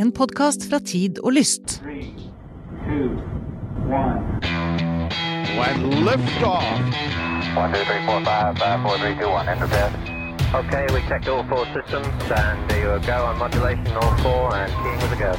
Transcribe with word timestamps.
En 0.00 0.12
podkast 0.16 0.64
fra 0.70 0.78
Tid 0.80 1.18
og 1.20 1.32
Lyst. 1.36 1.80
Three, 1.82 2.14
two, 2.86 3.10
one. 3.92 4.40
and 5.60 6.04
lift 6.06 6.42
off. 6.42 6.64
One, 7.56 7.72
two, 7.74 7.84
three, 7.84 8.00
four, 8.06 8.20
five, 8.24 8.56
five, 8.58 8.80
four, 8.82 8.96
three, 9.02 9.14
two, 9.20 9.28
one. 9.28 9.46
Okay, 10.60 10.86
we 10.94 11.00
checked 11.08 11.28
all 11.28 11.44
four 11.50 11.66
systems 11.76 12.08
and 12.30 12.72
you 12.72 12.88
go 13.06 13.18
on 13.28 13.38
modulation 13.38 13.92
all 14.02 14.16
four 14.24 14.56
and 14.56 14.72
keying 14.82 15.00
with 15.04 15.12
a 15.12 15.20
go. 15.20 15.32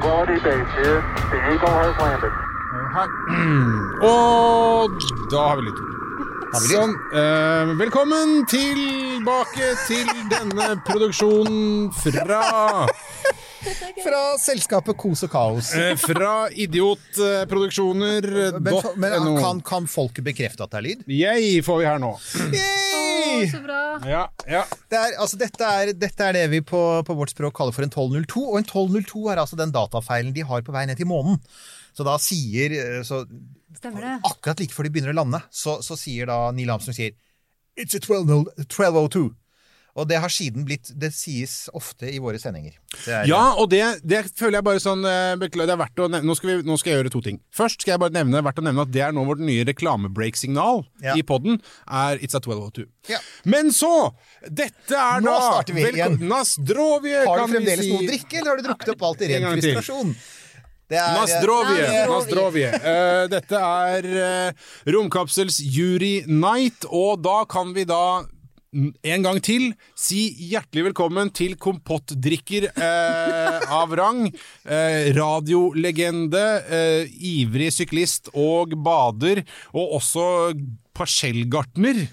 Quality 0.00 0.38
base 0.46 0.72
here. 0.80 1.00
The 1.32 1.38
Eagle 1.52 1.76
has 1.84 1.94
landed. 2.00 2.32
Og 4.02 4.90
da 5.30 5.40
har 5.50 5.56
vi 5.60 5.68
litt 5.68 5.80
Sånn. 6.50 6.96
eh, 7.14 7.68
velkommen 7.78 8.40
tilbake 8.50 9.68
til 9.86 10.08
denne 10.32 10.72
produksjonen 10.82 11.92
fra 11.94 12.40
Fra 14.06 14.20
selskapet 14.40 14.96
Kos 15.00 15.22
og 15.26 15.30
Kaos. 15.32 15.72
eh, 15.76 15.94
Fra 16.00 16.48
Idiotproduksjoner.no. 16.50 18.80
Men, 18.96 19.10
kan, 19.40 19.60
kan 19.66 19.86
folket 19.90 20.24
bekrefte 20.26 20.62
at 20.64 20.70
det 20.72 20.78
er 20.80 20.84
lyd? 20.86 21.00
Jeg 21.12 21.64
får 21.66 21.76
vi 21.82 21.86
her 21.88 21.98
nå. 22.02 22.12
Yay! 22.54 23.48
Så 23.50 23.60
bra. 23.64 23.80
Ja, 24.08 24.24
ja. 24.48 24.62
Det 24.90 24.96
er, 24.98 25.10
altså, 25.22 25.36
dette, 25.40 25.64
er, 25.64 25.92
dette 25.96 26.24
er 26.26 26.32
det 26.38 26.46
vi 26.54 26.60
på, 26.66 26.80
på 27.06 27.14
vårt 27.18 27.32
språk 27.34 27.54
kaller 27.56 27.74
for 27.76 27.82
en 27.86 27.92
1202, 27.92 28.40
og 28.48 28.56
en 28.60 28.64
1202 28.66 29.22
er 29.34 29.38
altså 29.44 29.56
den 29.60 29.72
datafeilen 29.74 30.34
de 30.36 30.42
har 30.48 30.60
på 30.66 30.72
vei 30.74 30.84
ned 30.88 30.96
til 31.00 31.08
månen. 31.10 31.36
Så 31.96 32.02
da 32.06 32.14
sier 32.22 32.68
eh, 32.78 33.00
så, 33.06 33.16
Stemmer 33.80 34.00
det. 34.02 34.14
Akkurat 34.26 34.58
like 34.60 34.74
før 34.74 34.84
de 34.88 34.92
begynner 34.96 35.14
å 35.14 35.20
lande, 35.20 35.40
så, 35.54 35.72
så 35.84 35.94
sier 35.98 36.24
da 36.30 36.36
Neil 36.54 36.70
Armstrong 36.74 36.96
sier 36.96 37.12
It's 37.78 37.94
a 37.94 38.00
1202. 38.02 39.28
1202. 39.90 40.00
Og 40.00 40.06
det 40.08 40.18
har 40.22 40.30
siden 40.30 40.64
blitt 40.64 40.92
Det 41.00 41.10
sies 41.14 41.68
ofte 41.74 42.06
i 42.10 42.18
våre 42.22 42.38
sendinger. 42.38 42.76
Er, 43.06 43.24
Ja, 43.26 43.54
og 43.58 43.70
det, 43.72 43.82
det 44.06 44.20
føler 44.38 44.58
jeg 44.60 44.64
bare 44.68 44.80
sånn 44.82 45.02
eh, 45.04 45.34
Beklager, 45.40 45.66
det 45.66 45.74
er 45.74 45.80
verdt 45.82 45.98
å 46.04 46.08
nevne 46.08 46.28
nå 46.30 46.36
skal, 46.38 46.50
vi, 46.60 46.68
nå 46.68 46.76
skal 46.78 46.92
jeg 46.92 47.00
gjøre 47.00 47.12
to 47.16 47.20
ting. 47.26 47.40
Først 47.54 47.82
skal 47.82 47.96
jeg 47.96 48.02
bare 48.04 48.14
nevne, 48.14 48.42
verdt 48.46 48.60
å 48.62 48.66
nevne 48.66 48.84
at 48.86 48.92
det 48.94 49.02
er 49.02 49.12
nå 49.16 49.24
vårt 49.26 49.42
nye 49.42 49.64
reklamebreak-signal 49.68 50.84
Ja. 51.02 51.14
i 51.18 51.22
podden. 51.26 51.60
Er 51.90 52.18
It's 52.22 52.34
a 52.36 52.40
1202. 52.42 52.86
Ja. 53.10 53.18
Men 53.44 53.72
så! 53.74 54.12
Dette 54.46 54.94
er 54.96 55.20
Nå 55.24 55.30
da 55.34 55.40
starter 55.50 55.74
vi 55.74 55.86
igjen. 55.90 56.18
Nasdrovje, 56.30 57.24
Har 57.26 57.42
du 57.46 57.52
fremdeles 57.54 57.84
si. 57.86 57.92
noe 57.94 58.06
drikke, 58.08 58.38
eller 58.40 58.50
har 58.54 58.60
du 58.62 58.68
drukket 58.70 58.92
opp 58.94 59.02
alt 59.10 59.22
i 59.26 59.30
En 59.34 59.42
ren 59.48 59.58
frustrasjon? 59.60 60.14
Det 60.90 60.98
er, 60.98 61.12
Nasdrovje. 61.14 61.82
Nasdrovje. 61.86 62.06
Nasdrovje. 62.10 62.70
Eh, 62.90 63.24
dette 63.30 63.58
er 63.62 64.06
uh, 64.10 64.70
Romkapsels 64.90 65.60
Jury 65.62 66.24
Night, 66.26 66.82
og 66.90 67.20
da 67.22 67.44
kan 67.46 67.70
vi 67.76 67.84
da 67.86 68.00
en 68.72 69.24
gang 69.24 69.40
til 69.42 69.70
si 69.98 70.28
hjertelig 70.50 70.84
velkommen 70.90 71.32
til 71.34 71.56
kompottdrikker 71.60 72.68
eh, 72.70 73.64
av 73.74 73.94
rang. 73.98 74.28
Eh, 74.62 75.10
radiolegende, 75.16 76.44
eh, 76.70 77.10
ivrig 77.32 77.72
syklist 77.74 78.30
og 78.34 78.76
bader, 78.86 79.42
og 79.74 79.96
også 79.98 80.28
parsellgartner. 80.96 82.04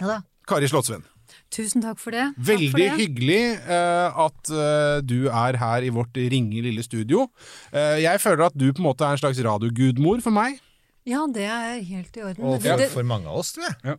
Ja. 0.00 0.20
Kari 0.48 0.70
Slottsvenn. 0.70 1.04
Tusen 1.52 1.80
takk 1.84 2.00
for 2.00 2.12
det. 2.12 2.26
Takk 2.36 2.40
for 2.44 2.48
Veldig 2.50 2.80
det. 2.82 2.96
hyggelig 3.00 3.42
uh, 3.64 4.18
at 4.26 4.50
uh, 4.52 4.98
du 5.00 5.30
er 5.32 5.56
her 5.56 5.84
i 5.86 5.92
vårt 5.96 6.16
ringe 6.28 6.60
lille 6.64 6.82
studio. 6.84 7.22
Uh, 7.72 7.96
jeg 8.02 8.20
føler 8.20 8.50
at 8.50 8.56
du 8.56 8.66
på 8.68 8.82
en 8.82 8.88
måte 8.90 9.06
er 9.06 9.16
en 9.16 9.20
slags 9.22 9.40
radiogudmor 9.46 10.20
for 10.24 10.36
meg. 10.36 10.58
Ja, 11.08 11.22
det 11.32 11.46
er 11.48 11.78
helt 11.88 12.18
i 12.20 12.24
orden. 12.26 12.44
Og 12.44 12.60
for, 12.60 12.76
det- 12.82 12.90
for 12.92 13.08
mange 13.08 13.32
av 13.32 13.40
oss, 13.40 13.54
tror 13.56 13.64
jeg. 13.64 13.96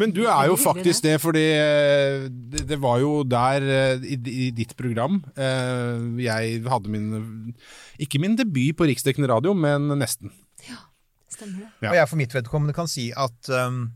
Men 0.00 0.12
du 0.14 0.22
er 0.24 0.48
jo 0.50 0.56
faktisk 0.58 1.04
det, 1.04 1.16
fordi 1.22 1.44
eh, 1.52 2.26
det, 2.30 2.64
det 2.70 2.78
var 2.82 3.00
jo 3.02 3.20
der 3.28 3.66
eh, 3.66 4.06
i, 4.16 4.48
ditt 4.56 4.72
program 4.78 5.20
eh, 5.36 6.22
jeg 6.24 6.62
hadde 6.66 6.92
min 6.92 7.52
Ikke 8.02 8.20
min 8.22 8.38
debut 8.38 8.76
på 8.78 8.88
riksdekkende 8.88 9.30
radio, 9.30 9.54
men 9.54 9.92
nesten. 10.00 10.32
Stemmer 11.36 11.66
det. 11.66 11.70
Ja. 11.84 11.92
Og 11.92 12.00
jeg 12.00 12.10
for 12.10 12.20
mitt 12.22 12.34
vedkommende 12.34 12.74
kan 12.76 12.88
si 12.88 13.10
at 13.12 13.50
um, 13.52 13.88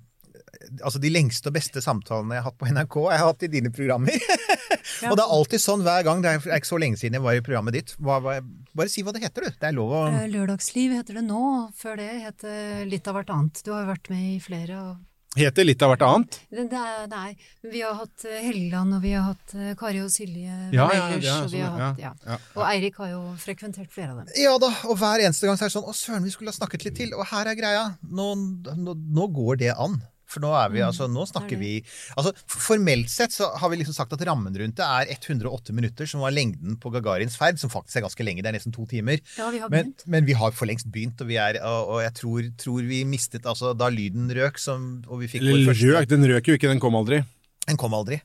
altså 0.85 1.01
de 1.01 1.11
lengste 1.13 1.49
og 1.49 1.57
beste 1.57 1.81
samtalene 1.83 2.37
jeg 2.37 2.45
har 2.45 2.51
hatt 2.51 2.59
på 2.61 2.69
NRK, 2.69 2.97
jeg 3.07 3.23
har 3.23 3.31
hatt 3.31 3.45
i 3.47 3.51
dine 3.53 3.73
programmer. 3.75 4.17
og 5.09 5.15
det 5.17 5.25
er 5.25 5.35
alltid 5.39 5.63
sånn 5.63 5.85
hver 5.87 6.05
gang. 6.07 6.25
Det 6.25 6.35
er 6.37 6.59
ikke 6.59 6.73
så 6.73 6.81
lenge 6.83 7.01
siden 7.01 7.17
jeg 7.17 7.25
var 7.25 7.39
i 7.39 7.45
programmet 7.47 7.79
ditt. 7.79 7.95
Hva, 8.03 8.19
hva, 8.25 8.39
bare 8.77 8.93
si 8.93 9.05
hva 9.07 9.15
det 9.17 9.25
heter, 9.25 9.47
du. 9.47 9.61
Det 9.63 9.71
er 9.71 9.77
lov 9.77 9.95
å 9.97 10.03
Lørdagsliv 10.35 10.97
heter 10.99 11.21
det 11.21 11.27
nå. 11.29 11.45
Før 11.81 12.01
det 12.03 12.11
het 12.27 12.45
det 12.45 12.59
litt 12.91 13.09
av 13.09 13.17
hvert 13.19 13.33
annet. 13.35 13.63
Du 13.65 13.73
har 13.73 13.87
jo 13.87 13.93
vært 13.95 14.13
med 14.13 14.27
i 14.35 14.43
flere 14.45 14.83
av 14.83 14.93
Heter 15.39 15.63
litt 15.63 15.83
av 15.87 15.93
hvert 15.93 16.03
annet. 16.03 16.37
det, 16.51 16.65
det 16.73 16.79
er, 16.81 17.05
Nei, 17.11 17.29
vi 17.71 17.85
har 17.85 17.95
hatt 18.01 18.25
Helleland, 18.27 18.97
og 18.97 19.05
vi 19.05 19.13
har 19.15 19.29
hatt 19.29 19.55
eh, 19.55 19.73
Kari 19.79 20.01
og 20.03 20.11
Silje 20.11 20.57
Ja, 20.75 20.89
ja, 20.91 21.05
Ellers, 21.07 21.27
ja, 21.29 21.37
og 21.45 21.53
vi 21.53 21.61
har 21.63 21.71
sånn, 21.71 21.85
hatt, 21.85 22.01
ja. 22.03 22.13
ja. 22.27 22.39
Og 22.59 22.65
Eirik 22.67 22.99
har 22.99 23.13
jo 23.13 23.21
frekventert 23.39 23.93
flere 23.95 24.11
av 24.17 24.23
dem. 24.25 24.33
Ja 24.43 24.57
da, 24.59 24.73
og 24.91 24.99
hver 24.99 25.23
eneste 25.23 25.47
gang 25.47 25.61
så 25.61 25.69
er 25.69 25.71
det 25.71 25.77
sånn 25.77 25.87
Å, 25.87 25.95
søren, 25.95 26.27
vi 26.27 26.35
skulle 26.35 26.51
ha 26.51 26.59
snakket 26.59 26.89
litt 26.89 26.99
til. 26.99 27.15
Og 27.15 27.23
her 27.31 27.53
er 27.53 27.59
greia. 27.59 27.85
Nå, 28.03 28.33
nå, 28.75 28.97
nå 28.99 29.29
går 29.37 29.63
det 29.63 29.71
an. 29.79 30.01
For 30.31 30.43
nå 30.45 30.51
er 30.55 30.71
vi, 30.73 30.83
altså, 30.87 31.09
nå 31.11 31.25
snakker 31.29 31.59
vi 31.61 31.73
altså, 32.15 32.33
Formelt 32.51 33.11
sett 33.11 33.35
så 33.35 33.49
har 33.59 33.73
vi 33.73 33.81
liksom 33.81 33.97
sagt 33.97 34.15
at 34.15 34.23
rammen 34.29 34.55
rundt 34.55 34.79
det 34.79 34.87
er 34.87 35.11
108 35.17 35.75
minutter, 35.77 36.07
som 36.09 36.23
var 36.25 36.35
lengden 36.35 36.77
på 36.81 36.93
Gagarins 36.95 37.37
ferd, 37.39 37.59
som 37.61 37.73
faktisk 37.73 37.99
er 37.99 38.07
ganske 38.07 38.27
lenge. 38.27 38.45
Det 38.45 38.53
er 38.53 38.57
nesten 38.57 38.75
to 38.75 38.87
timer. 38.91 39.21
Ja, 39.39 39.51
vi 39.53 39.61
har 39.63 39.73
Men, 39.73 39.93
men 40.07 40.29
vi 40.29 40.37
har 40.39 40.55
for 40.57 40.71
lengst 40.71 40.89
begynt, 40.93 41.21
og, 41.21 41.29
vi 41.31 41.39
er, 41.41 41.59
og, 41.67 41.97
og 41.97 42.05
jeg 42.05 42.15
tror, 42.21 42.49
tror 42.61 42.87
vi 42.87 43.03
mistet 43.09 43.49
altså, 43.49 43.75
Da 43.79 43.91
lyden 43.93 44.31
røk, 44.37 44.61
som, 44.63 44.89
og 45.09 45.25
vi 45.25 45.31
fikk 45.33 45.45
vår 45.47 45.67
første 45.73 45.93
røk, 45.97 46.11
den 46.11 46.29
røk 46.31 46.51
jo 46.51 46.59
ikke, 46.59 46.71
den 46.71 46.83
kom 46.83 46.99
aldri. 46.99 47.23
Den 47.69 47.79
kom 47.81 47.95
aldri. 47.95 48.21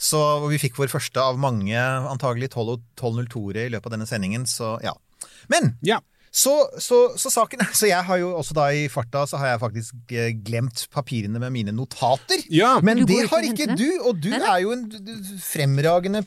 Så 0.00 0.20
og 0.38 0.48
vi 0.52 0.60
fikk 0.62 0.78
vår 0.80 0.90
første 0.92 1.22
av 1.22 1.38
mange, 1.40 1.78
antagelig 1.78 2.50
1202-ere 2.52 3.66
i 3.68 3.74
løpet 3.74 3.90
av 3.90 3.98
denne 3.98 4.08
sendingen, 4.10 4.46
så 4.48 4.76
ja. 4.84 4.94
Men 5.52 5.74
Ja. 5.86 6.00
Så, 6.38 6.54
så, 6.78 6.98
så 7.18 7.30
saken 7.32 7.64
er 7.64 7.70
Så 7.74 7.88
jeg 7.90 8.04
har 8.04 8.18
jo 8.20 8.28
også 8.38 8.54
da 8.54 8.68
i 8.76 8.84
farta 8.92 9.24
så 9.26 9.40
har 9.40 9.54
jeg 9.54 9.62
faktisk 9.62 10.12
eh, 10.14 10.30
glemt 10.46 10.84
papirene 10.94 11.40
med 11.42 11.54
mine 11.54 11.74
notater. 11.74 12.44
Ja. 12.52 12.76
Men 12.84 13.02
det 13.08 13.24
ikke 13.24 13.32
har 13.32 13.48
ikke 13.48 13.74
du, 13.78 13.88
og 14.06 14.20
du 14.22 14.30
Nei 14.34 14.42
er 14.46 14.60
jo 14.62 14.74
en 14.76 14.84
fremragende. 15.42 16.22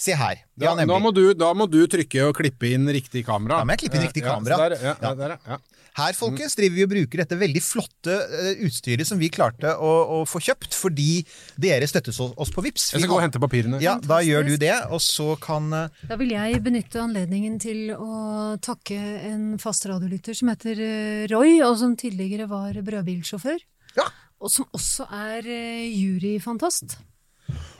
Se 0.00 0.14
her. 0.16 0.38
Ja, 0.56 0.72
da, 0.72 0.96
må 1.02 1.10
du, 1.12 1.26
da 1.36 1.50
må 1.52 1.66
du 1.68 1.82
trykke 1.90 2.30
og 2.30 2.38
klippe 2.38 2.70
inn 2.72 2.88
riktig 2.88 3.26
kamera. 3.26 3.60
Da 3.60 3.68
må 3.68 3.76
jeg 3.76 3.82
klippe 3.84 4.00
inn 4.00 4.06
riktig 4.06 4.24
kamera. 4.24 4.56
Ja, 4.56 4.68
der, 4.72 4.86
ja, 4.86 4.94
Ja. 5.02 5.12
der, 5.18 5.36
ja. 5.44 5.58
Her, 5.98 6.14
folkens, 6.16 6.54
driver 6.58 6.76
vi 6.76 6.84
og 6.86 6.90
bruker 6.92 7.22
dette 7.22 7.38
veldig 7.40 7.62
flotte 7.64 8.14
eh, 8.14 8.62
utstyret 8.66 9.08
som 9.08 9.18
vi 9.20 9.30
klarte 9.32 9.72
å, 9.74 9.90
å 10.14 10.22
få 10.28 10.42
kjøpt 10.44 10.76
fordi 10.76 11.24
dere 11.60 11.88
støttet 11.90 12.14
oss, 12.14 12.52
på 12.54 12.64
Vips. 12.64 12.90
Jeg 12.94 13.02
skal 13.02 13.10
gå 13.10 13.18
og 13.18 13.24
hente 13.24 13.42
papirene. 13.42 13.80
Ja, 13.82 13.96
da 14.02 14.20
gjør 14.24 14.46
du 14.46 14.54
det, 14.60 14.74
og 14.92 15.02
så 15.04 15.34
kan 15.42 15.70
eh, 15.76 16.00
Da 16.10 16.18
vil 16.20 16.34
jeg 16.36 16.62
benytte 16.64 17.02
anledningen 17.02 17.58
til 17.62 17.92
å 17.96 18.56
takke 18.62 18.98
en 19.30 19.52
fast 19.62 19.88
radiolytter 19.90 20.36
som 20.38 20.52
heter 20.52 20.80
eh, 20.86 21.28
Roy, 21.32 21.58
og 21.66 21.76
som 21.82 21.98
tidligere 21.98 22.48
var 22.50 22.78
brødbilsjåfør. 22.86 23.62
Ja. 23.98 24.08
Og 24.40 24.52
som 24.52 24.68
også 24.76 25.04
er 25.12 25.44
juryfantast. 25.44 27.00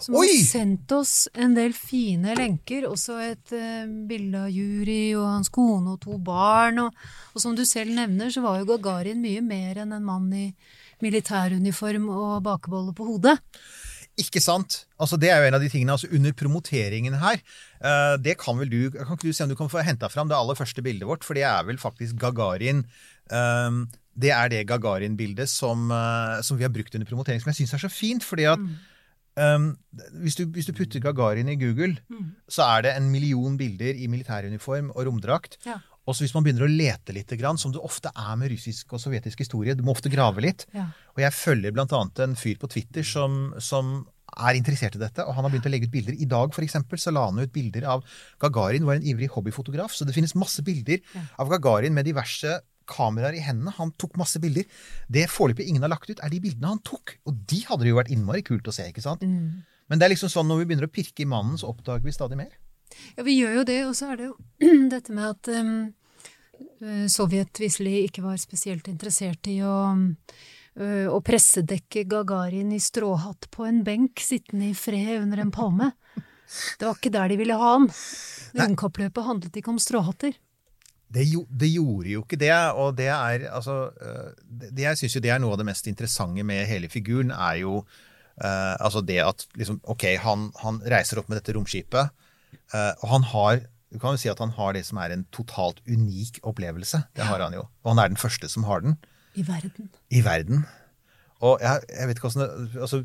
Som 0.01 0.17
Oi! 0.17 0.27
har 0.29 0.47
sendt 0.49 0.93
oss 0.97 1.29
en 1.37 1.53
del 1.57 1.75
fine 1.77 2.33
lenker, 2.39 2.87
også 2.89 3.19
et 3.21 3.53
eh, 3.57 3.85
bilde 4.09 4.47
av 4.47 4.55
jury 4.55 5.13
og 5.19 5.27
hans 5.29 5.53
kone 5.53 5.95
og 5.95 6.01
to 6.05 6.17
barn. 6.25 6.81
Og, 6.87 7.05
og 7.35 7.45
som 7.45 7.57
du 7.57 7.67
selv 7.69 7.93
nevner, 7.97 8.33
så 8.33 8.43
var 8.45 8.61
jo 8.61 8.69
Gagarin 8.71 9.21
mye 9.21 9.45
mer 9.45 9.83
enn 9.85 9.93
en 9.97 10.07
mann 10.07 10.33
i 10.33 10.49
militæruniform 11.05 12.09
og 12.13 12.41
bakebolle 12.45 12.97
på 12.97 13.07
hodet. 13.13 13.37
Ikke 14.21 14.41
sant? 14.43 14.83
Altså, 15.01 15.17
det 15.21 15.31
er 15.33 15.41
jo 15.41 15.49
en 15.49 15.57
av 15.57 15.63
de 15.63 15.69
tingene 15.73 15.95
altså, 15.95 16.11
under 16.13 16.35
promoteringen 16.37 17.15
her. 17.21 17.41
Uh, 17.81 18.17
det 18.21 18.35
kan 18.41 18.59
vel 18.59 18.69
du 18.69 18.91
Kan 18.93 19.15
ikke 19.15 19.31
du 19.31 19.37
se 19.37 19.47
om 19.47 19.53
du 19.53 19.57
kan 19.57 19.71
få 19.73 19.85
henta 19.87 20.11
fram 20.13 20.29
det 20.29 20.37
aller 20.37 20.59
første 20.59 20.83
bildet 20.85 21.09
vårt? 21.09 21.25
For 21.25 21.39
det 21.39 21.47
er 21.49 21.65
vel 21.69 21.81
faktisk 21.81 22.21
Gagarin 22.21 22.85
Uh, 23.31 23.87
Det 24.21 24.33
er 24.35 24.49
det 24.51 24.67
Gagarin-bildet 24.67 25.49
som, 25.49 25.91
eh, 25.91 26.41
som 26.43 26.59
vi 26.59 26.65
har 26.67 26.73
brukt 26.75 26.95
under 26.95 27.07
promotering, 27.07 27.41
som 27.41 27.51
jeg 27.53 27.61
syns 27.61 27.75
er 27.75 27.85
så 27.87 27.89
fint. 27.89 28.25
fordi 28.25 28.45
at 28.51 28.59
eh, 29.41 29.69
hvis, 30.23 30.39
du, 30.39 30.47
hvis 30.55 30.69
du 30.69 30.75
putter 30.77 31.03
Gagarin 31.05 31.51
i 31.53 31.59
Google, 31.61 31.97
så 32.49 32.69
er 32.77 32.87
det 32.87 32.97
en 32.97 33.11
million 33.13 33.57
bilder 33.61 33.97
i 33.97 34.11
militæruniform 34.13 34.93
og 34.95 35.07
romdrakt. 35.09 35.59
Ja. 35.67 35.81
Og 36.09 36.17
så 36.17 36.25
hvis 36.25 36.35
man 36.35 36.47
begynner 36.47 36.67
å 36.67 36.71
lete 36.71 37.15
litt, 37.15 37.33
som 37.61 37.75
det 37.75 37.83
ofte 37.85 38.11
er 38.17 38.39
med 38.41 38.51
russisk 38.51 38.95
og 38.97 39.03
sovjetisk 39.03 39.45
historie, 39.45 39.77
du 39.77 39.85
må 39.87 39.93
ofte 39.95 40.11
grave 40.13 40.43
litt. 40.43 40.67
Ja. 40.75 40.89
Og 41.15 41.23
jeg 41.23 41.37
følger 41.37 41.77
annet 41.77 42.25
en 42.25 42.39
fyr 42.39 42.57
på 42.59 42.71
Twitter 42.73 43.07
som, 43.07 43.53
som 43.63 44.01
er 44.31 44.59
interessert 44.59 44.97
i 44.97 45.03
dette, 45.03 45.25
og 45.27 45.35
han 45.37 45.45
har 45.45 45.53
begynt 45.53 45.69
å 45.69 45.73
legge 45.73 45.89
ut 45.91 45.95
bilder. 45.95 46.17
I 46.17 46.29
dag 46.31 46.55
for 46.55 46.65
eksempel, 46.67 46.99
så 47.01 47.13
la 47.15 47.27
han 47.29 47.41
ut 47.43 47.53
bilder 47.55 47.87
av 47.95 48.05
Gagarin, 48.43 48.87
var 48.89 48.99
en 48.99 49.07
ivrig 49.07 49.31
hobbyfotograf, 49.35 49.95
så 49.95 50.07
det 50.07 50.17
finnes 50.17 50.37
masse 50.39 50.65
bilder 50.67 51.03
av 51.41 51.51
Gagarin 51.53 51.95
med 51.97 52.09
diverse 52.09 52.59
kameraer 52.91 53.39
i 53.39 53.43
hendene. 53.45 53.75
Han 53.79 53.93
tok 54.01 54.19
masse 54.21 54.41
bilder. 54.43 54.67
Det 55.09 55.29
foreløpig 55.31 55.69
ingen 55.71 55.87
har 55.87 55.93
lagt 55.93 56.11
ut, 56.11 56.19
er 56.19 56.33
de 56.33 56.43
bildene 56.43 56.75
han 56.75 56.83
tok. 56.87 57.17
Og 57.31 57.45
de 57.51 57.63
hadde 57.69 57.87
det 57.87 57.93
jo 57.93 58.01
vært 58.01 58.13
innmari 58.15 58.45
kult 58.47 58.69
å 58.71 58.75
se, 58.75 58.89
ikke 58.91 59.05
sant? 59.05 59.25
Men 59.91 59.99
det 59.99 60.07
er 60.07 60.15
liksom 60.15 60.31
sånn 60.31 60.47
når 60.51 60.63
vi 60.63 60.69
begynner 60.71 60.87
å 60.87 60.93
pirke 60.93 61.25
i 61.25 61.31
mannen, 61.31 61.59
så 61.59 61.71
oppdager 61.73 62.07
vi 62.07 62.15
stadig 62.15 62.39
mer. 62.39 62.53
Ja, 63.17 63.25
vi 63.27 63.37
gjør 63.39 63.61
jo 63.61 63.67
det, 63.67 63.81
og 63.89 63.97
så 63.99 64.13
er 64.13 64.21
det 64.21 64.29
jo 64.31 64.37
dette 64.95 65.15
med 65.15 65.27
at 65.27 65.51
um, 65.55 65.75
eh, 66.83 67.05
Sovjet 67.11 67.63
visselig 67.63 68.07
ikke 68.09 68.25
var 68.25 68.39
spesielt 68.43 68.91
interessert 68.91 69.51
i 69.51 69.61
å, 69.67 69.77
eh, 70.79 71.07
å 71.11 71.19
pressedekke 71.27 72.07
Gagarin 72.11 72.75
i 72.75 72.81
stråhatt 72.83 73.51
på 73.55 73.67
en 73.67 73.83
benk 73.87 74.23
sittende 74.23 74.71
i 74.71 74.79
fred 74.79 75.17
under 75.21 75.43
en 75.43 75.55
palme. 75.55 75.91
Det 76.79 76.87
var 76.87 76.99
ikke 76.99 77.15
der 77.15 77.31
de 77.31 77.39
ville 77.39 77.59
ha 77.59 77.75
han. 77.77 77.91
Rundkappløpet 78.59 79.27
handlet 79.27 79.59
ikke 79.61 79.75
om 79.75 79.83
stråhatter. 79.83 80.35
Det, 81.11 81.25
jo, 81.27 81.43
det 81.51 81.73
gjorde 81.73 82.13
jo 82.13 82.23
ikke 82.23 82.39
det, 82.39 82.53
og 82.79 82.95
det 82.99 83.09
er 83.11 83.49
altså 83.51 83.91
det, 84.47 84.69
det 84.71 84.85
Jeg 84.85 85.01
syns 85.01 85.17
jo 85.17 85.23
det 85.25 85.33
er 85.35 85.41
noe 85.43 85.57
av 85.57 85.59
det 85.59 85.67
mest 85.67 85.89
interessante 85.91 86.45
med 86.47 86.69
hele 86.71 86.91
figuren, 86.93 87.33
er 87.35 87.57
jo 87.65 87.81
uh, 87.81 88.75
altså 88.79 89.03
det 89.03 89.19
at 89.25 89.47
liksom 89.59 89.81
Ok, 89.91 90.07
han, 90.23 90.49
han 90.63 90.79
reiser 90.87 91.19
opp 91.19 91.31
med 91.31 91.41
dette 91.41 91.57
romskipet, 91.57 92.15
uh, 92.75 92.93
og 93.03 93.07
han 93.17 93.27
har 93.33 93.65
Du 93.91 93.99
kan 93.99 94.15
jo 94.15 94.23
si 94.23 94.31
at 94.31 94.39
han 94.39 94.55
har 94.55 94.77
det 94.77 94.85
som 94.87 95.01
er 95.03 95.11
en 95.11 95.25
totalt 95.35 95.81
unik 95.91 96.45
opplevelse. 96.47 97.03
Det 97.19 97.27
har 97.27 97.43
han 97.43 97.57
jo. 97.57 97.65
Og 97.83 97.91
han 97.91 97.99
er 97.99 98.13
den 98.13 98.21
første 98.21 98.47
som 98.47 98.63
har 98.69 98.85
den 98.85 98.95
I 99.35 99.43
verden. 99.43 99.91
i 100.15 100.21
verden. 100.23 100.63
Og 101.41 101.63
jeg, 101.65 101.85
jeg 101.89 102.09
vet 102.09 102.19
ikke 102.19 102.29
hvordan 102.29 102.43
det, 102.69 102.81
altså 102.85 102.99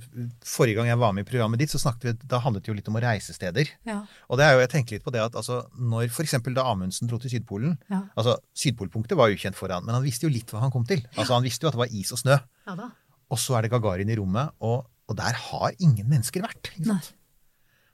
Forrige 0.43 0.75
gang 0.75 0.89
jeg 0.89 0.99
var 0.99 1.13
med 1.15 1.23
i 1.23 1.27
programmet 1.29 1.61
ditt, 1.61 1.71
så 1.71 1.79
snakket 1.79 2.07
vi, 2.09 2.13
da 2.31 2.41
handlet 2.43 2.65
det 2.65 2.71
jo 2.71 2.75
litt 2.75 2.89
om 2.91 2.97
å 2.99 3.03
reise 3.03 3.35
steder. 3.35 3.69
Ja. 3.87 4.01
Og 4.27 4.39
det 4.39 4.47
er 4.47 4.57
jo, 4.57 4.63
jeg 4.65 4.71
tenker 4.73 4.97
litt 4.97 5.05
på 5.05 5.13
det 5.15 5.21
at 5.23 5.37
altså, 5.39 5.61
når 5.79 6.09
f.eks. 6.09 6.35
da 6.57 6.65
Amundsen 6.67 7.07
dro 7.07 7.19
til 7.21 7.31
Sydpolen 7.31 7.77
Ja. 7.91 8.01
altså 8.17 8.35
Sydpolpunktet 8.59 9.15
var 9.19 9.31
ukjent 9.31 9.55
for 9.55 9.71
han, 9.71 9.85
men 9.87 9.95
han 9.95 10.03
visste 10.03 10.27
jo 10.27 10.33
litt 10.33 10.51
hva 10.51 10.65
han 10.65 10.73
kom 10.73 10.83
til. 10.89 11.05
Altså 11.15 11.37
Han 11.37 11.47
visste 11.47 11.63
jo 11.63 11.71
at 11.71 11.77
det 11.77 11.83
var 11.85 11.95
is 11.95 12.11
og 12.11 12.19
snø. 12.25 12.35
Ja. 12.67 12.89
Og 13.31 13.39
så 13.41 13.55
er 13.57 13.65
det 13.65 13.71
Gagarin 13.73 14.11
i 14.11 14.17
rommet, 14.19 14.51
og, 14.59 14.83
og 15.07 15.17
der 15.17 15.39
har 15.47 15.77
ingen 15.79 16.09
mennesker 16.11 16.43
vært. 16.43 16.73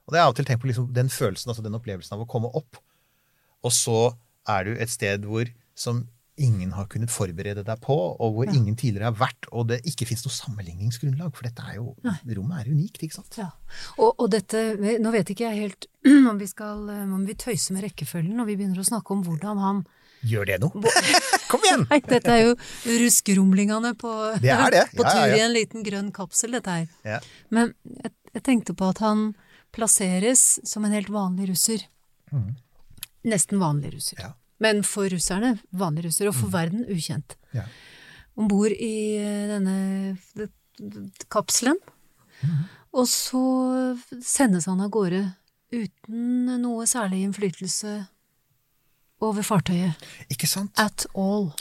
Og 0.07 0.15
det 0.15 0.19
er 0.19 0.25
av 0.25 0.33
og 0.33 0.39
til 0.41 0.47
tenkt 0.49 0.63
på 0.65 0.71
liksom 0.71 0.89
den 0.95 1.11
følelsen, 1.13 1.53
altså 1.53 1.63
den 1.63 1.77
opplevelsen 1.77 2.17
av 2.17 2.25
å 2.25 2.29
komme 2.29 2.49
opp, 2.57 2.81
og 3.61 3.71
så 3.77 3.99
er 4.49 4.65
du 4.65 4.73
et 4.73 4.89
sted 4.89 5.23
hvor 5.29 5.45
som 5.77 6.01
ingen 6.41 6.73
har 6.75 6.87
kunnet 6.91 7.11
forberede 7.13 7.63
deg 7.67 7.81
på, 7.83 7.95
og 7.95 8.35
hvor 8.35 8.49
ingen 8.51 8.75
tidligere 8.75 9.11
har 9.11 9.17
vært, 9.19 9.47
og 9.51 9.69
det 9.71 9.81
ikke 9.87 10.07
fins 10.09 10.25
noe 10.25 10.35
sammenligningsgrunnlag, 10.35 11.31
for 11.37 11.47
dette 11.47 11.65
er 11.69 11.77
jo, 11.79 11.93
rommet 12.35 12.63
er 12.63 12.71
unikt, 12.73 13.01
ikke 13.05 13.19
sant? 13.19 13.37
Ja. 13.39 13.51
Og, 13.97 14.13
og 14.17 14.27
dette 14.33 14.61
Nå 15.01 15.11
vet 15.13 15.31
ikke 15.31 15.47
jeg 15.47 15.65
helt 15.67 15.87
om 16.31 16.37
vi 16.39 16.47
skal 16.49 16.89
om 16.89 17.23
vi 17.27 17.37
tøyser 17.39 17.75
med 17.75 17.85
rekkefølgen 17.87 18.35
når 18.39 18.49
vi 18.49 18.57
begynner 18.59 18.81
å 18.81 18.87
snakke 18.87 19.13
om 19.15 19.23
hvordan 19.25 19.61
han 19.61 19.83
Gjør 20.27 20.45
det 20.51 20.57
noe? 20.61 20.81
Kom 21.51 21.63
igjen! 21.65 21.85
Nei, 21.89 21.97
dette 22.05 22.29
er 22.29 22.43
jo 22.43 22.51
ruskerumlingene 22.85 23.95
på, 23.97 24.11
Det 24.43 24.51
er 24.53 24.75
det. 24.75 24.83
på 24.97 25.05
Ja, 25.05 25.07
ja, 25.07 25.13
tur 25.15 25.31
ja. 25.31 25.37
i 25.39 25.45
en 25.47 25.55
liten 25.55 25.85
grønn 25.87 26.11
kapsel, 26.13 26.53
dette 26.57 26.75
her. 26.75 26.91
Ja. 27.07 27.17
Men 27.49 27.73
jeg, 28.03 28.13
jeg 28.35 28.45
tenkte 28.45 28.75
på 28.77 28.91
at 28.93 29.01
han 29.01 29.31
plasseres 29.73 30.59
som 30.67 30.85
en 30.85 30.93
helt 30.93 31.09
vanlig 31.09 31.49
russer. 31.49 31.87
Nesten 33.25 33.61
vanlig 33.61 33.95
russer. 33.95 34.21
Mm. 34.61 34.67
Ja. 34.67 34.73
Mm. 34.73 34.77
Men 34.77 34.83
for 34.83 35.09
russerne 35.09 35.59
vanlige 35.71 36.07
russer, 36.07 36.27
og 36.29 36.35
for 36.35 36.51
verden 36.53 36.85
ukjent. 36.85 37.35
Ja. 37.53 37.65
Om 38.37 38.47
bord 38.47 38.71
i 38.71 39.17
eh, 39.17 39.49
denne 39.49 40.47
kapselen. 41.29 41.77
Mm. 42.41 42.63
Og 42.93 43.07
så 43.07 43.41
sendes 44.21 44.67
han 44.67 44.81
av 44.81 44.91
gårde 44.91 45.23
uten 45.71 46.49
noe 46.61 46.85
særlig 46.85 47.23
innflytelse 47.23 48.05
over 49.21 49.45
fartøyet. 49.45 49.95
Ikke 50.33 50.49
sant? 50.49 50.73
At 50.81 51.05
all. 51.15 51.51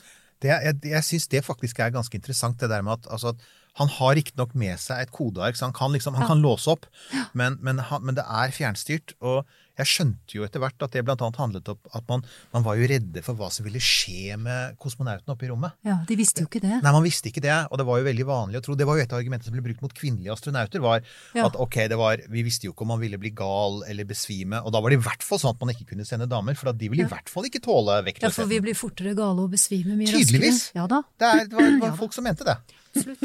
Det, 0.40 0.48
jeg 0.48 0.78
jeg 0.90 1.04
syns 1.04 1.28
det 1.28 1.44
faktisk 1.44 1.78
er 1.78 1.92
ganske 1.92 2.16
interessant, 2.16 2.60
det 2.60 2.70
der 2.70 2.82
med 2.82 2.98
at, 2.98 3.10
altså, 3.12 3.34
han 3.78 3.88
har 3.88 4.16
riktignok 4.16 4.54
med 4.58 4.80
seg 4.80 5.04
et 5.04 5.12
kodeark, 5.14 5.56
så 5.56 5.68
han 5.68 5.76
kan, 5.76 5.92
liksom, 5.92 6.16
han 6.18 6.26
kan 6.26 6.40
låse 6.42 6.70
opp, 6.72 6.88
men, 7.34 7.58
men, 7.60 7.78
han, 7.78 8.02
men 8.02 8.16
det 8.16 8.24
er 8.26 8.54
fjernstyrt. 8.54 9.14
Og 9.20 9.44
jeg 9.80 9.88
skjønte 9.90 10.36
jo 10.36 10.44
etter 10.46 10.62
hvert 10.62 10.84
at 10.86 10.92
det 10.94 11.02
blant 11.08 11.22
annet 11.24 11.40
handlet 11.40 11.68
om 11.72 11.78
at 11.96 12.04
man, 12.12 12.24
man 12.54 12.64
var 12.66 12.76
jo 12.80 12.88
redde 12.90 13.22
for 13.26 13.38
hva 13.38 13.48
som 13.54 13.64
ville 13.66 13.80
skje 13.82 14.36
med 14.40 14.76
kosmonautene 14.82 15.34
oppe 15.34 15.46
i 15.48 15.50
rommet. 15.50 15.76
Ja, 15.86 15.98
de 16.08 16.16
visste 16.20 16.44
jo 16.44 16.48
ikke 16.50 16.62
det. 16.64 16.78
Nei, 16.84 16.92
man 16.94 17.04
visste 17.06 17.30
ikke 17.32 17.42
det, 17.44 17.54
og 17.70 17.80
det 17.80 17.86
var 17.88 18.00
jo 18.02 18.06
veldig 18.10 18.26
vanlig 18.28 18.60
å 18.60 18.64
tro. 18.66 18.76
Det 18.78 18.86
var 18.88 19.00
jo 19.00 19.04
et 19.06 19.12
av 19.14 19.20
argumentene 19.20 19.48
som 19.50 19.56
ble 19.56 19.64
brukt 19.68 19.84
mot 19.84 19.94
kvinnelige 19.96 20.34
astronauter, 20.36 20.82
var 20.84 21.00
Ja. 21.36 21.46
at 21.48 21.56
ok, 21.56 21.76
det 21.90 21.98
var, 22.00 22.20
vi 22.30 22.42
visste 22.46 22.66
jo 22.68 22.72
ikke 22.74 22.84
om 22.86 22.92
man 22.94 23.00
ville 23.02 23.18
bli 23.20 23.30
gal 23.36 23.80
eller 23.88 24.04
besvime, 24.08 24.60
og 24.64 24.72
da 24.74 24.80
var 24.84 24.90
det 24.94 24.98
i 25.00 25.04
hvert 25.08 25.22
fall 25.26 25.38
sånn 25.42 25.54
at 25.56 25.60
man 25.64 25.72
ikke 25.74 25.88
kunne 25.94 26.04
sende 26.08 26.28
damer, 26.30 26.54
for 26.58 26.70
at 26.74 26.78
de 26.78 26.88
ville 26.92 27.06
i 27.06 27.10
hvert 27.10 27.28
fall 27.32 27.48
ikke 27.48 27.62
tåle 27.64 28.00
Ja, 28.20 28.28
for 28.34 28.46
vi 28.50 28.60
blir 28.60 28.76
fortere 28.78 29.14
gale 29.16 29.46
og 29.46 29.50
besvimer 29.54 29.96
mye 29.96 30.10
Tydeligvis. 30.12 30.70
raskere. 30.70 30.82
Ja 30.82 30.86
da, 30.90 31.02
Det, 31.18 31.26
er, 31.30 31.48
det 31.48 31.56
var, 31.58 31.70
det 31.72 31.80
var 31.88 31.96
folk 31.98 32.12
som 32.16 32.24
mente 32.28 32.44
det. 32.46 32.56
absolutt. 32.90 33.20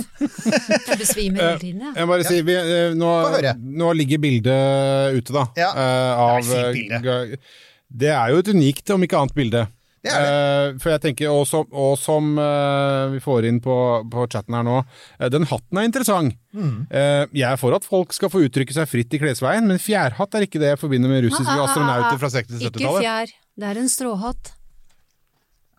Jeg 0.87 0.97
besvimer 0.99 1.41
hele 1.41 1.59
tiden, 1.61 1.81
jeg. 1.81 1.93
Jeg 1.97 2.07
bare 2.11 2.25
si, 2.27 2.41
vi, 2.45 2.53
eh, 2.55 2.93
nå, 2.97 3.09
nå 3.81 3.91
ligger 3.97 4.21
bildet 4.21 5.17
ute, 5.17 5.33
da. 5.33 5.43
Ja. 5.57 5.69
eh, 5.73 6.21
av, 6.51 6.73
Det 6.73 6.91
er 6.91 7.01
ga- 7.01 7.37
det 7.95 8.09
er 8.09 8.29
jo 8.31 8.37
et 8.37 8.47
unikt, 8.53 8.89
om 8.93 9.01
ikke 9.03 9.17
annet, 9.21 9.33
bilde. 9.35 9.67
Det 10.05 10.11
er 10.13 10.69
Eh, 10.75 10.77
for 10.77 10.91
jeg 10.91 11.01
tenker, 11.01 11.31
Og 11.33 11.47
som, 11.47 11.65
og 11.73 11.97
som 11.97 12.37
eh, 12.37 13.09
vi 13.09 13.19
får 13.19 13.45
inn 13.49 13.59
på, 13.59 13.73
på 14.11 14.27
chatten 14.29 14.53
her 14.53 14.61
nå, 14.63 14.85
eh, 15.19 15.29
den 15.29 15.45
hatten 15.49 15.77
er 15.79 15.87
interessant. 15.89 16.35
Mm. 16.53 16.85
Eh, 16.91 17.25
jeg 17.33 17.51
er 17.51 17.57
for 17.57 17.73
at 17.73 17.83
folk 17.83 18.13
skal 18.13 18.29
få 18.29 18.43
uttrykke 18.45 18.71
seg 18.73 18.85
fritt 18.87 19.13
i 19.13 19.17
klesveien, 19.17 19.65
men 19.65 19.77
fjærhatt 19.81 20.35
er 20.37 20.45
ikke 20.45 20.59
det 20.61 20.75
jeg 20.75 20.77
forbinder 20.83 21.09
med 21.09 21.23
russiske 21.25 21.49
Ah, 21.49 21.65
astronauter 21.65 22.19
fra 22.21 22.29
60-70-tallet. 22.29 22.81
Ikke 22.85 23.01
fjær, 23.01 23.33
det 23.57 23.63
er 23.71 23.77
en 23.81 23.89
stråhatt. 23.89 24.51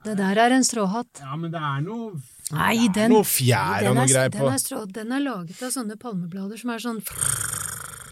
Det 0.06 0.16
der 0.18 0.38
er 0.38 0.50
en 0.54 0.62
stråhatt. 0.66 1.20
Ja, 1.22 1.36
men 1.36 1.50
det 1.50 1.60
er 1.62 1.80
noe 1.82 2.12
Nei, 2.54 2.86
den, 2.94 3.10
noe 3.10 3.24
fjær 3.26 3.88
og 3.90 3.96
noe 3.96 4.06
er- 4.06 4.30
på. 4.30 4.38
den. 4.38 4.52
Er 4.54 4.58
strå, 4.62 4.84
den 4.92 5.10
er 5.12 5.20
laget 5.22 5.62
av 5.62 5.70
sånne 5.74 5.96
palmeblader 5.98 6.58
som 6.58 6.70
er 6.70 6.78
sånn 6.78 7.00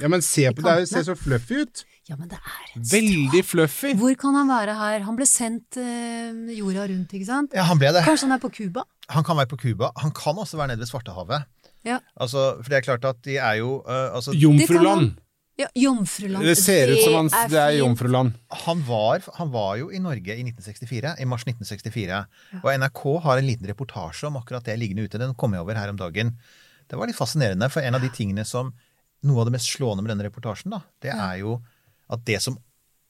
Ja, 0.01 0.09
men 0.11 0.21
se 0.23 0.49
på 0.51 0.63
det, 0.63 0.79
det 0.85 0.89
ser 0.91 1.05
så 1.07 1.15
fluffy 1.19 1.61
ut. 1.63 1.85
Ja, 2.05 2.19
men 2.21 2.29
det 2.29 2.37
er 2.37 2.65
en 2.77 2.85
Veldig 2.85 3.41
fluffy. 3.49 3.95
Hvor 3.97 4.13
kan 4.21 4.37
han 4.37 4.51
være 4.53 4.77
her? 4.77 5.05
Han 5.07 5.17
ble 5.17 5.25
sendt 5.29 5.79
øh, 5.81 6.51
jorda 6.53 6.85
rundt, 6.91 7.15
ikke 7.17 7.29
sant? 7.29 7.55
Ja, 7.57 7.65
han 7.71 7.81
ble 7.81 7.95
det. 7.97 8.03
Kanskje 8.05 8.29
han 8.29 8.37
er 8.37 8.43
på 8.43 8.51
Cuba? 8.53 8.85
Han 9.15 9.25
kan 9.25 9.39
være 9.41 9.49
på 9.55 9.59
Cuba. 9.63 9.89
Han 10.03 10.13
kan 10.17 10.41
også 10.43 10.61
være 10.61 10.75
nede 10.75 10.85
ved 10.85 10.91
Svartehavet. 10.91 11.47
Ja. 11.85 12.01
Altså, 12.21 12.59
for 12.61 12.73
det 12.73 12.81
er 12.81 12.85
klart 12.85 13.09
at 13.09 13.25
de 13.25 13.39
er 13.41 13.61
jo 13.63 13.79
øh, 13.89 14.17
altså, 14.19 14.35
Jomfruland. 14.37 15.15
ja 15.61 15.71
Jomfruland. 15.81 16.45
Det 16.45 16.59
ser 16.61 16.93
ut 16.93 17.01
som 17.07 17.17
han, 17.17 17.33
det 17.49 17.61
er 17.61 17.71
fint. 17.73 17.81
jomfruland. 17.81 18.33
han, 18.65 18.85
var, 18.89 19.25
han 19.41 19.53
var 19.53 19.77
jo 19.81 19.89
i 19.89 20.01
Norge 20.03 20.37
i 20.37 20.45
1964, 20.45 21.17
i 21.21 21.29
mars 21.29 21.49
1964. 21.49 22.25
Og 22.63 22.73
NRK 22.81 23.05
har 23.25 23.41
en 23.41 23.49
liten 23.49 23.69
reportasje 23.73 24.29
om 24.29 24.37
akkurat 24.41 24.65
det 24.69 24.77
liggende 24.81 25.09
ute. 25.09 25.21
Den 25.21 25.33
kom 25.35 25.57
jeg 25.57 25.65
over 25.65 25.81
her 25.81 25.93
om 25.93 26.01
dagen. 26.01 26.37
Det 26.85 27.01
var 27.01 27.09
litt 27.09 27.17
fascinerende, 27.17 27.71
for 27.73 27.81
en 27.81 27.97
av 27.97 28.05
de 28.05 28.13
tingene 28.13 28.45
som 28.45 28.75
Noe 29.25 29.41
av 29.41 29.47
det 29.49 29.55
mest 29.55 29.71
slående 29.73 30.03
med 30.05 30.11
denne 30.13 30.27
reportasjen, 30.27 30.75
da, 30.75 30.83
det 31.01 31.09
er 31.09 31.39
jo 31.41 31.55
at 32.13 32.25
det 32.29 32.41
som 32.45 32.59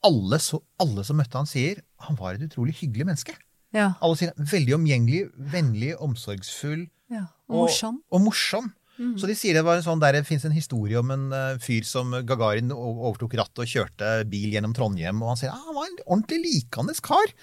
alle, 0.05 0.37
så, 0.43 0.61
alle 0.81 1.03
som 1.07 1.17
møtte 1.17 1.39
han, 1.39 1.49
sier 1.49 1.81
Han 2.05 2.17
var 2.19 2.35
et 2.35 2.45
utrolig 2.45 2.75
hyggelig 2.77 3.07
menneske. 3.07 3.33
Ja, 3.75 3.95
Alle 4.05 4.17
sier 4.19 4.35
veldig 4.37 4.75
omgjengelig, 4.77 5.27
vennlig, 5.51 5.95
omsorgsfull. 5.99 6.85
ja. 7.11 7.27
Og 7.49 7.65
morsom. 7.65 8.01
Og, 8.09 8.21
morsom. 8.25 8.71
Så 9.19 9.27
de 9.27 9.35
sier 9.35 9.57
det 9.57 9.65
var 9.67 9.77
en 9.77 9.83
sånn 9.83 9.99
der, 9.99 10.15
det 10.15 10.27
fins 10.27 10.45
en 10.47 10.55
historie 10.55 10.95
om 10.97 11.09
en 11.11 11.25
uh, 11.33 11.57
fyr 11.61 11.83
som 11.85 12.13
Gagarin 12.25 12.71
overtok 12.71 13.35
rattet 13.35 13.65
og 13.65 13.67
kjørte 13.67 14.11
bil 14.31 14.53
gjennom 14.55 14.73
Trondheim, 14.73 15.19
og 15.19 15.33
han 15.33 15.41
sier 15.41 15.51
ah, 15.51 15.65
han 15.67 15.75
var 15.75 15.89
en 15.89 15.99
ordentlig 16.05 16.39
likandes 16.45 17.03
kar. 17.03 17.33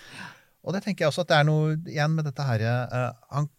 Og 0.65 0.73
det 0.73 0.81
tenker 0.87 1.05
jeg 1.05 1.13
også 1.13 1.27
at 1.27 1.31
det 1.33 1.39
er 1.39 1.47
noe 1.51 1.77
igjen 1.77 2.17
med 2.17 2.27
dette 2.31 2.47
her 2.47 2.65
uh, 2.89 3.13
Han 3.37 3.51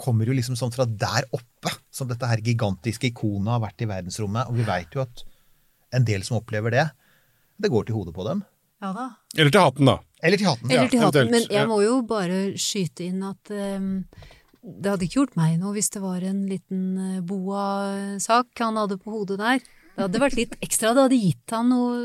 kommer 0.00 0.26
jo 0.26 0.34
liksom 0.34 0.56
sånn 0.58 0.72
fra 0.74 0.86
der 0.88 1.28
oppe, 1.36 1.74
som 1.92 2.08
dette 2.10 2.26
her 2.26 2.40
gigantiske 2.42 3.10
ikonet 3.12 3.52
har 3.52 3.62
vært 3.62 3.84
i 3.84 3.90
verdensrommet, 3.90 4.48
og 4.48 4.56
vi 4.56 4.66
veit 4.66 4.96
jo 4.96 5.04
at 5.04 5.22
en 5.92 6.08
del 6.08 6.24
som 6.26 6.38
opplever 6.40 6.72
det, 6.72 6.86
det 7.62 7.70
går 7.72 7.88
til 7.88 7.98
hodet 7.98 8.14
på 8.16 8.26
dem. 8.26 8.42
Ja 8.82 8.90
da. 8.96 9.08
Eller 9.38 9.54
til 9.54 9.62
hatten, 9.62 9.88
da. 9.88 9.98
Eller 10.22 10.40
til 10.40 10.48
hatten. 10.50 10.70
Eller 10.70 10.90
til 10.90 11.02
hatten. 11.02 11.30
Men 11.30 11.46
jeg 11.50 11.68
må 11.70 11.80
jo 11.84 12.00
bare 12.06 12.40
skyte 12.58 13.06
inn 13.06 13.22
at 13.26 13.52
um, 13.54 13.92
det 14.62 14.90
hadde 14.90 15.06
ikke 15.06 15.20
gjort 15.20 15.38
meg 15.38 15.56
noe 15.60 15.74
hvis 15.76 15.90
det 15.94 16.02
var 16.02 16.22
en 16.26 16.44
liten 16.50 16.82
eh, 17.02 17.22
boa-sak 17.26 18.62
han 18.62 18.78
hadde 18.78 18.98
på 19.02 19.14
hodet 19.14 19.40
der. 19.40 19.62
Det 19.92 20.04
hadde 20.06 20.22
vært 20.22 20.38
litt 20.38 20.54
ekstra. 20.62 20.92
Det 20.94 21.06
hadde 21.08 21.18
gitt 21.18 21.54
han 21.54 21.72
noe 21.72 21.96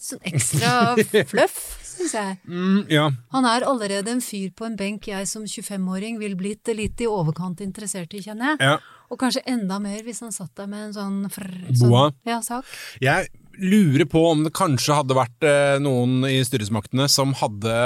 sånn 0.00 0.22
ekstra 0.28 0.72
fluff, 1.32 1.58
syns 1.84 2.14
jeg. 2.16 2.38
Mm, 2.48 2.86
ja. 2.90 3.10
Han 3.36 3.48
er 3.48 3.66
allerede 3.68 4.14
en 4.14 4.24
fyr 4.24 4.48
på 4.56 4.64
en 4.68 4.78
benk 4.80 5.10
jeg 5.10 5.28
som 5.28 5.44
25-åring 5.44 6.16
vil 6.22 6.38
blitt 6.40 6.72
litt 6.72 7.04
i 7.04 7.08
overkant 7.08 7.60
interessert 7.64 8.16
i, 8.16 8.24
kjenner 8.24 8.54
jeg. 8.54 8.72
ja. 8.72 8.80
Og 9.10 9.18
kanskje 9.18 9.40
enda 9.50 9.80
mer 9.82 10.04
hvis 10.06 10.20
han 10.22 10.30
satt 10.30 10.52
der 10.54 10.68
med 10.70 10.84
en 10.84 10.92
sånn 10.94 11.14
frr, 11.34 11.50
Boa? 11.80 12.04
Sånn, 12.12 12.18
ja, 12.30 12.36
sak. 12.46 12.68
Jeg 13.02 13.26
lurer 13.60 14.06
på 14.08 14.24
om 14.30 14.44
det 14.46 14.54
kanskje 14.56 14.96
hadde 14.96 15.16
vært 15.18 15.46
eh, 15.46 15.76
noen 15.82 16.24
i 16.28 16.40
styresmaktene 16.46 17.08
som 17.12 17.34
hadde 17.40 17.76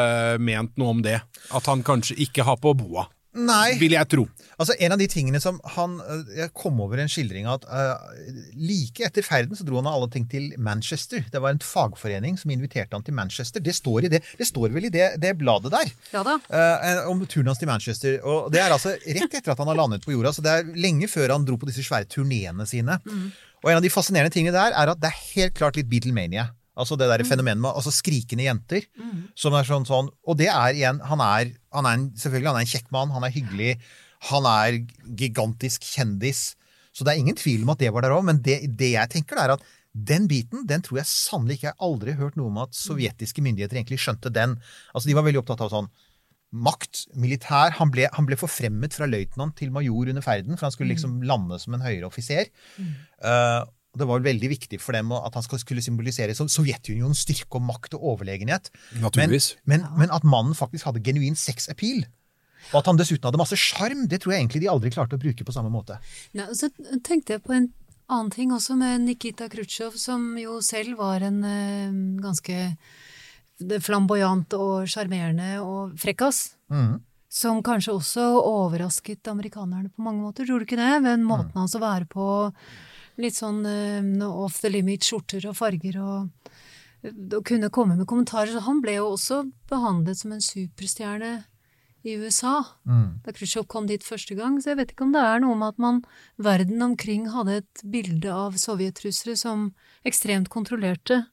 ment 0.42 0.74
noe 0.80 0.96
om 0.96 1.02
det. 1.04 1.18
At 1.54 1.68
han 1.70 1.84
kanskje 1.86 2.18
ikke 2.24 2.46
har 2.46 2.60
på 2.62 2.74
boa. 2.78 3.08
Nei. 3.34 3.74
Vil 3.80 3.96
jeg 3.96 4.06
tro. 4.10 4.24
Altså 4.62 4.76
En 4.78 4.94
av 4.94 5.00
de 5.00 5.06
tingene 5.10 5.40
som 5.42 5.56
han 5.74 5.96
øh, 5.98 6.20
Jeg 6.36 6.52
kom 6.54 6.78
over 6.84 7.00
en 7.02 7.10
skildring 7.10 7.48
av 7.50 7.64
at 7.64 7.64
uh, 7.66 8.20
like 8.54 9.02
etter 9.02 9.26
ferden 9.26 9.58
så 9.58 9.66
dro 9.66 9.80
han 9.80 9.88
av 9.90 9.98
alle 9.98 10.10
ting 10.12 10.26
til 10.30 10.52
Manchester. 10.62 11.24
Det 11.30 11.42
var 11.42 11.54
en 11.54 11.62
fagforening 11.62 12.38
som 12.38 12.52
inviterte 12.54 12.94
han 12.94 13.02
til 13.06 13.16
Manchester. 13.16 13.62
Det 13.64 13.74
står, 13.74 14.06
i 14.06 14.12
det, 14.12 14.22
det 14.38 14.46
står 14.46 14.70
vel 14.74 14.86
i 14.86 14.92
det, 14.94 15.08
det 15.22 15.34
bladet 15.40 15.72
der. 15.74 15.90
Ja 16.14 16.22
da. 16.26 16.38
Uh, 16.46 17.10
om 17.10 17.24
turen 17.26 17.50
hans 17.50 17.62
til 17.62 17.70
Manchester. 17.70 18.20
Og 18.22 18.52
Det 18.54 18.62
er 18.62 18.74
altså 18.74 18.94
rett 18.94 19.34
etter 19.40 19.54
at 19.54 19.62
han 19.62 19.72
har 19.72 19.82
landet 19.82 20.06
på 20.06 20.14
jorda. 20.14 20.34
Så 20.34 20.44
det 20.44 20.54
er 20.54 20.70
lenge 20.78 21.10
før 21.10 21.34
han 21.34 21.46
dro 21.48 21.58
på 21.58 21.70
disse 21.70 21.82
svære 21.86 22.10
turneene 22.14 22.68
sine. 22.70 23.00
Og 23.64 23.72
en 23.72 23.80
av 23.80 23.84
de 23.84 23.92
fascinerende 23.92 24.34
tingene 24.34 24.52
der 24.54 24.76
er 24.76 24.92
at 24.92 25.00
det 25.00 25.08
er 25.08 25.22
helt 25.32 25.54
klart 25.56 25.78
litt 25.80 25.88
Beatlemania. 25.88 26.50
Altså 26.76 26.98
det 26.98 27.06
der 27.06 27.22
fenomenet 27.24 27.62
med 27.62 27.70
altså 27.70 27.92
skrikende 27.94 28.44
jenter. 28.44 28.84
Som 29.38 29.54
er 29.56 29.66
sånn 29.66 29.86
sånn 29.88 30.10
Og 30.26 30.36
det 30.40 30.48
er 30.50 30.74
igjen 30.74 30.98
Han 31.06 31.22
er, 31.22 31.52
han 31.72 31.86
er 31.86 32.00
en, 32.00 32.08
selvfølgelig 32.18 32.50
han 32.50 32.58
er 32.58 32.66
en 32.66 32.72
kjekk 32.72 32.90
mann, 32.94 33.14
han 33.14 33.24
er 33.24 33.32
hyggelig, 33.34 33.76
han 34.30 34.48
er 34.50 34.80
gigantisk 35.16 35.86
kjendis. 35.86 36.42
Så 36.94 37.06
det 37.06 37.14
er 37.14 37.22
ingen 37.22 37.38
tvil 37.38 37.64
om 37.64 37.72
at 37.74 37.80
det 37.80 37.92
var 37.94 38.04
der 38.04 38.14
òg, 38.14 38.26
men 38.26 38.42
det, 38.42 38.60
det 38.78 38.92
jeg 38.94 39.10
tenker, 39.16 39.40
er 39.40 39.56
at 39.56 39.64
Den 39.94 40.26
biten 40.26 40.66
den 40.66 40.82
tror 40.82 40.98
jeg 40.98 41.06
sannelig 41.06 41.54
ikke 41.54 41.68
Jeg 41.68 41.76
har 41.76 41.86
aldri 41.86 42.14
hørt 42.18 42.34
noe 42.34 42.50
om 42.50 42.56
at 42.64 42.74
sovjetiske 42.74 43.42
myndigheter 43.46 43.78
egentlig 43.78 44.00
skjønte 44.02 44.32
den. 44.34 44.56
Altså 44.92 45.06
De 45.08 45.14
var 45.14 45.22
veldig 45.22 45.44
opptatt 45.44 45.62
av 45.62 45.70
sånn 45.70 45.88
makt, 46.54 47.04
militær. 47.18 47.74
Han 47.80 47.90
ble, 47.94 48.06
han 48.14 48.28
ble 48.28 48.38
forfremmet 48.38 48.94
fra 48.96 49.08
løytnant 49.10 49.56
til 49.58 49.72
major 49.74 50.10
under 50.12 50.24
ferden, 50.24 50.58
for 50.58 50.68
han 50.68 50.74
skulle 50.74 50.94
liksom 50.94 51.20
lande 51.26 51.58
som 51.62 51.76
en 51.76 51.84
høyere 51.84 52.06
offiser. 52.08 52.50
Mm. 52.78 52.92
Uh, 53.24 53.62
det 53.94 54.08
var 54.10 54.24
veldig 54.24 54.50
viktig 54.50 54.80
for 54.82 54.96
dem 54.96 55.12
at 55.14 55.36
han 55.38 55.44
skulle 55.46 55.82
symbolisere 55.84 56.34
Sovjetunionens 56.34 57.22
styrke 57.26 57.60
og 57.60 57.66
makt 57.68 57.94
og 57.94 58.08
overlegenhet. 58.14 58.72
Naturligvis. 59.02 59.54
Men, 59.64 59.84
men, 59.84 60.00
men 60.04 60.14
at 60.14 60.26
mannen 60.26 60.56
faktisk 60.58 60.88
hadde 60.88 61.02
genuin 61.06 61.38
sex-appeal. 61.38 62.02
Og 62.72 62.80
at 62.80 62.90
han 62.90 62.98
dessuten 62.98 63.28
hadde 63.28 63.38
masse 63.38 63.58
sjarm, 63.60 64.06
det 64.10 64.22
tror 64.22 64.34
jeg 64.34 64.42
egentlig 64.42 64.64
de 64.64 64.70
aldri 64.72 64.90
klarte 64.94 65.18
å 65.18 65.22
bruke 65.22 65.46
på 65.46 65.54
samme 65.54 65.70
måte. 65.70 66.00
Nei, 66.34 66.48
så 66.56 66.70
tenkte 67.04 67.36
jeg 67.36 67.44
på 67.44 67.54
en 67.54 67.70
annen 68.12 68.32
ting 68.34 68.52
også 68.52 68.76
med 68.80 69.04
Nikita 69.04 69.48
Khrusjtsjov, 69.52 69.96
som 70.00 70.34
jo 70.40 70.58
selv 70.64 70.98
var 71.00 71.24
en 71.24 71.40
uh, 71.44 72.22
ganske 72.24 72.58
flamboyant 73.84 74.54
og 74.58 74.88
sjarmerende 74.90 75.58
og 75.62 75.94
frekkas. 76.00 76.56
Som 77.34 77.62
kanskje 77.66 77.96
også 77.96 78.24
overrasket 78.46 79.26
amerikanerne 79.26 79.90
på 79.90 80.04
mange 80.06 80.22
måter, 80.22 80.46
tror 80.46 80.62
du 80.62 80.68
ikke 80.68 80.78
det? 80.78 81.00
Men 81.02 81.24
måten 81.26 81.56
hans 81.58 81.74
å 81.74 81.82
være 81.82 82.06
på, 82.06 82.26
litt 83.18 83.34
sånn 83.34 83.64
uh, 83.66 84.28
off 84.30 84.60
the 84.62 84.70
limit 84.70 85.06
skjorter 85.06 85.44
og 85.50 85.56
farger 85.58 85.98
og 86.02 86.54
å 87.04 87.42
kunne 87.44 87.70
komme 87.74 87.96
med 87.98 88.08
kommentarer. 88.10 88.62
Han 88.64 88.80
ble 88.82 88.96
jo 88.98 89.10
også 89.12 89.42
behandlet 89.70 90.18
som 90.18 90.32
en 90.34 90.44
superstjerne 90.44 91.32
i 92.04 92.16
USA 92.20 92.58
da 92.84 93.32
Khrusjtsjov 93.32 93.66
kom 93.72 93.86
dit 93.88 94.04
første 94.04 94.36
gang. 94.36 94.58
Så 94.60 94.72
jeg 94.72 94.80
vet 94.80 94.92
ikke 94.92 95.06
om 95.06 95.14
det 95.14 95.22
er 95.24 95.40
noe 95.42 95.56
med 95.56 95.74
at 95.74 95.80
man 95.80 96.02
verden 96.36 96.84
omkring 96.84 97.30
hadde 97.32 97.60
et 97.62 97.84
bilde 97.90 98.32
av 98.32 98.58
sovjetrussere 98.60 99.36
som 99.40 99.70
ekstremt 100.06 100.50
kontrollerte. 100.52 101.24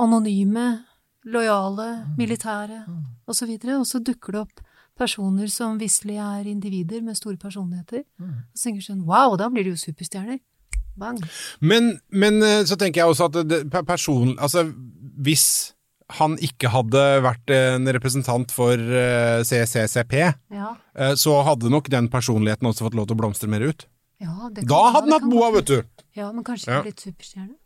Anonyme, 0.00 0.66
lojale, 1.24 1.88
militære 2.18 2.82
osv. 3.28 3.50
Og 3.78 3.86
så 3.86 4.00
dukker 4.02 4.32
det 4.32 4.40
opp 4.46 4.62
personer 4.98 5.48
som 5.48 5.78
visselig 5.80 6.18
er 6.20 6.48
individer 6.50 7.02
med 7.02 7.16
store 7.16 7.36
personligheter. 7.40 8.04
Og 8.20 8.56
så 8.58 8.66
tenker 8.68 8.80
du 8.82 8.86
sånn 8.92 9.04
wow, 9.08 9.36
da 9.40 9.48
blir 9.48 9.64
de 9.64 9.70
jo 9.76 9.80
superstjerner. 9.80 10.40
Bang. 10.96 11.22
Men, 11.64 11.94
men 12.12 12.42
eh, 12.44 12.64
så 12.68 12.76
tenker 12.76 13.00
jeg 13.00 13.08
også 13.14 13.30
at 13.30 13.38
det, 13.48 13.62
person, 13.88 14.34
altså, 14.38 14.66
hvis 15.24 15.72
han 16.18 16.34
ikke 16.44 16.68
hadde 16.68 17.00
vært 17.24 17.48
en 17.56 17.88
representant 17.96 18.52
for 18.52 18.76
eh, 18.76 19.40
CCCP, 19.48 20.18
Ja. 20.52 20.74
eh, 20.94 21.14
så 21.16 21.38
hadde 21.48 21.70
nok 21.72 21.88
den 21.88 22.10
personligheten 22.12 22.68
også 22.68 22.84
fått 22.90 22.98
lov 22.98 23.08
til 23.08 23.16
å 23.16 23.20
blomstre 23.22 23.48
mer 23.48 23.64
ut. 23.64 23.86
ja 24.20 24.50
det 24.52 24.66
kan- 24.66 24.68
Da 24.68 24.82
hadde 24.92 25.08
han 25.08 25.12
hatt 25.22 25.30
boa, 25.30 25.50
vet 25.56 25.66
du! 25.66 25.82
Ja, 26.14 26.30
men 26.30 26.44
kanskje 26.44 26.68
Ja. 26.68 26.82
blitt 26.82 27.00
superstjerne? 27.00 27.56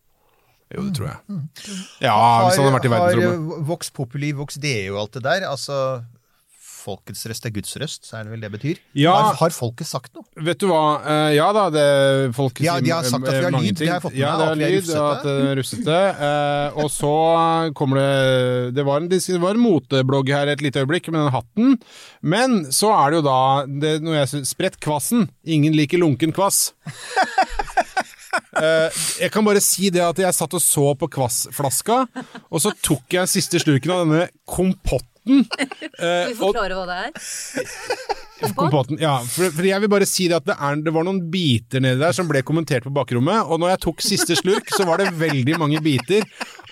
Jo, 0.75 0.83
det 0.89 0.97
tror 0.99 1.09
jeg. 1.13 1.41
Ja, 2.03 2.17
hvis 2.47 2.59
han 2.59 2.67
hadde 2.67 2.75
vært 2.75 2.89
i 2.89 2.93
verdensrommet. 2.93 3.57
Har 3.57 3.67
Vox 3.71 3.91
populi, 3.95 4.33
vox 4.35 4.59
deo 4.63 4.97
og 4.97 5.05
alt 5.05 5.19
det 5.19 5.27
der. 5.29 5.47
Altså 5.47 5.81
Folkets 6.87 7.25
røst 7.27 7.47
er 7.49 7.51
Guds 7.55 7.73
røst, 7.83 8.05
så 8.07 8.19
er 8.21 8.27
det 8.27 8.33
vel 8.37 8.43
det 8.45 8.51
betyr. 8.53 8.79
Ja. 8.95 9.15
Har, 9.17 9.39
har 9.41 9.55
folket 9.55 9.89
sagt 9.89 10.13
noe? 10.15 10.23
Vet 10.47 10.61
du 10.63 10.69
hva, 10.71 10.83
eh, 11.03 11.31
ja 11.35 11.49
da, 11.55 11.65
det 11.75 11.87
folket 12.37 12.63
Ja, 12.67 12.77
de 12.83 12.93
har 12.95 13.07
sagt 13.07 13.27
at 13.27 13.41
vi 13.41 13.43
har 13.49 13.57
lyd 13.57 13.81
det 13.81 13.89
har 13.91 14.05
fått 14.05 14.15
med 14.15 14.21
Ja, 14.21 14.35
det 14.39 14.47
er 14.53 14.75
lyd, 14.77 14.91
at 15.03 15.27
det 15.27 15.35
er 15.51 15.59
russete. 15.59 15.97
Eh, 16.29 16.79
og 16.85 16.91
så 16.95 17.13
kommer 17.79 17.99
det 17.99 18.77
Det 18.79 18.87
var 18.87 19.03
en, 19.03 19.11
det 19.11 19.41
var 19.43 19.59
en 19.59 19.65
moteblogg 19.65 20.31
her 20.31 20.53
et 20.55 20.63
lite 20.63 20.85
øyeblikk 20.85 21.11
med 21.11 21.25
den 21.25 21.35
hatten, 21.35 21.75
men 22.23 22.59
så 22.75 22.93
er 23.01 23.11
det 23.11 23.21
jo 23.23 23.27
da 23.27 23.41
det, 23.67 23.97
når 24.07 24.21
jeg 24.21 24.33
syns 24.35 24.55
Spredt 24.57 24.79
kvassen. 24.81 25.27
Ingen 25.43 25.75
liker 25.75 25.99
lunken 26.01 26.31
kvass. 26.37 26.69
Eh, 28.57 29.01
jeg 29.21 29.31
kan 29.35 29.45
bare 29.45 29.61
si 29.61 29.91
det 29.93 30.01
at 30.05 30.17
jeg 30.23 30.33
satt 30.37 30.55
og 30.57 30.63
så 30.65 30.95
på 30.99 31.09
kvassflaska, 31.13 31.99
og 32.51 32.63
så 32.63 32.73
tok 32.83 33.17
jeg 33.19 33.29
siste 33.29 33.61
slurken 33.63 33.93
av 33.93 34.05
denne 34.07 34.29
kompotten. 34.49 35.45
Eh, 35.99 36.29
Vi 36.31 36.37
og- 36.39 36.55
forklarer 36.55 36.77
hva 36.79 36.87
det 36.87 36.99
er. 37.07 37.13
Kompotten, 38.57 38.99
ja. 39.01 39.17
For, 39.25 39.49
for 39.55 39.65
jeg 39.65 39.81
vil 39.83 39.91
bare 39.91 40.09
si 40.09 40.27
det 40.29 40.37
at 40.41 40.49
det, 40.49 40.57
er, 40.61 40.81
det 40.85 40.93
var 40.93 41.07
noen 41.07 41.23
biter 41.33 41.81
nedi 41.83 42.03
der 42.03 42.17
som 42.17 42.29
ble 42.29 42.43
kommentert 42.47 42.85
på 42.85 42.93
bakrommet, 42.95 43.47
og 43.49 43.63
når 43.63 43.75
jeg 43.75 43.83
tok 43.87 44.05
siste 44.05 44.37
slurk, 44.39 44.69
så 44.75 44.85
var 44.89 45.01
det 45.01 45.15
veldig 45.17 45.57
mange 45.63 45.81
biter. 45.85 46.27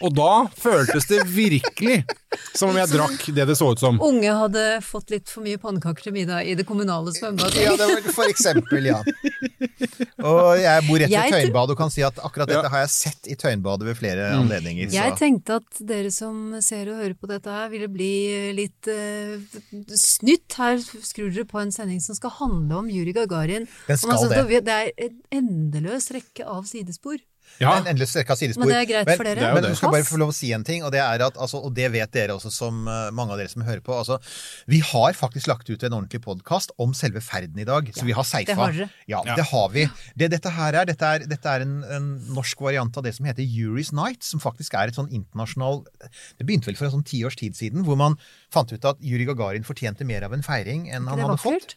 Og 0.05 0.13
da 0.13 0.45
føltes 0.61 1.09
det 1.09 1.23
virkelig 1.31 2.03
som 2.55 2.73
om 2.73 2.79
jeg 2.79 2.91
drakk 2.91 3.27
det 3.35 3.47
det 3.49 3.57
så 3.59 3.71
ut 3.73 3.81
som. 3.81 3.99
Unge 4.03 4.33
hadde 4.35 4.65
fått 4.85 5.13
litt 5.15 5.31
for 5.31 5.45
mye 5.47 5.59
pannekaker 5.61 6.09
til 6.09 6.15
middag 6.17 6.49
i 6.51 6.57
det 6.59 6.67
kommunale 6.69 7.15
svømmebadet. 7.15 7.63
Ja, 7.63 7.75
det 7.79 7.89
var 7.91 8.09
for 8.17 8.31
eksempel, 8.31 8.91
ja. 8.91 9.01
Og 10.25 10.59
jeg 10.61 10.85
bor 10.89 11.01
rett 11.01 11.13
ved 11.13 11.35
Tøyenbadet 11.35 11.75
og 11.77 11.81
kan 11.81 11.93
si 11.95 12.05
at 12.07 12.19
akkurat 12.27 12.51
dette 12.51 12.71
har 12.73 12.85
jeg 12.85 12.93
sett 12.95 13.31
i 13.31 13.39
Tøyenbadet 13.39 13.89
ved 13.89 13.99
flere 13.99 14.31
anledninger. 14.39 14.91
Så. 14.91 14.99
Jeg 14.99 15.17
tenkte 15.21 15.61
at 15.63 15.83
dere 15.87 16.11
som 16.15 16.57
ser 16.65 16.91
og 16.93 17.01
hører 17.03 17.17
på 17.19 17.31
dette 17.31 17.55
her, 17.55 17.71
ville 17.73 17.91
bli 17.93 18.13
litt 18.57 18.91
uh, 18.91 19.39
snytt. 19.95 20.59
Her 20.59 20.81
skrur 20.83 21.31
dere 21.31 21.47
på 21.49 21.54
en 21.63 21.73
sending 21.75 22.01
som 22.03 22.17
skal 22.19 22.35
handle 22.41 22.81
om 22.83 22.91
Juri 22.91 23.13
Gagarin. 23.17 23.69
Den 23.87 24.01
skal 24.01 24.29
det. 24.33 24.65
Det 24.67 24.75
er 24.75 24.91
en 25.07 25.21
endeløs 25.31 26.11
rekke 26.15 26.47
av 26.49 26.67
sidespor. 26.69 27.21
Ja, 27.63 27.77
En 27.79 27.87
endeløs 27.87 28.15
rekke 28.19 28.35
av 28.35 28.39
sidespor. 28.41 28.65
Men 28.67 28.73
det 28.73 28.79
er 28.81 28.89
greit 28.91 29.11
for 29.17 29.25
dere? 29.29 29.39
Det 29.41 29.47
er 29.49 29.55
Men 29.55 29.63
du 29.69 29.77
skal 29.79 29.93
bare 29.95 30.07
få 30.09 30.19
lov 30.19 30.33
å 30.33 30.35
si 30.35 30.51
en 30.57 30.65
ting, 30.67 30.83
og 30.83 30.91
det 30.95 31.01
er 31.01 31.23
at, 31.27 31.37
altså, 31.39 31.61
og 31.63 31.75
det 31.77 31.91
vet 31.95 32.11
dere 32.17 32.35
også, 32.35 32.51
som 32.51 32.89
eh, 32.91 33.11
mange 33.15 33.35
av 33.37 33.39
dere 33.39 33.53
som 33.53 33.63
hører 33.63 33.83
på. 33.85 33.95
Altså, 33.95 34.19
vi 34.67 34.81
har 34.81 35.13
faktisk 35.19 35.47
lagt 35.51 35.71
ut 35.71 35.83
en 35.87 35.93
ordentlig 36.01 36.21
podkast 36.25 36.73
om 36.83 36.95
selve 36.99 37.23
ferden 37.25 37.59
i 37.63 37.67
dag. 37.69 37.91
Så 37.95 38.05
vi 38.09 38.13
har 38.17 38.27
seifa. 38.27 38.47
det 38.51 38.57
har 38.59 38.73
dere. 38.73 38.89
Ja, 39.07 39.23
Ja. 39.27 39.37
det 39.39 39.47
har 39.53 39.69
vi. 39.71 39.87
Det 40.17 40.31
dette 40.35 40.51
her 40.51 40.75
er, 40.83 40.85
dette 40.91 41.05
er, 41.15 41.27
dette 41.31 41.47
er 41.55 41.61
en, 41.67 41.77
en 41.85 42.09
norsk 42.35 42.61
variant 42.61 42.97
av 42.97 43.05
det 43.07 43.15
som 43.15 43.27
heter 43.27 43.43
Jury's 43.47 43.93
Night, 43.95 44.23
som 44.27 44.41
faktisk 44.43 44.75
er 44.75 44.89
et 44.91 44.99
sånn 44.99 45.09
internasjonal 45.15 45.85
Det 46.39 46.45
begynte 46.47 46.67
vel 46.67 46.77
for 46.77 46.87
en 46.91 46.97
sånn 46.99 47.07
ti 47.07 47.23
års 47.25 47.37
tid 47.39 47.55
siden, 47.57 47.85
hvor 47.87 47.97
man 47.97 48.19
fant 48.53 48.71
ut 48.73 48.85
at 48.85 48.99
Juri 49.01 49.25
Gagarin 49.29 49.65
fortjente 49.65 50.05
mer 50.05 50.23
av 50.27 50.33
en 50.35 50.43
feiring 50.43 50.89
enn 50.91 51.07
han 51.07 51.19
hadde 51.23 51.39
fått. 51.43 51.77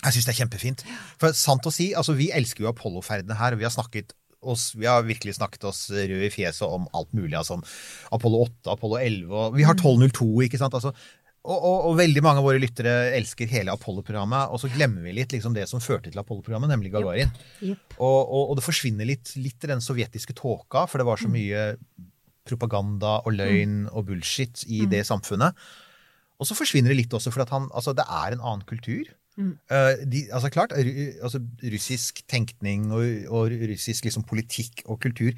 Jeg 0.00 0.14
syns 0.16 0.24
det 0.24 0.32
er 0.32 0.38
kjempefint. 0.46 0.82
For 1.20 1.34
sant 1.36 1.66
å 1.68 1.72
si, 1.74 1.90
altså 1.92 2.14
vi 2.16 2.30
elsker 2.32 2.64
jo 2.64 2.70
Apollo-ferdene 2.70 3.36
her, 3.36 3.52
og 3.52 3.60
vi 3.60 3.66
har 3.68 3.72
snakket 3.74 4.14
oss, 4.40 4.70
vi 4.74 4.88
har 4.88 5.06
virkelig 5.06 5.36
snakket 5.36 5.64
oss 5.68 5.86
røde 5.92 6.26
i 6.26 6.32
fjeset 6.32 6.66
om 6.66 6.86
alt 6.96 7.10
mulig, 7.16 7.34
altså 7.36 7.58
Apollo 8.14 8.44
8, 8.46 8.74
Apollo 8.74 9.00
11, 9.00 9.32
og 9.32 9.56
vi 9.58 9.66
har 9.68 9.76
1202, 9.76 10.28
ikke 10.46 10.60
sant. 10.60 10.76
Altså, 10.78 10.94
og, 11.40 11.56
og, 11.56 11.76
og 11.88 11.98
veldig 12.00 12.22
mange 12.24 12.42
av 12.42 12.46
våre 12.48 12.60
lyttere 12.60 12.94
elsker 13.16 13.48
hele 13.48 13.72
Apollo-programmet, 13.72 14.52
og 14.52 14.60
så 14.60 14.68
glemmer 14.72 15.06
vi 15.06 15.14
litt 15.16 15.32
liksom, 15.32 15.54
det 15.56 15.66
som 15.70 15.80
førte 15.80 16.10
til 16.10 16.20
Apollo-programmet, 16.20 16.72
nemlig 16.72 16.92
Gagarin. 16.92 17.32
Yep. 17.64 17.96
Og, 17.98 18.18
og, 18.20 18.42
og 18.42 18.58
det 18.58 18.66
forsvinner 18.66 19.08
litt, 19.08 19.32
litt 19.40 19.68
den 19.70 19.84
sovjetiske 19.84 20.36
tåka, 20.36 20.84
for 20.90 21.00
det 21.00 21.08
var 21.08 21.20
så 21.20 21.30
mye 21.32 21.70
propaganda 22.48 23.20
og 23.24 23.36
løgn 23.36 23.86
og 23.92 24.10
bullshit 24.10 24.64
i 24.68 24.84
det 24.90 25.04
samfunnet. 25.08 25.56
Og 26.40 26.48
så 26.48 26.56
forsvinner 26.56 26.92
det 26.92 27.02
litt 27.02 27.16
også 27.16 27.32
for 27.32 27.44
at 27.44 27.52
han, 27.52 27.68
altså 27.76 27.94
det 27.96 28.06
er 28.08 28.36
en 28.36 28.44
annen 28.44 28.64
kultur. 28.68 29.08
Eh, 29.38 30.04
de, 30.10 30.26
altså 30.34 30.50
klart, 30.52 30.74
altså 30.76 31.40
russisk 31.72 32.22
tenkning 32.28 32.90
og, 32.92 33.04
og 33.30 33.54
russisk 33.70 34.08
liksom 34.08 34.26
politikk 34.28 34.84
og 34.86 35.00
kultur 35.00 35.32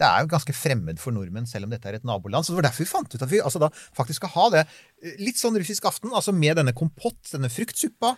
det 0.00 0.08
er 0.08 0.24
jo 0.24 0.30
ganske 0.32 0.54
fremmed 0.56 0.98
for 0.98 1.14
nordmenn, 1.14 1.46
selv 1.46 1.68
om 1.68 1.74
dette 1.74 1.86
er 1.86 1.98
et 1.98 2.06
naboland. 2.08 2.42
Så 2.42 2.52
det 2.52 2.58
var 2.58 2.68
derfor 2.68 2.82
vi 2.82 2.90
fant 2.90 3.12
ut 3.12 3.22
at 3.22 3.30
vi 3.30 3.42
altså 3.44 3.60
da 3.62 3.68
faktisk 3.94 4.22
skal 4.22 4.32
ha 4.34 4.46
det 4.54 4.62
eh, 4.64 5.18
litt 5.22 5.38
sånn 5.38 5.58
russisk 5.60 5.86
aften, 5.90 6.14
altså 6.16 6.34
med 6.34 6.58
denne 6.58 6.74
kompott, 6.76 7.20
denne 7.30 7.50
fruktsuppa. 7.52 8.16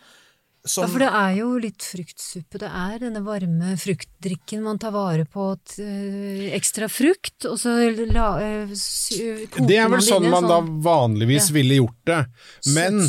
Som, 0.66 0.86
Ja, 0.86 0.88
for 0.88 0.98
det 1.02 1.08
er 1.12 1.32
jo 1.36 1.48
litt 1.60 1.84
fruktsuppe. 1.84 2.56
Det 2.62 2.68
er 2.72 2.98
denne 3.02 3.20
varme 3.20 3.74
fruktdrikken 3.76 4.62
man 4.64 4.78
tar 4.80 4.94
vare 4.94 5.26
på. 5.28 5.50
et, 5.52 5.74
eh, 5.78 6.56
ekstra 6.56 6.88
frukt, 6.88 7.44
og 7.44 7.58
så 7.60 7.74
la, 8.14 8.30
sy- 8.72 9.44
koker 9.52 9.66
det 9.68 9.76
er 9.76 9.82
vel 9.90 9.98
man 9.98 10.00
sånn 10.00 10.22
i 10.24 10.26
en 10.26 10.30
man 10.32 10.48
da 10.48 10.60
vanligvis 10.62 11.50
Ja. 11.50 11.52
ville 11.52 11.74
gjort 11.82 12.04
det. 12.06 12.26
Men 12.72 13.02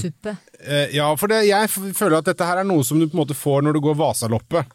eh, 0.67 0.89
Ja, 0.93 1.15
for 1.15 1.27
det, 1.27 1.45
jeg 1.47 1.69
føler 1.95 2.17
at 2.17 2.25
dette 2.25 2.43
her 2.45 2.57
er 2.57 2.65
noe 2.65 2.83
som 2.83 3.00
du 3.00 3.07
på 3.07 3.15
en 3.17 3.24
måte 3.25 3.33
får 3.39 3.63
når 3.63 3.74
du 3.74 3.79
går 3.88 3.95
Vasaloppet. 3.95 4.65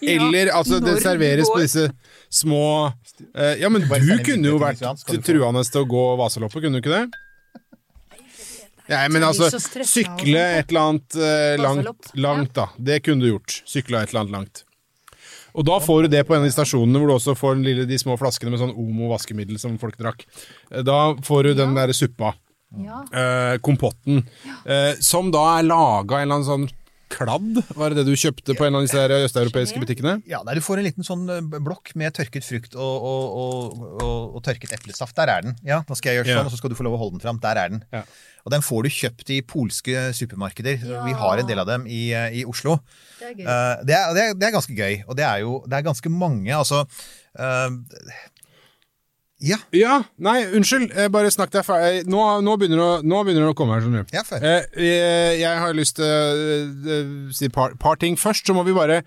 Eller 0.00 0.46
altså, 0.52 0.80
det 0.80 1.02
serveres 1.02 1.48
på 1.48 1.60
disse 1.60 1.90
små 2.30 2.92
Ja, 3.60 3.68
men 3.68 3.82
du 3.82 4.18
kunne 4.24 4.44
jo 4.48 4.58
vært 4.58 4.80
truende 4.80 5.64
til 5.70 5.84
å 5.84 5.88
gå 5.88 6.16
Vasaloppet, 6.16 6.62
kunne 6.62 6.80
du 6.80 6.88
ikke 6.88 7.04
det? 7.04 7.10
Ja, 8.88 9.00
men 9.10 9.24
altså, 9.26 9.48
sykle 9.82 10.42
et 10.60 10.70
eller 10.70 10.80
annet 10.92 11.16
eh, 11.18 11.56
langt, 11.58 12.10
langt, 12.14 12.52
da. 12.54 12.68
Det 12.78 13.00
kunne 13.06 13.24
du 13.24 13.32
gjort. 13.32 13.60
Sykla 13.66 14.02
et 14.04 14.12
eller 14.14 14.20
annet 14.24 14.36
langt. 14.36 14.62
Og 15.56 15.64
da 15.64 15.78
får 15.80 16.04
du 16.04 16.08
det 16.12 16.20
på 16.28 16.34
en 16.36 16.42
av 16.44 16.46
de 16.50 16.52
stasjonene 16.52 17.00
hvor 17.00 17.08
du 17.10 17.14
også 17.16 17.34
får 17.38 17.56
den 17.56 17.64
lille, 17.66 17.86
de 17.88 17.98
små 17.98 18.18
flaskene 18.20 18.52
med 18.52 18.60
sånn 18.60 18.74
Omo-vaskemiddel 18.76 19.58
som 19.58 19.78
folk 19.80 19.96
drakk. 19.98 20.26
Eh, 20.70 20.82
Da 20.86 21.14
får 21.24 21.48
du 21.50 21.54
den 21.62 21.74
der 21.78 21.92
suppa. 21.96 22.34
Ja. 22.76 22.98
eh, 23.14 23.56
kompotten, 23.62 24.24
eh, 24.66 24.94
som 25.00 25.30
da 25.32 25.44
er 25.60 25.62
laga 25.68 26.18
en 26.18 26.26
eller 26.26 26.34
annen 26.40 26.48
sånn 26.48 26.64
kladd, 27.12 27.60
var 27.78 27.92
det 27.94 28.00
det 28.02 28.06
du 28.10 28.16
kjøpte 28.18 28.54
på 28.58 28.66
en 28.66 28.74
av 28.78 28.82
disse 28.84 28.98
østeuropeiske 28.98 29.78
butikkene? 29.82 30.16
Ja, 30.26 30.40
der 30.46 30.58
Du 30.58 30.64
får 30.64 30.80
en 30.82 30.86
liten 30.88 31.06
sånn 31.06 31.24
eh, 31.30 31.40
blokk 31.62 31.92
med 31.94 32.14
tørket 32.16 32.44
frukt 32.44 32.74
og, 32.74 33.06
og, 33.10 33.36
og, 33.40 33.82
og, 34.02 34.36
og 34.38 34.42
tørket 34.46 34.72
eplesaft. 34.76 35.14
Der 35.16 35.30
er 35.32 35.46
den. 35.46 35.54
Ja, 35.66 35.82
Nå 35.88 35.94
skal 35.98 36.12
jeg 36.12 36.20
gjøre 36.24 36.32
Ja. 36.34 36.38
sånn, 36.40 36.50
og 36.50 36.54
så 36.56 36.58
skal 36.60 36.72
du 36.74 36.78
få 36.78 36.86
lov 36.88 36.96
å 36.98 37.02
holde 37.04 37.18
den 37.18 37.24
fram. 37.24 37.38
Der 37.42 37.60
er 37.62 37.70
den. 37.74 37.84
Ja. 37.94 38.02
Og 38.46 38.52
den 38.54 38.62
får 38.62 38.86
du 38.86 38.90
kjøpt 38.94 39.30
i 39.34 39.40
polske 39.42 40.08
supermarkeder. 40.14 40.82
Vi 41.06 41.14
har 41.18 41.38
en 41.42 41.48
del 41.48 41.58
av 41.62 41.66
dem 41.70 41.86
i, 41.90 42.12
eh, 42.14 42.40
i 42.42 42.44
Oslo. 42.46 42.78
Det 43.20 43.30
er 43.30 43.34
gøy. 43.38 43.46
Uh, 43.46 43.84
Det 43.86 43.94
er, 43.96 44.12
det, 44.14 44.22
er, 44.26 44.34
det 44.38 44.46
er 44.50 44.54
ganske 44.58 44.76
gøy, 44.76 45.00
og 45.06 45.16
det 45.18 45.24
er 45.26 45.40
jo 45.42 45.56
det 45.66 45.78
er 45.80 45.86
ganske 45.90 46.10
mange. 46.10 46.50
altså 46.54 46.84
Eh, 47.36 47.68
ja, 49.40 49.56
Ja, 49.72 50.02
nei, 50.18 50.44
unnskyld. 50.56 50.92
eh, 50.96 51.08
Bare 51.12 51.30
snakk 51.30 51.50
deg 51.52 51.64
ferdig. 51.66 52.06
Nå, 52.08 52.20
nå, 52.42 52.56
begynner 52.56 52.76
det 52.80 52.86
å- 52.86 53.02
nå 53.04 53.24
begynner 53.24 53.46
det 53.46 53.54
å 53.54 53.58
komme 53.58 53.74
her, 53.74 53.80
skjønner 53.84 54.06
du. 54.06 54.14
Ja, 54.16 54.22
før. 54.22 54.42
Eh, 54.42 54.64
eh, 54.76 55.32
jeg 55.40 55.58
har 55.58 55.72
lyst 55.74 55.96
til 55.96 56.04
å 56.04 57.28
eh, 57.28 57.32
si 57.32 57.44
et 57.46 57.52
par, 57.52 57.74
par 57.76 57.96
ting. 57.96 58.16
Først 58.16 58.44
så 58.46 58.54
må 58.54 58.64
vi 58.64 58.72
bare 58.72 59.02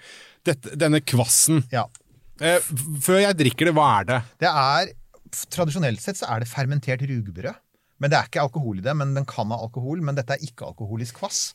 dette, 0.45 0.75
Denne 0.77 1.01
kvassen. 1.01 1.63
ja. 1.71 1.85
Eh, 2.41 2.59
før 3.03 3.19
jeg 3.19 3.35
drikker 3.37 3.65
det, 3.67 3.73
hva 3.75 3.99
er 3.99 4.03
det? 4.05 4.21
Det 4.39 4.47
er, 4.49 4.93
Tradisjonelt 5.51 5.99
sett 6.01 6.15
så 6.17 6.25
er 6.33 6.39
det 6.39 6.47
fermentert 6.49 7.01
rugbrød. 7.05 7.55
Men 7.99 8.09
det 8.09 8.17
er 8.17 8.25
ikke 8.29 8.41
alkohol 8.41 8.77
i 8.79 8.81
det, 8.81 8.95
men 8.95 9.13
den 9.13 9.25
kan 9.25 9.49
ha 9.51 9.57
alkohol. 9.59 9.99
Men 10.01 10.15
dette 10.15 10.31
er 10.33 10.39
ikke-alkoholisk 10.41 11.19
kvass. 11.19 11.53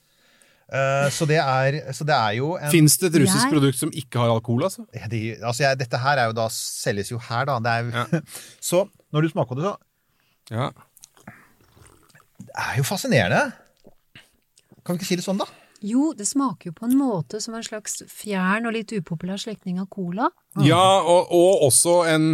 Eh, 0.73 1.09
så, 1.13 1.27
det 1.29 1.37
er, 1.43 1.77
så 1.93 2.07
det 2.09 2.15
er 2.17 2.37
jo 2.39 2.55
en 2.57 2.71
Fins 2.73 2.97
det 3.03 3.11
et 3.13 3.19
russisk 3.23 3.51
produkt 3.53 3.77
som 3.79 3.91
ikke 3.93 4.23
har 4.23 4.33
alkohol, 4.33 4.65
altså? 4.71 4.87
De, 5.13 5.21
altså 5.45 5.67
jeg, 5.67 5.79
Dette 5.83 6.01
her 6.01 6.23
er 6.23 6.31
jo 6.31 6.37
da, 6.39 6.47
selges 6.51 7.11
jo 7.13 7.19
her, 7.29 7.45
da. 7.51 7.59
Det 7.61 7.75
er, 7.75 7.91
jo- 7.91 8.23
så 8.71 8.85
når 9.13 9.27
du 9.27 9.33
smaker 9.35 9.53
på 9.55 9.61
det, 9.61 9.69
så 9.69 10.55
Ja. 10.57 10.71
Det 12.45 12.51
er 12.59 12.77
jo 12.81 12.85
fascinerende. 12.87 13.53
Kan 14.85 14.97
vi 14.97 15.01
ikke 15.01 15.09
si 15.09 15.17
det 15.21 15.25
sånn, 15.27 15.39
da? 15.41 15.47
Jo, 15.85 16.13
det 16.17 16.27
smaker 16.29 16.71
jo 16.71 16.75
på 16.79 16.87
en 16.89 16.97
måte 16.99 17.41
som 17.45 17.55
en 17.57 17.65
slags 17.65 17.99
fjern 18.09 18.67
og 18.69 18.73
litt 18.77 18.93
upopulær 18.97 19.41
slektning 19.41 19.79
av 19.83 19.89
cola. 19.93 20.31
Ja, 20.65 20.81
og, 21.05 21.29
og 21.35 21.65
også 21.69 21.99
en, 22.09 22.31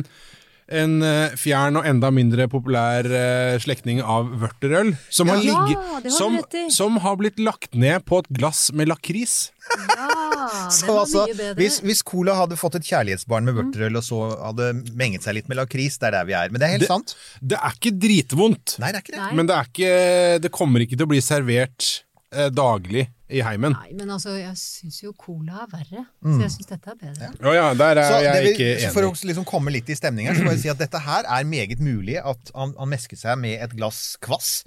en 0.70 1.02
eh, 1.02 1.32
fjern 1.40 1.76
og 1.80 1.86
enda 1.88 2.10
mindre 2.14 2.46
populær 2.50 3.06
uh, 3.10 3.56
slektning 3.62 4.00
av 4.02 4.28
vørterøl. 4.42 4.92
Som, 5.10 5.30
har 5.32 5.40
ligget- 5.42 6.04
ja, 6.06 6.10
som, 6.14 6.36
som 6.70 6.98
har 7.04 7.16
blitt 7.20 7.40
lagt 7.42 7.74
ned 7.74 8.04
på 8.06 8.20
et 8.22 8.28
glass 8.38 8.68
med 8.72 8.88
lakris. 8.90 9.50
Ja, 9.70 10.08
Så 10.74 10.94
altså, 11.02 11.24
hvis, 11.58 11.80
hvis 11.84 12.00
Cola 12.06 12.34
hadde 12.38 12.56
fått 12.58 12.78
et 12.80 12.86
kjærlighetsbarn 12.88 13.44
med 13.46 13.58
vørterøl, 13.58 13.98
og 14.00 14.06
så 14.06 14.20
hadde 14.40 14.70
menget 14.98 15.26
seg 15.26 15.36
litt 15.36 15.50
med 15.50 15.60
lakris, 15.60 15.98
det 16.00 16.08
er 16.10 16.16
der 16.20 16.28
vi 16.30 16.36
er. 16.38 16.50
Men 16.54 16.62
det 16.62 16.68
er 16.68 16.74
helt 16.78 16.86
Det- 16.86 16.92
sant. 16.92 17.16
Det 17.42 17.58
er 17.58 17.76
ikke 17.76 17.92
dritvondt, 18.06 18.76
Nei, 18.82 18.92
det 18.94 19.00
er 19.02 19.04
ikke 19.04 19.16
det. 19.16 19.24
Nei. 19.26 19.32
men 19.40 19.50
det, 19.50 19.56
er 19.58 19.68
ikke, 19.74 20.40
det 20.46 20.52
kommer 20.54 20.86
ikke 20.86 20.96
til 20.98 21.06
å 21.06 21.12
bli 21.12 21.20
servert 21.24 21.90
eh, 22.34 22.50
daglig 22.54 23.06
i 23.30 23.42
heimen. 23.46 23.74
Nei, 23.76 23.94
men 23.98 24.10
altså, 24.10 24.34
jeg 24.38 24.54
syns 24.58 25.00
jo 25.04 25.12
cola 25.18 25.64
er 25.64 25.70
verre. 25.70 26.04
Mm. 26.24 26.34
Så 26.34 26.44
jeg 26.44 26.54
syns 26.56 26.70
dette 26.72 26.92
er 26.92 27.00
bedre. 27.00 27.30
Å 27.38 27.54
ja, 27.54 27.66
der 27.78 28.02
er 28.02 28.08
Så 28.10 28.22
jeg 28.24 28.44
vi, 28.44 28.54
ikke 28.54 28.70
enig. 28.76 28.92
For 28.94 29.06
å 29.06 29.12
liksom 29.30 29.46
komme 29.48 29.74
litt 29.74 29.90
i 29.90 29.98
stemningen, 29.98 30.38
så 30.38 30.46
må 30.46 30.54
jeg 30.56 30.64
si 30.64 30.72
at 30.72 30.80
dette 30.84 31.02
her 31.04 31.28
er 31.28 31.48
meget 31.48 31.82
mulig 31.82 32.18
at 32.18 32.54
han, 32.56 32.74
han 32.78 32.90
mesker 32.90 33.20
seg 33.20 33.38
med 33.42 33.60
et 33.62 33.76
glass 33.76 34.14
kvass. 34.22 34.60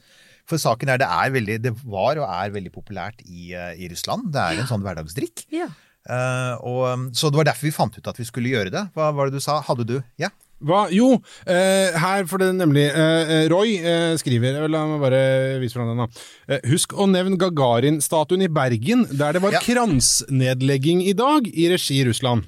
For 0.50 0.60
saken 0.60 0.91
er, 0.91 1.00
det 1.00 1.08
er 1.08 1.32
veldig, 1.32 1.58
det 1.63 1.74
var 1.84 2.20
og 2.20 2.27
er 2.27 2.51
veldig 2.55 2.72
populært 2.74 3.24
i, 3.24 3.53
eh, 3.55 3.74
i 3.79 3.88
Russland. 3.91 4.32
Det 4.34 4.43
er 4.43 4.63
en 4.63 4.70
sånn 4.70 4.84
hverdagsdrikk. 4.84 5.48
Ja. 5.55 5.70
Uh, 6.03 6.60
og, 6.67 7.05
så 7.15 7.29
det 7.32 7.39
var 7.39 7.48
derfor 7.48 7.70
vi 7.70 7.72
fant 7.72 7.96
ut 7.96 8.08
at 8.12 8.17
vi 8.20 8.27
skulle 8.27 8.51
gjøre 8.51 8.74
det. 8.74 8.82
Hva 8.96 9.13
var 9.15 9.29
det 9.29 9.39
du 9.39 9.43
sa? 9.43 9.62
Hadde 9.63 9.88
du? 9.88 9.98
Ja? 10.20 10.34
Hva? 10.63 10.86
Jo, 10.96 11.10
eh, 11.46 11.91
her 12.00 12.25
for 12.32 12.39
det 12.39 12.51
nemlig 12.55 12.86
eh, 12.89 13.48
Roy 13.51 13.74
eh, 13.79 14.13
skriver 14.22 14.62
La 14.72 14.86
meg 14.88 15.01
bare 15.03 15.22
vise 15.62 15.75
fram 15.75 15.89
den, 15.91 16.03
da. 16.05 16.24
Eh, 16.48 16.62
husk 16.72 16.93
å 16.96 17.08
nevne 17.12 17.36
Gagarin-statuen 17.41 18.46
i 18.46 18.51
Bergen, 18.51 19.03
der 19.12 19.36
det 19.36 19.41
var 19.43 19.58
Ja. 19.58 19.62
kransnedlegging 19.65 21.03
i 21.03 21.13
dag, 21.13 21.48
i 21.51 21.67
regi 21.74 22.00
Russland. 22.08 22.48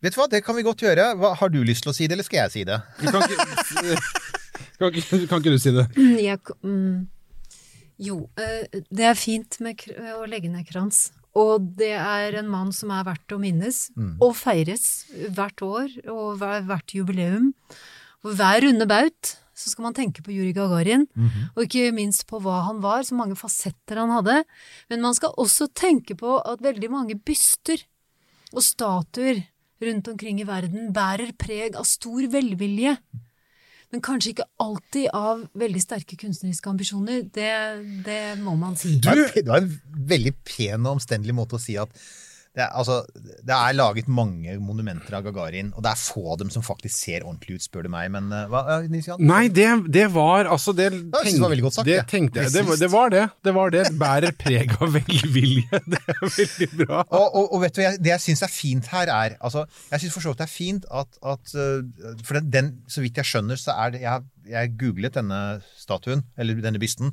Vet 0.00 0.14
du 0.14 0.20
hva, 0.20 0.28
det 0.30 0.44
kan 0.46 0.54
vi 0.56 0.62
godt 0.62 0.82
gjøre. 0.84 1.10
Hva, 1.18 1.32
har 1.40 1.48
du 1.50 1.60
lyst 1.66 1.82
til 1.82 1.90
å 1.90 1.94
si 1.96 2.06
det, 2.06 2.14
eller 2.16 2.26
skal 2.26 2.44
jeg 2.46 2.52
si 2.54 2.64
det? 2.68 2.80
Kan 3.02 3.22
ikke, 3.26 4.00
kan 4.78 4.92
ikke, 4.94 5.20
kan 5.30 5.40
ikke 5.42 5.54
du 5.54 5.58
si 5.62 5.72
det? 5.74 5.86
Jeg, 6.22 6.38
mm, 6.62 6.98
jo, 8.08 8.20
eh, 8.38 8.80
det 8.94 9.08
er 9.10 9.18
fint 9.18 9.58
med 9.64 9.76
kr 9.80 9.96
å 10.20 10.26
legge 10.30 10.48
ned 10.52 10.68
krans. 10.70 11.08
Og 11.38 11.68
det 11.78 11.94
er 11.94 12.38
en 12.40 12.48
mann 12.50 12.72
som 12.74 12.90
er 12.90 13.04
verdt 13.06 13.34
å 13.34 13.38
minnes 13.38 13.84
og 14.18 14.32
feires 14.34 15.06
hvert 15.30 15.62
år 15.62 15.92
og 16.10 16.40
hvert 16.42 16.94
jubileum. 16.96 17.52
Og 18.26 18.34
hver 18.34 18.64
runde 18.66 18.88
baut 18.90 19.36
så 19.58 19.72
skal 19.72 19.88
man 19.88 19.94
tenke 19.96 20.22
på 20.22 20.30
Juri 20.30 20.52
Gagarin, 20.54 21.08
og 21.56 21.64
ikke 21.64 21.90
minst 21.94 22.28
på 22.30 22.38
hva 22.38 22.60
han 22.68 22.78
var, 22.82 23.02
så 23.02 23.16
mange 23.18 23.34
fasetter 23.34 23.98
han 23.98 24.12
hadde. 24.14 24.44
Men 24.90 25.02
man 25.02 25.16
skal 25.18 25.34
også 25.34 25.66
tenke 25.74 26.14
på 26.18 26.36
at 26.46 26.62
veldig 26.62 26.90
mange 26.92 27.16
byster 27.18 27.82
og 28.54 28.62
statuer 28.62 29.42
rundt 29.82 30.08
omkring 30.10 30.38
i 30.42 30.46
verden 30.46 30.92
bærer 30.94 31.34
preg 31.38 31.74
av 31.78 31.86
stor 31.86 32.22
velvilje. 32.30 32.96
Men 33.94 34.02
kanskje 34.04 34.34
ikke 34.34 34.48
alltid 34.60 35.06
av 35.16 35.46
veldig 35.56 35.80
sterke 35.80 36.16
kunstneriske 36.20 36.68
ambisjoner. 36.68 37.22
Det, 37.32 37.52
det 38.04 38.22
må 38.42 38.52
man 38.60 38.76
si. 38.76 38.98
Du, 39.00 39.08
var, 39.08 39.22
det 39.32 39.48
var 39.48 39.62
en 39.62 39.70
veldig 40.10 40.34
pen 40.44 40.84
og 40.84 40.98
omstendelig 40.98 41.36
måte 41.38 41.56
å 41.56 41.62
si 41.62 41.78
at 41.80 41.94
det 42.58 42.64
er, 42.66 42.72
altså, 42.74 42.96
det 43.46 43.54
er 43.54 43.76
laget 43.78 44.08
mange 44.10 44.56
monumenter 44.58 45.14
av 45.14 45.22
Gagarin, 45.28 45.68
og 45.78 45.84
det 45.86 45.92
er 45.92 46.00
få 46.00 46.24
av 46.32 46.40
dem 46.40 46.48
som 46.50 46.64
faktisk 46.66 46.96
ser 46.96 47.22
ordentlig 47.22 47.60
ut, 47.60 47.64
spør 47.68 47.86
du 47.86 47.90
meg. 47.94 48.08
Men 48.10 48.26
uh, 48.34 48.40
hva, 48.50 48.62
Nisian? 48.82 48.90
Nils 48.96 49.06
Jan? 49.12 49.22
Nei, 49.30 49.44
det, 49.54 49.68
det 49.94 50.06
var 50.14 50.50
altså 50.50 50.74
det, 50.74 50.88
jeg 50.90 51.06
tenk, 51.14 51.36
det 51.38 51.44
var 51.44 51.52
veldig 51.54 51.66
godt 51.68 51.76
sagt, 51.78 51.86
det 51.92 51.98
tenkte 52.10 52.42
jeg. 52.42 52.52
Det, 52.56 52.64
var- 52.66 52.80
det 52.82 52.90
var 52.96 53.14
det. 53.14 53.22
Det 53.46 53.54
var 53.54 53.74
det. 53.76 53.84
Bærer 54.00 54.34
preg 54.42 54.74
av 54.80 54.90
velvilje. 54.98 55.82
Det 55.94 56.02
er 56.02 56.20
veldig 56.26 56.70
bra. 56.82 57.04
Og, 57.06 57.26
og, 57.28 57.44
og 57.54 57.62
vet 57.62 57.78
du, 57.78 57.82
jeg, 57.86 58.00
det 58.02 58.12
jeg 58.16 58.24
syns 58.26 58.42
er 58.48 58.52
fint 58.52 58.90
her, 58.90 59.12
er 59.14 59.36
altså, 59.38 59.62
Jeg 59.92 60.02
syns 60.04 60.16
for 60.18 60.26
så 60.26 60.32
vidt 60.34 60.42
det 60.42 60.48
er 60.48 60.54
fint 60.56 60.88
at, 60.90 61.20
at 61.34 61.54
uh, 61.54 62.18
For 62.26 62.40
den, 62.40 62.50
den, 62.58 62.72
så 62.90 63.04
vidt 63.06 63.20
jeg 63.22 63.28
skjønner, 63.30 63.60
så 63.60 63.76
er 63.78 63.94
det 63.94 64.02
Jeg, 64.02 64.10
har- 64.16 64.26
jeg 64.50 64.74
googlet 64.80 65.18
denne 65.18 65.40
statuen, 65.78 66.24
eller 66.38 66.58
denne 66.64 66.80
bysten. 66.82 67.12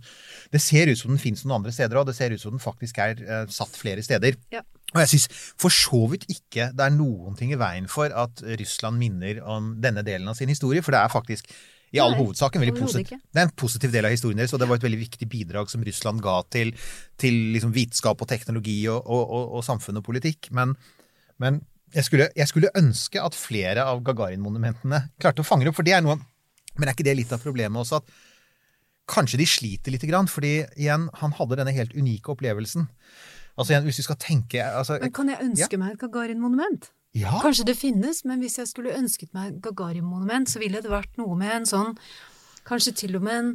Det 0.54 0.62
ser 0.64 0.92
ut 0.92 1.00
som 1.00 1.14
den 1.14 1.22
finnes 1.22 1.46
noen 1.46 1.60
andre 1.60 1.76
steder 1.76 2.02
òg. 2.02 2.10
Det 2.10 2.18
ser 2.18 2.36
ut 2.36 2.42
som 2.42 2.56
den 2.56 2.64
faktisk 2.64 3.00
er 3.04 3.22
eh, 3.22 3.46
satt 3.54 3.78
flere 3.78 4.04
steder. 4.06 4.40
Ja. 4.54 4.64
Og 4.94 5.02
jeg 5.04 5.12
syns 5.16 5.30
for 5.60 5.74
så 5.74 6.06
vidt 6.12 6.28
ikke 6.32 6.70
det 6.76 6.84
er 6.86 6.94
noen 6.96 7.36
ting 7.38 7.52
i 7.52 7.60
veien 7.60 7.88
for 7.92 8.14
at 8.16 8.44
Russland 8.62 9.02
minner 9.02 9.42
om 9.44 9.74
denne 9.84 10.06
delen 10.08 10.30
av 10.32 10.38
sin 10.40 10.52
historie, 10.52 10.84
for 10.86 10.96
det 10.96 11.02
er 11.02 11.12
faktisk 11.12 11.50
i 11.96 12.02
all 12.02 12.16
hovedsak 12.18 12.58
en 12.58 12.66
det 12.66 13.40
er 13.40 13.46
en 13.46 13.54
positiv 13.56 13.94
del 13.94 14.08
av 14.08 14.14
historien 14.14 14.40
deres, 14.40 14.54
og 14.56 14.60
det 14.60 14.68
var 14.68 14.80
et 14.80 14.86
veldig 14.86 15.00
viktig 15.00 15.28
bidrag 15.32 15.70
som 15.72 15.84
Russland 15.86 16.24
ga 16.24 16.40
til, 16.52 16.74
til 17.22 17.38
liksom 17.56 17.72
vitenskap 17.76 18.22
og 18.22 18.30
teknologi 18.30 18.82
og, 18.92 19.00
og, 19.06 19.24
og, 19.24 19.46
og 19.58 19.66
samfunn 19.68 20.02
og 20.02 20.06
politikk. 20.08 20.50
Men, 20.56 20.76
men 21.42 21.62
jeg, 21.96 22.08
skulle, 22.08 22.30
jeg 22.36 22.52
skulle 22.52 22.74
ønske 22.76 23.22
at 23.22 23.38
flere 23.38 23.86
av 23.88 24.04
Gagarin-monumentene 24.06 25.06
klarte 25.22 25.46
å 25.46 25.48
fange 25.48 25.66
det 25.66 25.72
opp, 25.72 25.80
for 25.80 25.88
det 25.88 25.96
er 25.96 26.04
noe 26.06 26.20
Men 26.78 26.90
er 26.90 26.96
ikke 26.96 27.08
det 27.08 27.16
litt 27.18 27.32
av 27.36 27.44
problemet 27.44 27.80
også, 27.82 28.02
at 28.02 28.10
kanskje 29.08 29.38
de 29.40 29.46
sliter 29.50 29.94
lite 29.94 30.10
grann? 30.10 30.28
Fordi 30.28 30.66
igjen, 30.76 31.10
han 31.22 31.32
hadde 31.38 31.60
denne 31.62 31.74
helt 31.76 31.96
unike 31.96 32.34
opplevelsen. 32.34 32.88
Altså 33.56 33.74
igjen, 33.74 33.88
hvis 33.88 34.02
vi 34.02 34.08
skal 34.10 34.20
tenke 34.20 34.60
altså, 34.66 35.00
Men 35.00 35.14
kan 35.16 35.30
jeg 35.32 35.40
ønske 35.46 35.78
meg 35.80 35.96
et 35.96 36.00
Gagarin-monument? 36.04 36.90
Ja, 37.16 37.38
Kanskje 37.40 37.64
det 37.70 37.78
finnes, 37.80 38.26
men 38.28 38.42
hvis 38.44 38.58
jeg 38.60 38.68
skulle 38.68 38.92
ønsket 38.98 39.32
meg 39.34 39.54
et 39.54 39.62
Gagarin-monument, 39.64 40.50
så 40.52 40.60
ville 40.60 40.82
det 40.84 40.92
vært 40.92 41.16
noe 41.18 41.38
med 41.40 41.62
en 41.62 41.70
sånn 41.70 41.94
Kanskje 42.66 42.96
til 42.98 43.16
og 43.16 43.24
med 43.24 43.38
en 43.38 43.52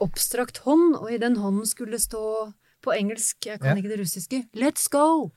oppstrakt 0.00 0.62
hånd, 0.64 0.94
og 0.96 1.10
i 1.12 1.18
den 1.18 1.36
hånden 1.42 1.66
skulle 1.66 1.98
stå 1.98 2.52
på 2.84 2.94
engelsk, 2.94 3.46
jeg 3.46 3.60
kan 3.60 3.76
Ja. 3.76 3.82
ikke 3.82 3.90
det 3.90 4.00
russiske, 4.00 4.46
'Let's 4.54 4.88
go'! 4.88 5.32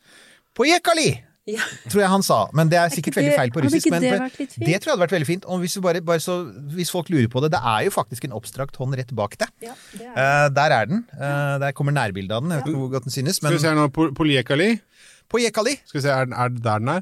Pojekali! 0.53 1.25
Ja. 1.47 1.63
tror 1.87 2.01
jeg 2.01 2.09
han 2.11 2.23
sa. 2.27 2.37
Men 2.51 2.67
det 2.67 2.75
er 2.77 2.89
ikke 2.89 2.97
sikkert 2.99 3.15
det- 3.15 3.23
veldig 3.23 3.35
feil 3.39 3.51
på 3.55 3.61
russisk. 3.63 3.89
Men 3.93 4.01
det 4.03 4.11
på- 4.19 4.65
det 4.67 4.81
tror 4.83 4.89
jeg 4.89 4.93
hadde 4.93 5.03
vært 5.05 5.15
veldig 5.15 5.27
fint. 5.29 5.45
Og 5.47 5.61
hvis, 5.63 5.75
vi 5.77 5.81
bare, 5.85 6.01
bare 6.03 6.19
så, 6.19 6.35
hvis 6.75 6.91
folk 6.91 7.07
lurer 7.09 7.29
på 7.31 7.39
det, 7.45 7.51
det 7.55 7.61
er 7.63 7.85
jo 7.87 7.91
faktisk 7.95 8.25
en 8.27 8.33
oppstrakt 8.35 8.75
hånd 8.75 8.93
rett 8.99 9.13
bak 9.15 9.37
deg. 9.39 9.47
Ja, 9.63 9.73
det 9.93 10.01
er 10.05 10.17
Eh, 10.17 10.49
der 10.49 10.75
er 10.75 10.85
den. 10.91 11.05
Uh, 11.15 11.55
der 11.63 11.71
kommer 11.71 11.93
nærbildet 11.95 12.31
av 12.35 12.41
den. 12.43 12.51
Jeg 12.51 12.59
vet 12.65 12.67
ikke 12.73 12.81
hvor 12.83 12.91
godt 12.91 13.03
den 13.07 13.15
synes. 13.15 13.35
Skal 13.39 13.51
vi 13.55 13.59
se 13.63 13.67
her 13.71 13.75
nå, 13.79 13.87
Poljekali. 14.13 14.81
Poljekali. 15.29 15.79
Skal 15.85 16.01
vi 16.01 16.03
se, 16.07 16.11
er, 16.11 16.25
den- 16.25 16.33
er 16.35 16.49
det 16.49 16.63
der 16.63 16.79
den 16.79 16.89
er? 16.89 17.01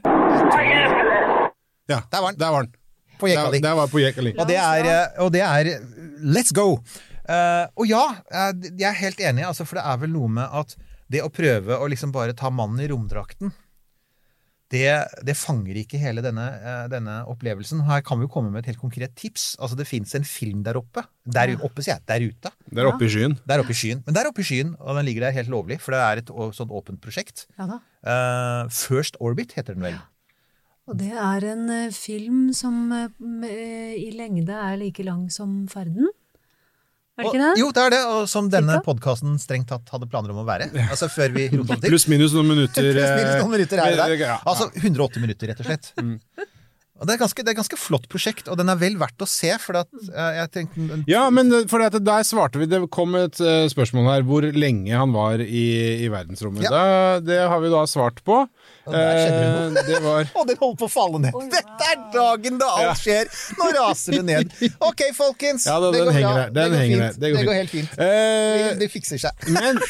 Ja, 1.89 1.99
Der 2.11 2.21
var 2.21 2.31
den. 2.31 2.39
Der 2.39 2.51
var 2.51 2.61
den. 2.63 2.71
På 3.19 3.27
Jekali. 3.29 3.59
der 3.63 3.73
var 3.75 3.87
Poljekali. 3.87 4.33
Og 4.37 4.47
det 4.47 4.57
er, 4.57 4.85
eh, 4.85 5.21
og 5.23 5.31
det 5.31 5.41
er 5.41 5.79
Let's 6.21 6.51
go! 6.53 6.79
Uh, 7.27 7.65
og 7.77 7.87
ja, 7.89 8.03
jeg 8.77 8.85
er 8.85 8.93
helt 8.99 9.17
enig, 9.19 9.45
altså, 9.47 9.65
for 9.65 9.79
det 9.79 9.85
er 9.85 9.97
vel 9.97 10.11
noe 10.13 10.27
med 10.29 10.45
at 10.53 10.75
det 11.09 11.21
å 11.23 11.29
prøve 11.33 11.77
å 11.79 11.87
liksom 11.89 12.11
bare 12.13 12.33
ta 12.37 12.49
mannen 12.53 12.79
i 12.83 12.87
romdrakten 12.91 13.51
det, 14.73 14.87
det 15.25 15.35
fanger 15.37 15.77
ikke 15.77 15.99
hele 16.01 16.23
denne, 16.25 16.45
eh, 16.57 16.85
denne 16.89 17.19
opplevelsen. 17.29 17.83
Her 17.85 18.01
kan 18.05 18.17
vi 18.17 18.25
jo 18.25 18.31
komme 18.33 18.49
med 18.49 18.63
et 18.63 18.71
helt 18.71 18.81
konkret 18.81 19.13
tips. 19.17 19.53
Altså 19.61 19.77
Det 19.77 19.85
fins 19.87 20.15
en 20.17 20.25
film 20.25 20.63
der 20.65 20.79
oppe. 20.79 21.03
Der 21.25 21.53
oppe, 21.59 21.85
sier 21.85 21.99
jeg. 21.99 22.05
Der 22.09 22.25
ute. 22.25 22.51
Der 22.73 22.89
oppe 22.89 23.05
i 23.05 23.11
skyen. 23.11 23.37
Der 23.45 23.61
oppe 23.61 23.75
i 23.75 23.77
skyen. 23.77 24.01
Men 24.07 24.17
der 24.17 24.31
oppe 24.31 24.41
i 24.41 24.47
skyen, 24.47 24.73
og 24.79 24.97
den 24.97 25.05
ligger 25.05 25.27
der 25.27 25.37
helt 25.37 25.53
lovlig, 25.53 25.79
for 25.83 25.93
det 25.93 26.01
er 26.01 26.23
et 26.23 26.33
sånt 26.57 26.73
åpent 26.73 27.01
prosjekt. 27.03 27.45
Ja 27.59 27.69
da. 27.69 27.79
Eh, 28.05 28.73
First 28.73 29.21
Orbit 29.21 29.53
heter 29.53 29.77
den 29.77 29.85
vel. 29.85 30.01
Og 30.89 30.97
det 30.97 31.13
er 31.13 31.45
en 31.53 31.69
eh, 31.69 31.93
film 31.93 32.49
som 32.53 32.89
i 33.45 34.09
lengde 34.17 34.53
er 34.53 34.81
like 34.81 35.05
lang 35.05 35.29
som 35.33 35.65
ferden. 35.69 36.09
Er 37.15 37.23
det 37.23 37.29
ikke 37.31 37.39
det? 37.39 37.51
jo, 37.61 37.67
det 37.71 37.83
er 37.85 37.93
det, 37.93 37.99
og 38.11 38.25
som 38.27 38.47
denne 38.51 38.75
podkasten 38.83 39.37
strengt 39.39 39.69
tatt 39.71 39.87
hadde 39.93 40.07
planer 40.11 40.33
om 40.33 40.41
å 40.41 40.47
være. 40.47 40.67
Altså 40.89 41.07
før 41.07 41.31
vi 41.37 41.45
rota 41.53 41.77
til. 41.79 41.93
Pluss 41.93 42.09
minus 42.11 42.35
noen 42.35 42.49
minutter. 42.51 42.89
Pluss 42.97 43.13
minus 43.15 43.37
noen 43.39 43.53
minutter 43.53 43.83
her 43.83 43.95
og 43.95 44.03
eh, 44.03 44.19
der. 44.19 44.43
Altså 44.43 44.67
180 44.81 45.23
minutter, 45.23 45.53
rett 45.53 45.63
og 45.63 45.69
slett. 45.69 45.93
Og 46.95 47.03
det 47.09 47.17
er, 47.17 47.19
ganske, 47.19 47.43
det 47.43 47.51
er 47.51 47.55
et 47.57 47.59
ganske 47.59 47.77
flott 47.79 48.05
prosjekt, 48.07 48.47
og 48.47 48.55
den 48.55 48.69
er 48.71 48.77
vel 48.79 48.93
verdt 48.95 49.19
å 49.19 49.27
se, 49.27 49.49
for 49.59 49.75
at, 49.81 49.89
eh, 50.07 50.37
jeg 50.37 50.51
tenkte 50.53 50.99
Ja, 51.11 51.25
men 51.33 51.51
eh, 51.51 51.65
for 51.67 51.83
det, 51.83 51.99
der 52.07 52.23
svarte 52.23 52.61
vi 52.61 52.69
Det 52.71 52.79
kom 52.95 53.17
et 53.19 53.35
eh, 53.43 53.65
spørsmål 53.71 54.07
her 54.13 54.23
hvor 54.23 54.47
lenge 54.55 54.95
han 54.95 55.11
var 55.11 55.43
i, 55.43 55.65
i 56.05 56.07
verdensrommet. 56.13 56.63
Ja. 56.63 56.71
Da, 56.71 57.19
det 57.19 57.41
har 57.51 57.59
vi 57.59 57.73
da 57.73 57.83
svart 57.91 58.23
på. 58.23 58.37
Og 58.47 58.95
der 58.95 59.19
skjedde 59.19 59.43
det 59.43 59.83
Eh, 59.83 59.89
det 59.89 59.99
var 60.05 60.31
Å, 60.39 60.45
den 60.47 60.59
holder 60.61 60.79
på 60.79 60.87
å 60.87 60.91
falle 60.95 61.19
ned! 61.25 61.35
Dette 61.51 61.91
er 61.91 62.01
dagen 62.15 62.59
da 62.63 62.71
alt 62.85 63.03
skjer! 63.03 63.31
Nå 63.59 63.69
raser 63.75 64.19
det 64.21 64.25
ned. 64.31 64.55
Ok, 64.87 65.03
folkens. 65.17 65.67
Ja, 65.67 65.81
da, 65.83 65.91
det 65.91 66.05
går 66.05 66.19
bra. 66.21 66.47
det 66.55 66.67
går 66.71 66.83
fint. 66.85 67.19
Det 67.21 67.31
går 67.35 67.55
helt 67.59 67.73
fint. 67.75 67.99
Eh, 67.99 68.05
Det, 68.05 68.75
det 68.85 68.91
fikser 68.93 69.19
seg. 69.27 69.47
Men 69.51 69.83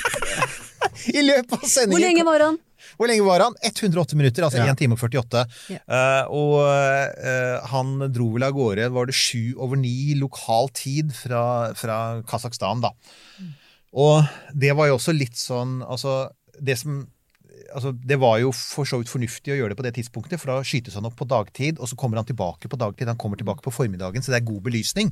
I 1.17 1.21
løpet 1.25 1.59
av 1.59 1.67
sendingen 1.69 1.93
Hvor 1.99 2.05
lenge 2.07 2.25
var 2.27 2.49
han? 2.49 2.57
Hvor 2.97 3.09
lenge 3.09 3.25
var 3.27 3.43
han? 3.45 3.57
108 3.63 4.17
minutter, 4.19 4.45
altså 4.47 4.61
Ja. 4.61 4.69
1 4.71 4.79
time 4.79 4.97
og 4.97 5.03
48. 5.03 5.45
Ja. 5.73 5.81
Uh, 5.85 6.23
og 6.35 6.55
uh, 6.65 7.65
han 7.71 7.95
dro 8.13 8.29
vel 8.35 8.47
av 8.47 8.55
gårde, 8.55 8.91
var 8.95 9.09
det 9.09 9.17
sju 9.17 9.55
over 9.57 9.79
ni 9.79 10.15
lokal 10.19 10.71
tid 10.75 11.13
fra, 11.15 11.73
fra 11.77 11.99
Kasakhstan, 12.27 12.85
da. 12.85 12.93
Og 13.95 14.25
det 14.53 14.73
var 14.75 14.89
jo 14.89 14.97
også 14.97 15.13
litt 15.15 15.37
sånn 15.39 15.77
Altså, 15.85 16.25
det 16.59 16.75
som 16.81 17.05
Altså, 17.75 17.91
det 17.91 18.15
var 18.21 18.37
jo 18.39 18.51
for 18.55 18.87
så 18.87 18.99
vidt 19.01 19.09
fornuftig 19.11 19.51
å 19.51 19.55
gjøre 19.57 19.73
det 19.73 19.77
på 19.79 19.83
det 19.83 19.91
tidspunktet, 19.97 20.39
for 20.39 20.51
da 20.51 20.63
skytes 20.63 20.95
han 20.95 21.07
opp 21.09 21.17
på 21.19 21.27
dagtid, 21.27 21.79
og 21.81 21.89
så 21.91 21.97
kommer 21.99 22.21
han 22.21 22.27
tilbake 22.27 22.69
på 22.71 22.77
dagtid. 22.79 23.09
Han 23.09 23.19
kommer 23.19 23.39
tilbake 23.39 23.65
på 23.65 23.73
formiddagen, 23.73 24.23
så 24.23 24.31
det 24.31 24.37
er 24.37 24.47
god 24.47 24.61
belysning. 24.67 25.09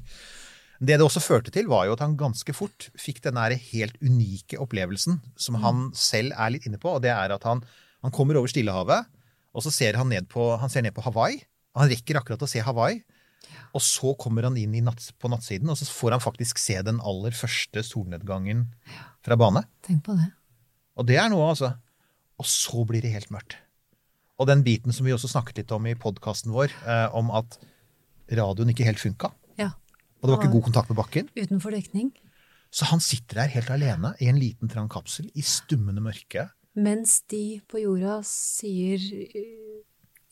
Det 0.83 0.97
det 0.99 1.05
også 1.05 1.21
førte 1.23 1.51
til, 1.53 1.69
var 1.71 1.85
jo 1.87 1.95
at 1.95 2.01
han 2.03 2.17
ganske 2.19 2.53
fort 2.55 2.89
fikk 2.99 3.21
den 3.23 3.39
helt 3.39 3.95
unike 4.03 4.59
opplevelsen 4.59 5.21
som 5.39 5.55
han 5.63 5.85
selv 5.95 6.35
er 6.35 6.51
litt 6.51 6.67
inne 6.67 6.79
på, 6.81 6.97
og 6.97 7.03
det 7.05 7.13
er 7.13 7.31
at 7.31 7.45
han, 7.47 7.63
han 8.03 8.11
kommer 8.11 8.35
over 8.35 8.51
Stillehavet, 8.51 9.07
og 9.53 9.63
så 9.63 9.71
ser 9.71 9.95
han 9.95 10.09
ned 10.11 10.27
på, 10.31 10.49
han 10.59 10.71
ser 10.71 10.83
ned 10.83 10.95
på 10.95 11.05
Hawaii. 11.05 11.39
Han 11.77 11.89
rekker 11.89 12.19
akkurat 12.19 12.43
å 12.43 12.49
se 12.49 12.61
Hawaii. 12.65 12.99
Og 13.73 13.81
så 13.85 14.13
kommer 14.19 14.45
han 14.47 14.57
inn 14.59 14.73
i 14.75 14.81
natt, 14.83 15.05
på 15.21 15.29
nattsiden, 15.31 15.69
og 15.71 15.77
så 15.79 15.87
får 15.89 16.17
han 16.17 16.23
faktisk 16.23 16.59
se 16.61 16.75
den 16.85 16.99
aller 17.05 17.35
første 17.37 17.83
solnedgangen 17.85 18.67
fra 19.25 19.37
bane. 19.39 19.63
Tenk 19.85 20.03
på 20.05 20.17
det. 20.17 20.29
Og 20.99 21.07
det 21.09 21.17
er 21.21 21.29
noe, 21.31 21.51
altså. 21.53 21.73
Og 22.41 22.49
så 22.49 22.83
blir 22.89 23.03
det 23.03 23.13
helt 23.13 23.31
mørkt. 23.33 23.57
Og 24.41 24.49
den 24.49 24.65
biten 24.65 24.93
som 24.93 25.05
vi 25.05 25.13
også 25.13 25.29
snakket 25.31 25.61
litt 25.61 25.73
om 25.73 25.85
i 25.87 25.95
podkasten 25.97 26.53
vår, 26.53 26.73
eh, 26.89 27.07
om 27.15 27.29
at 27.33 27.57
radioen 28.33 28.73
ikke 28.73 28.87
helt 28.87 29.01
funka. 29.01 29.31
Og 30.23 30.29
det 30.29 30.31
var 30.31 30.39
ikke 30.39 30.55
god 30.55 30.67
kontakt 30.69 30.91
med 30.91 30.97
bakken. 31.01 31.31
Utenfor 31.35 31.67
fordekning. 31.67 32.13
Så 32.73 32.87
han 32.89 33.03
sitter 33.03 33.43
der 33.43 33.51
helt 33.53 33.69
alene 33.73 34.13
i 34.23 34.29
en 34.31 34.39
liten 34.39 34.71
trang 34.71 34.87
kapsel 34.89 35.27
i 35.35 35.43
stummende 35.45 36.01
mørke. 36.01 36.47
Mens 36.79 37.19
de 37.29 37.59
på 37.69 37.83
jorda 37.83 38.21
sier 38.25 39.03
eh, 39.03 39.83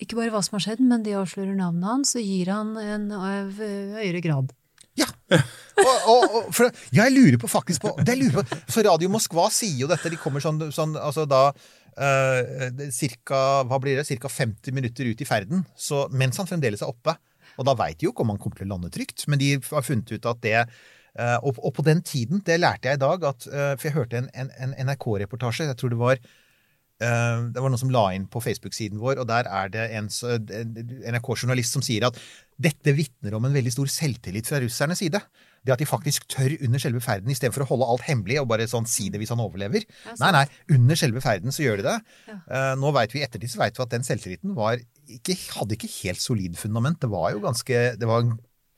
ikke 0.02 0.18
bare 0.18 0.32
hva 0.34 0.42
som 0.42 0.56
har 0.58 0.64
skjedd, 0.66 0.82
men 0.82 1.04
de 1.06 1.14
avslører 1.20 1.54
navnet 1.60 1.86
hans, 1.86 2.16
så 2.16 2.24
gir 2.24 2.50
han 2.50 2.74
en 2.82 3.12
av 3.14 3.60
eh, 3.62 4.00
høyere 4.00 4.24
grad. 4.24 4.56
Ja! 4.98 5.12
Og, 5.82 6.08
og, 6.12 6.24
og, 6.24 6.48
for 6.54 6.82
jeg 6.94 7.14
lurer 7.14 7.38
på 7.42 7.50
faktisk 7.50 7.86
på, 7.86 7.94
lurer 8.04 8.34
på 8.36 8.58
For 8.70 8.86
Radio 8.86 9.10
Moskva 9.10 9.48
sier 9.54 9.84
jo 9.84 9.88
dette. 9.90 10.12
De 10.12 10.20
kommer 10.20 10.44
sånn, 10.44 10.60
sånn 10.76 10.98
altså 11.00 11.24
da 11.30 11.46
uh, 11.52 12.82
cirka, 12.94 13.64
hva 13.68 13.80
blir 13.82 13.98
det, 13.98 14.20
ca. 14.22 14.30
50 14.30 14.76
minutter 14.76 15.10
ut 15.10 15.24
i 15.24 15.28
ferden, 15.28 15.64
så, 15.74 16.04
mens 16.12 16.38
han 16.42 16.50
fremdeles 16.50 16.84
er 16.84 16.92
oppe. 16.92 17.16
Og 17.62 17.70
da 17.70 17.78
veit 17.78 18.00
de 18.02 18.10
jo 18.10 18.16
ikke 18.16 18.26
om 18.26 18.34
han 18.34 18.42
kommer 18.42 18.58
til 18.58 18.70
å 18.70 18.74
lande 18.74 18.92
trygt, 18.94 19.28
men 19.30 19.42
de 19.42 19.54
har 19.62 19.86
funnet 19.86 20.12
ut 20.12 20.30
at 20.34 20.44
det 20.44 20.58
eh, 20.60 21.38
og, 21.38 21.58
og 21.62 21.76
på 21.78 21.86
den 21.86 22.02
tiden, 22.06 22.42
det 22.48 22.62
lærte 22.62 22.90
jeg 22.90 22.98
i 22.98 23.04
dag, 23.06 23.28
at, 23.32 23.50
eh, 23.52 23.74
for 23.76 23.90
jeg 23.90 23.98
hørte 24.00 24.22
en, 24.24 24.32
en, 24.34 24.54
en 24.58 24.78
NRK-reportasje, 24.90 25.70
jeg 25.70 25.78
tror 25.78 25.94
det 25.94 26.00
var 26.02 26.18
eh, 26.18 27.38
det 27.54 27.62
var 27.62 27.70
noen 27.70 27.84
som 27.84 27.94
la 27.94 28.08
inn 28.18 28.26
på 28.32 28.42
Facebook-siden 28.42 29.02
vår, 29.02 29.22
og 29.22 29.30
der 29.30 29.50
er 29.50 29.70
det 29.74 29.86
en, 30.00 30.10
NRK-journalist 30.10 31.78
som 31.78 31.86
sier 31.86 32.08
at 32.10 32.18
dette 32.62 32.94
vitner 32.98 33.38
om 33.38 33.46
en 33.46 33.54
veldig 33.54 33.74
stor 33.74 33.90
selvtillit 33.90 34.50
fra 34.50 34.62
russernes 34.62 35.02
side. 35.02 35.22
Det 35.62 35.74
at 35.76 35.82
de 35.82 35.86
faktisk 35.86 36.26
tør 36.30 36.56
under 36.66 36.82
selve 36.82 37.02
ferden, 37.06 37.30
istedenfor 37.30 37.68
å 37.68 37.70
holde 37.70 37.88
alt 37.94 38.08
hemmelig 38.08 38.40
og 38.42 38.48
bare 38.50 38.66
sånn 38.70 38.90
si 38.90 39.12
det 39.14 39.22
hvis 39.22 39.30
han 39.34 39.44
overlever. 39.44 39.86
Nei, 40.18 40.32
nei, 40.34 40.46
under 40.74 40.98
selve 40.98 41.22
ferden 41.22 41.54
så 41.54 41.62
gjør 41.68 41.84
de 41.84 41.86
det. 41.92 41.98
Ja. 42.32 42.72
nå 42.82 42.90
vet 42.98 43.14
vi 43.14 43.22
ettertid 43.22 43.54
så 43.54 43.62
vet 43.62 43.78
vi 43.78 43.86
at 43.86 43.94
den 43.94 44.06
selvtilliten 44.08 44.58
var 44.58 44.82
ikke, 45.10 45.38
hadde 45.58 45.78
ikke 45.78 45.92
helt 46.02 46.22
solid 46.22 46.58
fundament. 46.60 47.02
Det 47.02 47.12
var 47.12 47.34
jo 47.36 47.44
ganske 47.44 47.84
Det 48.00 48.08
var, 48.10 48.26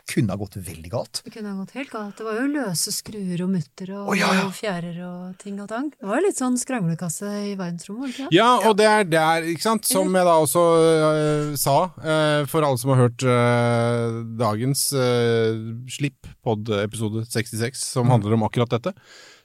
kunne 0.09 0.33
ha 0.33 0.39
gått 0.39 0.57
veldig 0.59 0.89
galt. 0.91 1.21
Det 1.23 1.31
kunne 1.31 1.53
ha 1.53 1.61
gått 1.61 1.75
helt 1.77 1.91
galt. 1.93 2.17
Det 2.17 2.25
var 2.27 2.39
jo 2.41 2.47
løse 2.51 2.91
skruer 2.91 3.43
og 3.45 3.51
mutter 3.53 3.93
og, 3.95 4.09
oh, 4.11 4.17
ja, 4.17 4.29
ja. 4.35 4.45
og 4.49 4.55
fjærer 4.57 4.97
og 5.07 5.37
ting 5.41 5.61
og 5.63 5.69
tang. 5.71 5.89
Det 5.95 6.09
var 6.09 6.19
jo 6.19 6.25
litt 6.25 6.39
sånn 6.39 6.57
skranglekasse 6.59 7.31
i 7.51 7.53
verdensrommet, 7.59 8.01
var 8.01 8.11
det 8.11 8.15
ikke? 8.17 8.35
Ja, 8.35 8.49
og 8.67 8.77
det 8.79 8.89
er 8.89 9.07
der, 9.07 9.47
ikke 9.53 9.65
sant, 9.65 9.87
som 9.87 10.11
jeg 10.19 10.27
da 10.27 10.35
også 10.43 10.63
uh, 10.83 11.53
sa, 11.59 11.77
uh, 12.03 12.41
for 12.51 12.67
alle 12.67 12.81
som 12.81 12.93
har 12.93 13.05
hørt 13.05 13.27
uh, 13.27 14.19
dagens 14.39 14.89
slipp, 15.93 16.27
pod-episode 16.43 17.23
66, 17.29 17.87
som 17.95 18.11
handler 18.11 18.35
om 18.35 18.43
akkurat 18.49 18.75
dette. 18.75 18.95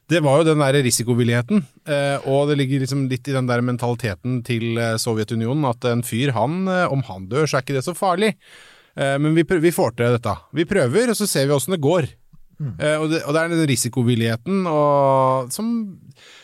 Det 0.08 0.22
var 0.24 0.40
jo 0.40 0.46
den 0.48 0.62
der 0.62 0.78
risikovilligheten, 0.86 1.60
øh, 1.92 2.28
og 2.32 2.48
det 2.48 2.56
ligger 2.56 2.80
liksom 2.80 3.04
litt 3.10 3.28
i 3.28 3.34
den 3.36 3.48
der 3.48 3.60
mentaliteten 3.60 4.40
til 4.46 4.78
øh, 4.80 4.96
Sovjetunionen, 4.96 5.66
at 5.68 5.84
en 5.90 6.04
fyr, 6.06 6.32
han, 6.32 6.62
øh, 6.64 6.92
om 6.92 7.02
han 7.10 7.26
dør, 7.28 7.44
så 7.44 7.58
er 7.58 7.66
ikke 7.66 7.76
det 7.76 7.84
så 7.84 7.92
farlig. 7.96 8.32
Eh, 8.96 9.18
Men 9.20 9.36
vi, 9.36 9.44
vi 9.44 9.74
får 9.74 9.98
til 9.98 10.16
dette. 10.16 10.34
Vi 10.56 10.64
prøver, 10.64 11.12
og 11.12 11.18
så 11.18 11.28
ser 11.28 11.46
vi 11.46 11.52
åssen 11.52 11.76
det 11.76 11.84
går. 11.84 12.08
Mm. 12.58 12.72
Og 12.74 13.04
det, 13.12 13.20
og 13.22 13.34
det 13.34 13.40
er 13.40 13.52
den 13.52 13.68
risikovilligheten 13.70 14.64
og, 14.66 15.52
som, 15.54 15.68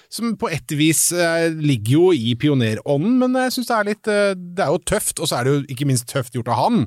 som 0.06 0.36
på 0.38 0.46
et 0.54 0.74
vis 0.78 1.08
eh, 1.10 1.48
ligger 1.50 1.96
jo 1.96 2.12
i 2.14 2.36
pionerånden, 2.38 3.16
men 3.18 3.34
jeg 3.40 3.56
syns 3.56 3.70
det 3.70 3.78
er 3.78 3.88
litt 3.88 4.10
eh, 4.12 4.36
Det 4.38 4.62
er 4.62 4.70
jo 4.70 4.78
tøft, 4.86 5.18
og 5.18 5.26
så 5.26 5.40
er 5.40 5.48
det 5.48 5.54
jo 5.56 5.64
ikke 5.74 5.88
minst 5.90 6.06
tøft 6.12 6.36
gjort 6.36 6.52
av 6.54 6.60
han. 6.60 6.84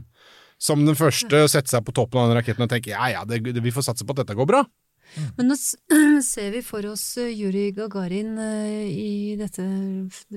Som 0.63 0.87
den 0.87 0.95
første 0.97 1.43
å 1.43 1.49
sette 1.51 1.69
seg 1.69 1.83
på 1.85 1.93
toppen 1.97 2.21
av 2.21 2.31
den 2.31 2.39
raketten 2.39 2.63
og 2.65 2.71
tenke 2.71 2.93
ja 2.93 3.11
ja, 3.11 3.25
det, 3.27 3.43
det, 3.45 3.61
vi 3.61 3.73
får 3.75 3.89
satse 3.89 4.07
på 4.07 4.15
at 4.15 4.23
dette 4.23 4.37
går 4.37 4.47
bra. 4.49 4.63
Men 5.37 5.51
nå 5.51 5.55
ser 6.25 6.51
vi 6.53 6.61
for 6.65 6.85
oss 6.91 7.03
Juri 7.17 7.71
Gagarin 7.75 8.37
eh, 8.41 8.87
i 8.91 9.35
dette, 9.39 9.63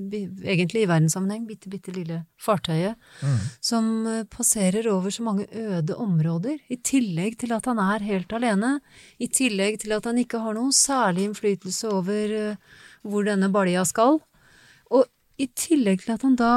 egentlig 0.01 0.83
i 0.83 0.89
verdenssammenheng, 0.89 1.45
bitte, 1.49 1.69
bitte 1.71 1.93
lille 1.95 2.21
fartøyet, 2.41 2.99
som 3.63 3.91
eh, 4.09 4.23
passerer 4.31 4.89
over 4.91 5.13
så 5.13 5.25
mange 5.25 5.47
øde 5.51 5.95
områder, 5.95 6.59
i 6.71 6.77
tillegg 6.77 7.37
til 7.41 7.53
at 7.55 7.67
han 7.69 7.81
er 7.83 8.07
helt 8.07 8.33
alene, 8.37 8.77
i 9.21 9.29
tillegg 9.31 9.81
til 9.83 9.95
at 9.97 10.07
han 10.09 10.21
ikke 10.21 10.41
har 10.43 10.57
noen 10.57 10.73
særlig 10.75 11.29
innflytelse 11.29 11.91
over 11.91 12.37
eh, 12.37 12.79
hvor 13.01 13.25
denne 13.27 13.51
balja 13.53 13.85
skal, 13.87 14.21
og 14.91 15.05
i 15.41 15.49
tillegg 15.57 16.05
til 16.05 16.15
at 16.15 16.25
han 16.25 16.37
da 16.39 16.53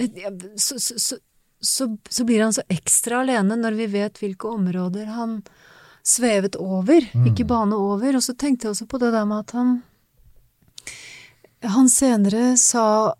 eh, 0.00 0.30
så, 0.56 0.78
så, 0.80 1.18
så, 1.62 1.90
så 2.10 2.24
blir 2.28 2.44
han 2.44 2.54
så 2.54 2.64
ekstra 2.72 3.22
alene 3.22 3.58
når 3.58 3.78
vi 3.78 3.90
vet 3.98 4.22
hvilke 4.22 4.50
områder 4.50 5.12
han 5.12 5.40
svevet 6.02 6.56
over, 6.58 7.04
ikke 7.28 7.46
bane 7.48 7.76
over. 7.78 8.18
Og 8.18 8.22
så 8.24 8.34
tenkte 8.34 8.66
jeg 8.66 8.76
også 8.76 8.88
på 8.90 9.00
det 9.02 9.12
der 9.14 9.26
med 9.28 9.44
at 9.46 9.56
han 9.56 9.82
Han 11.62 11.88
senere 11.88 12.56
sa 12.58 13.14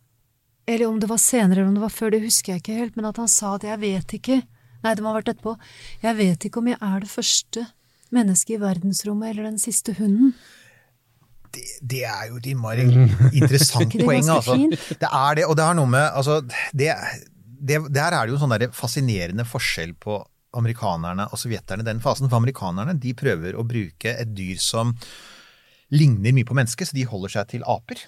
Eller 0.66 0.88
om 0.88 0.98
det 1.00 1.08
var 1.08 1.18
senere 1.18 1.60
eller 1.60 1.68
om 1.68 1.74
det 1.74 1.82
var 1.82 1.94
før, 1.94 2.10
det 2.10 2.22
husker 2.22 2.52
jeg 2.52 2.62
ikke 2.62 2.78
helt, 2.78 2.96
men 2.96 3.04
at 3.04 3.16
han 3.16 3.28
sa 3.28 3.54
at 3.54 3.64
jeg 3.64 3.80
vet 3.80 4.14
ikke 4.18 4.42
Nei, 4.82 4.94
det 4.94 5.02
må 5.02 5.12
ha 5.12 5.20
vært 5.20 5.28
etterpå. 5.30 5.52
Jeg 6.02 6.16
vet 6.18 6.44
ikke 6.44 6.58
om 6.58 6.68
jeg 6.72 6.78
er 6.82 7.02
det 7.04 7.10
første 7.10 7.66
mennesket 8.10 8.56
i 8.56 8.62
verdensrommet 8.62 9.30
eller 9.30 9.46
den 9.46 9.60
siste 9.62 9.94
hunden. 9.94 10.32
Det, 11.52 11.62
det 11.86 12.00
er 12.08 12.30
jo 12.30 12.40
et 12.40 12.48
innmari 12.50 12.88
interessant 13.30 13.94
poeng, 14.02 14.26
altså. 14.32 14.56
Det 14.72 15.06
er 15.06 15.38
det, 15.38 15.46
og 15.46 15.54
det 15.58 15.68
har 15.68 15.76
noe 15.78 15.90
med 15.92 16.02
altså, 16.08 16.40
det, 16.72 16.96
det, 17.60 17.78
Der 17.94 18.08
er 18.16 18.24
det 18.24 18.32
jo 18.32 18.40
en 18.40 18.42
sånn 18.42 18.56
der 18.56 18.74
fascinerende 18.74 19.46
forskjell 19.46 19.94
på 20.00 20.18
amerikanerne 20.58 21.28
og 21.30 21.40
sovjeterne 21.40 21.86
den 21.86 22.02
fasen. 22.04 22.28
For 22.30 22.40
amerikanerne 22.40 22.96
de 23.00 23.14
prøver 23.18 23.56
å 23.56 23.66
bruke 23.66 24.16
et 24.16 24.32
dyr 24.36 24.60
som 24.62 24.94
ligner 25.92 26.34
mye 26.34 26.48
på 26.48 26.56
mennesket, 26.56 26.88
så 26.88 26.96
de 26.96 27.08
holder 27.08 27.36
seg 27.36 27.52
til 27.52 27.66
aper. 27.68 28.00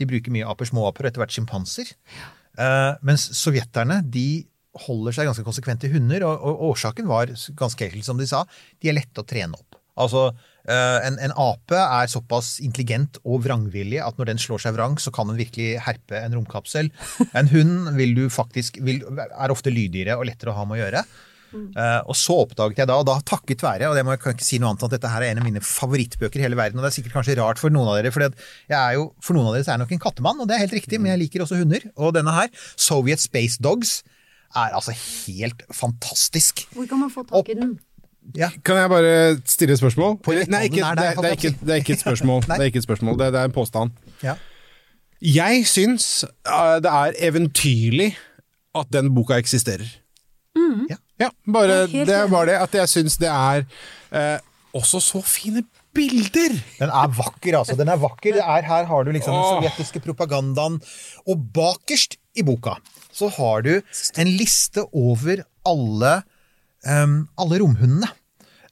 De 0.00 0.08
bruker 0.08 0.34
mye 0.34 0.46
aper, 0.48 0.70
småaper 0.70 1.06
og 1.06 1.10
etter 1.10 1.22
hvert 1.22 1.34
sjimpanser. 1.34 1.92
Uh, 2.58 2.94
mens 3.06 3.26
sovjeterne 3.38 4.00
de 4.12 4.44
holder 4.86 5.14
seg 5.16 5.28
ganske 5.28 5.44
konsekvent 5.44 5.82
til 5.84 5.92
hunder, 5.96 6.24
og, 6.28 6.42
og 6.48 6.66
årsaken 6.72 7.08
var 7.10 7.32
ganske 7.58 7.88
enkelt, 7.88 8.06
som 8.06 8.20
de 8.20 8.28
sa, 8.28 8.44
de 8.80 8.90
er 8.90 8.96
lette 8.96 9.20
å 9.20 9.28
trene 9.28 9.58
opp. 9.58 9.78
Altså, 10.00 10.30
uh, 10.32 10.98
en, 11.04 11.18
en 11.20 11.34
ape 11.36 11.76
er 11.76 12.08
såpass 12.08 12.54
intelligent 12.64 13.18
og 13.26 13.42
vrangvillig 13.44 14.00
at 14.00 14.16
når 14.16 14.30
den 14.30 14.40
slår 14.40 14.62
seg 14.64 14.76
vrang, 14.78 14.96
så 15.02 15.12
kan 15.12 15.28
den 15.28 15.40
virkelig 15.40 15.82
herpe 15.84 16.22
en 16.22 16.38
romkapsel. 16.38 16.88
En 17.38 17.50
hund 17.52 17.92
vil 17.98 18.16
du 18.16 18.24
faktisk, 18.32 18.80
vil, 18.86 19.04
er 19.18 19.52
ofte 19.52 19.72
lydigere 19.74 20.16
og 20.16 20.26
lettere 20.30 20.54
å 20.54 20.58
ha 20.60 20.64
med 20.68 20.78
å 20.78 20.82
gjøre. 20.84 21.04
Eh, 21.52 22.00
og 22.08 22.16
så 22.16 22.36
oppdaget 22.46 22.78
jeg 22.82 22.88
da, 22.88 22.96
og 23.02 23.06
da 23.08 23.18
takket 23.28 23.62
være, 23.64 23.90
og 23.90 23.96
det 23.98 24.04
må 24.08 24.14
jeg 24.14 24.22
kan 24.24 24.32
ikke 24.36 24.46
si 24.46 24.58
noe 24.62 24.70
annet 24.72 24.86
at 24.88 24.94
dette 24.96 25.10
her 25.12 25.22
er 25.26 25.34
en 25.34 25.42
av 25.42 25.46
mine 25.48 25.60
favorittbøker 25.64 26.40
i 26.40 26.46
hele 26.46 26.56
verden, 26.58 26.80
og 26.80 26.86
det 26.86 26.90
er 26.92 26.96
sikkert 26.96 27.16
kanskje 27.18 27.36
rart 27.40 27.60
for 27.60 27.74
noen 27.74 27.90
av 27.92 27.98
dere, 28.00 28.12
for 28.14 28.24
jeg 28.24 28.78
er 28.78 28.96
jo, 28.96 29.08
for 29.20 29.36
noen 29.36 29.50
av 29.50 29.56
dere 29.58 29.66
så 29.66 29.72
er 29.74 29.78
jeg 29.78 29.84
nok 29.84 29.94
en 29.98 30.02
kattemann, 30.06 30.40
og 30.40 30.48
det 30.48 30.56
er 30.56 30.64
helt 30.64 30.76
riktig, 30.80 31.00
men 31.02 31.12
jeg 31.12 31.22
liker 31.26 31.44
også 31.44 31.60
hunder. 31.60 31.84
Og 31.96 32.14
denne 32.16 32.32
her, 32.36 32.48
Soviet 32.76 33.20
Space 33.20 33.60
Dogs, 33.62 34.00
er 34.56 34.74
altså 34.76 34.92
helt 34.96 35.62
fantastisk. 35.72 36.66
Hvor 36.76 36.88
kan 36.90 37.00
man 37.00 37.10
få 37.12 37.22
tak 37.28 37.48
i 37.52 37.54
den? 37.56 37.76
Ja. 38.38 38.50
Kan 38.64 38.76
jeg 38.78 38.90
bare 38.92 39.12
stille 39.50 39.72
et 39.74 39.80
spørsmål? 39.80 40.18
Nei, 40.52 40.66
ikke, 40.68 40.76
det, 40.76 41.06
er- 41.08 41.16
det, 41.18 41.24
er 41.26 41.36
ikke, 41.38 41.54
det 41.60 41.72
er 41.74 41.80
ikke 41.80 41.92
et 41.96 42.02
spørsmål. 42.06 42.42
Det 42.46 42.58
er 42.60 42.68
ikke 42.70 42.78
et 42.82 42.86
spørsmål, 42.86 43.16
det, 43.18 43.30
det 43.34 43.40
er 43.40 43.48
en 43.50 43.54
påstand. 43.56 43.90
Ja. 44.22 44.34
Jeg 45.22 45.64
syns 45.70 46.06
eh, 46.26 46.76
det 46.84 46.90
er 46.92 47.16
eventyrlig 47.30 48.12
at 48.78 48.88
den 48.94 49.10
boka 49.14 49.36
eksisterer. 49.40 49.88
Ja, 50.90 50.96
bare 51.46 51.82
er 51.82 51.92
helt 51.92 52.08
det 52.08 52.16
er 52.16 52.32
bare 52.32 52.50
det 52.50 52.56
at 52.62 52.74
jeg 52.82 52.90
syns 52.90 53.18
det 53.20 53.30
er 53.30 53.64
eh, 54.12 54.38
også 54.76 55.00
så 55.04 55.20
fine 55.24 55.64
bilder! 55.96 56.56
Den 56.78 56.88
er 56.90 57.12
vakker, 57.12 57.58
altså. 57.58 57.76
Den 57.78 57.90
er 57.92 58.00
vakker. 58.00 58.38
Det 58.38 58.42
er, 58.44 58.66
her 58.68 58.88
har 58.88 59.04
du 59.04 59.12
liksom 59.12 59.36
den 59.36 59.44
sovjetiske 59.50 60.02
propagandaen. 60.04 60.80
Og 61.28 61.46
bakerst 61.54 62.16
i 62.38 62.44
boka 62.46 62.78
så 63.12 63.28
har 63.36 63.64
du 63.66 63.74
en 63.76 64.30
liste 64.38 64.86
over 64.96 65.44
alle, 65.68 66.12
um, 66.88 67.18
alle 67.40 67.60
romhundene. 67.60 68.08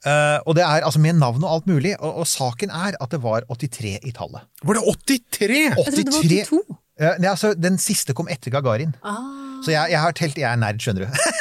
Uh, 0.01 0.41
og 0.49 0.55
det 0.57 0.65
er 0.65 0.81
altså 0.87 1.01
med 1.03 1.19
navn 1.21 1.45
og 1.45 1.59
alt 1.59 1.67
mulig. 1.69 1.93
Og, 2.01 2.23
og 2.23 2.29
saken 2.29 2.73
er 2.73 2.97
at 2.97 3.13
det 3.13 3.21
var 3.21 3.45
83 3.53 3.99
i 4.09 4.15
tallet. 4.17 4.47
Var 4.65 4.81
det 4.81 4.85
83? 5.05 5.59
Jeg 5.61 5.77
trodde 5.77 6.07
det 6.09 6.15
var 6.17 6.31
82. 6.31 6.79
Uh, 7.01 7.15
nei, 7.21 7.29
altså, 7.31 7.53
den 7.57 7.77
siste 7.81 8.17
kom 8.17 8.29
etter 8.33 8.53
Gagarin. 8.53 8.97
Ah, 9.05 9.61
Så 9.65 9.73
jeg, 9.73 9.93
jeg 9.93 10.01
har 10.01 10.17
telt, 10.17 10.41
jeg 10.41 10.49
er 10.49 10.61
nerd, 10.61 10.81
skjønner 10.81 11.05
du. 11.05 11.21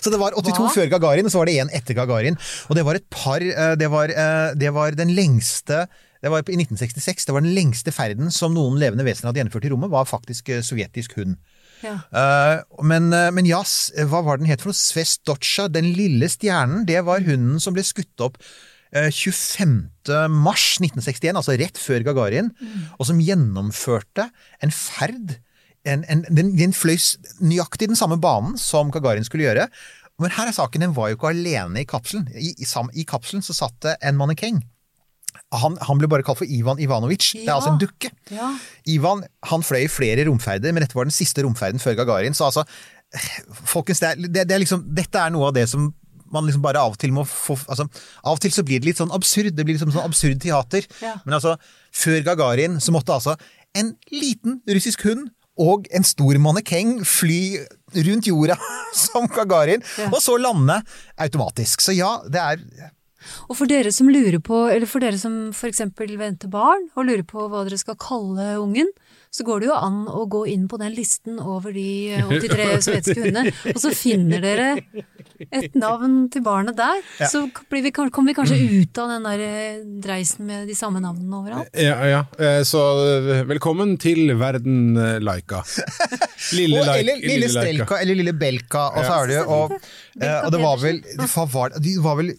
så 0.00 0.12
det 0.12 0.20
var 0.20 0.36
82 0.38 0.60
Hva? 0.64 0.74
før 0.74 0.92
Gagarin, 0.94 1.28
og 1.28 1.32
så 1.32 1.40
var 1.42 1.50
det 1.50 1.56
én 1.62 1.72
etter 1.76 1.96
Gagarin. 1.98 2.38
Og 2.68 2.78
det 2.78 2.84
var 2.86 2.98
et 2.98 3.08
par 3.12 3.44
eh, 3.44 3.74
Det 3.80 3.90
var, 3.92 4.12
eh, 4.12 4.54
det 4.58 4.72
var 4.76 4.96
den 4.96 5.14
lengste 5.16 5.86
det 6.20 6.28
var 6.28 6.44
i 6.44 6.56
1966. 6.58 7.24
Det 7.24 7.32
var 7.32 7.40
den 7.40 7.54
lengste 7.56 7.92
ferden 7.96 8.28
som 8.28 8.52
noen 8.52 8.74
levende 8.76 9.06
vesener 9.06 9.30
hadde 9.30 9.40
gjennomført 9.40 9.64
i 9.64 9.70
rommet, 9.72 9.88
var 9.88 10.04
faktisk 10.04 10.50
eh, 10.52 10.60
sovjetisk 10.60 11.16
hund. 11.16 11.38
ja. 11.80 11.94
Men, 12.84 13.08
men 13.08 13.46
ja, 13.48 13.62
hva 14.10 14.20
var 14.26 14.36
den 14.36 14.50
het 14.50 14.60
for 14.60 14.68
noe? 14.68 14.76
Svestotcha, 14.76 15.64
den 15.72 15.94
lille 15.96 16.28
stjernen, 16.28 16.84
det 16.84 17.00
var 17.06 17.24
hunden 17.24 17.56
som 17.56 17.72
ble 17.72 17.86
skutt 17.88 18.20
opp 18.20 18.36
eh, 18.92 19.08
25. 19.08 19.72
mars 20.28 20.66
1961, 20.82 21.40
altså 21.40 21.56
rett 21.56 21.80
før 21.80 22.04
Gagarin, 22.10 22.52
og 22.98 23.08
som 23.08 23.24
gjennomførte 23.24 24.28
en 24.60 24.76
ferd 24.76 25.38
en, 25.88 26.04
en, 26.12 26.24
den, 26.28 26.52
den 26.58 26.74
fløy 26.76 26.98
nøyaktig 27.40 27.88
den 27.88 27.98
samme 27.98 28.18
banen 28.20 28.58
som 28.60 28.90
Gagarin 28.92 29.24
skulle 29.24 29.46
gjøre. 29.46 29.68
Men 30.20 30.34
her 30.36 30.50
er 30.50 30.56
saken, 30.56 30.84
den 30.84 30.96
var 30.96 31.08
jo 31.08 31.16
ikke 31.16 31.32
alene 31.32 31.80
i 31.80 31.88
kapselen. 31.88 32.28
I, 32.36 32.52
i, 32.60 32.68
sam, 32.68 32.90
i 32.92 33.06
kapselen 33.08 33.44
så 33.44 33.56
satt 33.56 33.78
det 33.86 33.96
en 34.04 34.18
mannekeng. 34.20 34.60
Han, 35.56 35.78
han 35.82 35.98
ble 35.98 36.10
bare 36.10 36.24
kalt 36.26 36.42
for 36.42 36.50
Ivan 36.50 36.78
Ivanovic. 36.82 37.30
Det 37.32 37.46
er 37.48 37.56
altså 37.56 37.72
en 37.72 37.80
dukke. 37.80 38.10
ja. 38.34 38.52
Ivan 38.90 39.24
han 39.50 39.64
fløy 39.66 39.88
flere 39.90 40.26
romferder, 40.28 40.74
men 40.74 40.84
dette 40.84 40.98
var 40.98 41.08
den 41.08 41.14
siste 41.14 41.42
romferden 41.46 41.82
før 41.82 41.96
Gagarin. 42.02 42.36
Så 42.36 42.50
altså, 42.50 42.66
folkens, 43.64 44.02
det 44.02 44.12
er, 44.12 44.20
det, 44.28 44.44
det 44.50 44.54
er 44.54 44.62
liksom, 44.62 44.84
dette 44.94 45.18
er 45.22 45.32
noe 45.34 45.48
av 45.48 45.56
det 45.56 45.66
som 45.70 45.88
man 46.30 46.46
liksom 46.46 46.62
bare 46.62 46.78
av 46.78 46.94
og 46.94 47.00
til 47.00 47.10
må 47.10 47.24
få 47.26 47.56
altså, 47.66 47.88
Av 48.22 48.36
og 48.36 48.42
til 48.42 48.52
så 48.54 48.62
blir 48.66 48.78
det 48.78 48.86
litt 48.86 49.00
sånn 49.00 49.10
absurd. 49.16 49.50
Det 49.56 49.64
blir 49.66 49.74
liksom 49.74 49.90
sånn 49.94 50.06
absurd 50.06 50.38
teater. 50.44 50.86
Ja. 51.02 51.16
Men 51.24 51.40
altså, 51.40 51.56
før 51.90 52.20
Gagarin 52.28 52.78
så 52.82 52.94
måtte 52.94 53.16
altså 53.16 53.34
en 53.78 53.94
liten 54.12 54.60
russisk 54.70 55.02
hund 55.08 55.30
og 55.60 55.86
en 55.94 56.06
stor 56.06 56.38
mannekeng 56.40 57.00
fly 57.06 57.58
rundt 58.06 58.28
jorda 58.30 58.56
som 59.04 59.28
Gagarin, 59.28 59.82
Ja. 60.00 60.08
og 60.08 60.20
så 60.24 60.38
lande 60.40 60.80
automatisk. 61.20 61.82
Så 61.84 61.92
ja, 61.96 62.16
det 62.30 62.40
er 62.40 62.90
Og 63.50 63.56
for 63.58 63.68
dere 63.68 63.92
som 63.92 64.08
lurer 64.08 64.40
på, 64.40 64.62
eller 64.72 64.88
for 64.88 65.02
dere 65.04 65.18
som 65.20 65.50
f.eks. 65.52 65.82
venter 65.98 66.48
barn 66.48 66.86
og 66.96 67.04
lurer 67.04 67.26
på 67.28 67.44
hva 67.52 67.66
dere 67.66 67.76
skal 67.78 67.98
kalle 68.00 68.54
ungen, 68.62 68.88
så 69.30 69.44
går 69.46 69.60
det 69.62 69.68
jo 69.68 69.74
an 69.78 69.98
å 70.10 70.24
gå 70.26 70.40
inn 70.50 70.64
på 70.66 70.78
den 70.80 70.90
listen 70.96 71.36
over 71.38 71.70
de 71.72 71.84
83 72.30 72.64
sovjetiske 72.82 73.20
hundene, 73.22 73.52
og 73.70 73.78
så 73.78 73.92
finner 73.94 74.42
dere 74.42 74.64
et 75.54 75.76
navn 75.78 76.24
til 76.34 76.42
barnet 76.44 76.74
der. 76.76 76.98
Så 77.30 77.44
blir 77.70 77.84
vi, 77.86 77.92
kommer 77.94 78.32
vi 78.32 78.34
kanskje 78.36 78.58
ut 78.58 78.98
av 79.00 79.12
den 79.14 79.28
der 79.28 79.44
eh, 79.46 79.78
dreisen 80.02 80.48
med 80.50 80.66
de 80.68 80.74
samme 80.76 80.98
navnene 81.04 81.38
overalt. 81.38 81.70
Ja, 81.78 81.94
ja. 82.10 82.24
Eh, 82.42 82.60
Så 82.66 82.82
eh, 83.06 83.44
velkommen 83.48 83.94
til 84.02 84.34
verden 84.40 84.96
eh, 84.98 85.18
Laika. 85.22 85.62
Lille, 86.58 86.82
Laika. 86.82 86.98
Eller 86.98 87.22
lille 87.22 87.46
Laika. 87.46 87.54
Strelka, 87.54 88.00
eller 88.02 88.18
lille 88.18 88.34
Belka, 88.40 88.86
og 88.96 89.04
så 89.06 89.18
er 89.22 89.30
det 89.30 89.36
jo 89.38 89.44
og, 89.60 89.76
eh, 90.18 90.38
og 90.42 90.50
det 90.56 90.60
var 90.66 90.80
vel, 90.82 90.98
hva 91.22 91.46
var, 91.54 91.70
det- 91.76 91.84
de 91.86 91.94
var 92.02 92.18
vel 92.18 92.34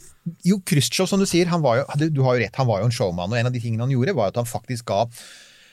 Jo, 0.45 0.59
Khrusjtsjov, 0.67 1.07
som 1.09 1.21
du 1.23 1.25
sier, 1.25 1.47
han 1.49 1.63
var 1.63 1.79
jo, 1.79 1.85
du- 1.97 2.11
du 2.19 2.19
har 2.27 2.35
jo 2.37 2.43
rett, 2.43 2.59
han 2.59 2.67
var 2.69 2.83
jo 2.83 2.89
en 2.91 2.93
showman, 2.93 3.31
og 3.31 3.39
en 3.39 3.47
av 3.49 3.55
de 3.55 3.63
tingene 3.63 3.87
han 3.87 3.93
gjorde, 3.95 4.13
var 4.19 4.29
at 4.29 4.37
han 4.43 4.45
faktisk 4.49 4.85
ga 4.91 5.05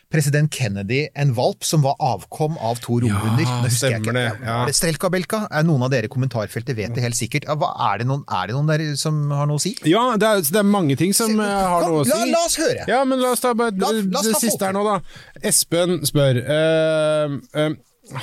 president 0.09 0.49
Kennedy 0.55 1.03
en 1.21 1.35
valp 1.37 1.65
som 1.69 1.83
var 1.85 1.97
avkom 2.01 2.55
av 2.65 2.79
to 2.81 2.97
romhunder. 3.05 3.45
Ja, 3.45 3.69
stemmer 3.73 4.17
det, 4.17 4.23
ja. 4.47 4.55
Strelka 4.73 5.11
Belka? 5.13 5.43
Er 5.53 5.67
noen 5.69 5.85
av 5.85 5.91
dere 5.93 6.09
i 6.09 6.13
kommentarfeltet 6.13 6.77
vet 6.79 6.95
det 6.97 7.05
helt 7.05 7.19
sikkert. 7.19 7.45
Er, 7.49 7.99
det 8.01 8.07
noen, 8.09 8.23
er 8.25 8.49
det 8.49 8.57
noen 8.57 8.71
der 8.71 8.85
som 8.97 9.19
har 9.37 9.51
noe 9.51 9.61
å 9.61 9.63
si? 9.63 9.75
Ja, 9.89 10.07
det 10.17 10.31
er, 10.31 10.41
det 10.49 10.63
er 10.63 10.69
mange 10.69 10.97
ting 10.97 11.13
som 11.17 11.35
Se, 11.37 11.51
har 11.51 11.85
Kom, 11.85 11.93
noe 11.99 12.07
å 12.07 12.09
si. 12.09 12.15
la, 12.17 12.25
la 12.33 12.41
oss 12.49 12.57
høre! 12.63 12.87
Ja, 12.89 13.03
men 13.05 13.21
la 13.21 13.35
oss 13.37 13.45
ta 13.45 13.53
bare 13.59 13.77
La- 13.77 13.93
la 13.93 14.23
oss 14.23 14.31
det 14.31 14.39
siste 14.41 14.57
folk. 14.57 14.65
her 14.71 14.79
nå, 14.79 14.87
da. 14.89 15.45
Espen 15.53 15.99
spør 16.09 16.41
eh, 16.41 17.37
eh, 17.65 17.77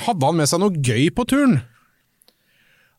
Hadde 0.06 0.26
han 0.26 0.40
med 0.42 0.50
seg 0.50 0.62
noe 0.64 0.74
gøy 0.82 1.06
på 1.14 1.22
turen? 1.30 1.60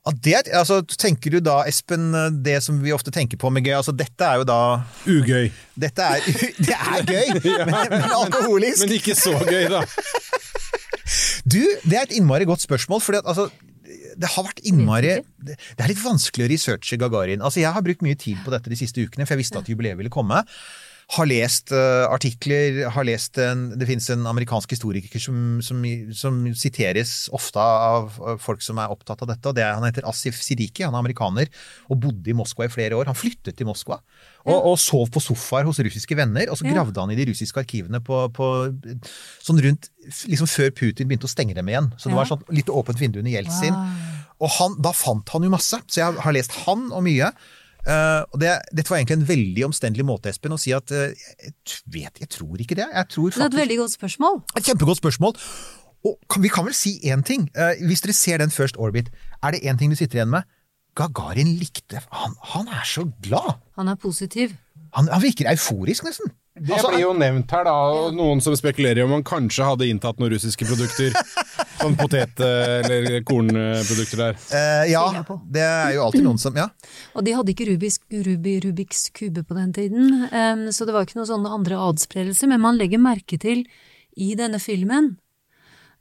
Ja, 0.08 0.14
det, 0.24 0.36
altså, 0.56 0.80
tenker 0.96 1.34
du 1.36 1.42
da, 1.44 1.58
Espen, 1.68 2.14
det 2.44 2.62
som 2.64 2.80
vi 2.80 2.94
ofte 2.96 3.12
tenker 3.12 3.40
på 3.42 3.52
med 3.52 3.66
gøy, 3.68 3.74
altså 3.76 3.92
dette 3.92 4.24
er 4.24 4.40
jo 4.40 4.46
da 4.48 4.60
Ugøy. 5.04 5.50
Dette 5.76 6.06
er, 6.16 6.28
det 6.70 6.78
er 6.78 7.04
gøy, 7.04 7.34
men, 7.68 7.92
men 7.92 8.06
alkoholisk. 8.08 8.86
Men 8.86 8.96
ikke 9.02 9.18
så 9.20 9.36
gøy, 9.44 9.68
da. 9.74 9.84
Du, 11.48 11.62
det 11.88 11.96
er 11.96 12.04
et 12.04 12.18
innmari 12.18 12.44
godt 12.48 12.60
spørsmål, 12.60 13.00
fordi 13.00 13.22
at 13.22 13.28
altså 13.32 13.46
det 14.20 14.28
har 14.34 14.44
vært 14.44 14.60
innmari 14.68 15.14
Det 15.40 15.54
det 15.56 15.84
er 15.84 15.92
litt 15.94 16.02
vanskelig 16.02 16.44
å 16.44 16.50
researche 16.52 16.98
Gagarin. 17.00 17.40
Altså, 17.40 17.62
jeg 17.62 17.72
har 17.72 17.86
brukt 17.86 18.04
mye 18.04 18.18
tid 18.20 18.42
på 18.44 18.52
dette 18.52 18.72
de 18.72 18.80
siste 18.80 19.04
ukene, 19.04 19.24
for 19.24 19.36
jeg 19.36 19.46
visste 19.46 19.62
at 19.62 19.70
jubileet 19.72 19.96
ville 20.00 20.12
komme. 20.12 20.42
Har 21.16 21.24
lest 21.30 21.72
uh, 21.72 22.04
artikler, 22.12 22.82
har 22.92 23.06
lest 23.08 23.38
en, 23.40 23.70
Det 23.80 23.88
finnes 23.88 24.10
en 24.12 24.26
amerikansk 24.28 24.74
historiker 24.76 25.22
som, 25.24 25.62
som, 25.64 25.80
som 26.12 26.42
siteres 26.52 27.30
ofte 27.32 27.64
av 27.64 28.18
folk 28.44 28.60
som 28.66 28.82
er 28.84 28.92
opptatt 28.92 29.24
av 29.24 29.30
dette. 29.32 29.48
og 29.48 29.56
det 29.56 29.64
er, 29.64 29.78
Han 29.78 29.88
heter 29.88 30.04
Asif 30.10 30.42
Sidiki, 30.44 30.84
han 30.84 30.92
er 30.98 31.00
amerikaner 31.06 31.48
og 31.88 32.02
bodde 32.04 32.28
i 32.28 32.36
Moskva 32.36 32.68
i 32.68 32.74
flere 32.74 33.00
år. 33.00 33.08
Han 33.08 33.16
flyttet 33.16 33.56
til 33.56 33.70
Moskva 33.70 34.02
og, 34.48 34.58
og 34.74 34.76
sov 34.80 35.08
på 35.16 35.24
sofaer 35.24 35.64
hos 35.68 35.80
russiske 35.80 36.16
venner. 36.20 36.52
Og 36.52 36.60
så 36.60 36.68
Ja. 36.68 36.76
gravde 36.76 37.00
han 37.00 37.12
i 37.16 37.20
de 37.20 37.30
russiske 37.32 37.64
arkivene 37.64 38.04
på, 38.04 38.26
på 38.36 38.52
sånn 39.44 39.64
rundt 39.64 39.88
liksom 40.28 40.48
før 40.52 40.72
Putin 40.76 41.08
begynte 41.08 41.28
å 41.28 41.32
stenge 41.32 41.56
dem 41.56 41.72
igjen. 41.72 41.88
Så 41.96 42.10
det 42.12 42.16
Ja. 42.18 42.20
var 42.20 42.26
sånn 42.36 42.44
litt 42.52 42.68
åpent 42.68 43.00
vindu 43.00 43.20
under 43.24 43.32
Jeltsin. 43.32 43.72
Wow. 43.72 44.14
Og 44.44 44.50
han, 44.60 44.76
da 44.84 44.92
fant 44.94 45.30
han 45.34 45.42
jo 45.48 45.50
masse, 45.50 45.80
så 45.88 45.98
jeg 46.04 46.20
har 46.22 46.36
lest 46.36 46.52
han 46.68 46.92
og 46.92 47.02
mye. 47.08 47.32
Eh, 47.88 48.22
og 48.34 48.40
det, 48.42 48.52
Dette 48.76 48.92
var 48.92 49.00
egentlig 49.00 49.16
en 49.22 49.28
veldig 49.30 49.64
omstendelig 49.70 50.06
måte, 50.08 50.32
Espen, 50.34 50.52
å 50.56 50.60
si 50.60 50.74
at 50.76 50.92
eh, 50.92 51.14
jeg 51.48 51.54
vet, 51.94 52.20
jeg 52.24 52.30
tror 52.36 52.60
ikke 52.64 52.76
det. 52.80 52.88
Jeg 52.92 53.10
tror 53.14 53.32
Det 53.32 53.42
er 53.46 53.52
et 53.54 53.60
veldig 53.62 53.78
godt 53.84 53.96
spørsmål. 53.96 54.42
et 54.60 54.68
kjempegodt 54.68 55.00
spørsmål. 55.02 55.38
Og 56.08 56.18
kan, 56.30 56.44
vi 56.44 56.52
kan 56.54 56.68
vel 56.68 56.76
si 56.78 56.98
én 57.10 57.24
ting. 57.26 57.48
Eh, 57.56 57.80
hvis 57.88 58.04
dere 58.04 58.14
ser 58.18 58.44
den 58.44 58.52
First 58.54 58.78
Orbit, 58.78 59.10
er 59.44 59.56
det 59.56 59.64
én 59.64 59.80
ting 59.80 59.92
du 59.94 59.96
sitter 60.00 60.20
igjen 60.22 60.34
med? 60.36 60.44
Gagarin 60.98 61.52
likte 61.60 62.00
Han, 62.10 62.34
han 62.56 62.68
er 62.74 62.84
så 62.90 63.06
glad! 63.22 63.60
Han 63.78 63.88
er 63.92 63.96
positiv. 64.02 64.56
Han, 64.98 65.08
han 65.12 65.22
virker 65.22 65.50
euforisk, 65.52 66.04
nesten. 66.08 66.32
Det 66.58 66.74
Altså, 66.74 66.90
blir 66.90 67.04
jo 67.04 67.12
nevnt 67.14 67.52
her, 67.54 67.68
da. 67.68 67.74
Noen 68.18 68.40
som 68.42 68.56
spekulerer 68.58 69.04
i 69.04 69.06
om 69.06 69.12
han 69.14 69.26
kanskje 69.28 69.68
hadde 69.68 69.88
inntatt 69.92 70.18
noen 70.18 70.32
russiske 70.34 70.66
produkter. 70.66 71.14
Sånn 71.78 71.96
potet- 71.98 72.40
eller 72.42 73.22
kornprodukter 73.28 74.18
der. 74.18 74.40
eh, 74.52 74.92
ja, 74.92 75.04
det 75.46 75.62
er 75.62 75.94
jo 75.94 76.04
alltid 76.08 76.24
noen 76.26 76.40
som 76.42 76.56
Ja. 76.58 76.70
Og 77.16 77.24
de 77.26 77.34
hadde 77.34 77.54
ikke 77.54 77.68
Rubiks, 77.70 78.00
Rubi, 78.12 78.60
Rubiks 78.64 79.10
kube 79.14 79.44
på 79.44 79.56
den 79.56 79.74
tiden, 79.74 80.28
um, 80.32 80.68
så 80.72 80.86
det 80.86 80.94
var 80.96 81.06
ikke 81.06 81.20
noen 81.20 81.30
sånne 81.30 81.54
andre 81.54 81.76
adspredelser. 81.76 82.48
Men 82.48 82.62
man 82.62 82.78
legger 82.78 83.00
merke 83.00 83.40
til 83.40 83.66
i 84.18 84.34
denne 84.36 84.60
filmen 84.60 85.18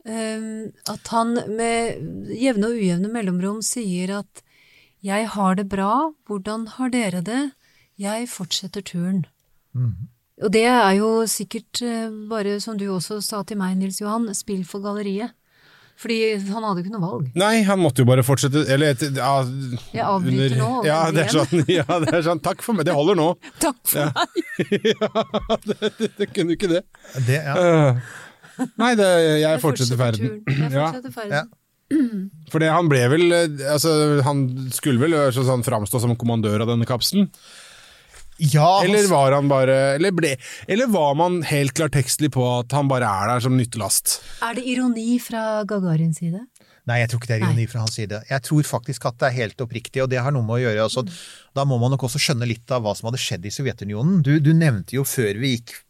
um, 0.07 0.73
at 0.89 1.13
han 1.13 1.35
med 1.57 2.31
jevne 2.33 2.71
og 2.71 2.81
ujevne 2.81 3.13
mellomrom 3.13 3.63
sier 3.63 4.19
at 4.21 4.43
'jeg 5.05 5.27
har 5.29 5.55
det 5.55 5.69
bra, 5.69 6.13
hvordan 6.27 6.67
har 6.67 6.89
dere 6.91 7.23
det? 7.23 7.53
Jeg 7.99 8.29
fortsetter 8.29 8.83
turen'. 8.83 9.25
Og 10.43 10.53
det 10.53 10.65
er 10.65 10.93
jo 10.99 11.25
sikkert 11.27 11.81
eh, 11.83 12.11
bare, 12.29 12.61
som 12.61 12.77
du 12.77 12.87
også 12.93 13.23
sa 13.23 13.43
til 13.43 13.57
meg, 13.57 13.77
Nils 13.77 14.01
Johan, 14.01 14.35
spill 14.35 14.65
for 14.65 14.81
galleriet. 14.81 15.33
Fordi 15.97 16.17
han 16.53 16.65
hadde 16.67 16.83
ikke 16.83 16.93
noe 16.93 17.01
valg. 17.07 17.29
Nei, 17.41 17.63
han 17.65 17.81
måtte 17.81 18.03
jo 18.05 18.09
bare 18.11 18.21
fortsette 18.27 18.67
Eller 18.69 18.93
et, 18.93 19.01
ja, 19.17 19.31
Jeg 19.95 20.05
avbryter 20.05 20.53
under- 20.53 20.59
nå, 20.61 20.85
Ja, 20.85 20.99
det 21.11 21.23
er 21.25 21.33
sånn, 21.33 21.63
ja, 21.79 21.87
det 22.05 22.13
er 22.19 22.25
sånn. 22.27 22.43
Takk 22.45 22.61
for 22.67 22.77
meg. 22.77 22.85
Det 22.89 22.95
holder 22.97 23.17
nå. 23.17 23.29
Takk 23.65 23.79
for 23.89 24.05
Ja. 24.05 24.11
meg! 24.13 24.29
ja, 24.93 25.59
det, 25.65 25.79
det, 25.99 26.11
det 26.21 26.29
kunne 26.37 26.57
ikke 26.59 26.69
det. 26.75 26.83
Det, 27.27 27.41
ja. 27.41 27.57
Øh. 27.57 28.03
Nei, 28.81 28.91
det, 28.97 29.07
jeg 29.09 29.41
Jeg 29.47 29.63
fortsetter 29.65 30.01
ferden. 30.01 30.43
Jeg 30.49 30.73
fortsetter 30.77 31.17
ferden. 31.17 31.33
Ja. 31.41 31.47
for 32.51 32.65
han 32.67 32.89
ble 32.91 33.05
vel 33.13 33.25
eh, 33.31 33.61
Altså, 33.71 33.93
han 34.27 34.41
skulle 34.75 34.99
vel 35.05 35.13
øh, 35.15 35.29
sånn 35.37 35.63
framstå 35.65 36.01
som 36.03 36.17
kommandør 36.19 36.65
av 36.65 36.73
denne 36.73 36.89
kapselen? 36.89 37.29
Ja 38.39 38.83
Eller 38.85 39.07
var 39.09 39.33
han 39.33 39.49
bare 39.49 39.77
Eller, 39.97 40.13
ble, 40.13 40.35
eller 40.69 40.91
var 40.93 41.15
man 41.19 41.41
helt 41.47 41.73
klartekstlig 41.77 42.33
på 42.35 42.45
at 42.59 42.75
han 42.77 42.91
bare 42.91 43.09
er 43.09 43.33
der 43.33 43.45
som 43.47 43.57
nyttelast? 43.57 44.19
Er 44.45 44.59
det 44.59 44.67
ironi 44.69 45.17
fra 45.23 45.63
Gagarins 45.69 46.21
side? 46.21 46.43
Nei, 46.87 47.01
jeg 47.03 47.11
tror 47.11 47.23
ikke 47.23 47.31
det 47.33 47.37
er 47.39 47.43
Nei. 47.43 47.49
ironi 47.51 47.65
fra 47.71 47.81
hans 47.83 47.97
side. 47.99 48.21
Jeg 48.29 48.43
tror 48.47 48.69
faktisk 48.69 49.09
at 49.09 49.17
det 49.19 49.31
er 49.31 49.35
helt 49.41 49.65
oppriktig, 49.65 50.05
og 50.05 50.11
det 50.13 50.21
har 50.23 50.35
noe 50.35 50.47
med 50.47 50.61
å 50.61 50.63
gjøre 50.69 50.85
altså, 50.85 51.03
Da 51.57 51.65
må 51.67 51.81
man 51.83 51.91
nok 51.95 52.05
også 52.07 52.21
skjønne 52.23 52.47
litt 52.47 52.71
av 52.71 52.85
hva 52.85 52.95
som 52.95 53.09
hadde 53.11 53.23
skjedd 53.23 53.49
i 53.49 53.53
Sovjetunionen. 53.55 54.21
Du, 54.23 54.37
du 54.39 54.53
nevnte 54.55 54.99
jo 54.99 55.07
før 55.09 55.41
vi 55.43 55.57
gikk 55.57 55.81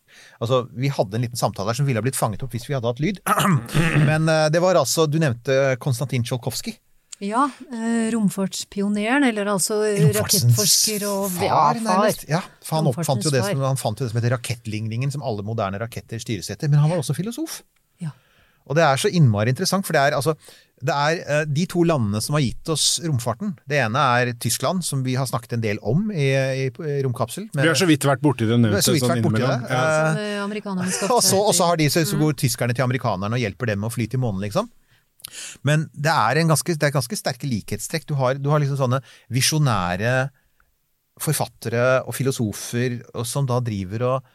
Altså, 0.40 0.62
Vi 0.72 0.88
hadde 0.92 1.18
en 1.18 1.26
liten 1.26 1.37
samtale 1.37 1.68
her 1.68 1.76
som 1.76 1.87
ville 1.88 2.00
ha 2.00 2.04
blitt 2.04 2.16
fanget 2.16 2.42
opp 2.44 2.54
hvis 2.56 2.64
vi 2.68 2.76
hadde 2.76 2.88
hatt 2.88 3.02
lyd. 3.04 3.20
Men 4.09 4.28
eh, 4.32 4.46
det 4.52 4.62
var 4.64 4.78
altså 4.80 5.04
Du 5.09 5.18
nevnte 5.20 5.76
Konstantin 5.82 6.24
Tsjolkovskij. 6.24 6.78
Ja, 7.24 7.46
eh, 7.72 8.11
romfartspioneren, 8.12 9.24
eller 9.24 9.48
altså 9.48 9.79
rakettforsker 10.18 11.07
og 11.09 11.31
far, 11.33 11.79
ja, 11.79 11.81
nærmest. 11.81 12.26
Ja, 12.29 12.42
for 12.61 12.81
han, 12.81 12.90
oppfant 12.90 13.24
jo 13.24 13.33
det 13.33 13.40
som, 13.46 13.62
han 13.64 13.81
fant 13.81 14.02
jo 14.02 14.05
det 14.05 14.12
som 14.12 14.20
heter 14.20 14.35
rakettligningen, 14.37 15.14
som 15.14 15.24
alle 15.24 15.46
moderne 15.46 15.81
raketter 15.81 16.20
styres 16.20 16.52
etter. 16.52 16.68
Men 16.68 16.83
han 16.85 16.92
var 16.92 17.00
også 17.00 17.16
filosof. 17.16 17.62
Ja. 18.05 18.12
Og 18.68 18.76
det 18.76 18.85
er 18.85 19.00
så 19.00 19.09
innmari 19.09 19.55
interessant, 19.55 19.88
for 19.88 19.96
det 19.96 20.02
er 20.05 20.18
altså 20.18 20.37
det 20.85 20.92
er 20.92 21.20
eh, 21.24 21.44
de 21.48 21.64
to 21.72 21.87
landene 21.88 22.20
som 22.20 22.37
har 22.37 22.42
gitt 22.44 22.68
oss 22.68 22.98
romfarten. 23.00 23.55
Det 23.64 23.79
ene 23.81 24.00
er 24.18 24.35
Tyskland, 24.37 24.85
som 24.85 25.00
vi 25.07 25.14
har 25.16 25.24
snakket 25.29 25.57
en 25.57 25.62
del 25.64 25.81
om 25.81 26.11
i, 26.12 26.26
i, 26.37 26.66
i 26.68 26.96
Romkapsel. 27.07 27.46
Vi 27.55 27.64
har 27.64 27.79
så 27.81 27.88
vidt 27.88 28.05
vært 28.05 28.20
borti 28.20 28.44
det. 28.44 28.59
Vi 28.61 28.74
har 28.74 28.85
så 28.85 28.92
vidt 28.92 29.07
sånn 29.07 29.14
vært 29.14 29.24
borti 29.24 29.40
det. 29.40 29.57
Ja. 29.72 29.87
Eh, 30.12 30.35
Og 31.16 31.22
så, 31.24 31.38
og 31.40 31.55
så 31.57 31.70
har 31.70 31.81
de 31.81 31.88
så, 31.88 32.05
så 32.05 32.18
går 32.20 32.37
tyskerne 32.44 32.76
til 32.76 32.85
amerikanerne 32.85 33.38
og 33.38 33.40
hjelper 33.40 33.72
dem 33.72 33.81
med 33.83 33.88
å 33.88 33.94
fly 33.94 34.05
til 34.12 34.20
månen, 34.20 34.44
liksom. 34.44 34.68
Men 35.67 35.89
det 35.93 36.12
er, 36.12 36.41
en 36.41 36.53
ganske, 36.53 36.77
det 36.77 36.89
er 36.89 36.95
ganske 36.95 37.19
sterke 37.19 37.49
likhetstrekk. 37.51 38.07
Du 38.09 38.15
har, 38.21 38.39
du 38.41 38.51
har 38.53 38.62
liksom 38.62 38.79
sånne 38.81 39.03
visjonære 39.33 40.17
forfattere 41.23 42.03
og 42.05 42.15
filosofer 42.17 42.99
og, 43.15 43.25
som 43.29 43.47
da 43.49 43.61
driver 43.65 44.05
og, 44.11 44.33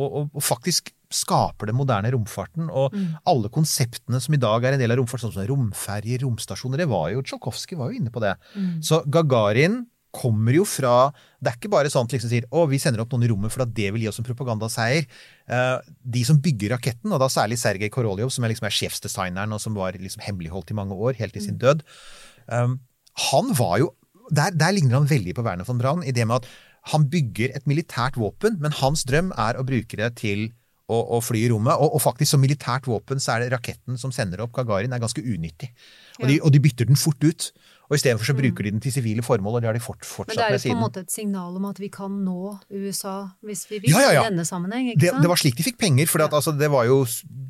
og, 0.00 0.16
og, 0.28 0.42
faktisk 0.44 0.92
skaper 1.10 1.70
den 1.70 1.78
moderne 1.78 2.12
romfarten. 2.14 2.68
Og 2.70 2.92
Mm. 2.94 3.16
alle 3.26 3.48
konseptene 3.50 4.20
som 4.20 4.34
i 4.34 4.40
dag 4.40 4.64
er 4.64 4.76
en 4.76 4.82
del 4.82 4.92
av 4.92 5.00
romfart, 5.00 5.24
sånn 5.24 5.32
som 5.34 5.48
romferjer, 5.48 6.22
romstasjoner, 6.22 6.78
det 6.84 6.88
var 6.88 7.10
jo 7.10 7.22
Tsjokowskij 7.22 7.78
var 7.78 7.90
jo 7.90 7.98
inne 7.98 8.12
på 8.14 8.20
det. 8.22 8.36
Mm. 8.54 8.82
Så 8.82 9.02
Gagarin 9.10 9.86
kommer 10.10 10.56
jo 10.56 10.64
fra 10.66 11.10
Det 11.40 11.52
er 11.52 11.56
ikke 11.56 11.70
bare 11.72 11.90
sånn 11.92 12.08
at 12.08 12.14
liksom 12.16 12.30
sier 12.32 12.46
å, 12.50 12.66
vi 12.68 12.80
sender 12.82 13.02
opp 13.04 13.12
noen 13.14 13.24
i 13.24 13.30
rommet 13.30 13.54
for 13.54 13.64
at 13.64 13.72
det 13.76 13.88
vil 13.94 14.04
gi 14.04 14.10
oss 14.10 14.18
en 14.20 14.26
propagandaseier. 14.26 15.06
Eh, 15.48 15.92
de 16.16 16.24
som 16.26 16.40
bygger 16.42 16.74
raketten, 16.74 17.12
og 17.14 17.22
da 17.22 17.30
særlig 17.32 17.60
Sergej 17.62 17.92
Koroljov, 17.94 18.32
som 18.34 18.44
er, 18.44 18.52
liksom 18.52 18.68
er 18.68 18.76
sjefsdesigneren 18.76 19.56
og 19.56 19.62
som 19.62 19.78
var 19.78 19.96
liksom 19.96 20.24
hemmeligholdt 20.26 20.74
i 20.74 20.76
mange 20.76 20.98
år, 20.98 21.16
helt 21.20 21.36
til 21.36 21.46
sin 21.46 21.60
død, 21.62 21.84
um, 22.52 22.76
han 23.30 23.54
var 23.56 23.78
jo 23.82 23.92
der, 24.30 24.54
der 24.54 24.74
ligner 24.76 25.00
han 25.00 25.08
veldig 25.10 25.34
på 25.34 25.42
Werner 25.46 25.66
von 25.66 25.80
Braun 25.80 26.04
i 26.06 26.14
det 26.14 26.26
med 26.28 26.44
at 26.44 26.50
han 26.92 27.08
bygger 27.12 27.56
et 27.56 27.66
militært 27.68 28.16
våpen, 28.20 28.56
men 28.62 28.74
hans 28.78 29.02
drøm 29.08 29.34
er 29.38 29.58
å 29.58 29.66
bruke 29.66 29.98
det 30.00 30.12
til 30.20 30.48
å, 30.90 30.98
å 31.16 31.20
fly 31.22 31.44
i 31.44 31.50
rommet. 31.52 31.76
Og, 31.76 31.96
og 31.96 32.02
faktisk 32.02 32.34
som 32.34 32.42
militært 32.42 32.88
våpen 32.90 33.20
så 33.22 33.34
er 33.34 33.44
det 33.44 33.52
raketten 33.54 33.98
som 34.00 34.14
sender 34.14 34.42
opp 34.44 34.54
Gagarin, 34.56 34.94
er 34.94 35.02
ganske 35.02 35.22
unyttig. 35.22 35.70
Og, 36.20 36.26
de, 36.30 36.38
og 36.40 36.54
de 36.54 36.62
bytter 36.62 36.88
den 36.90 36.98
fort 37.00 37.22
ut. 37.24 37.50
Og 37.90 37.96
istedenfor 37.98 38.28
så 38.30 38.34
bruker 38.38 38.62
de 38.62 38.70
den 38.70 38.80
til 38.80 38.92
sivile 38.94 39.22
formål, 39.26 39.56
og 39.58 39.62
det 39.64 39.66
har 39.66 39.74
de 39.74 39.82
fort, 39.82 39.98
Men 40.28 40.36
det 40.36 40.44
er 40.46 40.52
jo 40.54 40.58
på 40.62 40.76
en 40.76 40.82
måte 40.84 41.00
et 41.02 41.10
signal 41.10 41.56
om 41.58 41.64
at 41.66 41.78
vi 41.82 41.88
kan 41.90 42.12
nå 42.24 42.52
USA 42.70 43.16
hvis 43.42 43.64
vi 43.70 43.80
vil, 43.82 43.90
Ja, 43.90 44.00
ja, 44.06 44.12
ja. 44.14 44.22
i 44.22 44.30
denne 44.30 44.44
sammenheng. 44.46 44.92
ikke 44.92 45.00
Det, 45.02 45.10
sant? 45.10 45.22
det 45.26 45.30
var 45.32 45.40
slik 45.42 45.56
de 45.58 45.66
fikk 45.66 45.78
penger, 45.82 46.06
for 46.06 46.22
at, 46.22 46.30
altså, 46.32 46.54
det 46.56 46.70
var 46.70 46.86
jo 46.86 47.00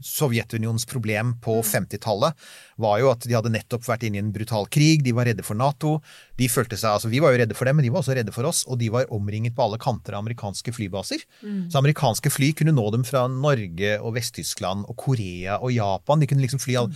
Sovjetunionens 0.01 0.87
problem 0.89 1.35
på 1.45 1.59
50-tallet. 1.63 2.33
var 2.81 2.99
jo 3.03 3.11
at 3.13 3.27
De 3.29 3.35
hadde 3.37 3.53
nettopp 3.53 3.85
vært 3.85 4.07
inne 4.09 4.17
i 4.17 4.23
en 4.25 4.33
brutal 4.33 4.65
krig, 4.73 5.03
de 5.05 5.13
var 5.13 5.29
redde 5.29 5.45
for 5.45 5.55
Nato. 5.55 6.01
de 6.41 6.49
følte 6.49 6.77
seg, 6.81 6.89
altså 6.97 7.11
Vi 7.13 7.21
var 7.21 7.33
jo 7.35 7.43
redde 7.43 7.55
for 7.55 7.69
dem, 7.69 7.77
men 7.77 7.85
de 7.85 7.91
var 7.93 8.01
også 8.01 8.17
redde 8.17 8.33
for 8.33 8.49
oss. 8.49 8.65
Og 8.67 8.79
de 8.81 8.89
var 8.89 9.05
omringet 9.13 9.55
på 9.55 9.63
alle 9.67 9.77
kanter 9.79 10.15
av 10.17 10.25
amerikanske 10.25 10.73
flybaser. 10.73 11.21
Så 11.69 11.77
amerikanske 11.79 12.31
fly 12.33 12.53
kunne 12.57 12.73
nå 12.73 12.87
dem 12.97 13.05
fra 13.05 13.27
Norge 13.29 13.99
og 14.01 14.15
Vest-Tyskland 14.17 14.89
og 14.89 14.97
Korea 14.97 15.59
og 15.61 15.73
Japan. 15.77 16.21
De 16.21 16.27
kunne 16.27 16.41
liksom 16.41 16.63
fly 16.63 16.77
all... 16.81 16.89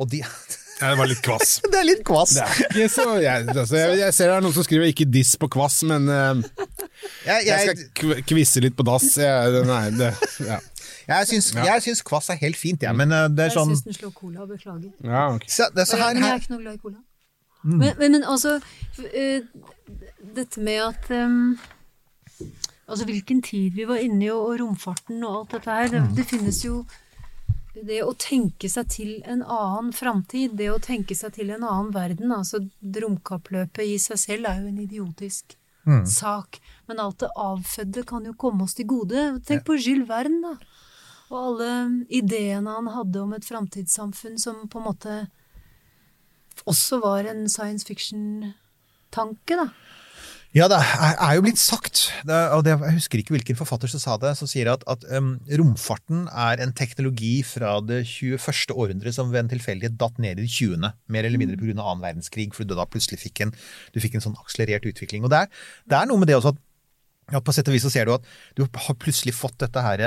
Og 0.00 0.08
de 0.12 0.20
Ja, 0.80 0.90
det 0.90 0.98
var 0.98 1.08
litt 1.10 1.20
kvass. 1.22 1.50
Det 1.72 1.78
er 1.80 1.84
litt 1.86 2.02
kvass! 2.08 2.32
Det 2.38 2.44
er 2.46 2.68
ikke 2.70 2.88
så, 2.94 3.04
jeg, 3.20 3.48
altså, 3.52 3.76
jeg, 3.76 3.98
jeg 4.00 4.14
ser 4.16 4.30
det 4.30 4.36
er 4.38 4.44
noen 4.46 4.54
som 4.56 4.64
skriver 4.66 4.86
'ikke 4.90 5.06
diss 5.12 5.34
på 5.36 5.48
kvass', 5.52 5.82
men 5.90 6.08
uh, 6.08 6.40
Jeg, 7.26 7.46
jeg 7.46 7.46
jeg, 7.46 7.60
skal 7.60 7.84
kv- 8.00 8.22
kvisse 8.30 8.60
litt 8.64 8.76
på 8.78 8.86
dass. 8.88 9.08
Jeg, 9.20 9.62
nei, 9.68 9.82
det, 9.98 10.10
ja. 10.46 10.58
jeg, 11.08 11.28
syns, 11.32 11.50
jeg 11.54 11.82
syns 11.86 12.02
kvass 12.02 12.30
er 12.32 12.40
helt 12.40 12.56
fint, 12.60 12.82
jeg. 12.82 12.96
Men 12.96 13.12
eh, 13.12 13.28
det 13.28 13.44
er 13.46 13.50
Jeg 13.52 13.56
sånn 13.58 13.74
syns 13.74 13.84
den 13.88 13.96
slår 13.98 14.12
cola, 14.16 14.46
beklager. 14.48 14.90
Ja, 15.04 15.26
ok. 15.36 15.44
så, 15.48 15.68
det, 15.76 15.86
så 15.88 15.96
her, 16.00 16.14
men 16.14 16.24
jeg 16.24 16.32
er 16.32 16.42
ikke 16.44 16.54
noe 16.56 16.62
glad 16.64 16.74
i 16.74 16.82
cola. 16.86 16.98
Mm. 17.64 17.76
Men, 17.76 17.92
men, 18.00 18.12
men 18.16 18.22
altså 18.24 18.54
uh, 18.56 19.40
Dette 20.36 20.62
med 20.64 20.78
at 20.80 21.10
um, 21.12 21.58
Altså 22.88 23.04
hvilken 23.04 23.42
tid 23.44 23.76
vi 23.76 23.84
var 23.86 24.00
inne 24.00 24.24
i, 24.24 24.30
og, 24.32 24.46
og 24.48 24.60
romfarten 24.62 25.20
og 25.28 25.34
alt 25.42 25.52
dette 25.58 25.70
her. 25.70 25.88
Det, 25.92 26.00
Mm. 26.00 26.14
det 26.16 26.24
finnes 26.26 26.64
jo 26.64 26.78
det 27.86 28.02
å 28.04 28.12
tenke 28.18 28.68
seg 28.68 28.88
til 28.92 29.22
en 29.24 29.42
annen 29.42 29.92
framtid, 29.92 30.56
det 30.56 30.70
å 30.72 30.80
tenke 30.82 31.14
seg 31.16 31.34
til 31.36 31.50
en 31.54 31.64
annen 31.64 31.92
verden 31.94 32.32
altså 32.34 32.62
Romkappløpet 32.82 33.84
i 33.86 33.96
seg 33.98 34.18
selv 34.18 34.50
er 34.50 34.60
jo 34.62 34.68
en 34.72 34.84
idiotisk 34.84 35.56
Mm. 35.86 36.04
sak. 36.06 36.60
Men 36.86 37.00
alt 37.00 37.18
det 37.18 37.30
avfødde 37.36 38.06
kan 38.06 38.24
jo 38.24 38.34
komme 38.34 38.64
oss 38.64 38.74
til 38.74 38.86
gode. 38.86 39.40
Tenk 39.46 39.64
på 39.64 39.78
Jules 39.80 40.08
Verne, 40.08 40.42
da. 40.42 40.66
Og 41.30 41.38
alle 41.38 42.06
ideene 42.10 42.74
han 42.74 42.90
hadde 42.92 43.22
om 43.22 43.32
et 43.32 43.46
framtidssamfunn 43.46 44.38
som 44.38 44.68
på 44.68 44.78
en 44.78 44.84
måte 44.84 45.14
også 46.66 47.00
var 47.00 47.24
en 47.30 47.48
science 47.48 47.86
fiction-tanke, 47.86 49.56
da. 49.56 49.70
Ja, 50.50 50.66
det 50.66 50.80
er, 50.82 51.34
jo 51.36 51.44
blitt 51.44 51.60
sagt, 51.62 52.08
og 52.26 52.64
det, 52.66 52.72
jeg 52.74 52.96
husker 52.96 53.20
ikke 53.20 53.36
hvilken 53.36 53.58
forfatter 53.58 53.90
som 53.92 54.00
sa 54.02 54.16
det, 54.18 54.32
som 54.34 54.48
sier 54.50 54.66
at, 54.72 54.82
at 54.90 55.04
um, 55.14 55.36
romfarten 55.60 56.24
er 56.26 56.58
en 56.64 56.72
teknologi 56.74 57.36
fra 57.46 57.76
det 57.86 58.00
21. 58.08 58.74
århundre 58.74 59.12
som 59.14 59.30
ved 59.30 59.44
en 59.44 59.52
tilfeldighet 59.52 59.94
datt 60.00 60.18
ned 60.18 60.42
i 60.42 60.48
det 60.48 60.50
20., 60.50 60.88
mer 61.06 61.28
eller 61.28 61.38
mindre 61.38 61.60
pga. 61.60 61.76
annen 61.76 62.02
verdenskrig, 62.02 62.48
fordi 62.56 62.72
du 62.72 62.74
da 62.80 62.88
plutselig 62.90 63.20
fikk 63.22 63.44
en, 63.46 63.54
du 63.94 64.02
fikk 64.02 64.18
en 64.18 64.26
sånn 64.26 64.36
akselerert 64.42 64.90
utvikling. 64.90 65.22
Og 65.22 65.30
det 65.30 65.44
er, 65.44 65.62
det 65.86 66.00
er 66.00 66.10
noe 66.10 66.18
med 66.18 66.32
det 66.32 66.40
også 66.40 66.56
at 66.56 66.66
at 67.30 67.44
på 67.46 67.54
sett 67.54 67.68
og 67.70 67.76
vis 67.76 67.84
så 67.86 67.92
ser 67.94 68.08
du 68.08 68.16
at 68.16 68.24
du 68.58 68.64
har 68.66 68.96
plutselig 68.98 69.36
fått 69.38 69.60
dette 69.62 69.82
her 69.84 70.00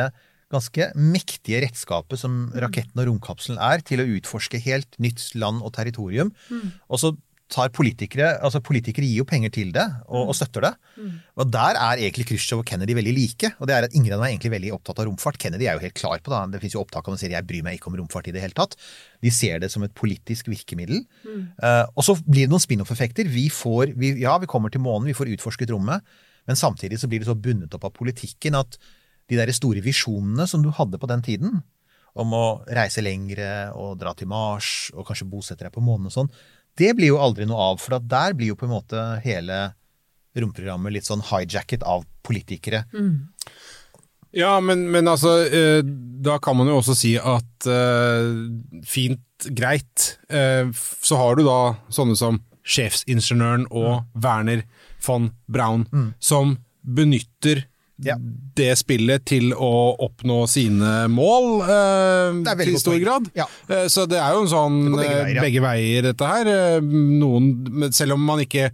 ganske 0.54 0.90
mektige 1.00 1.62
redskapet 1.64 2.20
som 2.20 2.50
raketten 2.52 3.00
og 3.00 3.08
romkapselen 3.10 3.62
er, 3.64 3.80
til 3.86 4.04
å 4.04 4.10
utforske 4.18 4.60
helt 4.66 4.98
nytt 5.02 5.24
land 5.40 5.64
og 5.64 5.72
territorium. 5.78 6.34
Og 6.92 7.00
så 7.02 7.14
tar 7.52 7.70
politikere 7.76 8.30
altså 8.46 8.62
Politikere 8.64 9.06
gir 9.06 9.22
jo 9.22 9.26
penger 9.28 9.52
til 9.54 9.72
det, 9.76 9.84
og, 10.08 10.32
og 10.32 10.36
støtter 10.38 10.64
det. 10.66 10.72
Og 11.40 11.50
der 11.52 11.78
er 11.78 12.00
egentlig 12.02 12.26
Khrusjtsjov 12.30 12.64
og 12.64 12.68
Kennedy 12.70 12.96
veldig 12.98 13.14
like. 13.14 13.52
Og 13.60 13.68
det 13.70 13.76
er 13.76 13.88
at 13.88 13.96
ingen 13.98 14.14
av 14.14 14.20
dem 14.20 14.26
er 14.28 14.34
egentlig 14.34 14.54
veldig 14.54 14.72
opptatt 14.78 15.02
av 15.02 15.08
romfart. 15.10 15.38
Kennedy 15.42 15.68
er 15.68 15.78
jo 15.78 15.84
helt 15.84 15.98
klar 15.98 16.24
på 16.24 16.34
det. 16.34 16.42
Det 16.54 16.62
fins 16.64 16.78
opptak 16.80 17.08
av 17.08 17.14
han 17.14 17.22
sier 17.22 17.36
'jeg 17.36 17.48
bryr 17.48 17.64
meg 17.64 17.78
ikke 17.78 17.92
om 17.92 17.98
romfart 18.00 18.28
i 18.28 18.32
det 18.32 18.42
hele 18.42 18.58
tatt'. 18.58 18.78
De 19.22 19.30
ser 19.30 19.60
det 19.60 19.72
som 19.72 19.84
et 19.84 19.94
politisk 19.94 20.48
virkemiddel. 20.48 21.06
Eh, 21.62 21.86
og 21.96 22.04
så 22.04 22.16
blir 22.16 22.48
det 22.48 22.54
noen 22.54 22.64
spin-off-effekter. 22.64 23.28
Vi 23.28 23.50
får, 23.50 23.94
vi, 23.98 24.22
ja, 24.22 24.38
vi 24.38 24.48
kommer 24.48 24.70
til 24.72 24.82
månen, 24.82 25.08
vi 25.08 25.14
får 25.14 25.34
utforsket 25.38 25.72
rommet, 25.72 26.02
men 26.48 26.56
samtidig 26.56 27.00
så 27.00 27.08
blir 27.08 27.20
det 27.20 27.28
så 27.28 27.36
bundet 27.36 27.74
opp 27.74 27.86
av 27.86 27.94
politikken 27.94 28.56
at 28.56 28.78
de 29.30 29.36
der 29.36 29.52
store 29.52 29.82
visjonene 29.84 30.48
som 30.48 30.64
du 30.64 30.70
hadde 30.70 31.00
på 31.00 31.08
den 31.08 31.22
tiden, 31.22 31.64
om 32.20 32.34
å 32.38 32.46
reise 32.70 33.02
lengre 33.02 33.74
og 33.74 33.98
dra 34.02 34.14
til 34.14 34.30
Mars 34.30 34.92
og 34.94 35.08
kanskje 35.08 35.30
bosette 35.30 35.66
deg 35.66 35.74
på 35.74 35.82
månen 35.82 36.12
og 36.12 36.14
sånn, 36.14 36.30
det 36.80 36.94
blir 36.98 37.14
jo 37.14 37.22
aldri 37.22 37.48
noe 37.50 37.72
av, 37.74 37.80
for 37.82 38.00
der 38.00 38.36
blir 38.38 38.54
jo 38.54 38.58
på 38.60 38.68
en 38.68 38.76
måte 38.76 39.06
hele 39.26 39.74
romprogrammet 40.40 40.96
litt 40.96 41.08
sånn 41.08 41.22
hijacket 41.28 41.86
av 41.86 42.06
politikere. 42.26 42.84
Ja, 44.34 44.56
men, 44.66 44.88
men 44.90 45.10
altså, 45.10 45.44
eh, 45.46 45.84
da 46.26 46.40
kan 46.42 46.58
man 46.58 46.72
jo 46.72 46.80
også 46.80 46.96
si 46.98 47.14
at 47.22 47.68
eh, 47.70 48.32
fint, 48.90 49.22
greit, 49.54 50.08
eh, 50.34 50.72
så 50.74 51.20
har 51.20 51.38
du 51.38 51.44
da 51.46 51.76
sånne 51.94 52.18
som 52.18 52.42
sjefsingeniøren 52.64 53.68
og 53.76 54.08
Werner 54.24 54.64
von 55.04 55.30
Braun, 55.52 55.84
som 56.24 56.56
benytter 56.82 57.66
Ja. 58.02 58.16
det 58.58 58.72
spillet 58.80 59.22
til 59.30 59.52
å 59.54 59.94
oppnå 60.02 60.44
sine 60.50 61.06
mål 61.14 61.50
eh, 61.62 62.56
til 62.64 62.78
stor 62.82 62.96
poeng. 62.96 63.04
grad. 63.06 63.30
Ja. 63.38 63.46
Eh, 63.70 63.86
så 63.92 64.08
det 64.10 64.18
er 64.18 64.34
jo 64.34 64.44
en 64.44 64.52
sånn 64.52 64.80
begge 64.96 65.12
eh, 65.12 65.20
veier, 65.20 65.36
ja. 65.38 65.46
begge 65.46 65.64
veier, 65.64 66.08
dette 66.10 66.32
her. 66.32 66.50
Eh, 66.50 66.94
Noen, 67.22 67.92
selv 67.94 68.18
om 68.18 68.26
man 68.26 68.42
ikke 68.44 68.72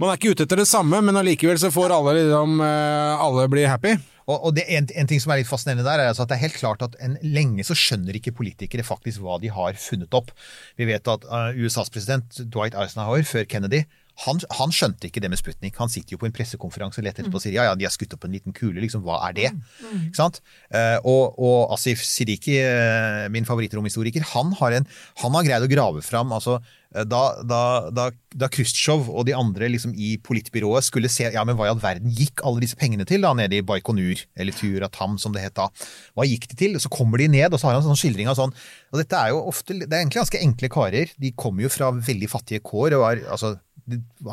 man 0.00 0.10
er 0.10 0.18
ikke 0.18 0.32
ute 0.34 0.46
etter 0.46 0.58
det 0.58 0.66
samme, 0.70 0.98
men 1.04 1.18
allikevel 1.18 1.60
så 1.60 1.70
får 1.70 1.92
alle 1.94 2.16
liksom 2.16 2.62
eh, 2.64 3.22
Alle 3.22 3.44
bli 3.50 3.66
happy. 3.70 3.92
Og, 4.22 4.36
og 4.38 4.54
det, 4.56 4.64
en, 4.70 4.86
en 4.98 5.08
ting 5.10 5.20
som 5.22 5.32
er 5.34 5.40
litt 5.42 5.50
fascinerende 5.50 5.84
der, 5.86 6.00
er 6.02 6.12
altså 6.12 6.24
at 6.24 6.30
det 6.30 6.38
er 6.38 6.44
helt 6.44 6.58
klart 6.58 6.84
at 6.86 6.94
en, 7.02 7.16
lenge 7.26 7.64
så 7.66 7.76
skjønner 7.78 8.16
ikke 8.18 8.34
politikere 8.38 8.86
faktisk 8.86 9.22
hva 9.22 9.38
de 9.42 9.50
har 9.52 9.78
funnet 9.80 10.14
opp. 10.14 10.30
Vi 10.78 10.86
vet 10.88 11.10
at 11.10 11.26
uh, 11.26 11.50
USAs 11.58 11.90
president 11.92 12.38
Dwight 12.46 12.76
Eisenhower 12.78 13.26
før 13.26 13.48
Kennedy 13.50 13.82
han, 14.20 14.40
han 14.58 14.72
skjønte 14.74 15.08
ikke 15.08 15.22
det 15.24 15.30
med 15.32 15.40
Sputnik. 15.40 15.78
Han 15.80 15.90
sitter 15.90 16.14
jo 16.14 16.20
på 16.20 16.28
en 16.28 16.34
pressekonferanse 16.36 17.00
og 17.00 17.06
leter 17.06 17.24
etterpå 17.24 17.40
og 17.40 17.44
sier 17.44 17.56
ja, 17.56 17.64
ja, 17.70 17.76
de 17.78 17.86
har 17.88 17.94
skutt 17.94 18.12
opp 18.16 18.26
en 18.28 18.36
liten 18.36 18.54
kule, 18.56 18.76
liksom, 18.82 19.02
hva 19.06 19.22
er 19.28 19.36
det? 19.38 19.48
Ikke 19.88 20.18
sant? 20.20 20.42
Eh, 20.68 20.98
og, 21.00 21.38
og 21.40 21.72
Asif 21.74 22.04
Siddiqui, 22.06 22.58
eh, 22.60 23.26
min 23.32 23.48
favorittromhistoriker, 23.48 24.26
han 24.34 24.52
har, 24.60 24.78
en, 24.78 24.86
han 25.24 25.36
har 25.38 25.48
greid 25.48 25.66
å 25.66 25.70
grave 25.72 26.04
fram 26.04 26.34
altså, 26.36 26.58
eh, 26.92 27.06
da, 27.08 27.22
da, 27.48 27.62
da, 27.94 28.10
da 28.36 28.50
Khrusjtsjov 28.52 29.08
og 29.08 29.26
de 29.28 29.34
andre 29.38 29.72
liksom, 29.72 29.96
i 29.96 30.14
politbyrået 30.22 30.86
skulle 30.86 31.10
se 31.12 31.30
ja, 31.32 31.46
men 31.48 31.56
hva 31.58 31.70
i 31.70 31.72
all 31.72 31.82
verden 31.82 32.12
gikk 32.12 32.44
alle 32.46 32.62
disse 32.62 32.78
pengene 32.78 33.08
til 33.08 33.24
da, 33.24 33.32
nede 33.38 33.58
i 33.58 33.64
Baikonur, 33.66 34.22
eller 34.36 34.60
Turatam 34.60 35.16
som 35.22 35.34
det 35.34 35.46
het 35.48 35.56
da. 35.58 35.70
Hva 36.12 36.28
gikk 36.28 36.50
de 36.52 36.60
til? 36.66 36.78
Så 36.82 36.92
kommer 36.92 37.22
de 37.22 37.32
ned, 37.32 37.48
og 37.48 37.58
så 37.58 37.70
har 37.70 37.78
han 37.78 37.82
en 37.82 37.90
sånn 37.90 38.02
skildring 38.04 38.28
av 38.30 38.36
sånn 38.38 38.52
Og 38.92 39.00
dette 39.00 39.16
er 39.16 39.32
jo 39.32 39.40
ofte 39.48 39.74
Det 39.74 39.88
er 39.88 40.02
egentlig 40.02 40.20
ganske 40.20 40.40
enkle 40.44 40.68
karer. 40.72 41.12
De 41.20 41.32
kommer 41.38 41.64
jo 41.64 41.72
fra 41.72 41.88
veldig 41.96 42.28
fattige 42.28 42.62
kår 42.64 42.98
og 42.98 43.06
er, 43.08 43.22
altså, 43.32 43.56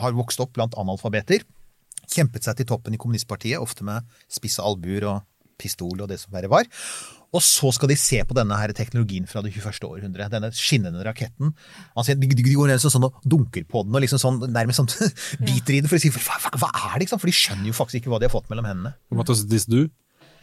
har 0.02 0.18
vokst 0.18 0.42
opp 0.44 0.54
blant 0.58 0.78
analfabeter. 0.80 1.46
Kjempet 2.10 2.46
seg 2.46 2.60
til 2.60 2.70
toppen 2.70 2.96
i 2.96 3.02
kommunistpartiet, 3.02 3.62
ofte 3.62 3.86
med 3.86 4.06
spisse 4.32 4.64
albuer 4.66 5.06
og 5.10 5.26
pistol 5.60 6.00
og 6.00 6.08
det 6.10 6.20
som 6.22 6.34
verre 6.34 6.50
var. 6.52 6.70
Og 7.36 7.44
så 7.46 7.70
skal 7.76 7.92
de 7.92 7.98
se 8.00 8.24
på 8.26 8.34
denne 8.34 8.58
her 8.58 8.72
teknologien 8.74 9.28
fra 9.30 9.44
det 9.46 9.52
21. 9.54 9.86
århundre, 9.86 10.30
denne 10.34 10.50
skinnende 10.56 11.04
raketten. 11.06 11.52
Altså, 11.94 12.16
de, 12.18 12.30
de 12.32 12.56
går 12.56 12.72
ned 12.72 12.82
sånn 12.82 13.06
og 13.06 13.20
dunker 13.22 13.68
på 13.70 13.84
den 13.86 13.94
og 13.94 14.02
liksom 14.02 14.22
sånn, 14.22 14.40
nærmest 14.50 14.82
sånn 14.82 15.14
biter 15.48 15.78
i 15.78 15.82
den 15.84 15.92
for 15.92 16.00
å 16.00 16.02
si 16.02 16.10
hva, 16.16 16.40
hva, 16.56 16.72
er 16.90 17.04
det? 17.04 17.12
For 17.14 17.30
de 17.30 17.36
skjønner 17.36 17.70
jo 17.70 17.78
faktisk 17.78 18.02
ikke 18.02 18.16
hva 18.16 18.22
de 18.22 18.30
har 18.30 18.34
fått 18.34 18.50
mellom 18.50 18.70
hendene. 18.70 18.96
Does 19.30 19.46
this? 19.52 19.70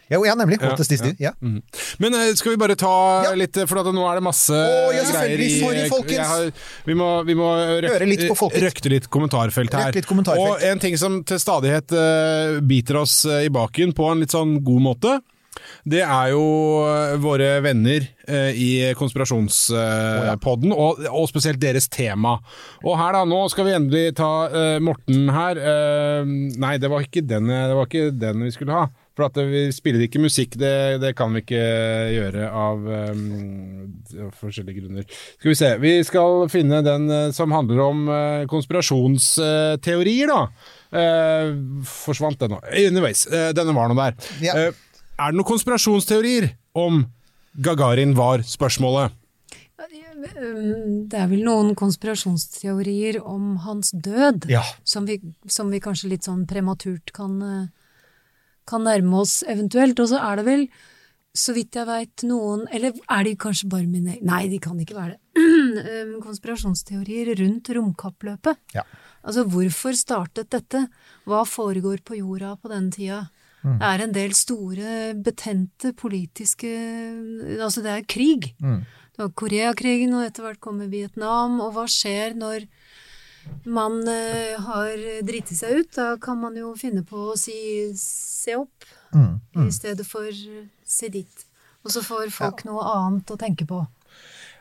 Ja, 0.09 0.19
ja 0.25 0.35
nemlig. 0.39 0.57
Ja, 0.61 0.69
What 0.71 0.77
does? 0.79 1.19
Ja. 1.19 1.31
Mm. 1.41 1.61
Men 1.99 2.13
eh, 2.15 2.33
skal 2.39 2.53
vi 2.53 2.57
bare 2.61 2.75
ta 2.79 2.93
Ja. 3.27 3.33
litt, 3.35 3.57
for 3.67 3.81
at 3.81 3.89
nå 3.93 4.03
er 4.07 4.19
det 4.21 4.23
masse 4.23 4.55
ja, 4.55 5.03
greier 5.11 5.39
i 5.43 5.49
Sorry, 5.59 5.87
folkens. 5.91 6.27
har- 6.27 6.51
vi 6.85 6.93
må, 6.95 7.09
vi 7.27 7.35
må 7.35 7.47
røk, 7.83 7.89
Høre 7.91 8.07
litt 8.07 8.27
på 8.29 8.37
folket. 8.39 8.63
røkte 8.63 8.89
litt 8.93 9.09
kommentarfelt 9.11 9.73
her. 9.73 9.91
Litt 9.91 10.07
kommentarfelt. 10.07 10.61
Og 10.61 10.63
en 10.63 10.79
ting 10.79 10.95
som 10.97 11.23
til 11.27 11.39
stadighet 11.43 11.91
uh, 11.91 12.59
biter 12.61 13.01
oss 13.03 13.25
eh, 13.25 13.45
i 13.47 13.49
baken 13.49 13.91
på 13.97 14.11
en 14.11 14.23
litt 14.23 14.31
sånn 14.31 14.61
god 14.63 14.81
måte, 14.81 15.19
det 15.89 16.03
er 16.05 16.29
jo 16.31 16.43
eh, 16.85 17.15
våre 17.17 17.47
venner 17.65 18.03
eh, 18.27 18.51
i 18.53 18.69
konspirasjonspodden, 18.95 20.71
og, 20.71 21.01
og 21.09 21.25
spesielt 21.29 21.59
deres 21.61 21.87
tema. 21.89 22.37
Og 22.85 22.97
her 22.99 23.17
da, 23.17 23.23
nå 23.27 23.41
skal 23.51 23.65
vi 23.67 23.75
endelig 23.77 24.15
ta 24.19 24.31
eh, 24.51 24.77
Morten 24.83 25.27
her. 25.33 25.57
Eh, 25.57 26.29
nei, 26.61 26.75
det 26.81 26.91
var 26.93 27.03
ikke 27.05 27.25
den, 27.27 27.49
det 27.49 27.75
var 27.75 27.89
ikke 27.89 28.11
den 28.15 28.45
vi 28.47 28.53
skulle 28.55 28.77
ha. 28.77 28.87
For 29.17 29.25
at 29.25 29.37
vi 29.49 29.63
spiller 29.73 30.03
ikke 30.05 30.21
musikk, 30.21 30.53
det, 30.61 31.01
det 31.01 31.15
kan 31.17 31.33
vi 31.33 31.41
ikke 31.41 31.61
gjøre 32.13 32.49
av 32.53 32.83
um, 32.85 33.87
forskjellige 34.37 34.83
grunner. 34.83 35.07
Skal 35.39 35.49
vi 35.49 35.55
se, 35.57 35.71
vi 35.81 35.93
skal 36.05 36.43
finne 36.53 36.83
den 36.85 37.07
eh, 37.09 37.31
som 37.33 37.55
handler 37.55 37.81
om 37.81 38.03
eh, 38.13 38.43
konspirasjonsteorier, 38.51 40.29
da. 40.29 40.43
Uh, 40.87 41.81
forsvant 41.83 42.37
den 42.39 42.53
nå. 42.53 42.61
Anyways, 42.69 43.25
uh, 43.33 43.49
denne 43.57 43.73
var 43.75 43.89
nå 43.89 43.97
der. 43.97 44.13
Ja. 44.39 44.53
Uh, 44.53 45.01
er 45.17 45.33
det 45.33 45.39
noen 45.39 45.49
konspirasjonsteorier 45.49 46.51
om 46.77 47.01
Gagarin 47.65 48.13
var 48.15 48.45
spørsmålet? 48.45 49.17
Det 50.27 51.17
er 51.17 51.27
vel 51.29 51.41
noen 51.45 51.73
konspirasjonsteorier 51.77 53.17
om 53.25 53.57
hans 53.65 53.91
død, 53.93 54.45
Ja. 54.53 54.61
som, 54.85 55.09
vi, 55.09 55.17
som 55.49 55.73
vi 55.73 55.81
kanskje 55.81 56.13
litt 56.13 56.29
sånn 56.29 56.45
prematurt 56.49 57.13
kan, 57.17 57.41
kan 58.67 58.85
nærme 58.87 59.23
oss 59.23 59.39
eventuelt. 59.47 59.99
Og 60.03 60.11
så 60.11 60.21
er 60.21 60.39
det 60.39 60.45
vel, 60.47 60.67
så 61.37 61.55
vidt 61.55 61.77
jeg 61.77 61.85
veit, 61.85 62.23
noen 62.25 62.65
Eller 62.73 62.95
er 63.13 63.25
de 63.27 63.35
kanskje 63.37 63.69
bare 63.69 63.85
mine 63.85 64.17
Nei, 64.25 64.47
de 64.49 64.59
kan 64.63 64.79
ikke 64.81 64.97
være 64.97 65.15
det. 65.15 65.21
Um, 65.37 66.17
Konspirasjonsteorier 66.27 67.33
rundt 67.41 67.69
romkappløpet. 67.77 68.61
Ja. 68.75 68.85
Altså, 69.27 69.43
hvorfor 69.49 69.97
startet 69.97 70.51
dette? 70.53 70.87
Hva 71.27 71.43
foregår 71.47 72.01
på 72.05 72.17
jorda 72.19 72.55
på 72.61 72.71
denne 72.71 72.93
tida? 72.93 73.25
Det 73.67 73.83
er 73.83 74.03
en 74.03 74.13
del 74.15 74.31
store, 74.37 74.91
betente 75.19 75.91
politiske 75.97 76.69
Altså, 77.57 77.81
det 77.83 77.91
er 77.91 78.05
krig. 78.07 78.53
Det 79.17 79.23
var 79.23 79.33
Koreakrigen, 79.33 80.13
og 80.13 80.27
etter 80.27 80.45
hvert 80.45 80.61
kommer 80.63 80.87
Vietnam. 80.91 81.59
Og 81.65 81.73
hva 81.75 81.87
skjer 81.89 82.37
når 82.37 82.67
man 83.65 84.07
eh, 84.07 84.55
har 84.59 85.21
driti 85.27 85.55
seg 85.55 85.81
ut? 85.81 85.91
Da 85.95 86.17
kan 86.21 86.39
man 86.39 86.55
jo 86.55 86.73
finne 86.75 87.03
på 87.03 87.33
å 87.33 87.37
si 87.37 87.91
'se 87.93 88.55
opp', 88.55 88.85
i 89.67 89.71
stedet 89.71 90.05
for 90.07 90.25
eh, 90.27 90.67
'se 90.85 91.09
dit'. 91.09 91.45
Og 91.83 91.91
så 91.91 92.01
får 92.01 92.31
folk 92.31 92.65
noe 92.65 92.83
annet 92.83 93.31
å 93.31 93.37
tenke 93.37 93.65
på. 93.65 93.85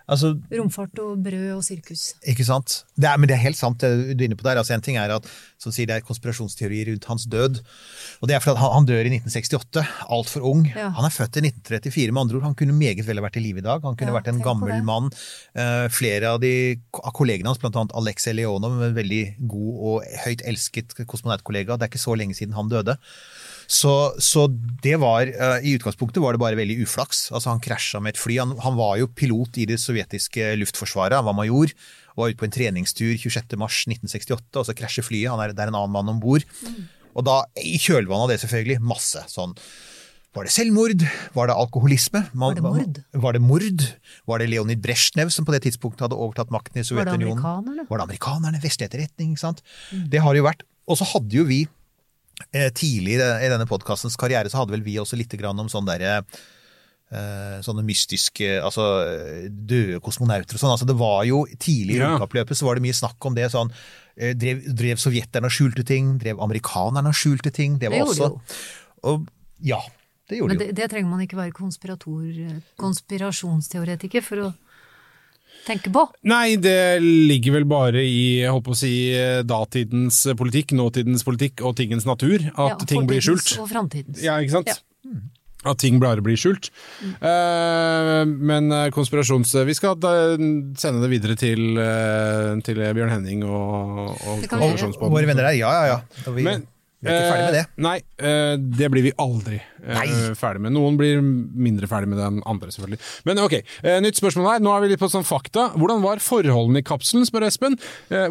Altså, 0.07 0.37
Romfart 0.55 1.01
og 1.03 1.19
brød 1.25 1.49
og 1.57 1.65
sirkus. 1.67 2.13
Ikke 2.31 2.45
sant? 2.47 2.85
Det 2.95 3.09
er, 3.11 3.19
men 3.19 3.27
det 3.27 3.35
er 3.35 3.43
helt 3.43 3.59
sant 3.59 3.81
det 3.83 3.91
du 4.15 4.23
er 4.23 4.29
inne 4.29 4.39
på 4.39 4.47
der. 4.47 4.61
Altså, 4.61 4.77
en 4.77 4.85
ting 4.85 4.99
er 5.01 5.11
at 5.17 5.27
som 5.59 5.75
sier 5.75 5.89
det 5.89 5.97
er 5.97 6.05
konspirasjonsteorier 6.07 6.93
rundt 6.93 7.09
hans 7.11 7.25
død. 7.33 7.59
Og 8.23 8.31
det 8.31 8.37
er 8.37 8.45
fordi 8.45 8.61
han, 8.63 8.75
han 8.77 8.87
dør 8.87 9.09
i 9.09 9.11
1968, 9.17 9.83
altfor 10.15 10.47
ung. 10.47 10.63
Ja. 10.71 10.93
Han 10.95 11.09
er 11.09 11.15
født 11.15 11.41
i 11.41 11.45
1934, 11.49 12.15
med 12.15 12.23
andre 12.23 12.39
ord. 12.39 12.47
Han 12.47 12.59
kunne 12.61 12.77
meget 12.77 13.03
vel 13.09 13.19
ha 13.19 13.27
vært 13.27 13.41
i 13.41 13.45
live 13.49 13.65
i 13.65 13.67
dag. 13.67 13.83
Han 13.83 13.99
kunne 13.99 14.15
Ja, 14.15 14.19
vært 14.21 14.31
en 14.31 14.45
gammel 14.45 14.87
mann. 14.87 15.11
Uh, 15.59 15.89
flere 15.91 16.37
av, 16.37 16.39
de, 16.45 16.53
av 17.03 17.11
kollegene 17.17 17.51
hans, 17.51 17.59
bl.a. 17.63 17.87
Alex 17.99 18.31
Leonov, 18.31 18.79
en 18.87 18.95
veldig 18.97 19.23
god 19.51 19.83
og 19.91 20.07
høyt 20.23 20.47
elsket 20.47 20.95
kosmonautkollega. 21.03 21.75
Det 21.75 21.89
er 21.89 21.95
ikke 21.95 22.07
så 22.07 22.15
lenge 22.15 22.39
siden 22.39 22.55
han 22.55 22.71
døde. 22.71 22.95
Så, 23.69 23.93
så 24.23 24.47
det 24.83 24.95
var 25.03 25.27
eh, 25.27 25.64
I 25.67 25.73
utgangspunktet 25.79 26.23
var 26.23 26.37
det 26.37 26.41
bare 26.43 26.59
veldig 26.59 26.77
uflaks. 26.85 27.27
Altså 27.35 27.51
Han 27.51 27.61
krasja 27.64 27.99
med 28.01 28.14
et 28.14 28.21
fly. 28.23 28.37
Han, 28.39 28.53
han 28.62 28.77
var 28.79 28.97
jo 29.01 29.09
pilot 29.11 29.59
i 29.59 29.67
det 29.67 29.81
sovjetiske 29.83 30.53
luftforsvaret, 30.61 31.17
han 31.19 31.27
var 31.27 31.35
major. 31.35 31.73
Var 32.17 32.31
ute 32.33 32.39
på 32.41 32.47
en 32.47 32.55
treningstur 32.55 33.17
26.3.1968, 33.21 34.57
og 34.57 34.64
så 34.69 34.75
krasjer 34.79 35.05
flyet. 35.07 35.29
Han 35.33 35.43
er, 35.43 35.53
det 35.53 35.67
er 35.67 35.73
en 35.73 35.79
annen 35.83 35.93
mann 35.93 36.09
om 36.14 36.21
bord. 36.23 36.47
Og 37.17 37.25
da, 37.27 37.43
i 37.61 37.77
kjølvannet 37.81 38.27
av 38.27 38.33
det, 38.35 38.41
selvfølgelig, 38.45 38.81
masse 38.85 39.23
sånn 39.33 39.57
var 40.37 40.45
det 40.45 40.51
selvmord? 40.53 41.01
Var 41.33 41.49
det 41.49 41.55
alkoholisme? 41.57 42.21
Man- 42.37 42.59
Var 42.61 42.61
det 42.61 42.62
mord? 42.67 42.99
Var 43.25 43.33
det 43.33 43.41
mord? 43.41 43.85
Var 44.29 44.39
det 44.43 44.49
Leonid 44.53 44.83
Brezjnev 44.85 45.31
som 45.33 45.47
på 45.49 45.53
det 45.55 45.62
tidspunktet 45.64 46.05
hadde 46.05 46.19
overtatt 46.21 46.51
makten 46.53 46.77
i 46.77 46.83
Var 46.83 46.85
det 46.85 46.91
Sovjetunionen? 46.91 47.39
amerikanerne? 47.41 47.87
Var 47.89 47.97
det 47.97 48.05
amerikanerne? 48.05 48.61
Vestlig 48.61 48.85
etterretning, 48.91 49.31
ikke 49.33 49.41
sant? 49.47 49.62
Det 50.12 50.21
har 50.21 50.37
det 50.37 50.43
jo 50.43 50.45
vært. 50.45 50.61
Og 50.93 50.99
så 51.01 51.09
hadde 51.09 51.33
jo 51.39 51.47
vi 51.49 51.62
tidlig 52.76 53.16
i 53.16 53.49
denne 53.49 53.66
podkastens 53.68 54.16
karriere, 54.20 54.51
så 54.53 54.59
hadde 54.62 54.74
vel 54.76 54.82
vi 54.84 54.99
også 55.01 55.16
litt 55.16 55.32
grann 55.41 55.59
om 55.62 55.68
sånn 55.72 55.87
derre 55.89 56.18
eh, 57.11 57.59
Sånne 57.64 57.84
mystiske 57.87 58.49
altså 58.61 58.84
eh, 59.07 59.47
døde 59.51 60.01
kosmonauter 60.05 60.57
og 60.59 60.61
sånn. 60.61 60.72
Altså 60.74 60.89
det 60.89 60.97
var 60.99 61.24
jo 61.28 61.45
Tidlig 61.57 61.97
i 61.97 62.01
Ja. 62.01 62.11
romkappløpet 62.12 62.59
så 62.59 62.66
var 62.68 62.76
det 62.76 62.82
mye 62.89 62.97
snakk 62.99 63.24
om 63.28 63.34
det. 63.39 63.49
sånn 63.55 63.70
eh, 64.16 64.34
Drev, 64.34 64.64
drev 64.76 64.97
sovjeterne 65.01 65.47
og 65.49 65.55
skjulte 65.55 65.84
ting? 65.87 66.18
Drev 66.18 66.41
amerikanerne 66.43 67.09
og 67.12 67.14
skjulte 67.16 67.53
ting? 67.55 67.78
Det 67.78 67.89
var 67.93 68.03
Det 68.05 68.09
også 68.11 68.41
og, 69.07 69.26
Ja, 69.62 69.80
det 70.28 70.39
gjorde 70.41 70.49
Men 70.53 70.59
de 70.59 70.64
det, 70.64 70.70
jo. 70.74 70.76
det 70.82 70.91
trenger 70.91 71.11
man 71.11 71.20
ikke 71.24 71.39
være 71.39 71.53
konspirator, 71.57 72.61
konspirasjonsteoretiker 72.76 74.22
for 74.26 74.37
å 74.49 74.55
tenke 75.67 75.93
på. 75.95 76.07
Nei, 76.31 76.57
det 76.62 77.03
ligger 77.03 77.59
vel 77.59 77.69
bare 77.71 78.03
i 78.05 78.43
jeg 78.43 78.53
håper 78.55 78.75
å 78.75 78.79
si, 78.79 78.93
datidens 79.47 80.23
politikk, 80.39 80.77
nåtidens 80.79 81.27
politikk 81.27 81.64
og 81.67 81.77
tingens 81.79 82.07
natur 82.09 82.39
at 82.55 82.77
Ja, 82.77 82.89
ting 82.89 83.09
blir 83.09 83.25
skjult. 83.25 83.57
Og 83.62 83.71
framtidens. 83.71 84.23
Ja, 84.25 84.39
ikke 84.43 84.61
sant? 84.61 84.71
Ja. 84.71 84.81
At 85.67 85.81
ting 85.83 85.99
bare 86.03 86.23
blir 86.25 86.39
skjult. 86.39 86.71
Eh, 87.03 88.23
men 88.27 88.71
eh, 88.71 88.89
konspirasjons... 88.95 89.55
Vi 89.67 89.75
skal 89.77 89.99
da 89.99 90.12
sende 90.79 91.03
det 91.03 91.11
videre 91.11 91.37
til, 91.39 91.75
eh, 91.81 92.53
til 92.67 92.81
Bjørn 92.85 93.14
Henning 93.17 93.43
og, 93.47 94.14
og 94.14 94.47
konspirasjonspodden. 94.47 95.14
Våre 95.17 95.31
venner 95.31 95.49
der, 95.49 95.59
ja 95.59 95.73
ja 95.75 95.97
ja. 95.97 95.99
Vi, 96.29 96.47
Men, 96.47 96.67
vi 97.07 97.15
er 97.15 97.23
ikke 97.23 97.33
ferdig 97.33 97.47
med 97.47 97.57
det. 97.57 97.65
Eh, 97.65 97.83
nei, 97.87 97.97
eh, 98.19 98.53
det 98.83 98.91
blir 98.93 99.05
vi 99.07 99.13
aldri 99.23 99.59
eh, 99.59 100.35
ferdig 100.39 100.63
med. 100.65 100.75
Noen 100.77 100.99
blir 100.99 101.23
mindre 101.23 101.89
ferdig 101.91 102.11
med 102.11 102.21
det 102.21 102.27
enn 102.29 102.41
andre, 102.49 102.73
selvfølgelig. 102.75 103.01
Men 103.29 103.43
ok, 103.45 103.57
eh, 103.83 103.99
nytt 104.05 104.19
spørsmål 104.21 104.51
her. 104.51 104.65
Nå 104.65 104.75
er 104.75 104.85
vi 104.85 104.91
litt 104.93 105.03
på 105.03 105.11
sånn 105.13 105.27
fakta. 105.27 105.69
Hvordan 105.77 106.03
var 106.05 106.23
forholdene 106.25 106.83
i 106.83 106.87
kapselen, 106.87 107.27
spør 107.29 107.47
Espen. 107.47 107.79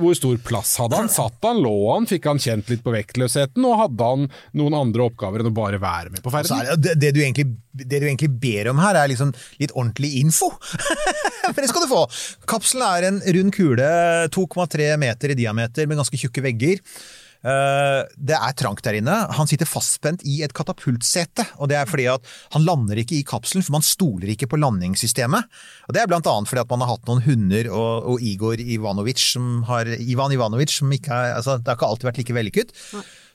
Hvor 0.02 0.16
stor 0.18 0.38
plass 0.44 0.76
hadde 0.82 1.00
han? 1.00 1.12
Satt 1.12 1.40
han? 1.46 1.62
Lå 1.64 1.74
han? 1.94 2.08
Fikk 2.10 2.28
han 2.30 2.42
kjent 2.42 2.70
litt 2.72 2.84
på 2.86 2.94
vektløsheten? 2.96 3.66
Og 3.66 3.80
hadde 3.80 4.10
han 4.12 4.30
noen 4.58 4.78
andre 4.78 5.08
oppgaver 5.08 5.44
enn 5.44 5.52
å 5.52 5.56
bare 5.56 5.80
være 5.82 6.14
med 6.14 6.24
på 6.26 6.34
ferden? 6.34 6.60
er 6.60 6.80
det, 6.80 6.96
det, 7.02 7.12
du 7.16 7.22
egentlig, 7.24 7.48
det 7.72 8.02
du 8.02 8.08
egentlig 8.08 8.32
ber 8.42 8.72
om 8.72 8.82
her, 8.84 9.00
er 9.00 9.12
liksom 9.12 9.34
litt 9.62 9.74
ordentlig 9.76 10.16
info. 10.22 10.52
For 11.54 11.62
det 11.62 11.70
skal 11.72 11.86
du 11.86 11.92
få! 11.92 12.06
Kapselen 12.50 12.88
er 12.88 13.10
en 13.10 13.22
rund 13.38 13.54
kule, 13.56 13.92
2,3 14.34 14.96
meter 15.02 15.34
i 15.34 15.38
diameter 15.38 15.88
med 15.90 16.02
ganske 16.02 16.20
tjukke 16.20 16.44
vegger. 16.46 16.82
Eh, 17.46 18.02
Det 18.18 18.34
er 18.34 18.56
trangt 18.58 18.82
der 18.86 18.98
inne. 18.98 19.16
Han 19.38 19.50
sitter 19.50 19.70
fastspent 19.70 20.24
i 20.26 20.42
et 20.44 20.54
katapultsete. 20.54 21.46
og 21.60 21.70
Det 21.70 21.78
er 21.78 21.86
fordi 21.86 22.08
at 22.10 22.26
han 22.54 22.66
lander 22.66 22.98
ikke 22.98 23.20
i 23.20 23.24
kapselen, 23.28 23.64
for 23.64 23.78
man 23.78 23.86
stoler 23.86 24.34
ikke 24.34 24.50
på 24.50 24.58
landingssystemet. 24.58 25.46
Og 25.88 25.94
Det 25.94 26.02
er 26.02 26.08
blant 26.08 26.26
annet 26.26 26.50
fordi 26.50 26.62
at 26.62 26.70
man 26.70 26.82
har 26.82 26.96
hatt 26.96 27.06
noen 27.06 27.22
hunder 27.22 27.70
og, 27.70 28.10
og 28.16 28.22
Igor 28.22 28.58
Ivanovic, 28.58 29.22
som 29.34 29.64
har, 29.70 29.86
Ivan 29.86 30.34
Ivanovic, 30.34 30.74
som 30.80 30.90
ikke 30.92 31.14
har 31.14 31.38
altså, 31.38 31.60
det 31.60 31.68
har 31.68 31.78
ikke 31.78 31.92
alltid 31.92 32.10
vært 32.10 32.18
like 32.24 32.34
vellykket. 32.34 32.76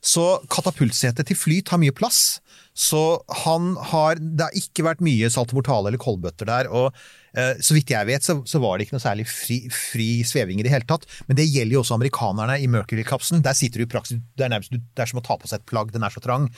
Så 0.01 0.41
katapultsetet 0.49 1.29
til 1.29 1.37
fly 1.37 1.61
tar 1.63 1.79
mye 1.79 1.93
plass. 1.93 2.41
Så 2.75 3.21
han 3.45 3.75
har 3.91 4.15
Det 4.17 4.47
har 4.47 4.57
ikke 4.57 4.87
vært 4.87 5.03
mye 5.05 5.29
saltomortale 5.29 5.91
eller 5.91 6.01
koldbøtter 6.01 6.47
der. 6.47 6.69
og 6.71 6.95
Så 7.31 7.77
vidt 7.77 7.93
jeg 7.93 8.09
vet, 8.09 8.25
så, 8.27 8.59
var 8.59 8.79
det 8.79 8.89
ikke 8.89 8.97
noe 8.97 9.05
særlig 9.05 9.27
fri, 9.31 9.61
fri 9.71 10.09
sveving 10.27 10.59
i 10.59 10.65
det 10.67 10.73
hele 10.73 10.89
tatt. 10.89 11.05
Men 11.29 11.39
det 11.39 11.47
gjelder 11.47 11.77
jo 11.77 11.83
også 11.85 11.95
amerikanerne 11.95 12.57
i 12.59 12.67
Mercury-kapselen. 12.71 13.45
Der 13.47 13.55
sitter 13.55 13.79
du 13.79 13.87
i 13.87 13.91
praksis 13.93 14.19
Det 14.35 14.47
er 14.47 14.51
nærmest 14.51 14.75
det 14.75 15.05
er 15.05 15.11
som 15.13 15.21
å 15.21 15.25
ta 15.25 15.37
på 15.39 15.47
seg 15.51 15.63
et 15.63 15.69
plagg, 15.71 15.93
den 15.95 16.03
er 16.07 16.11
så 16.11 16.23
trang. 16.25 16.49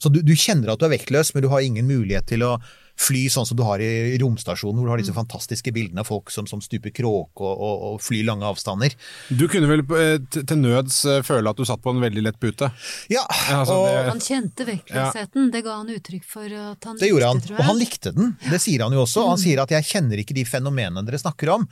Så 0.00 0.08
du, 0.12 0.22
du 0.24 0.32
kjenner 0.32 0.72
at 0.72 0.80
du 0.80 0.88
er 0.88 0.94
vektløs, 0.94 1.34
men 1.34 1.44
du 1.44 1.50
har 1.52 1.64
ingen 1.64 1.88
mulighet 1.88 2.30
til 2.32 2.46
å 2.48 2.54
fly 2.96 3.24
sånn 3.32 3.46
som 3.48 3.56
du 3.56 3.62
har 3.66 3.80
i 3.82 4.16
romstasjonen, 4.20 4.76
hvor 4.78 4.86
du 4.86 4.92
har 4.92 5.00
disse 5.00 5.14
fantastiske 5.16 5.72
bildene 5.74 6.00
av 6.04 6.06
folk 6.06 6.30
som, 6.30 6.46
som 6.46 6.60
stuper 6.62 6.92
kråke 6.94 7.40
og, 7.42 7.54
og, 7.56 7.82
og 7.88 8.00
flyr 8.04 8.24
lange 8.28 8.44
avstander. 8.46 8.94
Du 9.32 9.46
kunne 9.48 9.66
vel 9.70 9.82
eh, 9.98 10.18
til 10.32 10.58
nøds 10.60 11.04
eh, 11.08 11.22
føle 11.26 11.50
at 11.50 11.56
du 11.56 11.64
satt 11.64 11.82
på 11.82 11.90
en 11.94 12.02
veldig 12.04 12.22
lett 12.22 12.38
pute? 12.42 12.68
Ja, 13.10 13.24
altså, 13.50 13.78
og 13.80 13.88
det- 13.88 14.04
Han 14.12 14.20
kjente 14.20 14.66
vektløsheten. 14.68 15.50
Det 15.52 15.64
ga 15.64 15.78
han 15.80 15.88
uttrykk 15.88 16.24
for 16.24 16.44
at 16.44 16.84
han 16.84 16.96
Det 17.00 17.08
gjorde 17.10 17.32
han, 17.32 17.40
likte, 17.40 17.48
tror 17.48 17.56
og 17.56 17.64
jeg. 17.64 17.70
han 17.72 17.78
likte 17.82 18.14
den. 18.20 18.36
Det 18.50 18.60
sier 18.60 18.82
han 18.86 18.92
jo 18.92 19.02
også. 19.06 19.26
Han 19.32 19.38
sier 19.38 19.62
at 19.64 19.70
'jeg 19.70 19.84
kjenner 19.84 20.18
ikke 20.22 20.34
de 20.34 20.44
fenomenene 20.44 21.04
dere 21.06 21.18
snakker 21.18 21.48
om'. 21.56 21.66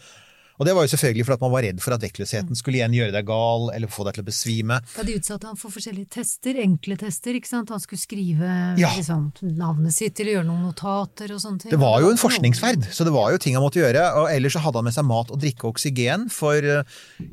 Og 0.61 0.67
det 0.69 0.75
var 0.77 0.85
jo 0.85 0.91
selvfølgelig 0.93 1.25
fordi 1.25 1.41
man 1.47 1.53
var 1.55 1.65
redd 1.65 1.79
for 1.81 1.97
at 1.97 2.03
vektløsheten 2.05 2.59
skulle 2.59 2.77
igjen 2.83 2.93
gjøre 2.99 3.15
deg 3.17 3.25
gal, 3.31 3.71
eller 3.73 3.89
få 3.89 4.05
deg 4.05 4.19
til 4.19 4.25
å 4.25 4.29
besvime. 4.29 4.77
Ja, 4.99 5.05
de 5.09 5.15
utsatte 5.17 5.49
han 5.49 5.57
for 5.57 5.73
forskjellige 5.73 6.11
tester, 6.19 6.59
enkle 6.61 6.99
tester, 7.01 7.39
ikke 7.39 7.49
sant. 7.49 7.73
Han 7.73 7.81
skulle 7.81 8.03
skrive 8.03 8.51
Ja. 8.77 8.93
liksom, 8.97 9.31
navnet 9.57 9.97
sitt 9.97 10.21
eller 10.21 10.37
gjøre 10.37 10.49
noen 10.51 10.67
notater 10.69 11.33
og 11.33 11.41
sånne 11.41 11.65
ting. 11.65 11.73
Det 11.73 11.81
var 11.81 12.01
jo 12.05 12.11
en 12.13 12.21
forskningsferd, 12.21 12.91
så 12.93 13.09
det 13.09 13.15
var 13.17 13.33
jo 13.33 13.39
ting 13.41 13.57
han 13.57 13.65
måtte 13.65 13.81
gjøre. 13.81 14.05
Og 14.21 14.29
ellers 14.31 14.53
så 14.53 14.61
hadde 14.61 14.77
han 14.83 14.85
med 14.85 14.95
seg 15.01 15.09
mat 15.09 15.33
og 15.33 15.41
drikke 15.41 15.65
og 15.65 15.75
oksygen, 15.75 16.29
for 16.31 16.61
eh, 16.61 16.85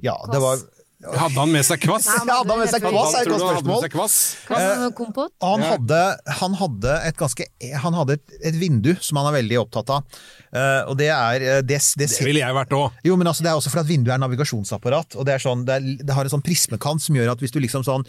ja, 0.01 0.15
det 0.31 0.39
var 0.41 0.63
Hadde 0.97 1.37
han 1.37 1.51
med 1.53 1.61
seg 1.61 1.77
kvass? 1.83 2.07
Nei, 2.09 2.15
han 2.23 2.29
hadde 2.31 2.53
han 2.55 2.61
med 2.63 2.69
seg 2.71 2.81
kvass, 2.81 3.11
er 3.13 3.27
et 3.27 3.29
godt 3.29 3.43
hadde 3.45 3.59
spørsmål. 3.61 3.89
kvass? 3.93 4.15
Hva- 4.47 4.87
Kompott? 4.97 5.33
Han 5.45 5.61
hadde, 5.61 5.99
han 6.39 6.55
hadde 6.57 6.95
et 7.05 7.19
ganske 7.19 7.45
Han 7.83 7.93
hadde 7.99 8.15
et, 8.17 8.33
et 8.49 8.57
vindu 8.57 8.89
som 9.05 9.19
han 9.21 9.29
er 9.29 9.35
veldig 9.37 9.59
opptatt 9.61 9.93
av. 9.93 10.17
Uh, 10.49 10.89
og 10.89 10.95
det 10.97 11.11
er 11.13 11.45
eh, 11.45 11.61
det, 11.61 11.77
det, 12.01 12.07
Det 12.09 12.25
ville 12.25 12.41
jeg 12.41 12.55
vært 12.57 12.73
òg. 12.73 12.97
Jo, 13.05 13.13
men 13.19 13.29
altså, 13.29 13.45
det 13.45 13.51
er 13.51 13.59
også 13.59 13.69
fordi 13.69 13.85
at 13.85 13.91
vinduet 13.91 14.15
er 14.15 14.23
navigasjonsapparat, 14.23 15.19
og 15.19 15.27
det, 15.29 15.35
er 15.37 15.43
sånn, 15.45 15.61
det, 15.67 15.77
er, 15.77 16.01
det 16.01 16.17
har 16.17 16.25
en 16.25 16.33
sånn 16.33 16.45
prismekant 16.45 17.05
som 17.05 17.19
gjør 17.19 17.35
at 17.35 17.45
hvis 17.45 17.53
du 17.53 17.61
liksom 17.61 17.85
sånn 17.85 18.07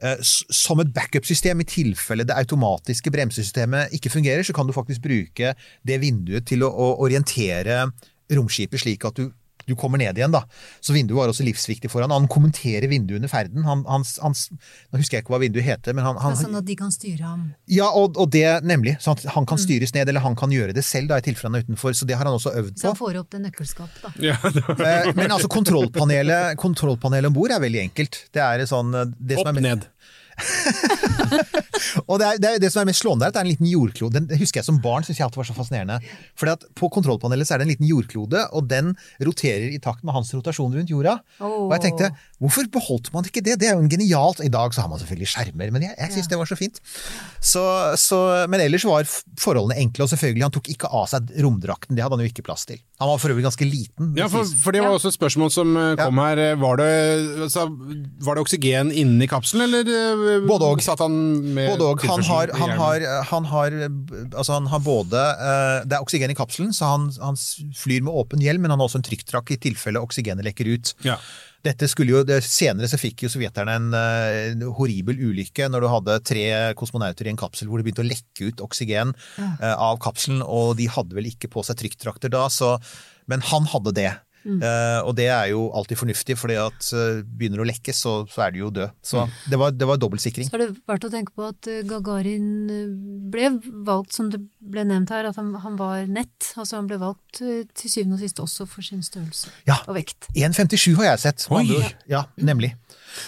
eh, 0.00 0.16
som 0.24 0.80
et 0.80 0.94
backup-system 0.96 1.60
i 1.60 1.68
tilfelle 1.68 2.24
det 2.24 2.38
automatiske 2.38 3.12
bremsesystemet 3.12 3.92
ikke 3.98 4.14
fungerer, 4.14 4.46
så 4.46 4.56
kan 4.56 4.64
du 4.64 4.72
faktisk 4.72 5.04
bruke 5.04 5.52
det 5.84 6.00
vinduet 6.00 6.48
til 6.48 6.64
å, 6.64 6.72
å 6.72 6.94
orientere 7.04 7.84
romskipet 8.32 8.80
slik 8.80 9.04
at 9.04 9.20
du, 9.20 9.28
du 9.66 9.74
kommer 9.78 9.98
ned 10.00 10.18
igjen. 10.18 10.32
da. 10.34 10.44
Så 10.80 10.94
vinduet 10.96 11.18
var 11.18 11.32
også 11.32 11.44
livsviktig 11.46 11.90
for 11.92 12.02
han. 12.04 12.10
Han 12.14 12.28
kommenterer 12.30 12.88
vinduet 12.90 13.20
under 13.20 13.30
ferden. 13.32 13.64
Han, 13.66 13.84
han, 13.88 14.04
han, 14.22 14.34
nå 14.34 15.00
husker 15.00 15.18
jeg 15.18 15.24
ikke 15.26 15.34
hva 15.36 15.40
vinduet 15.42 15.66
heter, 15.66 15.96
men 15.96 16.04
han, 16.06 16.18
han 16.22 16.36
sånn 16.38 16.58
at 16.58 16.66
de 16.68 16.76
kan 16.78 16.92
styre 16.94 17.22
ham. 17.26 17.46
ja, 17.70 17.88
og, 17.90 18.16
og 18.20 18.30
det 18.34 18.46
nemlig. 18.66 18.96
Sånn 19.02 19.18
at 19.18 19.26
han 19.36 19.46
kan 19.48 19.60
styres 19.60 19.94
ned, 19.96 20.08
eller 20.10 20.24
han 20.24 20.36
kan 20.38 20.52
gjøre 20.54 20.74
det 20.76 20.84
selv 20.86 21.12
da, 21.12 21.18
i 21.22 21.26
tilfelle 21.26 21.52
han 21.52 21.60
er 21.60 21.66
utenfor. 21.68 21.94
Så 21.96 22.08
det 22.08 22.16
har 22.18 22.26
han 22.28 22.34
også 22.38 22.54
øvd 22.58 22.74
på. 22.74 22.80
Så 22.82 22.90
han 22.92 22.98
får 22.98 23.20
opp 23.22 23.30
det 23.34 23.42
nøkkelskapet, 23.46 24.02
da. 24.06 24.12
Ja, 24.30 24.38
det 24.42 24.62
Eh, 24.82 25.12
Men 25.16 25.30
altså, 25.34 25.48
kontrollpanelet, 25.52 26.56
kontrollpanelet 26.60 27.28
om 27.30 27.34
bord 27.36 27.52
er 27.54 27.60
veldig 27.62 27.80
enkelt. 27.86 28.18
Det 28.34 28.42
er 28.42 28.64
sånn 28.68 28.94
eh, 28.96 29.06
det 29.18 29.38
som 29.40 29.50
Opp 29.52 29.58
er, 29.60 29.64
ned. 29.66 29.86
Og 32.08 32.18
det, 32.20 32.26
er, 32.26 32.38
det, 32.40 32.48
er, 32.48 32.58
det 32.62 32.70
som 32.72 32.82
er 32.82 32.88
mest 32.88 33.02
slående, 33.02 33.26
er 33.26 33.32
at 33.32 33.36
det 33.36 33.42
er 33.42 33.46
en 33.46 33.52
liten 33.52 33.68
jordklode. 33.68 34.14
Den 34.16 34.28
det 34.30 34.38
husker 34.40 34.60
jeg 34.60 34.68
som 34.68 34.80
barn 34.82 35.06
synes 35.06 35.20
jeg 35.20 35.26
alltid 35.26 35.42
var 35.42 35.48
så 35.48 35.56
fascinerende. 35.56 35.98
Fordi 36.38 36.54
at 36.54 36.66
På 36.78 36.88
kontrollpanelet 36.92 37.48
så 37.48 37.56
er 37.56 37.62
det 37.62 37.68
en 37.68 37.72
liten 37.74 37.88
jordklode, 37.88 38.46
og 38.52 38.68
den 38.70 38.94
roterer 39.24 39.68
i 39.72 39.80
takt 39.82 40.04
med 40.06 40.16
hans 40.16 40.32
rotasjon 40.34 40.74
rundt 40.78 40.92
jorda. 40.92 41.18
Oh. 41.40 41.68
Og 41.68 41.74
jeg 41.76 41.86
tenkte, 41.88 42.12
hvorfor 42.42 42.68
beholdt 42.74 43.10
man 43.14 43.26
ikke 43.28 43.42
det? 43.44 43.58
Det 43.62 43.70
er 43.70 43.76
jo 43.76 43.82
en 43.84 43.90
genialt 43.92 44.42
I 44.44 44.50
dag 44.52 44.74
så 44.74 44.84
har 44.84 44.92
man 44.92 45.02
selvfølgelig 45.02 45.30
skjermer, 45.34 45.72
men 45.74 45.88
jeg, 45.88 45.96
jeg 45.98 46.14
syns 46.16 46.30
det 46.30 46.38
var 46.38 46.50
så 46.50 46.58
fint. 46.58 46.78
Så, 47.42 47.62
så, 47.98 48.20
men 48.50 48.62
ellers 48.62 48.86
var 48.86 49.06
forholdene 49.42 49.80
enkle, 49.82 50.06
og 50.06 50.12
selvfølgelig, 50.12 50.46
han 50.46 50.54
tok 50.54 50.70
ikke 50.76 50.90
av 50.94 51.08
seg 51.10 51.32
romdrakten. 51.42 51.96
Det 51.98 52.04
hadde 52.04 52.18
han 52.18 52.24
jo 52.26 52.30
ikke 52.30 52.46
plass 52.46 52.66
til. 52.68 52.78
Han 53.02 53.10
var 53.10 53.18
for 53.18 53.34
øvrig 53.34 53.42
ganske 53.48 53.66
liten. 53.66 54.12
Ja, 54.14 54.28
for, 54.30 54.46
for 54.62 54.74
det 54.74 54.84
var 54.84 54.94
også 54.94 55.10
et 55.10 55.16
spørsmål 55.18 55.50
som 55.50 55.74
kom 55.98 56.12
kom 56.12 56.20
her. 56.22 56.38
Eh, 56.38 56.56
Var 56.62 56.76
det, 56.80 56.90
altså, 57.46 57.66
var 58.22 58.36
det 58.36 58.44
oksygen 58.44 58.92
inni 58.94 59.28
kapselen, 59.30 59.64
eller 59.66 59.88
eh, 59.88 60.46
Både 60.46 60.68
og. 60.68 60.82
satt 60.84 61.02
han 61.02 61.14
med 61.56 61.70
Både 61.72 61.88
og. 61.88 62.04
Han 62.12 62.22
har, 62.28 62.52
han, 62.58 62.74
har, 62.78 63.06
han, 63.30 63.48
har, 63.52 63.76
altså 64.36 64.58
han 64.58 64.68
har 64.72 64.82
både 64.84 65.22
eh, 65.22 65.78
Det 65.88 65.96
er 65.96 66.04
oksygen 66.04 66.32
i 66.34 66.38
kapselen, 66.38 66.74
så 66.76 66.92
han, 66.94 67.08
han 67.22 67.38
flyr 67.78 68.04
med 68.06 68.12
åpen 68.22 68.42
hjelm, 68.44 68.62
men 68.66 68.74
han 68.74 68.82
har 68.82 68.90
også 68.90 69.00
en 69.02 69.08
trykkdrakk 69.08 69.54
i 69.54 69.60
tilfelle 69.62 70.02
oksygenet 70.02 70.46
lekker 70.46 70.70
ut. 70.74 70.94
Ja. 71.06 71.18
Dette 71.62 71.86
skulle 71.90 72.10
jo, 72.10 72.40
Senere 72.42 72.88
så 72.90 72.98
fikk 72.98 73.22
jo 73.24 73.30
sovjeterne 73.30 73.76
en, 73.78 73.92
eh, 73.94 74.38
en 74.50 74.64
horribel 74.74 75.20
ulykke 75.30 75.68
når 75.70 75.84
du 75.84 75.88
hadde 75.92 76.18
tre 76.26 76.44
kosmonauter 76.78 77.28
i 77.28 77.32
en 77.32 77.38
kapsel 77.38 77.70
hvor 77.70 77.78
det 77.78 77.86
begynte 77.86 78.02
å 78.02 78.08
lekke 78.08 78.50
ut 78.50 78.64
oksygen 78.66 79.14
eh, 79.38 79.70
av 79.70 80.00
kapselen, 80.02 80.42
og 80.42 80.74
de 80.80 80.90
hadde 80.90 81.14
vel 81.14 81.30
ikke 81.30 81.52
på 81.52 81.62
seg 81.66 81.78
trykkdrakter 81.78 82.32
da, 82.34 82.48
så, 82.50 82.74
men 83.30 83.44
han 83.52 83.70
hadde 83.70 83.94
det. 83.94 84.10
Eh, 84.42 85.00
og 85.06 85.14
det 85.18 85.28
er 85.30 85.50
jo 85.52 85.68
alltid 85.76 85.98
fornuftig, 86.00 86.36
for 86.38 86.50
at 86.50 86.88
eh, 86.96 87.20
begynner 87.22 87.60
det 87.60 87.64
å 87.64 87.68
lekke, 87.70 87.94
så, 87.94 88.14
så 88.30 88.44
er 88.46 88.54
du 88.54 88.58
jo 88.64 88.70
død. 88.74 88.94
Så 89.06 89.24
det 89.50 89.58
var, 89.60 89.74
det 89.76 89.88
var 89.88 90.00
dobbeltsikring. 90.02 90.48
Så 90.50 90.58
er 90.58 90.64
det 90.64 90.70
verdt 90.90 91.06
å 91.06 91.12
tenke 91.12 91.34
på 91.38 91.46
at 91.46 91.68
eh, 91.70 91.82
Gagarin 91.86 92.48
ble 93.32 93.52
valgt, 93.86 94.16
som 94.16 94.32
det 94.32 94.42
ble 94.58 94.84
nevnt 94.88 95.12
her, 95.14 95.30
at 95.30 95.38
han, 95.38 95.52
han 95.62 95.78
var 95.80 96.04
nett. 96.10 96.52
Altså 96.56 96.80
han 96.80 96.90
ble 96.90 96.98
valgt 97.02 97.38
til 97.42 97.88
syvende 97.94 98.18
og 98.18 98.24
sist 98.24 98.42
også 98.42 98.66
for 98.70 98.86
sin 98.86 99.02
størrelse 99.06 99.52
Ja. 99.70 99.78
og 99.86 99.96
vekt. 99.98 100.28
1,57 100.34 100.96
har 100.98 101.12
jeg 101.12 101.24
sett. 101.28 101.46
Oi. 101.54 101.66
Ja, 102.10 102.26
nemlig. 102.36 102.74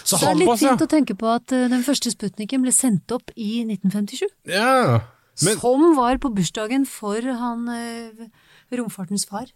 Så 0.03 0.17
Så 0.17 0.23
det 0.25 0.31
er 0.33 0.39
litt 0.43 0.51
ja. 0.51 0.71
fint 0.73 0.83
å 0.83 0.89
tenke 0.89 1.15
på 1.17 1.29
at 1.29 1.51
den 1.51 1.83
første 1.85 2.11
Sputniken 2.11 2.63
ble 2.65 2.73
sendt 2.75 3.11
opp 3.15 3.31
i 3.37 3.61
1957. 3.67 4.25
Ja. 4.49 5.03
Men, 5.43 5.59
som 5.59 5.83
var 5.97 6.17
på 6.23 6.31
bursdagen 6.33 6.85
for 6.87 7.19
han 7.21 7.67
romfartens 8.73 9.27
far. 9.29 9.51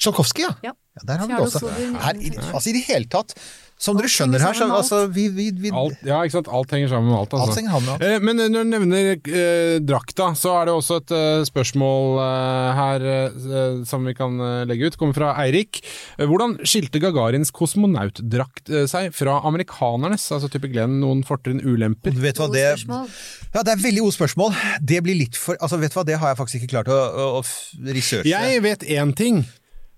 Tsjajkovskij, 0.00 0.46
ja. 0.46 0.52
Ja. 0.70 0.72
Ja. 0.98 1.02
Der 1.06 1.18
har 1.22 1.26
vi 1.30 1.34
det 1.38 1.48
også. 1.48 1.66
Her, 2.02 2.16
i, 2.20 2.30
altså 2.50 2.68
I 2.70 2.78
det 2.78 2.86
hele 2.88 3.06
tatt, 3.10 3.34
som 3.80 3.96
dere 3.96 4.10
skjønner 4.12 4.42
her, 4.44 4.52
så 4.52 4.66
altså, 4.68 4.96
vi, 5.08 5.22
vi, 5.32 5.46
vi 5.56 5.70
alt, 5.72 6.02
ja, 6.04 6.18
ikke 6.20 6.34
sant? 6.34 6.48
Alt 6.52 6.74
henger 6.74 6.90
sammen 6.92 7.08
med 7.08 7.16
alt. 7.16 7.32
Altså. 7.32 7.46
Alt 7.46 7.56
sammen 7.56 7.86
med 7.86 7.92
alt. 7.94 8.02
Eh, 8.04 8.24
Men 8.26 8.40
når 8.52 8.66
du 8.66 8.68
nevner 8.74 9.06
eh, 9.14 9.76
drakta, 9.80 10.26
så 10.36 10.52
er 10.58 10.68
det 10.68 10.74
også 10.74 10.98
et 11.00 11.14
eh, 11.16 11.44
spørsmål 11.48 12.18
eh, 12.20 12.66
her 12.76 13.06
eh, 13.14 13.78
som 13.88 14.04
vi 14.04 14.12
kan 14.18 14.36
eh, 14.36 14.66
legge 14.68 14.90
ut. 14.90 14.98
Kommer 15.00 15.16
fra 15.16 15.30
Eirik. 15.46 15.80
Eh, 16.18 16.26
hvordan 16.28 16.58
skilte 16.68 17.00
Gagarins 17.00 17.54
kosmonautdrakt 17.56 18.68
eh, 18.68 18.84
seg 18.90 19.14
fra 19.16 19.38
amerikanernes? 19.48 20.26
Altså 20.36 20.50
type 20.52 20.68
Glenn, 20.74 20.98
noen 21.00 21.24
fortrinn, 21.24 21.62
ulemper? 21.64 22.12
Du 22.12 22.20
vet 22.20 22.36
hva, 22.42 22.50
det, 22.52 22.66
ja, 22.84 23.62
det 23.64 23.72
er 23.78 23.80
veldig 23.86 24.04
gode 24.04 24.18
spørsmål. 24.18 24.60
Det 24.92 25.00
blir 25.08 25.16
litt 25.22 25.40
for 25.40 25.56
altså 25.56 25.80
vet 25.80 25.94
du 25.94 25.98
hva, 26.02 26.04
Det 26.10 26.20
har 26.20 26.34
jeg 26.34 26.40
faktisk 26.42 26.60
ikke 26.60 26.74
klart 26.76 26.92
å, 26.92 27.00
å, 27.00 27.30
å 27.40 27.88
researche. 27.96 28.28
Jeg 28.28 28.60
vet 28.68 28.84
én 28.92 29.16
ting. 29.16 29.40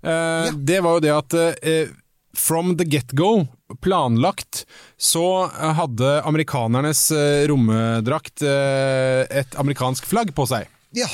Eh, 0.02 0.52
Det 0.58 0.80
var 0.84 0.98
jo 0.98 1.02
det 1.04 1.12
at 1.14 1.36
uh, 1.38 1.92
from 2.36 2.76
the 2.76 2.84
get-go, 2.88 3.46
planlagt, 3.80 4.64
så 5.00 5.24
eh, 5.48 5.72
hadde 5.78 6.14
amerikanernes 6.28 7.06
uh, 7.14 7.44
romdrakt 7.50 8.42
et 8.42 9.54
amerikansk 9.60 10.06
flagg 10.08 10.32
på 10.36 10.46
seg. 10.50 10.68
Ja. 10.96 11.08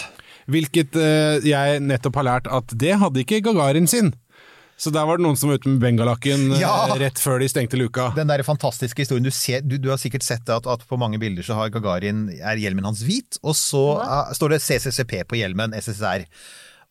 Hvilket 0.49 0.97
jeg 1.45 1.81
nettopp 1.85 2.17
har 2.23 2.25
lært 2.25 2.47
at 2.49 2.73
det 2.81 2.95
hadde 3.03 3.21
ikke 3.21 3.43
Gagarin 3.45 3.87
sin. 3.91 4.15
Så 4.79 4.93
der 4.95 5.05
var 5.05 5.19
det 5.19 5.25
noen 5.27 5.37
som 5.37 5.51
var 5.51 5.59
ute 5.59 5.69
med 5.73 5.81
bengalakken 5.83 6.53
Ja. 6.57 6.87
rett 6.97 7.19
før 7.19 7.41
de 7.43 7.49
stengte 7.51 7.77
luka. 7.77 8.13
Den 8.17 8.31
der 8.31 8.45
fantastiske 8.47 9.03
historien. 9.03 9.27
Du, 9.27 9.33
ser, 9.35 9.61
du, 9.67 9.75
du 9.77 9.91
har 9.91 9.99
sikkert 9.99 10.23
sett 10.23 10.49
at, 10.55 10.69
at 10.71 10.85
på 10.87 10.97
mange 11.01 11.19
bilder 11.19 11.43
så 11.45 11.57
har 11.59 11.73
Gagarin, 11.75 12.29
er 12.39 12.61
hjelmen 12.63 12.87
hans 12.87 13.03
hvit, 13.03 13.41
og 13.43 13.57
så 13.59 13.83
eh, 14.05 14.31
står 14.39 14.55
det 14.55 14.61
CCCP 14.63 15.17
på 15.29 15.41
hjelmen, 15.41 15.75
SSR. 15.75 16.25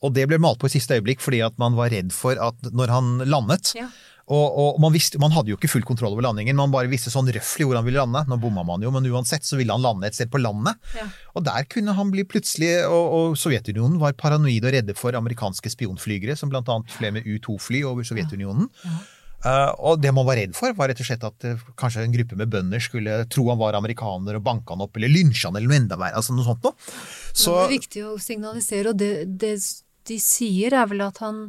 Og 0.06 0.14
det 0.14 0.28
ble 0.30 0.38
malt 0.42 0.60
på 0.62 0.70
i 0.70 0.76
siste 0.76 0.98
øyeblikk 0.98 1.24
fordi 1.24 1.42
at 1.46 1.58
man 1.62 1.78
var 1.78 1.90
redd 1.94 2.14
for 2.16 2.38
at 2.42 2.70
når 2.74 2.94
han 2.94 3.18
landet 3.26 3.74
Ja. 3.78 3.90
Og, 4.28 4.58
og 4.60 4.80
man, 4.84 4.92
visste, 4.92 5.16
man 5.24 5.32
hadde 5.32 5.54
jo 5.54 5.56
ikke 5.56 5.70
full 5.72 5.86
kontroll 5.88 6.12
over 6.12 6.26
landingen, 6.26 6.58
man 6.60 6.72
bare 6.74 6.90
visste 6.92 7.08
sånn 7.14 7.30
røftlig 7.32 7.64
hvor 7.64 7.78
han 7.80 7.86
ville 7.88 8.02
lande. 8.02 8.26
Nå 8.28 8.36
bomma 8.44 8.66
man 8.68 8.84
jo, 8.84 8.92
men 8.92 9.08
uansett 9.08 9.48
så 9.48 9.56
ville 9.56 9.72
han 9.72 9.86
lande 9.86 10.10
et 10.10 10.18
sted 10.18 10.28
på 10.34 10.42
landet. 10.44 10.76
Ja. 10.98 11.06
Og 11.32 11.46
der 11.48 11.64
kunne 11.72 11.96
han 11.96 12.12
bli 12.12 12.26
plutselig 12.28 12.74
Og, 12.92 13.06
og 13.16 13.38
Sovjetunionen 13.40 13.96
var 14.02 14.18
paranoide 14.20 14.68
og 14.68 14.76
redde 14.76 14.98
for 15.00 15.16
amerikanske 15.16 15.72
spionflygere, 15.72 16.36
som 16.36 16.52
annet 16.52 16.92
fløy 16.92 17.14
med 17.16 17.30
U-2-fly 17.38 17.86
over 17.88 18.04
Sovjetunionen. 18.08 18.68
Eh, 19.46 19.72
og 19.86 20.02
det 20.02 20.12
man 20.12 20.28
var 20.28 20.40
redd 20.40 20.56
for, 20.58 20.76
var 20.76 20.92
rett 20.92 21.00
og 21.00 21.08
slett 21.08 21.24
at 21.24 21.48
uh, 21.48 21.66
kanskje 21.80 22.04
en 22.04 22.14
gruppe 22.16 22.36
med 22.40 22.50
bønder 22.52 22.82
skulle 22.84 23.20
tro 23.32 23.46
han 23.52 23.60
var 23.62 23.78
amerikaner 23.78 24.40
og 24.40 24.44
banke 24.44 24.74
han 24.74 24.84
opp, 24.84 24.98
eller 24.98 25.14
lynsje 25.14 25.48
han, 25.48 25.60
eller 25.60 25.72
noe 25.72 25.82
enda 25.84 26.00
verre. 26.00 26.20
Altså 26.20 26.36
noe 26.36 26.48
sånt 26.48 26.66
noe. 26.66 26.76
Så 27.32 27.54
det 27.54 27.68
er 27.68 27.76
viktig 27.78 28.08
å 28.10 28.16
signalisere, 28.22 28.92
og 28.92 29.00
det, 29.00 29.12
det 29.40 29.54
de 30.08 30.20
sier 30.22 30.76
er 30.78 30.88
vel 30.90 31.04
at 31.06 31.22
han, 31.24 31.48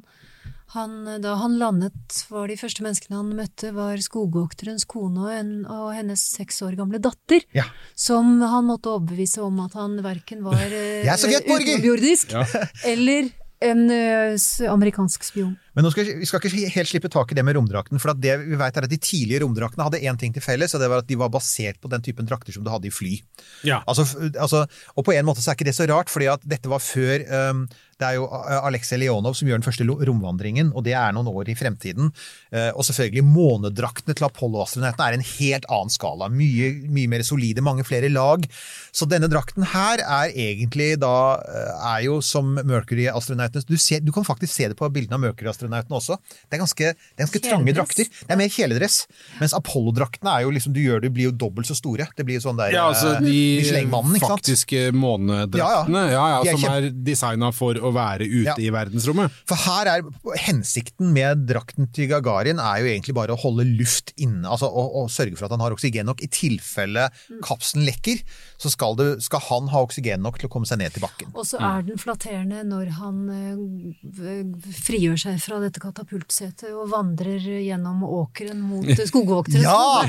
han 0.74 0.96
Da 1.24 1.36
han 1.40 1.56
landet, 1.60 2.22
var 2.32 2.50
de 2.50 2.58
første 2.60 2.84
menneskene 2.84 3.20
han 3.20 3.34
møtte, 3.38 3.72
var 3.76 4.00
skogvokterens 4.02 4.86
kone 4.88 5.26
og, 5.26 5.32
en, 5.32 5.52
og 5.64 5.90
hennes 5.96 6.22
seks 6.36 6.62
år 6.66 6.78
gamle 6.78 7.00
datter. 7.02 7.44
Ja. 7.56 7.68
Som 7.96 8.38
han 8.42 8.68
måtte 8.68 8.92
overbevise 8.94 9.42
om 9.46 9.60
at 9.64 9.76
han 9.78 9.98
verken 10.04 10.44
var 10.46 10.62
eh, 10.68 11.08
sovjetborger! 11.16 11.78
utenomjordisk 11.78 12.34
eller 12.92 13.30
en 13.64 13.88
eh, 13.90 14.38
amerikansk 14.70 15.24
spion. 15.26 15.54
Men 15.74 15.86
nå 15.86 15.90
skal, 15.94 16.08
vi 16.20 16.26
skal 16.26 16.42
ikke 16.42 16.70
helt 16.74 16.90
slippe 16.90 17.10
tak 17.10 17.32
i 17.32 17.38
det 17.38 17.44
med 17.46 17.56
romdrakten. 17.58 17.98
for 18.02 18.12
at 18.12 18.20
det 18.22 18.36
vi 18.44 18.58
vet 18.58 18.76
er 18.76 18.86
at 18.86 18.90
De 18.90 18.98
tidlige 18.98 19.42
romdraktene 19.42 19.86
hadde 19.86 20.02
én 20.02 20.18
ting 20.18 20.34
til 20.34 20.42
felles, 20.42 20.74
og 20.74 20.82
det 20.82 20.90
var 20.90 21.02
at 21.02 21.08
de 21.08 21.18
var 21.18 21.30
basert 21.30 21.80
på 21.80 21.90
den 21.90 22.02
typen 22.02 22.26
drakter 22.26 22.54
som 22.54 22.64
du 22.64 22.70
hadde 22.70 22.88
i 22.90 22.94
fly. 22.94 23.18
Ja. 23.66 23.82
Altså, 23.86 24.06
altså, 24.38 24.66
og 24.94 25.04
på 25.04 25.14
en 25.14 25.26
måte 25.26 25.42
så 25.42 25.50
er 25.50 25.58
ikke 25.58 25.68
det 25.70 25.76
så 25.78 25.88
rart, 25.90 26.10
fordi 26.10 26.30
at 26.30 26.42
dette 26.46 26.70
var 26.70 26.82
før 26.82 27.26
um, 27.50 27.66
Det 27.98 28.06
er 28.06 28.14
jo 28.18 28.28
A- 28.30 28.60
Aleksej 28.68 29.00
Leonov 29.02 29.34
som 29.34 29.48
gjør 29.50 29.58
den 29.60 29.66
første 29.66 29.84
romvandringen, 29.88 30.72
og 30.76 30.84
det 30.86 30.94
er 30.94 31.12
noen 31.16 31.26
år 31.32 31.48
i 31.50 31.56
fremtiden. 31.58 32.12
Eh, 32.54 32.70
og 32.78 32.84
selvfølgelig 32.86 33.24
månedraktene 33.26 34.14
til 34.18 34.26
Apollo-astronautene 34.28 35.08
er 35.08 35.16
en 35.18 35.24
helt 35.26 35.66
annen 35.68 35.90
skala. 35.90 36.28
Mye, 36.30 36.70
mye 36.94 37.10
mer 37.10 37.24
solide, 37.26 37.64
mange 37.64 37.84
flere 37.88 38.10
lag. 38.12 38.46
Så 38.94 39.08
denne 39.10 39.28
drakten 39.30 39.66
her 39.74 39.98
er 40.04 40.30
egentlig 40.32 40.92
da 41.02 41.12
eh, 41.42 41.72
er 41.94 42.04
jo 42.06 42.20
som 42.24 42.54
Mercury-astronautene 42.62 43.64
du, 43.68 43.74
du 44.06 44.12
kan 44.14 44.24
faktisk 44.26 44.54
se 44.54 44.68
det 44.70 44.76
på 44.78 44.88
bildene 44.94 45.18
av 45.18 45.24
Mercury-astronautene 45.26 45.98
også. 45.98 46.16
Det 46.48 46.56
er 46.58 46.62
ganske, 46.62 46.92
det 46.94 47.18
er 47.18 47.26
ganske 47.26 47.42
trange 47.44 47.74
drakter. 47.76 48.08
Det 48.22 48.30
er 48.34 48.40
mer 48.40 48.52
kjeledress. 48.52 49.00
Mens 49.42 49.54
Apollo-draktene 49.58 50.32
er 50.38 50.46
jo 50.46 50.54
liksom, 50.54 50.74
du 50.76 50.80
gjør 50.84 51.02
det 51.04 51.12
blir 51.14 51.28
jo 51.30 51.34
dobbelt 51.34 51.68
så 51.68 51.76
store. 51.78 52.06
Det 52.16 52.26
blir 52.28 52.38
jo 52.38 52.46
sånn 52.46 52.58
der 52.60 52.72
Ja, 52.74 52.86
altså 52.92 53.16
De, 53.18 53.26
de 53.28 53.42
Michelin-mannen, 53.62 54.16
ikke 54.18 54.30
sant? 54.30 54.38
faktiske 54.46 54.84
månedraktene, 54.96 56.04
ja, 56.12 56.14
ja, 56.14 56.26
ja, 56.38 56.52
ja, 56.52 56.56
som 56.56 56.72
er 56.78 56.88
designa 56.94 57.50
for 57.54 57.78
å 57.78 57.87
være 57.94 58.26
ute 58.28 58.44
Ja. 58.48 58.54
i 58.58 58.70
verdensrommet. 58.74 59.32
For 59.48 59.56
her 59.66 59.86
er 59.92 60.02
hensikten 60.44 61.12
med 61.14 61.46
drakten 61.48 61.88
til 61.94 62.08
Gagarin 62.10 62.58
er 62.60 62.80
jo 62.82 62.86
egentlig 62.90 63.14
bare 63.16 63.34
å 63.34 63.40
holde 63.40 63.64
luft 63.68 64.12
inne, 64.16 64.46
altså 64.48 64.66
å, 64.68 64.84
å 65.02 65.06
sørge 65.12 65.36
for 65.36 65.46
at 65.48 65.54
han 65.56 65.60
har 65.64 65.74
oksygen 65.76 66.06
nok. 66.08 66.22
I 66.24 66.28
tilfelle 66.32 67.08
kapselen 67.44 67.86
lekker, 67.88 68.22
så 68.58 68.70
skal, 68.72 68.96
det, 68.98 69.08
skal 69.22 69.40
han 69.48 69.68
ha 69.72 69.82
oksygen 69.86 70.22
nok 70.24 70.38
til 70.40 70.48
å 70.48 70.52
komme 70.52 70.66
seg 70.66 70.80
ned 70.82 70.92
til 70.96 71.04
bakken. 71.04 71.30
Og 71.34 71.46
så 71.46 71.60
er 71.62 71.82
den 71.86 71.98
flatterende 72.00 72.64
når 72.66 72.92
han 72.98 73.20
eh, 73.30 74.72
frigjør 74.82 75.18
seg 75.20 75.38
fra 75.42 75.60
dette 75.62 75.80
katapultsetet 75.82 76.72
og 76.74 76.88
vandrer 76.92 77.38
gjennom 77.62 78.02
åkeren 78.06 78.60
mot 78.64 78.88
skogvoktere. 79.10 79.62
Ja! 79.62 80.04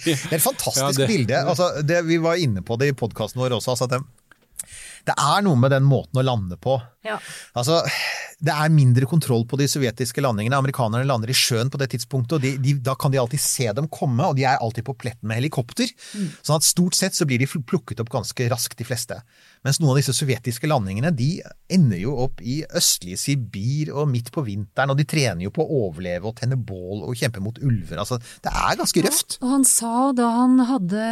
Det 0.00 0.14
er 0.30 0.38
et 0.38 0.42
fantastisk 0.44 0.80
Ja, 0.82 0.90
det- 0.96 1.08
bilde. 1.10 1.38
Altså, 1.50 1.70
det, 1.86 2.02
vi 2.06 2.16
var 2.22 2.38
inne 2.40 2.62
på 2.66 2.76
det 2.80 2.90
i 2.92 2.96
podkasten 2.96 3.40
vår 3.42 3.56
også. 3.58 3.74
Altså, 3.74 3.88
at 3.90 4.04
det, 5.08 5.14
er 5.14 5.44
noe 5.46 5.58
med 5.60 5.72
den 5.74 5.86
måten 5.88 6.20
å 6.20 6.24
lande 6.26 6.58
på. 6.60 6.76
Ja. 7.06 7.16
Altså, 7.56 7.80
det 8.40 8.52
er 8.54 8.72
mindre 8.72 9.08
kontroll 9.08 9.46
på 9.48 9.58
de 9.60 9.68
sovjetiske 9.70 10.22
landingene. 10.24 10.58
Amerikanerne 10.60 11.08
lander 11.08 11.32
i 11.32 11.36
sjøen 11.36 11.72
på 11.72 11.80
det 11.80 11.90
tidspunktet, 11.94 12.38
og 12.38 12.44
de, 12.44 12.54
de, 12.62 12.76
da 12.84 12.96
kan 13.00 13.12
de 13.12 13.20
alltid 13.20 13.42
se 13.42 13.68
dem 13.76 13.88
komme, 13.92 14.26
og 14.26 14.38
de 14.38 14.46
er 14.48 14.60
alltid 14.60 14.86
på 14.86 14.96
pletten 15.00 15.28
med 15.28 15.40
helikopter. 15.40 15.92
Sånn 16.40 16.58
at 16.58 16.66
stort 16.66 16.98
sett 16.98 17.16
så 17.16 17.28
blir 17.28 17.40
de 17.42 17.48
plukket 17.48 18.02
opp 18.02 18.12
ganske 18.12 18.48
raskt, 18.52 18.78
de 18.80 18.88
fleste. 18.88 19.20
Mens 19.66 19.76
noen 19.80 19.92
av 19.92 19.98
disse 20.00 20.14
sovjetiske 20.16 20.68
landingene 20.70 21.10
de 21.12 21.28
ender 21.72 22.00
jo 22.00 22.14
opp 22.24 22.40
i 22.40 22.62
østlige 22.76 23.18
Sibir 23.20 23.90
og 23.92 24.08
midt 24.08 24.30
på 24.32 24.44
vinteren, 24.46 24.92
og 24.94 24.96
de 24.96 25.04
trener 25.08 25.44
jo 25.44 25.52
på 25.52 25.66
å 25.66 25.82
overleve 25.86 26.30
og 26.30 26.38
tenne 26.38 26.56
bål 26.56 27.04
og 27.04 27.18
kjempe 27.20 27.42
mot 27.44 27.60
ulver. 27.60 28.00
Altså, 28.00 28.16
det 28.40 28.52
er 28.52 28.78
ganske 28.80 29.04
røft. 29.04 29.36
Og 29.44 29.52
han 29.52 29.66
sa 29.68 29.94
da 30.16 30.30
han 30.38 30.56
hadde 30.70 31.04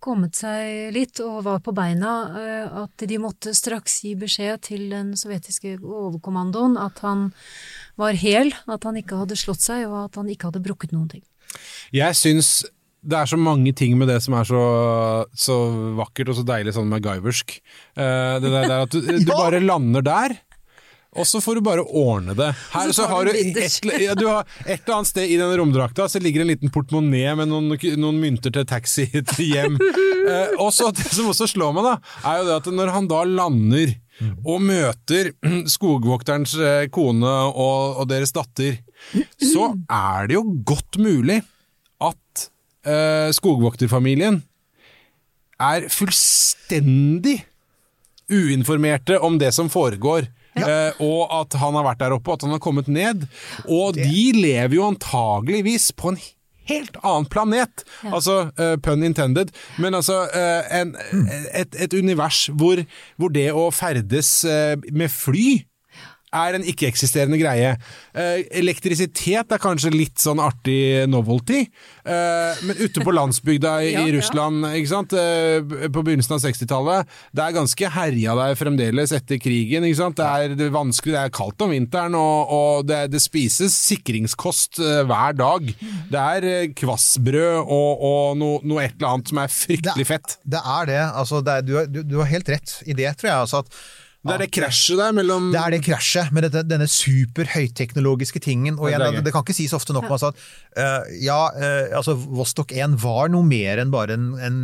kommet 0.00 0.40
seg 0.40 0.94
litt 0.96 1.20
og 1.24 1.44
var 1.44 1.60
på 1.64 1.76
beina, 1.76 2.14
eh, 2.40 2.80
at 2.86 3.06
de 3.10 3.20
måtte 3.20 3.52
straks 3.56 4.00
gi 4.06 4.16
beskjed 4.20 4.64
til 4.70 4.88
den 4.94 5.12
sovjetiske 5.20 5.76
overkommandoen 5.84 6.80
at 6.80 7.04
han 7.04 7.28
var 8.00 8.16
hel, 8.16 8.54
at 8.64 8.88
han 8.88 8.96
ikke 8.96 9.20
hadde 9.20 9.36
slått 9.36 9.66
seg, 9.66 9.84
og 9.90 10.06
at 10.06 10.20
han 10.22 10.32
ikke 10.32 10.48
hadde 10.48 10.64
brukket 10.64 10.96
noen 10.96 11.10
ting. 11.18 11.24
Jeg 11.92 12.16
syns 12.16 12.62
det 13.00 13.16
er 13.16 13.30
så 13.30 13.38
mange 13.40 13.72
ting 13.76 13.96
med 13.98 14.10
det 14.12 14.18
som 14.24 14.36
er 14.36 14.46
så, 14.48 14.62
så 15.32 15.56
vakkert 15.98 16.32
og 16.32 16.40
så 16.40 16.46
deilig 16.48 16.76
sånn 16.76 16.90
MacGyversk. 16.92 17.56
Uh, 17.96 18.36
det 18.42 18.52
der, 18.52 18.76
at 18.76 18.94
du, 18.94 19.00
du 19.24 19.32
bare 19.32 19.62
lander 19.64 20.04
der. 20.04 20.38
Og 21.18 21.26
så 21.26 21.40
får 21.42 21.58
du 21.58 21.66
bare 21.66 21.82
ordne 21.82 22.36
det. 22.38 22.52
Her 22.70 22.92
så 22.94 23.08
har 23.10 23.26
du 23.26 23.34
et, 23.34 23.56
ja, 23.98 24.14
du 24.14 24.28
har 24.28 24.44
et 24.62 24.84
eller 24.84 25.00
annet 25.00 25.10
sted 25.10 25.26
i 25.26 25.38
den 25.40 25.54
romdrakta 25.58 26.06
så 26.06 26.20
ligger 26.22 26.44
en 26.44 26.52
liten 26.52 26.70
portemonee 26.70 27.32
med 27.38 27.50
noen, 27.50 27.72
noen 27.98 28.20
mynter 28.22 28.54
til 28.54 28.68
taxi 28.70 29.08
til 29.32 29.48
hjem. 29.48 29.80
Eh, 29.80 30.54
og 30.60 30.70
så 30.74 30.92
Det 30.94 31.08
som 31.10 31.32
også 31.32 31.48
slår 31.50 31.74
meg, 31.74 31.88
da, 31.88 31.96
er 32.30 32.38
jo 32.38 32.46
det 32.46 32.56
at 32.60 32.70
når 32.78 32.94
han 32.94 33.10
da 33.10 33.24
lander 33.26 33.96
og 34.44 34.62
møter 34.62 35.32
skogvokterens 35.74 36.54
eh, 36.60 36.86
kone 36.94 37.34
og, 37.50 38.04
og 38.04 38.08
deres 38.10 38.34
datter, 38.36 38.78
så 39.40 39.72
er 39.90 40.30
det 40.30 40.38
jo 40.38 40.44
godt 40.68 41.00
mulig 41.02 41.40
at 42.06 42.50
eh, 42.86 43.28
skogvokterfamilien 43.36 44.40
er 45.60 45.88
fullstendig 45.92 47.40
uinformerte 48.30 49.18
om 49.20 49.38
det 49.40 49.52
som 49.54 49.70
foregår. 49.72 50.28
eh, 50.56 50.92
og 51.04 51.30
at 51.30 51.54
han 51.60 51.76
har 51.78 51.86
vært 51.86 52.02
der 52.02 52.16
oppe, 52.16 52.34
at 52.34 52.44
han 52.46 52.54
har 52.54 52.62
kommet 52.62 52.88
ned. 52.88 53.26
Og 53.68 53.94
de 53.98 54.26
lever 54.36 54.76
jo 54.76 54.88
antageligvis 54.88 55.90
på 55.96 56.14
en 56.14 56.20
helt 56.70 56.98
annen 57.02 57.26
planet. 57.30 57.84
Altså, 58.06 58.50
uh, 58.58 58.76
pun 58.82 59.02
intended. 59.06 59.50
Men 59.78 59.96
altså, 59.98 60.22
uh, 60.30 60.80
en, 60.80 60.94
et, 61.54 61.74
et 61.74 61.94
univers 61.94 62.48
hvor, 62.54 62.82
hvor 63.18 63.32
det 63.34 63.48
å 63.52 63.68
ferdes 63.74 64.40
uh, 64.46 64.76
med 64.92 65.10
fly 65.12 65.62
er 66.30 66.56
en 66.56 66.66
ikke-eksisterende 66.66 67.38
greie. 67.40 67.74
Uh, 68.14 68.40
elektrisitet 68.56 69.50
er 69.50 69.62
kanskje 69.62 69.92
litt 69.94 70.20
sånn 70.22 70.40
artig 70.42 71.06
novelty, 71.10 71.64
uh, 72.06 72.58
men 72.66 72.78
ute 72.78 73.04
på 73.04 73.14
landsbygda 73.14 73.76
i, 73.82 73.90
Ja, 73.94 74.04
i 74.04 74.12
ja. 74.12 74.16
Russland, 74.18 74.64
ikke 74.78 74.92
sant? 74.92 75.14
Uh, 75.16 75.88
på 75.90 76.04
begynnelsen 76.06 76.36
av 76.36 76.44
60-tallet, 76.44 77.16
det 77.36 77.44
er 77.44 77.56
ganske 77.56 77.92
herja 77.96 78.36
der 78.38 78.58
fremdeles 78.58 79.14
etter 79.16 79.40
krigen. 79.42 79.86
Ikke 79.88 80.00
sant? 80.02 80.18
Det 80.20 80.28
er, 80.28 80.56
det 80.58 80.68
er 80.68 80.74
vanskelig, 80.74 81.16
det 81.16 81.24
er 81.24 81.34
kaldt 81.34 81.66
om 81.66 81.74
vinteren, 81.74 82.16
og, 82.18 82.54
og 82.54 82.88
det, 82.88 83.02
det 83.14 83.22
spises 83.22 83.74
sikringskost 83.90 84.80
hver 84.80 85.34
dag. 85.38 85.72
Det 86.10 86.20
er 86.20 86.70
kvassbrød 86.78 87.60
og, 87.60 88.04
og 88.06 88.38
noe, 88.38 88.60
no 88.66 88.78
et 88.82 88.94
eller 88.96 89.16
annet 89.16 89.32
som 89.32 89.42
er 89.42 89.52
fryktelig 89.52 90.06
fett. 90.08 90.36
Det 90.44 90.60
er 90.60 90.90
det. 90.90 91.00
Altså, 91.08 91.42
det 91.44 91.56
er, 91.56 91.66
du, 91.66 91.74
du, 91.90 92.00
du 92.06 92.20
har 92.22 92.30
helt 92.30 92.50
rett 92.52 92.76
i 92.86 92.96
det, 92.96 93.10
tror 93.20 93.30
jeg. 93.30 93.40
Altså, 93.46 93.64
at 93.64 93.99
Det 94.20 94.34
er 94.34 94.42
det 94.42 94.50
krasjet 94.52 94.98
der 95.00 95.14
mellom 95.16 95.46
Det 95.48 95.60
er 95.60 95.72
det 95.72 95.80
krasjet 95.86 96.32
med 96.36 96.44
dette, 96.44 96.60
denne 96.68 96.84
superhøyteknologiske 96.90 98.42
tingen. 98.44 98.76
Og 98.76 98.90
igjen, 98.90 99.00
det 99.00 99.22
er 99.22 99.24
det, 99.24 99.32
kan 99.32 99.46
ikke 99.46 99.56
sies 99.56 99.72
ofte 99.76 99.96
nok. 99.96 100.10
om 100.10 100.26
at, 100.28 100.42
uh, 100.76 101.08
ja, 101.24 101.38
uh, 101.56 101.96
altså 101.96 102.18
Vostok 102.20 102.74
1 102.76 102.98
var 103.00 103.32
noe 103.32 103.46
mer 103.48 103.80
enn 103.80 103.92
bare 103.94 104.18
en, 104.18 104.30
en, 104.44 104.58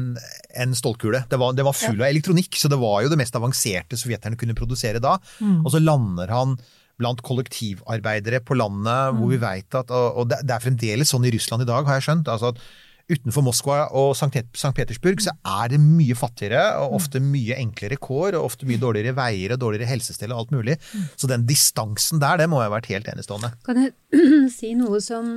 en 0.61 0.77
stålkule. 0.77 1.25
Det 1.31 1.41
var, 1.41 1.57
det 1.57 1.65
var 1.65 1.77
full 1.77 2.03
av 2.03 2.11
elektronikk, 2.11 2.59
så 2.61 2.69
det 2.73 2.81
var 2.83 3.05
jo 3.07 3.13
det 3.13 3.21
mest 3.23 3.39
avanserte 3.39 3.97
sovjeterne 3.97 4.37
kunne 4.37 4.57
produsere 4.59 5.01
da. 5.01 5.17
Og 5.63 5.73
så 5.73 5.81
lander 5.81 6.33
han 6.37 6.59
blant 7.01 7.21
kollektivarbeidere 7.25 8.43
på 8.45 8.57
landet, 8.57 9.17
hvor 9.17 9.29
vi 9.33 9.41
vet 9.41 9.77
at 9.77 9.91
Og, 9.93 10.21
og 10.21 10.29
det, 10.33 10.43
det 10.49 10.55
er 10.55 10.65
fremdeles 10.65 11.13
sånn 11.13 11.25
i 11.29 11.33
Russland 11.33 11.65
i 11.65 11.69
dag, 11.69 11.85
har 11.89 11.99
jeg 11.99 12.11
skjønt. 12.11 12.29
altså 12.33 12.53
at 12.53 12.61
Utenfor 13.07 13.45
Moskva 13.47 13.75
og 13.95 14.17
St. 14.19 14.73
Petersburg 14.75 15.21
så 15.23 15.31
er 15.47 15.71
det 15.71 15.79
mye 15.79 16.15
fattigere 16.19 16.63
og 16.83 16.97
ofte 16.99 17.21
mye 17.23 17.55
enklere 17.63 17.99
kår 18.03 18.35
og 18.35 18.49
ofte 18.49 18.67
mye 18.67 18.81
dårligere 18.83 19.15
veier 19.15 19.55
og 19.55 19.61
dårligere 19.63 19.87
helsestell 19.93 20.35
og 20.35 20.41
alt 20.43 20.55
mulig. 20.57 20.75
Så 21.15 21.31
den 21.31 21.45
distansen 21.47 22.19
der, 22.23 22.41
det 22.43 22.49
må 22.51 22.59
ha 22.65 22.71
vært 22.73 22.91
helt 22.91 23.07
enestående. 23.13 23.53
Kan 23.67 23.79
jeg 23.85 23.95
si 24.59 24.73
noe 24.79 24.99
som 25.05 25.37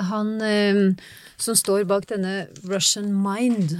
han 0.00 0.34
eh, 0.40 0.82
som 1.36 1.54
står 1.60 1.84
bak 1.86 2.08
denne 2.08 2.46
Russian 2.64 3.10
Mind 3.12 3.74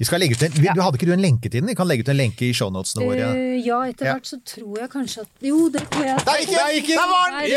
Vi 0.00 0.04
skal 0.04 0.18
legge 0.18 0.34
ut 0.34 0.42
en, 0.42 0.56
ja. 0.66 0.74
du 0.74 0.82
Hadde 0.82 0.98
ikke 0.98 1.06
du 1.06 1.14
en 1.14 1.22
lenke 1.22 1.46
til 1.46 1.62
den? 1.62 1.70
Vi 1.70 1.76
kan 1.78 1.86
legge 1.86 2.02
ut 2.02 2.10
en 2.10 2.18
lenke 2.18 2.48
i 2.48 2.52
shownotene 2.58 3.06
våre. 3.06 3.28
Eh, 3.38 3.60
ja, 3.62 3.78
etter 3.86 4.10
Ja. 4.10 4.16
så 4.20 4.40
tror 4.42 4.82
jeg 4.82 4.90
kanskje 4.92 5.22
at 5.24 5.46
Jo, 5.46 5.68
det 5.70 5.86
tror 5.94 6.10
jeg. 6.10 6.26
Der 6.26 6.42
gikk 6.74 6.90
den! 6.90 6.98
Der 6.98 7.08
var 7.14 7.38
den! 7.38 7.54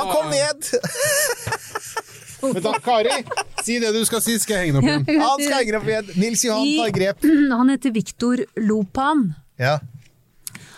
Han 0.00 0.14
kom 0.16 0.32
ned! 0.32 0.72
Men 2.54 2.62
da, 2.62 2.72
Kari, 2.84 3.18
si 3.64 3.78
det 3.82 3.92
du 3.96 4.02
skal 4.08 4.22
si, 4.24 4.36
skal 4.42 4.60
jeg 4.60 4.68
henge 4.70 4.80
opp 4.80 4.88
igjen. 4.88 5.20
Han 5.26 5.42
skal 5.42 5.58
henge 5.60 5.80
opp 5.80 5.90
igjen. 5.90 6.14
Nils 6.20 6.44
Johan 6.46 6.70
tar 6.76 6.94
grep. 6.98 7.26
Han 7.60 7.72
heter 7.74 7.94
Viktor 7.96 8.44
Lopan. 8.60 9.28
Ja. 9.60 9.78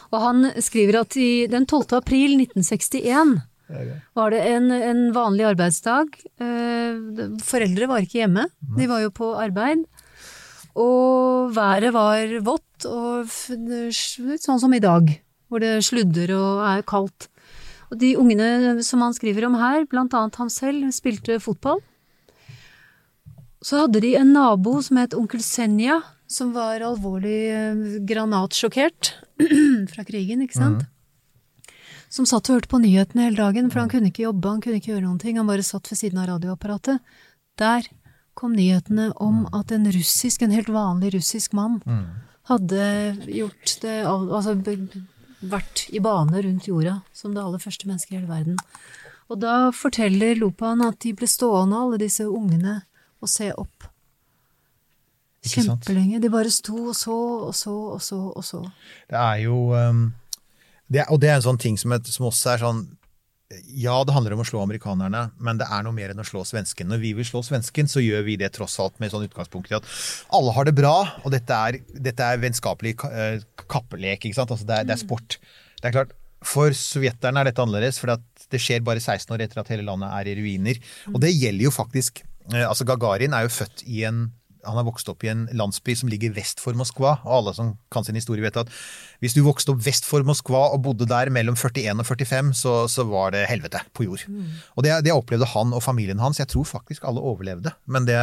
Og 0.09 0.23
han 0.23 0.47
skriver 0.65 1.03
at 1.03 1.17
i 1.21 1.47
den 1.53 1.67
12. 1.69 1.99
april 1.99 2.39
1961 2.39 3.35
var 4.17 4.33
det 4.33 4.41
en, 4.49 4.71
en 4.73 5.01
vanlig 5.13 5.45
arbeidsdag. 5.51 6.15
Eh, 6.41 7.01
Foreldre 7.45 7.89
var 7.91 8.05
ikke 8.05 8.23
hjemme, 8.23 8.47
de 8.79 8.89
var 8.89 9.03
jo 9.05 9.11
på 9.13 9.35
arbeid. 9.37 9.85
Og 10.79 11.51
været 11.57 11.93
var 11.93 12.33
vått, 12.47 12.87
og 12.89 13.29
sånn 13.29 14.63
som 14.63 14.73
i 14.73 14.81
dag, 14.81 15.11
hvor 15.51 15.61
det 15.61 15.83
sludder 15.85 16.33
og 16.39 16.63
er 16.71 16.87
kaldt. 16.89 17.29
Og 17.89 17.97
de 18.01 18.13
ungene 18.21 18.83
som 18.85 19.01
han 19.05 19.15
skriver 19.17 19.47
om 19.49 19.55
her, 19.57 19.87
blant 19.89 20.13
annet 20.15 20.37
han 20.37 20.51
selv, 20.53 20.85
spilte 20.93 21.39
fotball. 21.41 21.81
Så 23.65 23.81
hadde 23.83 24.01
de 24.05 24.13
en 24.21 24.33
nabo 24.37 24.77
som 24.85 25.01
het 25.01 25.17
onkel 25.19 25.41
Senja, 25.43 26.01
som 26.31 26.53
var 26.55 26.83
alvorlig 26.85 27.39
eh, 27.49 27.81
granatsjokkert 28.07 29.15
fra 29.95 30.05
krigen, 30.07 30.45
ikke 30.45 30.59
sant? 30.61 30.85
Som 32.13 32.25
satt 32.29 32.49
og 32.49 32.59
hørte 32.59 32.71
på 32.73 32.79
nyhetene 32.81 33.27
hele 33.27 33.37
dagen, 33.41 33.71
for 33.73 33.83
han 33.83 33.91
kunne 33.93 34.09
ikke 34.13 34.27
jobbe, 34.29 34.49
han 34.53 34.61
kunne 34.65 34.79
ikke 34.81 34.93
gjøre 34.95 35.05
noen 35.07 35.19
ting, 35.21 35.37
han 35.41 35.49
bare 35.49 35.65
satt 35.67 35.89
ved 35.91 35.99
siden 36.01 36.21
av 36.23 36.29
radioapparatet. 36.31 37.01
Der 37.61 37.89
kom 38.39 38.55
nyhetene 38.55 39.11
om 39.21 39.43
at 39.57 39.73
en 39.75 39.89
russisk, 39.93 40.45
en 40.47 40.55
helt 40.55 40.71
vanlig 40.73 41.11
russisk 41.17 41.57
mann, 41.59 41.81
hadde 42.49 42.85
gjort 43.29 43.75
det, 43.83 43.97
al- 44.09 44.31
altså 44.33 44.55
vært 45.43 45.87
i 45.95 46.01
bane 46.03 46.43
rundt 46.45 46.67
jorda, 46.69 47.01
som 47.15 47.35
det 47.35 47.43
aller 47.43 47.59
første 47.63 47.87
mennesket 47.89 48.13
i 48.13 48.19
hele 48.19 48.29
verden. 48.31 48.59
Og 49.29 49.39
da 49.43 49.71
forteller 49.77 50.35
Lopan 50.41 50.81
at 50.87 50.99
de 51.05 51.13
ble 51.15 51.27
stående, 51.29 51.77
alle 51.77 51.99
disse 52.01 52.25
ungene, 52.27 52.81
og 53.21 53.29
se 53.29 53.51
opp. 53.55 53.85
Kjempelenge. 55.49 56.19
De 56.21 56.29
bare 56.33 56.51
sto 56.53 56.89
og 56.91 56.97
så 56.99 57.15
og 57.49 57.55
så 57.57 57.73
og 57.95 58.01
så 58.03 58.19
og 58.37 58.45
så. 58.45 58.61
Det 59.09 59.17
er 59.19 59.37
jo 59.47 59.59
um, 59.75 60.13
det, 60.91 61.01
er- 61.05 61.11
Og 61.13 61.21
det 61.21 61.31
er 61.31 61.37
en 61.37 61.43
sånn 61.47 61.59
ting 61.63 61.79
som, 61.79 61.93
et, 61.93 62.07
som 62.07 62.27
også 62.27 62.51
er 62.55 62.59
sånn 62.65 62.83
Ja, 63.49 63.95
det 64.05 64.13
handler 64.13 64.35
om 64.37 64.43
å 64.43 64.45
slå 64.45 64.61
amerikanerne, 64.61 65.23
men 65.41 65.57
det 65.57 65.65
er 65.73 65.85
noe 65.85 65.97
mer 65.97 66.13
enn 66.13 66.21
å 66.21 66.27
slå 66.27 66.43
svensken. 66.45 66.91
Når 66.93 66.99
vi 67.01 67.15
vil 67.17 67.25
slå 67.25 67.41
svensken, 67.47 67.89
så 67.89 68.03
gjør 68.05 68.27
vi 68.27 68.35
det 68.37 68.51
tross 68.59 68.75
alt 68.83 68.99
med 69.01 69.09
sånn 69.09 69.25
utgangspunkt 69.25 69.73
i 69.73 69.77
at 69.79 69.87
alle 70.37 70.53
har 70.53 70.69
det 70.69 70.75
bra, 70.77 70.93
og 71.23 71.33
dette 71.33 71.57
er, 71.57 71.79
dette 71.97 72.27
er 72.27 72.43
vennskapelig 72.43 72.93
eh, 73.09 73.41
kappelek. 73.65 74.27
Altså 74.35 74.59
det, 74.69 74.83
er, 74.83 74.89
det 74.91 74.99
er 74.99 75.01
sport. 75.01 75.39
Det 75.81 75.89
er 75.89 75.97
klart, 75.97 76.13
For 76.45 76.77
sovjeterne 76.77 77.41
er 77.41 77.49
dette 77.49 77.65
annerledes, 77.65 77.97
for 78.03 78.13
det 78.53 78.61
skjer 78.61 78.85
bare 78.85 79.01
16 79.01 79.33
år 79.35 79.47
etter 79.47 79.63
at 79.63 79.73
hele 79.73 79.87
landet 79.89 80.13
er 80.13 80.29
i 80.29 80.37
ruiner. 80.37 80.83
Og 81.15 81.19
det 81.25 81.33
gjelder 81.33 81.71
jo 81.71 81.73
faktisk 81.73 82.21
eh, 82.53 82.67
Altså, 82.67 82.85
Gagarin 82.85 83.33
er 83.33 83.49
jo 83.49 83.55
født 83.57 83.87
i 83.89 84.05
en 84.11 84.27
han 84.69 84.79
har 84.79 84.87
vokst 84.87 85.09
opp 85.11 85.25
i 85.25 85.31
en 85.33 85.47
landsby 85.57 85.95
som 85.99 86.11
ligger 86.13 86.35
vest 86.37 86.61
for 86.63 86.77
Moskva. 86.79 87.17
Og 87.25 87.35
alle 87.39 87.55
som 87.57 87.73
kan 87.95 88.07
sin 88.07 88.19
historie, 88.19 88.45
vet 88.45 88.61
at 88.61 88.71
hvis 89.23 89.35
du 89.37 89.41
vokste 89.47 89.73
opp 89.75 89.83
vest 89.87 90.07
for 90.07 90.27
Moskva 90.27 90.67
og 90.75 90.83
bodde 90.85 91.09
der 91.09 91.33
mellom 91.35 91.57
41 91.59 91.97
og 91.97 92.07
45, 92.07 92.53
så, 92.61 92.75
så 92.93 93.07
var 93.09 93.35
det 93.35 93.47
helvete 93.51 93.83
på 93.97 94.07
jord. 94.07 94.27
Og 94.77 94.87
det, 94.87 94.95
det, 95.07 95.17
opplevde 95.17 95.49
han 95.55 95.75
og 95.75 95.83
familien 95.85 96.23
hans. 96.23 96.41
Jeg 96.43 96.53
tror 96.53 96.69
faktisk 96.69 97.09
alle 97.09 97.25
overlevde. 97.25 97.73
Men 97.87 98.07
det, 98.09 98.21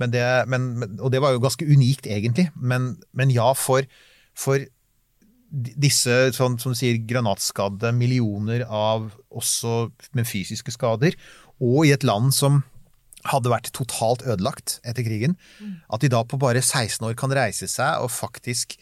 men 0.00 0.16
det, 0.16 0.26
men, 0.50 0.70
og 0.98 1.12
det 1.12 1.22
var 1.22 1.36
jo 1.36 1.44
ganske 1.44 1.68
unikt, 1.68 2.08
egentlig. 2.10 2.48
Men, 2.56 2.94
men 3.12 3.32
ja, 3.34 3.52
for, 3.52 3.86
for 4.34 4.64
disse 5.50 6.30
sånn, 6.36 6.58
som 6.62 6.74
sier 6.78 7.00
granatskadde, 7.10 7.92
millioner 7.96 8.64
av 8.66 9.10
også 9.30 9.90
med 10.16 10.28
fysiske 10.30 10.74
skader, 10.74 11.16
og 11.60 11.84
i 11.86 11.94
et 11.94 12.06
land 12.06 12.32
som 12.32 12.62
hadde 13.28 13.52
vært 13.52 13.72
totalt 13.76 14.24
ødelagt 14.24 14.78
etter 14.84 15.04
krigen. 15.06 15.36
At 15.92 16.00
de 16.00 16.12
da 16.12 16.22
på 16.24 16.40
bare 16.40 16.62
16 16.62 17.04
år 17.06 17.18
kan 17.18 17.34
reise 17.36 17.68
seg 17.70 18.00
og 18.04 18.12
faktisk 18.14 18.78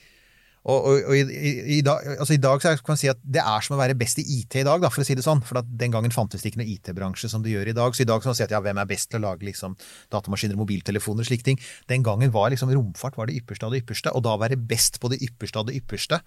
og, 0.68 0.84
og, 0.84 1.04
og 1.08 1.14
i, 1.16 1.22
i, 1.22 1.50
i, 1.78 1.80
dag, 1.86 2.02
altså 2.18 2.34
I 2.34 2.40
dag 2.42 2.60
kan 2.60 2.90
man 2.90 2.98
si 3.00 3.08
at 3.08 3.20
det 3.24 3.40
er 3.40 3.64
som 3.64 3.76
å 3.76 3.80
være 3.80 3.96
best 3.96 4.18
i 4.20 4.24
IT 4.40 4.58
i 4.60 4.66
dag, 4.66 4.82
da, 4.82 4.90
for 4.92 5.00
å 5.00 5.06
si 5.06 5.16
det 5.16 5.24
sånn. 5.24 5.40
For 5.46 5.62
den 5.62 5.94
gangen 5.94 6.12
fantes 6.12 6.44
det 6.44 6.52
ikke 6.52 6.60
noe 6.60 6.68
IT-bransje 6.74 7.30
som 7.32 7.44
det 7.44 7.54
gjør 7.54 7.70
i 7.72 7.76
dag. 7.78 7.96
Så 7.96 8.04
i 8.04 8.08
dag 8.08 8.20
kan 8.20 8.34
man 8.34 8.36
si 8.36 8.44
at 8.44 8.52
ja, 8.52 8.60
hvem 8.64 8.80
er 8.82 8.90
best 8.90 9.08
til 9.12 9.22
å 9.22 9.30
lage 9.30 9.48
liksom, 9.48 9.78
datamaskiner, 10.12 10.58
mobiltelefoner 10.60 11.24
og 11.24 11.30
slike 11.30 11.46
ting. 11.46 11.62
Den 11.88 12.04
gangen 12.04 12.34
var 12.34 12.52
liksom 12.52 12.74
romfart 12.74 13.16
var 13.16 13.30
det 13.30 13.38
ypperste 13.40 13.68
av 13.68 13.72
det 13.72 13.80
ypperste, 13.84 14.12
og 14.12 14.26
da 14.26 14.36
være 14.42 14.60
best 14.60 15.00
på 15.00 15.12
det 15.14 15.22
ypperste 15.24 15.62
av 15.62 15.70
det 15.70 15.78
ypperste 15.78 16.20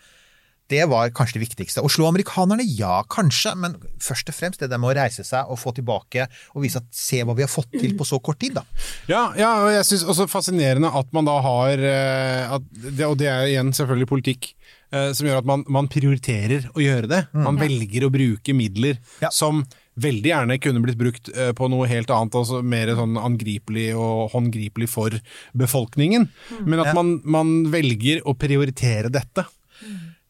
det 0.72 0.86
var 0.92 1.12
kanskje 1.16 1.40
det 1.40 1.46
viktigste. 1.46 1.84
Å 1.84 1.92
slå 1.92 2.08
amerikanerne, 2.10 2.66
ja, 2.66 3.02
kanskje, 3.12 3.54
men 3.60 3.78
først 4.02 4.32
og 4.32 4.38
fremst 4.38 4.64
det 4.64 4.72
der 4.72 4.82
med 4.82 4.94
å 4.94 4.98
reise 4.98 5.26
seg 5.28 5.52
og 5.52 5.60
få 5.62 5.76
tilbake 5.78 6.28
og 6.56 6.66
vise 6.66 6.82
at 6.82 6.88
se 6.96 7.22
hva 7.28 7.36
vi 7.38 7.46
har 7.46 7.52
fått 7.52 7.74
til 7.76 7.96
på 8.00 8.08
så 8.08 8.22
kort 8.24 8.42
tid, 8.42 8.58
da. 8.60 8.66
Ja, 9.12 9.26
ja 9.40 9.52
og 9.66 9.72
jeg 9.76 9.88
syns 9.90 10.08
også 10.08 10.30
fascinerende 10.32 10.92
at 10.98 11.12
man 11.16 11.28
da 11.28 11.38
har 11.44 11.86
eh, 11.92 12.56
at, 12.58 12.66
Og 13.08 13.18
det 13.20 13.30
er 13.30 13.50
igjen 13.50 13.74
selvfølgelig 13.76 14.10
politikk. 14.10 14.54
Eh, 14.92 15.12
som 15.16 15.28
gjør 15.28 15.40
at 15.40 15.48
man, 15.48 15.62
man, 15.72 15.88
prioriterer 15.92 16.66
å 16.76 16.82
gjøre 16.84 17.08
det. 17.08 17.22
Man 17.32 17.56
mm. 17.56 17.62
velger 17.62 18.06
å 18.06 18.12
bruke 18.12 18.56
midler 18.56 19.00
ja. 19.24 19.30
som 19.32 19.64
veldig 20.02 20.32
gjerne 20.32 20.58
kunne 20.64 20.82
blitt 20.84 21.00
brukt 21.00 21.32
eh, 21.32 21.54
på 21.56 21.70
noe 21.72 21.88
helt 21.88 22.12
annet, 22.12 22.36
altså 22.36 22.60
mer 22.64 22.92
sånn 22.98 23.16
angripelig 23.20 23.92
og 23.96 24.36
håndgripelig 24.36 24.90
for 24.92 25.16
befolkningen. 25.58 26.28
Mm. 26.28 26.68
Men 26.68 26.84
at 26.84 26.92
man, 26.98 27.16
man 27.24 27.56
velger 27.72 28.24
å 28.28 28.36
prioritere 28.36 29.12
dette. 29.14 29.48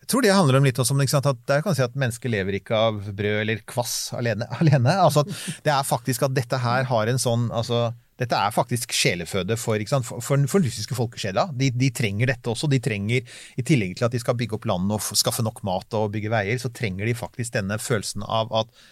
Mm 0.01 0.11
tror 0.11 0.25
det 0.25 0.35
handler 0.35 0.59
om 0.59 0.67
litt 0.67 0.79
også 0.81 0.97
sant, 1.07 1.27
at 1.29 1.41
der 1.47 1.63
kan 1.63 1.75
si 1.77 1.83
at 1.85 1.97
mennesket 1.99 2.31
lever 2.33 2.57
ikke 2.59 2.75
av 2.75 3.01
brød 3.15 3.41
eller 3.43 3.63
kvass 3.69 4.13
alene. 4.17 4.47
alene. 4.59 4.95
Altså, 4.99 5.23
det 5.63 5.71
er 5.73 5.87
faktisk 5.87 6.27
at 6.27 6.35
dette 6.35 6.59
her 6.61 6.87
har 6.89 7.11
en 7.11 7.21
sånn 7.21 7.49
altså, 7.55 7.91
dette 8.21 8.37
er 8.37 8.53
faktisk 8.53 8.91
sjeleføde 8.93 9.55
for, 9.57 9.81
for, 9.89 10.05
for, 10.21 10.21
for 10.45 10.61
den 10.61 10.69
russiske 10.69 10.97
folkesjela. 10.97 11.47
De, 11.57 11.71
de, 11.73 11.89
trenger 11.95 12.29
dette 12.29 12.51
også. 12.51 12.69
De 12.69 12.77
trenger, 12.83 13.25
I 13.57 13.65
tillegg 13.65 13.95
til 13.97 14.05
at 14.05 14.13
de 14.13 14.21
skal 14.21 14.37
bygge 14.37 14.59
opp 14.59 14.67
landet 14.69 14.99
og 14.99 15.17
skaffe 15.17 15.45
nok 15.45 15.63
mat 15.65 15.97
og 15.97 16.11
bygge 16.13 16.29
veier, 16.33 16.59
så 16.61 16.69
trenger 16.69 17.09
de 17.09 17.17
faktisk 17.17 17.55
denne 17.55 17.79
følelsen 17.81 18.27
av 18.27 18.51
at 18.61 18.83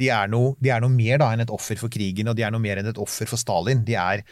de 0.00 0.08
er 0.08 0.30
noe, 0.32 0.54
de 0.62 0.72
er 0.72 0.80
noe 0.80 0.92
mer 0.94 1.20
da, 1.20 1.28
enn 1.34 1.44
et 1.44 1.52
offer 1.52 1.76
for 1.76 1.92
krigen, 1.92 2.30
og 2.32 2.38
de 2.38 2.46
er 2.46 2.54
noe 2.54 2.64
mer 2.64 2.80
enn 2.80 2.88
et 2.88 3.00
offer 3.02 3.28
for 3.28 3.40
Stalin. 3.40 3.82
De 3.84 3.98
er, 4.00 4.24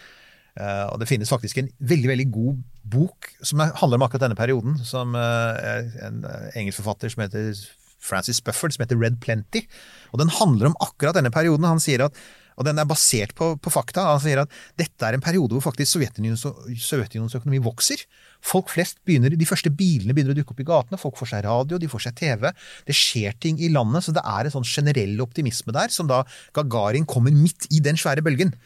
og 0.58 0.98
Det 1.00 1.08
finnes 1.08 1.30
faktisk 1.30 1.60
en 1.60 1.70
veldig 1.78 2.10
veldig 2.10 2.28
god 2.34 2.62
bok 2.90 3.30
som 3.44 3.60
handler 3.60 3.98
om 3.98 4.06
akkurat 4.06 4.26
denne 4.26 4.38
perioden, 4.38 4.78
som 4.86 5.14
eh, 5.18 5.70
er 5.74 5.88
en 6.08 6.24
eh, 6.26 6.50
engelsk 6.58 6.80
forfatter 6.82 7.12
som 7.12 7.24
heter 7.24 7.54
Francis 8.00 8.40
Bufford, 8.42 8.74
som 8.74 8.84
heter 8.84 8.98
Red 9.00 9.20
Plenty. 9.22 9.66
Og 10.12 10.22
Den 10.22 10.32
handler 10.32 10.70
om 10.70 10.78
akkurat 10.80 11.18
denne 11.18 11.32
perioden. 11.32 11.68
Han 11.68 11.82
sier 11.82 12.06
at, 12.06 12.16
og 12.56 12.66
Den 12.66 12.80
er 12.80 12.88
basert 12.88 13.34
på, 13.36 13.52
på 13.60 13.72
fakta. 13.72 14.06
Han 14.08 14.22
sier 14.24 14.42
at 14.42 14.56
dette 14.80 15.06
er 15.06 15.16
en 15.16 15.24
periode 15.24 15.54
hvor 15.54 15.64
faktisk 15.68 15.94
Sovjetunionens, 15.94 16.44
Sovjetunionens 16.80 17.36
økonomi 17.38 17.60
vokser. 17.64 18.02
Folk 18.44 18.72
flest 18.72 18.98
begynner, 19.04 19.36
De 19.36 19.48
første 19.48 19.72
bilene 19.72 20.16
begynner 20.16 20.34
å 20.34 20.40
dukke 20.40 20.56
opp 20.56 20.64
i 20.64 20.68
gatene. 20.68 21.00
Folk 21.00 21.20
får 21.20 21.34
seg 21.34 21.46
radio, 21.46 21.80
de 21.80 21.88
får 21.92 22.08
seg 22.08 22.18
TV. 22.20 22.50
Det 22.88 22.96
skjer 22.96 23.36
ting 23.40 23.60
i 23.60 23.72
landet. 23.72 24.08
Så 24.08 24.16
det 24.16 24.24
er 24.24 24.48
en 24.48 24.56
sånn 24.58 24.68
generell 24.68 25.20
optimisme 25.24 25.76
der, 25.76 25.92
som 25.92 26.08
da 26.10 26.24
Gagarin 26.56 27.08
kommer 27.08 27.32
midt 27.36 27.68
i 27.70 27.84
den 27.84 28.00
svære 28.00 28.24
bølgen. 28.24 28.56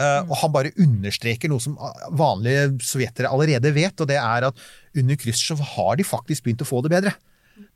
Uh, 0.00 0.22
og 0.24 0.38
han 0.40 0.52
bare 0.54 0.70
understreker 0.80 1.50
noe 1.52 1.60
som 1.60 1.74
vanlige 2.16 2.70
sovjetere 2.88 3.28
allerede 3.28 3.68
vet, 3.76 4.00
og 4.00 4.08
det 4.08 4.16
er 4.16 4.46
at 4.48 4.62
under 4.96 5.18
Khrusjtsjov 5.20 5.60
har 5.74 5.98
de 6.00 6.06
faktisk 6.08 6.46
begynt 6.46 6.64
å 6.64 6.68
få 6.68 6.80
det 6.86 6.94
bedre. 6.94 7.12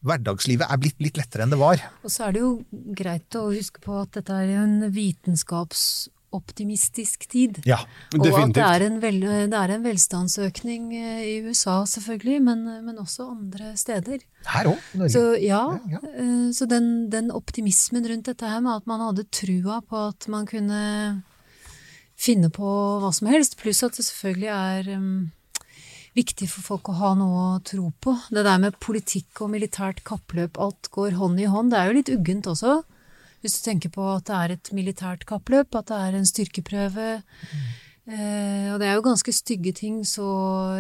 Hverdagslivet 0.05 0.69
er 0.69 0.77
blitt 0.81 1.01
litt 1.05 1.17
lettere 1.21 1.43
enn 1.45 1.53
det 1.53 1.59
var. 1.61 1.77
Og 2.05 2.11
så 2.13 2.25
er 2.29 2.33
det 2.37 2.43
jo 2.43 2.51
greit 2.97 3.35
å 3.39 3.41
huske 3.51 3.81
på 3.85 3.93
at 4.03 4.11
dette 4.17 4.33
er 4.37 4.49
en 4.63 4.75
vitenskapsoptimistisk 4.95 7.19
tid. 7.29 7.53
Ja, 7.69 7.79
definitivt. 8.13 8.35
Og 8.35 8.39
at 8.45 8.55
det 8.57 8.65
er, 8.69 8.81
en, 8.89 8.97
vel, 9.03 9.19
det 9.53 9.59
er 9.61 9.71
en 9.77 9.87
velstandsøkning 9.87 10.83
eh, 10.97 11.23
i 11.29 11.31
USA 11.45 11.77
selvfølgelig, 11.89 12.39
men, 12.49 12.59
men 12.87 12.97
også 13.01 13.23
andre 13.35 13.67
steder. 13.81 14.19
Her 14.55 14.65
òg, 14.73 14.79
i 14.93 14.95
Norge. 15.03 15.15
Så, 15.17 15.23
ja, 15.41 15.65
ja, 15.91 15.99
ja. 15.99 16.03
Eh, 16.15 16.49
så 16.57 16.65
den, 16.71 16.85
den 17.13 17.27
optimismen 17.35 18.05
rundt 18.09 18.27
dette 18.33 18.47
her 18.49 18.61
med 18.65 18.75
at 18.81 18.87
man 18.91 19.01
hadde 19.09 19.31
trua 19.33 19.77
på 19.85 19.97
at 20.09 20.21
man 20.33 20.45
kunne 20.49 20.81
finne 22.17 22.51
på 22.53 22.69
hva 23.03 23.11
som 23.15 23.29
helst. 23.31 23.59
Pluss 23.61 23.83
at 23.87 23.99
det 23.99 24.07
selvfølgelig 24.07 24.51
er 24.55 24.91
um, 24.99 25.31
viktig 26.17 26.49
for 26.51 26.67
folk 26.73 26.91
å 26.91 26.99
ha 27.01 27.13
noe 27.19 27.45
å 27.45 27.63
tro 27.67 27.91
på. 28.03 28.17
Det 28.31 28.45
der 28.47 28.61
med 28.63 28.81
politikk 28.83 29.45
og 29.45 29.53
militært 29.55 30.05
kappløp, 30.07 30.61
alt 30.63 30.91
går 30.95 31.19
hånd 31.21 31.43
i 31.43 31.49
hånd. 31.51 31.75
Det 31.75 31.81
er 31.81 31.91
jo 31.91 31.99
litt 31.99 32.13
uggent 32.15 32.51
også. 32.51 32.81
Hvis 33.45 33.59
du 33.59 33.65
tenker 33.67 33.93
på 33.93 34.05
at 34.09 34.29
det 34.29 34.37
er 34.41 34.55
et 34.55 34.73
militært 34.73 35.27
kappløp, 35.29 35.75
at 35.77 35.91
det 35.91 36.01
er 36.01 36.17
en 36.17 36.29
styrkeprøve. 36.29 37.09
Mm. 37.21 37.65
Eh, 38.05 38.69
og 38.73 38.79
det 38.81 38.89
er 38.89 38.99
jo 38.99 39.05
ganske 39.05 39.33
stygge 39.33 39.75
ting 39.77 40.03
så 40.09 40.29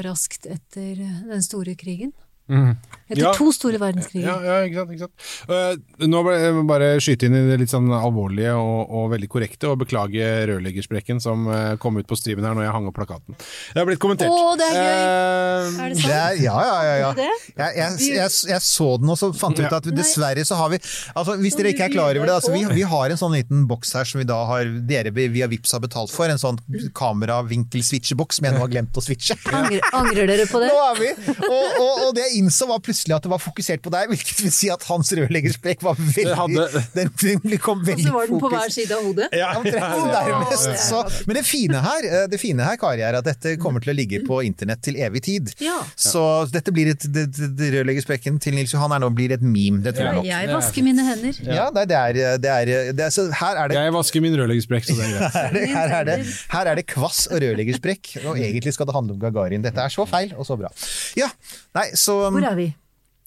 raskt 0.04 0.48
etter 0.48 0.96
den 1.00 1.44
store 1.44 1.76
krigen. 1.80 2.14
Mm. 2.50 2.74
Etter 3.04 3.20
ja. 3.20 3.30
to 3.36 3.50
store 3.52 3.78
verdenskriger. 3.80 4.24
Ja, 4.24 4.36
ja, 4.40 4.56
ikke 4.64 4.80
sant. 4.80 4.92
Ikke 4.94 5.06
sant. 5.06 5.84
Uh, 6.00 6.08
nå 6.08 6.22
ble 6.24 6.34
jeg 6.40 6.64
bare 6.68 6.88
skyte 7.04 7.28
inn 7.28 7.36
i 7.36 7.42
det 7.50 7.58
litt 7.60 7.72
sånn 7.72 7.90
alvorlige 7.92 8.54
og, 8.56 8.92
og 8.96 9.10
veldig 9.12 9.28
korrekte, 9.32 9.68
og 9.68 9.82
beklage 9.82 10.28
rørleggersprekken 10.48 11.20
som 11.20 11.44
uh, 11.50 11.74
kom 11.80 12.00
ut 12.00 12.08
på 12.08 12.16
streamen 12.16 12.46
her 12.48 12.56
når 12.56 12.66
jeg 12.66 12.74
hang 12.76 12.88
opp 12.88 12.96
plakaten. 12.96 13.36
Det 13.36 13.80
har 13.80 13.88
blitt 13.88 14.00
kommentert. 14.00 14.32
Å, 14.32 14.54
det 14.60 14.68
er 14.70 14.76
gøy! 14.78 14.88
Uh, 14.88 15.80
er 15.84 15.94
det 15.94 16.00
sant? 16.00 16.08
Det 16.08 16.16
er, 16.16 16.40
ja, 16.44 16.56
ja, 16.64 16.78
ja. 16.84 16.94
ja. 17.02 17.12
Jeg, 17.18 17.76
jeg, 17.80 18.10
jeg, 18.12 18.34
jeg, 18.52 18.64
så 18.64 18.88
den 19.00 19.14
og 19.14 19.20
så 19.20 19.30
fant 19.36 19.60
ut 19.60 19.76
at 19.80 19.90
dessverre 19.94 20.44
så 20.44 20.58
har 20.58 20.72
vi 20.72 20.80
altså 21.14 21.36
Hvis 21.38 21.56
dere 21.58 21.70
ikke 21.74 21.86
er 21.86 21.92
klar 21.92 22.16
over 22.16 22.28
det, 22.28 22.34
altså, 22.34 22.52
vi, 22.54 22.64
vi, 22.72 22.84
har 22.88 23.12
en 23.12 23.20
sånn 23.20 23.36
liten 23.36 23.64
boks 23.70 23.94
her 23.98 24.08
som 24.08 24.20
vi 24.20 24.28
da 24.28 24.40
har 24.48 24.68
dere 24.88 25.12
via 25.14 25.48
Vips 25.50 25.76
har 25.76 25.84
betalt 25.84 26.12
for. 26.12 26.28
En 26.28 26.40
sånn 26.40 26.60
kameravinkelswitcheboks 26.96 28.40
som 28.40 28.48
jeg 28.48 28.56
nå 28.56 28.64
har 28.64 28.72
glemt 28.72 28.96
å 28.96 29.04
switche. 29.04 29.36
Angrer, 29.54 29.84
angrer 29.94 30.32
dere 30.32 30.48
på 30.50 30.60
det? 30.62 30.72
Nå 30.72 30.82
er 30.88 31.00
vi! 31.02 31.12
Og, 31.44 31.66
og, 31.84 32.02
og 32.08 32.10
det 32.16 32.30
innså 32.38 32.68
var 32.70 32.82
plutselig 32.84 33.16
at 33.16 33.26
det 33.26 33.32
var 33.32 33.42
fokusert 33.42 33.82
på 33.84 33.92
deg, 33.94 34.10
hvilket 34.12 34.42
vil 34.44 34.52
si 34.54 34.70
at 34.72 34.84
hans 34.88 35.12
rørleggersprekk 35.16 35.84
var 35.84 35.98
veldig 36.00 36.38
hadde... 36.38 36.84
den, 36.96 37.12
den 37.44 37.58
kom 37.62 37.82
veldig 37.84 38.04
fokus. 38.04 38.04
Og 38.04 38.10
så 38.10 38.16
var 38.16 38.30
den 38.30 38.42
på 38.42 38.52
hver 38.54 38.74
side 38.74 38.98
av 38.98 39.08
hodet? 39.08 39.28
Ja, 39.34 39.50
nærmest. 39.64 40.70
Så, 40.84 41.02
men 41.28 41.38
det 41.38 41.44
fine 41.48 41.80
her, 41.84 42.08
eh, 42.08 42.26
det 42.30 42.40
fine 42.42 42.66
her, 42.66 42.78
Kari, 42.80 43.04
er 43.04 43.18
at 43.18 43.26
dette 43.26 43.56
kommer 43.62 43.84
til 43.84 43.94
å 43.94 43.96
ligge 43.96 44.22
på 44.26 44.40
internett 44.46 44.82
til 44.84 44.98
evig 45.02 45.24
tid. 45.26 45.52
Ja. 45.62 45.80
Så 45.96 46.22
dette 46.52 46.74
blir 46.74 46.92
et 46.92 47.06
det, 47.14 47.26
det, 47.34 47.70
rørleggersprekken 47.78 48.38
til 48.42 48.56
Nils 48.58 48.74
Johan 48.74 48.94
er 48.96 49.02
nå 49.02 49.10
blir 49.14 49.34
et 49.36 49.44
meme, 49.44 49.82
det 49.84 49.94
tror 49.96 50.10
jeg 50.10 50.18
nok. 50.20 50.28
Jeg 50.28 50.50
vasker 50.52 50.86
mine 50.86 51.06
hender. 51.06 51.40
Ja, 51.46 51.68
det 51.74 51.84
er, 51.98 52.20
det 52.40 52.50
er, 52.50 52.72
det 52.96 53.06
er 53.08 53.14
så 53.14 53.26
her 53.34 53.60
er 53.60 53.70
det 53.70 53.78
Jeg 53.78 53.94
vasker 53.94 54.24
min 54.24 54.36
rørleggersprekk, 54.38 54.88
så 54.88 54.96
det 54.98 55.06
er 55.06 55.14
greit. 55.14 55.74
her, 55.76 55.94
er 56.00 56.08
det, 56.08 56.18
her 56.52 56.70
er 56.70 56.80
det 56.80 56.86
kvass 56.90 57.24
og 57.30 57.42
rørleggersprekk, 57.44 58.14
og 58.24 58.38
egentlig 58.38 58.74
skal 58.76 58.88
det 58.88 58.96
handle 58.96 59.16
om 59.16 59.22
Gagarin. 59.22 59.64
Dette 59.64 59.84
er 59.84 59.92
så 59.92 60.06
feil 60.08 60.34
og 60.36 60.48
så 60.48 60.58
bra. 60.60 60.70
Ja, 61.18 61.28
nei, 61.76 61.86
så 61.98 62.23
Hvor 62.32 62.48
er 62.50 62.56
vi? 62.58 62.70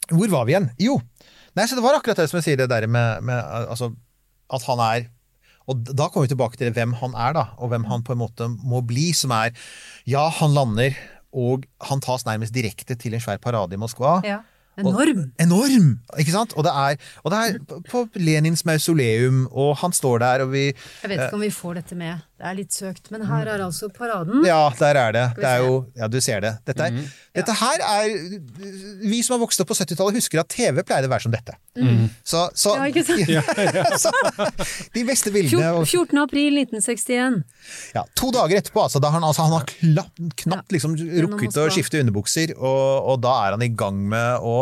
Hvor 0.07 0.31
var 0.31 0.47
vi 0.47 0.55
igjen? 0.55 0.69
Jo, 0.79 0.97
nei, 1.57 1.67
så 1.67 1.75
det 1.75 1.83
var 1.83 1.97
akkurat 1.97 2.17
det 2.17 2.29
som 2.31 2.39
jeg 2.39 2.47
sier, 2.47 2.57
det 2.61 2.69
der 2.71 2.87
med, 2.87 3.21
med 3.27 3.37
altså, 3.67 3.91
at 4.53 4.63
han 4.69 4.79
er 4.79 5.07
og 5.67 5.83
da 5.83 6.07
kommer 6.07 6.23
vi 6.23 6.31
tilbake 6.31 6.55
til 6.59 6.71
hvem 6.71 6.93
han 7.01 7.15
er, 7.19 7.33
da, 7.35 7.41
og 7.59 7.73
hvem 7.73 7.87
han 7.89 8.03
på 8.07 8.15
en 8.15 8.21
måte 8.21 8.45
må 8.47 8.79
bli. 8.87 9.09
Som 9.11 9.33
er 9.35 9.51
Ja, 10.07 10.29
han 10.31 10.53
lander, 10.55 10.95
og 11.35 11.65
han 11.83 11.99
tas 11.99 12.23
nærmest 12.23 12.55
direkte 12.55 12.95
til 12.95 13.17
en 13.17 13.23
svær 13.23 13.41
parade 13.43 13.75
i 13.75 13.81
Moskva. 13.81 14.21
Ja. 14.23 14.39
Enorm! 14.77 15.23
Og, 15.25 15.41
enorm! 15.41 15.87
Ikke 16.21 16.31
sant? 16.31 16.53
Og 16.53 16.63
det, 16.63 16.71
er, 16.71 16.99
og 17.25 17.33
det 17.33 17.39
er 17.41 17.81
på 17.89 18.03
Lenins 18.21 18.61
mausoleum, 18.65 19.47
og 19.49 19.73
han 19.81 19.91
står 19.95 20.21
der, 20.21 20.43
og 20.45 20.51
vi 20.53 20.67
Jeg 20.67 21.09
vet 21.09 21.17
ikke 21.17 21.39
om 21.39 21.41
vi 21.41 21.49
får 21.51 21.79
dette 21.81 21.97
med. 21.97 22.21
Det 22.37 22.45
er 22.45 22.53
litt 22.53 22.75
søkt, 22.75 23.07
men 23.09 23.23
her 23.25 23.47
er 23.49 23.61
altså 23.65 23.87
paraden. 23.89 24.43
Ja, 24.45 24.67
der 24.77 24.99
er 25.01 25.13
det. 25.15 25.23
det 25.39 25.47
er 25.49 25.63
jo, 25.65 25.79
ja, 25.97 26.05
du 26.05 26.19
ser 26.21 26.43
det. 26.43 26.51
Dette, 26.69 26.85
er, 26.85 27.07
dette 27.33 27.55
her 27.57 27.81
er 27.81 28.11
Vi 29.01 29.23
som 29.25 29.33
har 29.33 29.41
vokst 29.41 29.63
opp 29.63 29.71
på 29.71 29.77
70-tallet, 29.79 30.19
husker 30.21 30.43
at 30.43 30.51
TV 30.53 30.83
pleide 30.85 31.09
å 31.09 31.13
være 31.15 31.25
som 31.25 31.33
dette. 31.33 31.55
Så, 32.21 32.43
så, 32.53 32.75
Ja, 32.77 32.85
ikke 32.91 33.01
sant? 33.07 33.25
så 34.03 34.13
De 34.93 35.03
beste 35.07 35.33
bildene 35.33 35.71
14. 35.81 36.21
april 36.21 36.61
1961. 36.61 37.41
ja, 37.97 38.05
To 38.21 38.29
dager 38.35 38.61
etterpå, 38.61 38.85
altså, 38.85 39.01
da 39.01 39.09
har 39.09 39.17
han, 39.17 39.25
altså, 39.25 39.47
han 39.49 39.57
har 39.57 39.65
knapt, 39.73 40.21
knapt 40.43 40.77
liksom, 40.77 40.93
rukket 41.25 41.57
å 41.57 41.67
skifte 41.73 42.03
underbukser, 42.05 42.53
og, 42.57 43.13
og 43.13 43.21
da 43.25 43.33
er 43.47 43.57
han 43.57 43.65
i 43.65 43.73
gang 43.73 43.97
med 44.13 44.45
å 44.45 44.59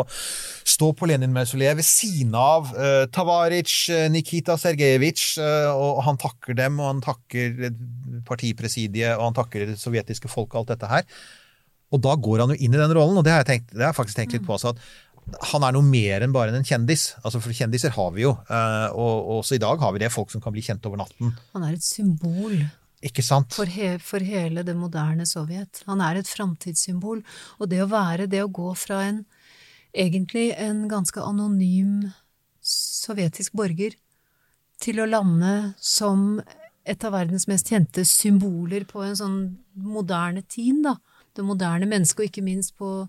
stå 0.66 0.90
på 0.96 1.08
Lenin-mausoleet 1.12 1.76
ved 1.78 1.86
siden 1.86 2.34
av 2.40 2.72
uh, 2.74 3.04
Tavaric, 3.12 3.74
eh, 3.92 4.08
Nikita 4.12 4.56
Sergejevitsj, 4.60 5.28
uh, 5.44 5.76
og 5.76 6.02
han 6.08 6.18
takker 6.20 6.56
dem, 6.58 6.80
og 6.80 6.90
han 6.90 7.04
takker 7.04 7.65
partipresidiet, 8.26 9.16
og 9.16 9.28
han 9.28 9.36
takker 9.36 9.66
det 9.70 9.80
sovjetiske 9.80 10.30
folk 10.32 10.54
og 10.54 10.62
alt 10.62 10.74
dette 10.74 10.90
her. 10.90 11.04
Og 11.94 12.02
da 12.02 12.14
går 12.18 12.42
han 12.42 12.54
jo 12.54 12.58
inn 12.58 12.74
i 12.74 12.80
den 12.80 12.94
rollen, 12.96 13.18
og 13.20 13.26
det 13.26 13.34
har 13.34 13.44
jeg, 13.44 13.50
tenkt, 13.52 13.74
det 13.74 13.84
har 13.84 13.92
jeg 13.92 14.00
faktisk 14.00 14.18
tenkt 14.18 14.34
litt 14.36 14.46
på 14.46 14.56
også, 14.56 14.74
at 14.74 15.46
han 15.50 15.64
er 15.66 15.74
noe 15.74 15.86
mer 15.86 16.22
enn 16.22 16.34
bare 16.34 16.54
en 16.54 16.66
kjendis. 16.66 17.08
Altså 17.24 17.40
For 17.42 17.54
kjendiser 17.54 17.94
har 17.96 18.10
vi 18.14 18.22
jo, 18.26 18.36
eh, 18.46 18.88
og 18.94 19.40
også 19.40 19.56
i 19.56 19.62
dag 19.62 19.80
har 19.82 19.94
vi 19.94 20.02
det, 20.02 20.12
folk 20.14 20.30
som 20.30 20.42
kan 20.42 20.54
bli 20.54 20.62
kjent 20.66 20.86
over 20.86 21.02
natten. 21.02 21.32
Han 21.54 21.66
er 21.66 21.74
et 21.74 21.86
symbol 21.86 22.60
Ikke 23.06 23.24
sant? 23.26 23.54
for, 23.54 23.70
he, 23.70 23.96
for 24.02 24.22
hele 24.22 24.62
det 24.66 24.76
moderne 24.78 25.26
Sovjet. 25.26 25.82
Han 25.90 26.02
er 26.02 26.20
et 26.20 26.30
framtidssymbol. 26.30 27.24
Og 27.58 27.70
det 27.70 27.82
å 27.82 27.90
være, 27.90 28.30
det 28.30 28.44
å 28.44 28.52
gå 28.52 28.70
fra 28.78 29.02
en 29.08 29.24
egentlig 29.96 30.50
en 30.60 30.86
ganske 30.90 31.22
anonym 31.22 32.10
sovjetisk 32.66 33.54
borger 33.56 33.96
til 34.82 35.00
å 35.00 35.08
lande 35.08 35.74
som 35.80 36.40
et 36.85 37.03
av 37.05 37.13
verdens 37.13 37.47
mest 37.49 37.69
kjente 37.69 38.05
symboler 38.07 38.85
på 38.89 39.03
en 39.05 39.17
sånn 39.17 39.41
moderne 39.73 40.41
tid, 40.49 40.81
da. 40.85 40.97
Det 41.35 41.45
moderne 41.47 41.87
mennesket, 41.87 42.19
og 42.19 42.31
ikke 42.31 42.43
minst 42.43 42.73
på, 42.79 43.05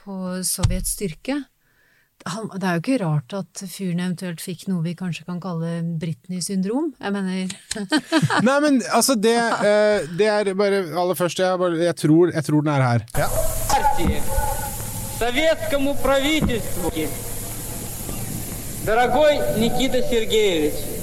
på 0.00 0.14
Sovjets 0.46 0.96
styrke. 0.96 1.44
Han, 2.30 2.48
det 2.56 2.66
er 2.66 2.76
jo 2.78 2.82
ikke 2.82 2.98
rart 3.02 3.34
at 3.36 3.62
fyren 3.68 4.00
eventuelt 4.00 4.40
fikk 4.40 4.64
noe 4.70 4.84
vi 4.84 4.94
kanskje 4.96 5.26
kan 5.26 5.40
kalle 5.42 5.82
Britney-syndrom. 6.00 6.94
Jeg 6.96 7.12
mener 7.12 7.52
Nei, 8.46 8.56
men 8.64 8.80
altså, 8.94 9.18
det, 9.18 9.34
eh, 9.36 10.06
det 10.18 10.30
er 10.30 10.54
bare 10.56 10.86
Aller 10.94 11.18
først, 11.18 11.42
jeg, 11.42 11.58
bare, 11.60 11.82
jeg, 11.84 11.96
tror, 12.00 12.32
jeg 12.32 12.48
tror 12.48 12.64
den 12.64 12.72
er 12.74 12.88
her. 12.88 13.04
партии, 13.94 14.22
советскому 15.18 15.94
правительству. 15.94 16.90
Дорогой 18.84 19.40
Никита 19.56 20.02
Сергеевич, 20.02 20.74
товарищи 20.74 20.82
руководители, 20.82 20.97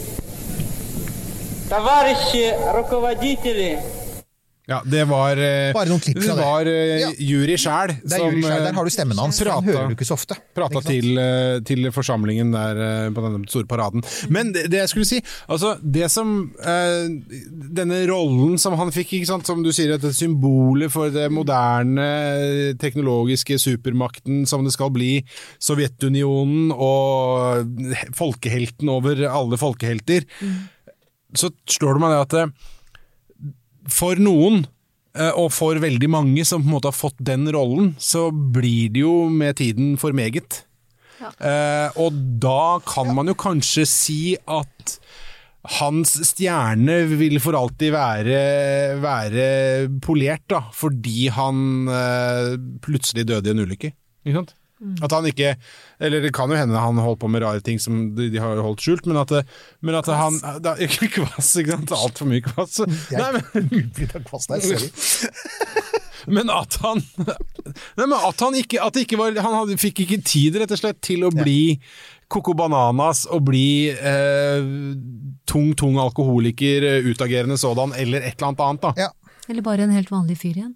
ja, 4.67 4.81
det 4.83 5.05
var 5.07 5.39
eh, 5.39 5.69
Bare 5.77 5.87
noen 5.87 6.01
klipp 6.03 6.17
fra 6.19 6.35
det. 6.35 6.43
var 6.43 6.67
eh, 6.67 6.97
Ja. 6.99 7.09
jury 7.23 7.55
sjæl 7.55 7.93
Det 8.03 8.17
er 8.17 8.25
Juri 8.25 8.41
Skjær, 8.43 8.65
der 8.65 8.75
har 8.75 8.89
du 8.89 8.91
stemmen 8.91 9.21
hans, 9.23 9.39
Prata, 9.39 9.61
den 9.63 9.69
hører 9.71 9.93
du 9.93 9.95
ikke 9.95 10.07
så 10.09 10.17
ofte. 10.17 10.35
Prata 10.59 10.81
til, 10.83 11.07
eh, 11.23 11.61
til 11.69 11.87
forsamlingen 11.95 12.51
der 12.51 12.81
eh, 12.83 13.11
på 13.15 13.23
denne 13.23 13.47
store 13.47 13.69
paraden. 13.71 14.03
Men 14.35 14.51
det, 14.57 14.65
det 14.73 14.81
jeg 14.81 14.91
skulle 14.91 15.07
si, 15.07 15.21
altså 15.47 15.77
det 15.83 16.09
som 16.11 16.33
eh, 16.59 17.07
Denne 17.79 18.01
rollen 18.11 18.59
som 18.59 18.75
han 18.81 18.91
fikk, 18.95 19.15
ikke 19.21 19.31
sant, 19.31 19.47
som 19.47 19.63
du 19.63 19.71
sier, 19.71 19.95
et 19.95 20.09
symbolet 20.19 20.91
for 20.91 21.15
det 21.15 21.29
moderne 21.31 22.07
eh, 22.11 22.75
teknologiske 22.83 23.61
supermakten 23.63 24.43
som 24.51 24.67
det 24.67 24.75
skal 24.75 24.91
bli, 24.95 25.21
Sovjetunionen 25.63 26.73
og 26.75 27.71
folkehelten 28.19 28.91
over 28.99 29.23
alle 29.31 29.63
folkehelter, 29.63 30.27
så 31.41 31.53
slår 31.71 31.97
det 31.97 32.05
meg 32.05 32.15
det 32.15 32.23
at 32.25 32.39
eh, 32.41 32.55
for 33.93 34.19
noen, 34.23 34.65
eh, 35.17 35.33
og 35.33 35.51
for 35.55 35.79
veldig 35.83 36.11
mange 36.13 36.47
som 36.49 36.65
på 36.65 36.71
en 36.71 36.77
måte 36.79 36.91
har 36.91 36.97
fått 36.99 37.21
den 37.23 37.47
rollen, 37.55 37.95
så 38.03 38.29
blir 38.33 38.93
det 38.95 39.05
jo 39.05 39.27
med 39.33 39.59
tiden 39.63 39.95
for 40.01 40.17
meget. 40.17 40.63
Eh, 41.17 41.89
og 41.97 42.17
da 42.43 42.79
kan 42.87 43.15
man 43.17 43.31
jo 43.31 43.37
kanskje 43.39 43.87
si 43.89 44.21
at 44.37 44.99
hans 45.81 46.13
stjerne 46.29 46.99
vil 47.11 47.41
for 47.43 47.57
alltid 47.59 47.95
være, 47.95 48.41
være 49.03 49.47
polert, 50.05 50.45
da, 50.53 50.63
fordi 50.75 51.27
han 51.35 51.91
eh, 51.91 52.53
plutselig 52.85 53.27
døde 53.27 53.51
i 53.51 53.55
en 53.57 53.65
ulykke. 53.65 53.93
Ikke 54.27 54.39
sant? 54.41 54.55
At 55.01 55.13
han 55.15 55.25
ikke 55.25 55.55
Eller 56.05 56.21
det 56.21 56.35
kan 56.37 56.51
jo 56.53 56.57
hende 56.59 56.77
han 56.77 56.99
holdt 57.01 57.23
på 57.23 57.31
med 57.33 57.41
rare 57.41 57.63
ting 57.65 57.79
som 57.81 58.11
de, 58.17 58.29
de 58.33 58.41
har 58.43 58.61
holdt 58.61 58.85
skjult, 58.85 59.07
men 59.09 59.17
at, 59.23 59.33
men 59.81 59.97
at 59.97 60.11
han 60.13 60.37
da, 60.61 60.75
Ikke 60.85 61.09
kvass, 61.15 61.55
ikke 61.63 61.79
sant? 61.79 61.95
Altfor 61.97 62.29
mye 62.29 62.45
kvass. 62.45 62.83
Nei, 62.85 63.31
men, 63.39 63.71
Utbryt 63.81 64.17
av 64.19 64.27
kvass 64.29 64.51
der, 64.53 64.61
sorry. 64.67 64.91
men 66.37 66.53
at 66.53 66.77
han 66.85 67.01
Nei, 67.25 68.05
men 68.05 68.19
at 68.19 68.45
han 68.45 68.61
ikke, 68.61 68.83
at 68.85 68.99
det 68.99 69.07
ikke 69.07 69.21
var 69.21 69.37
Han 69.41 69.59
hadde, 69.63 69.81
fikk 69.81 70.05
ikke 70.05 70.21
tid, 70.27 70.61
rett 70.61 70.77
og 70.77 70.83
slett, 70.83 71.01
til 71.05 71.25
å 71.25 71.33
bli 71.33 71.79
Coco 72.33 72.57
Bananas 72.59 73.25
og 73.31 73.45
bli 73.47 73.89
eh, 73.95 74.65
tung, 75.47 75.69
tung 75.79 75.95
alkoholiker, 76.03 76.83
eh, 76.83 77.07
utagerende 77.07 77.55
sådan, 77.61 77.95
eller 77.95 78.25
et 78.27 78.35
eller 78.35 78.49
annet 78.51 78.65
annet, 78.67 78.83
da. 78.83 79.07
Ja. 79.07 79.13
Eller 79.47 79.63
bare 79.63 79.87
en 79.87 79.95
helt 79.95 80.11
vanlig 80.11 80.41
fyr 80.41 80.57
igjen. 80.57 80.75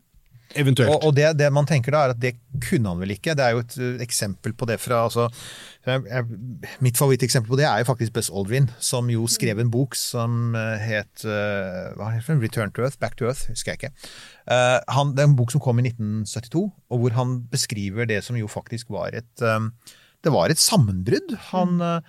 Eventuelt. 0.58 0.90
Og, 0.90 1.04
og 1.06 1.14
det, 1.14 1.28
det 1.38 1.46
man 1.54 1.66
tenker 1.68 1.94
da, 1.94 2.02
er 2.02 2.14
at 2.14 2.20
det 2.20 2.32
kunne 2.64 2.90
han 2.90 2.98
vel 3.02 3.12
ikke. 3.14 3.36
Det 3.38 3.44
er 3.44 3.54
jo 3.54 3.62
et 3.62 3.76
uh, 3.78 4.00
eksempel 4.02 4.54
på 4.58 4.66
det 4.66 4.80
fra 4.82 5.04
altså, 5.06 5.28
jeg, 5.86 6.24
Mitt 6.82 6.98
favoritteksempel 6.98 7.52
på 7.52 7.58
det 7.60 7.68
er 7.68 7.82
jo 7.82 7.88
faktisk 7.88 8.16
Buzz 8.16 8.32
Aldrin, 8.34 8.66
som 8.82 9.10
jo 9.12 9.28
skrev 9.30 9.62
en 9.62 9.70
bok 9.70 9.94
som 9.98 10.56
uh, 10.58 10.74
het 10.82 11.22
uh, 11.22 11.92
hva 11.98 12.10
heter 12.16 12.34
den? 12.34 12.42
Return 12.42 12.74
to 12.74 12.82
Earth? 12.86 12.98
Back 13.02 13.14
to 13.20 13.28
Earth? 13.30 13.46
Husker 13.52 13.74
jeg 13.74 13.82
ikke. 13.82 13.94
Han, 14.90 15.12
det 15.14 15.22
er 15.22 15.28
en 15.28 15.36
bok 15.38 15.52
som 15.54 15.62
kom 15.62 15.78
i 15.78 15.84
1972, 15.86 16.64
og 16.90 17.02
hvor 17.02 17.14
han 17.14 17.36
beskriver 17.52 18.08
det 18.10 18.18
som 18.26 18.38
jo 18.38 18.48
faktisk 18.50 18.90
var 18.90 19.14
et 19.14 19.44
Det 20.20 20.32
var 20.34 20.50
et 20.50 20.58
sammenbrudd. 20.58 21.36
Han 21.52 21.78
uh, 21.78 22.00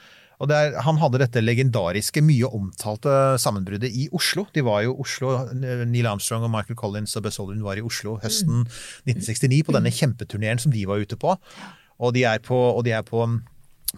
og 0.41 0.51
er, 0.55 0.73
han 0.81 0.97
hadde 0.97 1.19
dette 1.21 1.43
legendariske, 1.43 2.23
mye 2.25 2.49
omtalte 2.49 3.13
sammenbruddet 3.41 3.93
i 3.93 4.07
Oslo. 4.17 4.47
De 4.55 4.63
var 4.65 4.81
jo 4.87 4.95
Oslo, 5.03 5.35
Neil 5.53 6.09
Armstrong 6.09 6.47
og 6.47 6.53
Michael 6.53 6.79
Collins 6.79 7.13
og 7.19 7.27
Buzz 7.27 7.37
Aldrin 7.43 7.61
var 7.65 7.77
i 7.77 7.85
Oslo 7.85 8.15
høsten 8.23 8.63
1969 8.65 9.61
på 9.67 9.75
denne 9.77 9.93
kjempeturneren 9.93 10.61
som 10.63 10.73
de 10.73 10.87
var 10.89 11.03
ute 11.03 11.19
på. 11.21 11.35
Og 12.01 12.15
de 12.15 12.25
er 12.25 12.41
på, 12.41 12.57
og 12.57 12.81
de 12.87 12.95
er 12.97 13.05
på, 13.05 13.21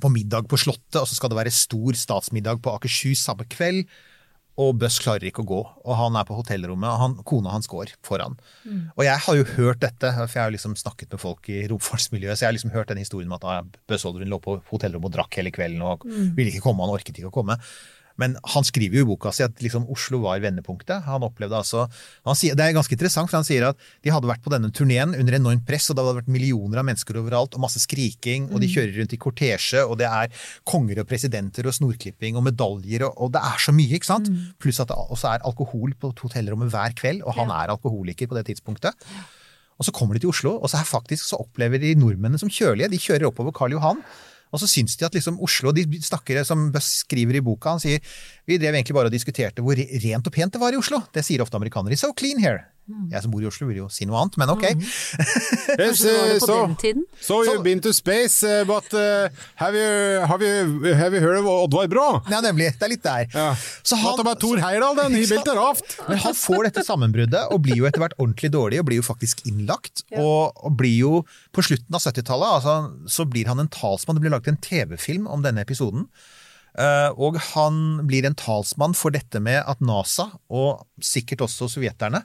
på 0.04 0.12
middag 0.12 0.50
på 0.52 0.60
Slottet, 0.60 1.00
og 1.00 1.08
så 1.08 1.16
skal 1.16 1.32
det 1.32 1.40
være 1.40 1.56
stor 1.56 1.96
statsmiddag 1.96 2.60
på 2.64 2.76
Akershus 2.76 3.24
samme 3.24 3.48
kveld. 3.48 3.86
Og 4.62 4.76
Buss 4.78 5.00
klarer 5.02 5.26
ikke 5.26 5.42
å 5.42 5.48
gå, 5.50 5.60
og 5.66 5.96
han 5.98 6.18
er 6.20 6.28
på 6.30 6.36
hotellrommet, 6.38 6.86
og 6.86 7.00
han, 7.02 7.16
kona 7.26 7.56
hans 7.56 7.66
går 7.72 7.96
foran. 8.06 8.36
Og 8.94 9.02
jeg 9.08 9.18
har 9.26 9.40
jo 9.40 9.48
hørt 9.56 9.82
dette, 9.82 10.12
for 10.14 10.38
jeg 10.38 10.44
har 10.44 10.54
liksom 10.54 10.76
snakket 10.78 11.16
med 11.16 11.22
folk 11.24 11.50
i 11.50 11.64
romfartsmiljøet, 11.72 12.38
så 12.38 12.46
jeg 12.46 12.52
har 12.52 12.58
liksom 12.60 12.76
hørt 12.76 12.92
den 12.94 13.02
historien 13.02 13.32
om 13.32 13.38
at 13.40 13.48
ah, 13.50 13.64
Buzz 13.90 14.06
lå 14.06 14.40
på 14.44 14.60
hotellrommet 14.70 15.10
og 15.10 15.16
drakk 15.18 15.40
hele 15.42 15.54
kvelden 15.56 15.82
og 15.82 16.06
ville 16.06 16.52
ikke 16.52 16.68
komme, 16.68 16.86
han 16.86 16.94
orket 16.94 17.18
ikke 17.18 17.32
å 17.32 17.38
komme. 17.42 17.58
Men 18.22 18.36
han 18.54 18.66
skriver 18.68 19.00
jo 19.00 19.06
i 19.06 19.10
boka 19.10 19.32
si 19.34 19.44
at 19.46 19.62
liksom 19.64 19.88
Oslo 19.94 20.20
var 20.24 20.42
vendepunktet. 20.44 21.06
Han 21.08 21.26
opplevde 21.26 21.58
altså, 21.58 21.88
han 22.28 22.38
sier, 22.38 22.58
Det 22.58 22.66
er 22.66 22.76
ganske 22.78 22.94
interessant, 22.94 23.32
for 23.32 23.40
han 23.40 23.48
sier 23.48 23.66
at 23.72 23.80
de 24.06 24.14
hadde 24.14 24.30
vært 24.30 24.44
på 24.46 24.54
denne 24.54 24.70
turneen 24.76 25.16
under 25.18 25.38
enormt 25.40 25.66
press, 25.68 25.90
og 25.90 25.98
det 25.98 26.06
hadde 26.06 26.20
vært 26.22 26.34
millioner 26.34 26.82
av 26.82 26.88
mennesker 26.90 27.20
overalt, 27.22 27.58
og 27.58 27.66
masse 27.66 27.82
skriking, 27.82 28.52
og 28.52 28.62
de 28.62 28.70
kjører 28.72 28.94
rundt 29.00 29.16
i 29.16 29.22
kortesje, 29.22 29.86
og 29.88 29.98
det 30.02 30.10
er 30.10 30.50
konger 30.70 31.02
og 31.02 31.10
presidenter 31.10 31.70
og 31.70 31.78
snorklipping 31.80 32.38
og 32.40 32.46
medaljer, 32.50 33.08
og, 33.08 33.18
og 33.18 33.34
det 33.34 33.42
er 33.44 33.64
så 33.66 33.76
mye, 33.76 33.98
ikke 33.98 34.12
sant? 34.12 34.30
Pluss 34.62 34.82
at 34.84 34.92
det 34.92 34.98
også 34.98 35.34
er 35.34 35.48
alkohol 35.50 35.96
på 35.98 36.14
hotellrommet 36.22 36.74
hver 36.74 36.98
kveld, 37.00 37.24
og 37.26 37.38
han 37.40 37.54
er 37.54 37.74
alkoholiker 37.74 38.30
på 38.30 38.38
det 38.38 38.46
tidspunktet. 38.52 39.10
Og 39.82 39.88
så 39.88 39.94
kommer 39.96 40.16
de 40.16 40.22
til 40.24 40.30
Oslo, 40.30 40.54
og 40.62 40.70
så, 40.70 40.84
faktisk, 40.86 41.26
så 41.26 41.40
opplever 41.42 41.82
de 41.82 41.96
nordmennene 41.98 42.40
som 42.40 42.52
kjølige. 42.52 42.92
De 42.94 43.02
kjører 43.02 43.32
oppover 43.32 43.56
Karl 43.56 43.74
Johan. 43.74 44.04
Og 44.54 44.62
så 44.62 44.70
syns 44.70 44.96
de 45.00 45.08
at 45.08 45.16
liksom 45.18 45.40
Oslo 45.44 45.74
De 45.74 45.86
snakker 45.98 46.44
som 46.48 46.68
skriver 46.84 47.40
i 47.40 47.44
boka, 47.46 47.74
han 47.76 47.82
sier 47.82 48.04
vi 48.46 48.60
drev 48.62 48.76
egentlig 48.78 48.96
bare 48.96 49.10
og 49.10 49.16
diskuterte 49.16 49.64
hvor 49.66 49.80
rent 49.80 50.30
og 50.30 50.36
pent 50.36 50.54
det 50.54 50.62
var 50.62 50.76
i 50.76 50.80
Oslo. 50.80 51.02
Det 51.16 51.26
sier 51.26 51.42
ofte 51.42 51.58
amerikanere. 51.58 51.98
So 51.98 52.14
clean 52.18 52.42
here. 52.44 52.73
Jeg 52.84 53.24
som 53.24 53.32
bor 53.32 53.40
i 53.40 53.48
Oslo 53.48 53.70
vil 53.70 53.78
jo 53.80 53.86
si 53.92 54.04
noe 54.08 54.20
annet, 54.20 54.36
men 54.42 54.50
ok. 54.52 54.66
Yes, 55.74 56.02
det 56.04 56.12
var 56.14 56.40
so, 56.44 56.58
so 57.24 57.38
you've 57.48 57.64
been 57.64 57.80
to 57.82 57.94
space, 57.96 58.44
uh, 58.44 58.66
but 58.68 58.88
uh, 58.94 59.32
have, 59.56 59.74
you, 59.76 60.20
have, 60.28 60.44
you, 60.44 60.92
have 60.94 61.16
you 61.16 61.22
heard 61.24 61.40
of 61.40 61.48
Oddvar 61.48 61.88
Brå? 61.88 62.08
Ja, 62.30 62.42
nemlig. 62.44 62.74
Det 62.78 62.88
er 62.88 62.92
litt 62.92 63.06
der. 63.06 63.26
Ja. 63.32 63.48
Så 63.82 63.98
What 64.02 64.20
about 64.20 64.42
Thor 64.44 64.60
Heyerdahl, 64.60 65.00
den 65.00 65.16
He 65.16 65.24
built 65.30 65.48
a 65.48 65.56
raft. 65.58 65.96
Men 66.10 66.20
han 66.26 66.36
får 66.38 66.68
dette 66.70 66.84
sammenbruddet 66.86 67.48
og 67.56 67.64
blir 67.64 67.80
jo 67.80 67.88
etter 67.88 68.04
hvert 68.04 68.18
ordentlig 68.20 68.52
dårlig 68.54 68.84
og 68.84 68.88
blir 68.92 69.00
jo 69.00 69.08
faktisk 69.08 69.46
innlagt. 69.50 70.04
Og, 70.20 70.52
og 70.52 70.78
blir 70.80 70.98
jo 71.00 71.24
på 71.56 71.66
slutten 71.66 71.96
av 71.96 72.04
70-tallet 72.04 72.60
altså, 72.60 72.78
så 73.08 73.28
blir 73.30 73.50
han 73.50 73.64
en 73.64 73.72
talsmann. 73.72 74.20
Det 74.20 74.28
blir 74.28 74.36
laget 74.36 74.54
en 74.54 74.64
TV-film 74.64 75.32
om 75.32 75.46
denne 75.46 75.64
episoden. 75.64 76.10
Uh, 76.74 77.14
og 77.22 77.38
han 77.54 78.02
blir 78.10 78.26
en 78.26 78.38
talsmann 78.38 78.96
for 78.98 79.14
dette 79.14 79.40
med 79.44 79.62
at 79.62 79.82
NASA, 79.86 80.32
og 80.50 80.84
sikkert 81.06 81.46
også 81.46 81.70
sovjeterne, 81.70 82.24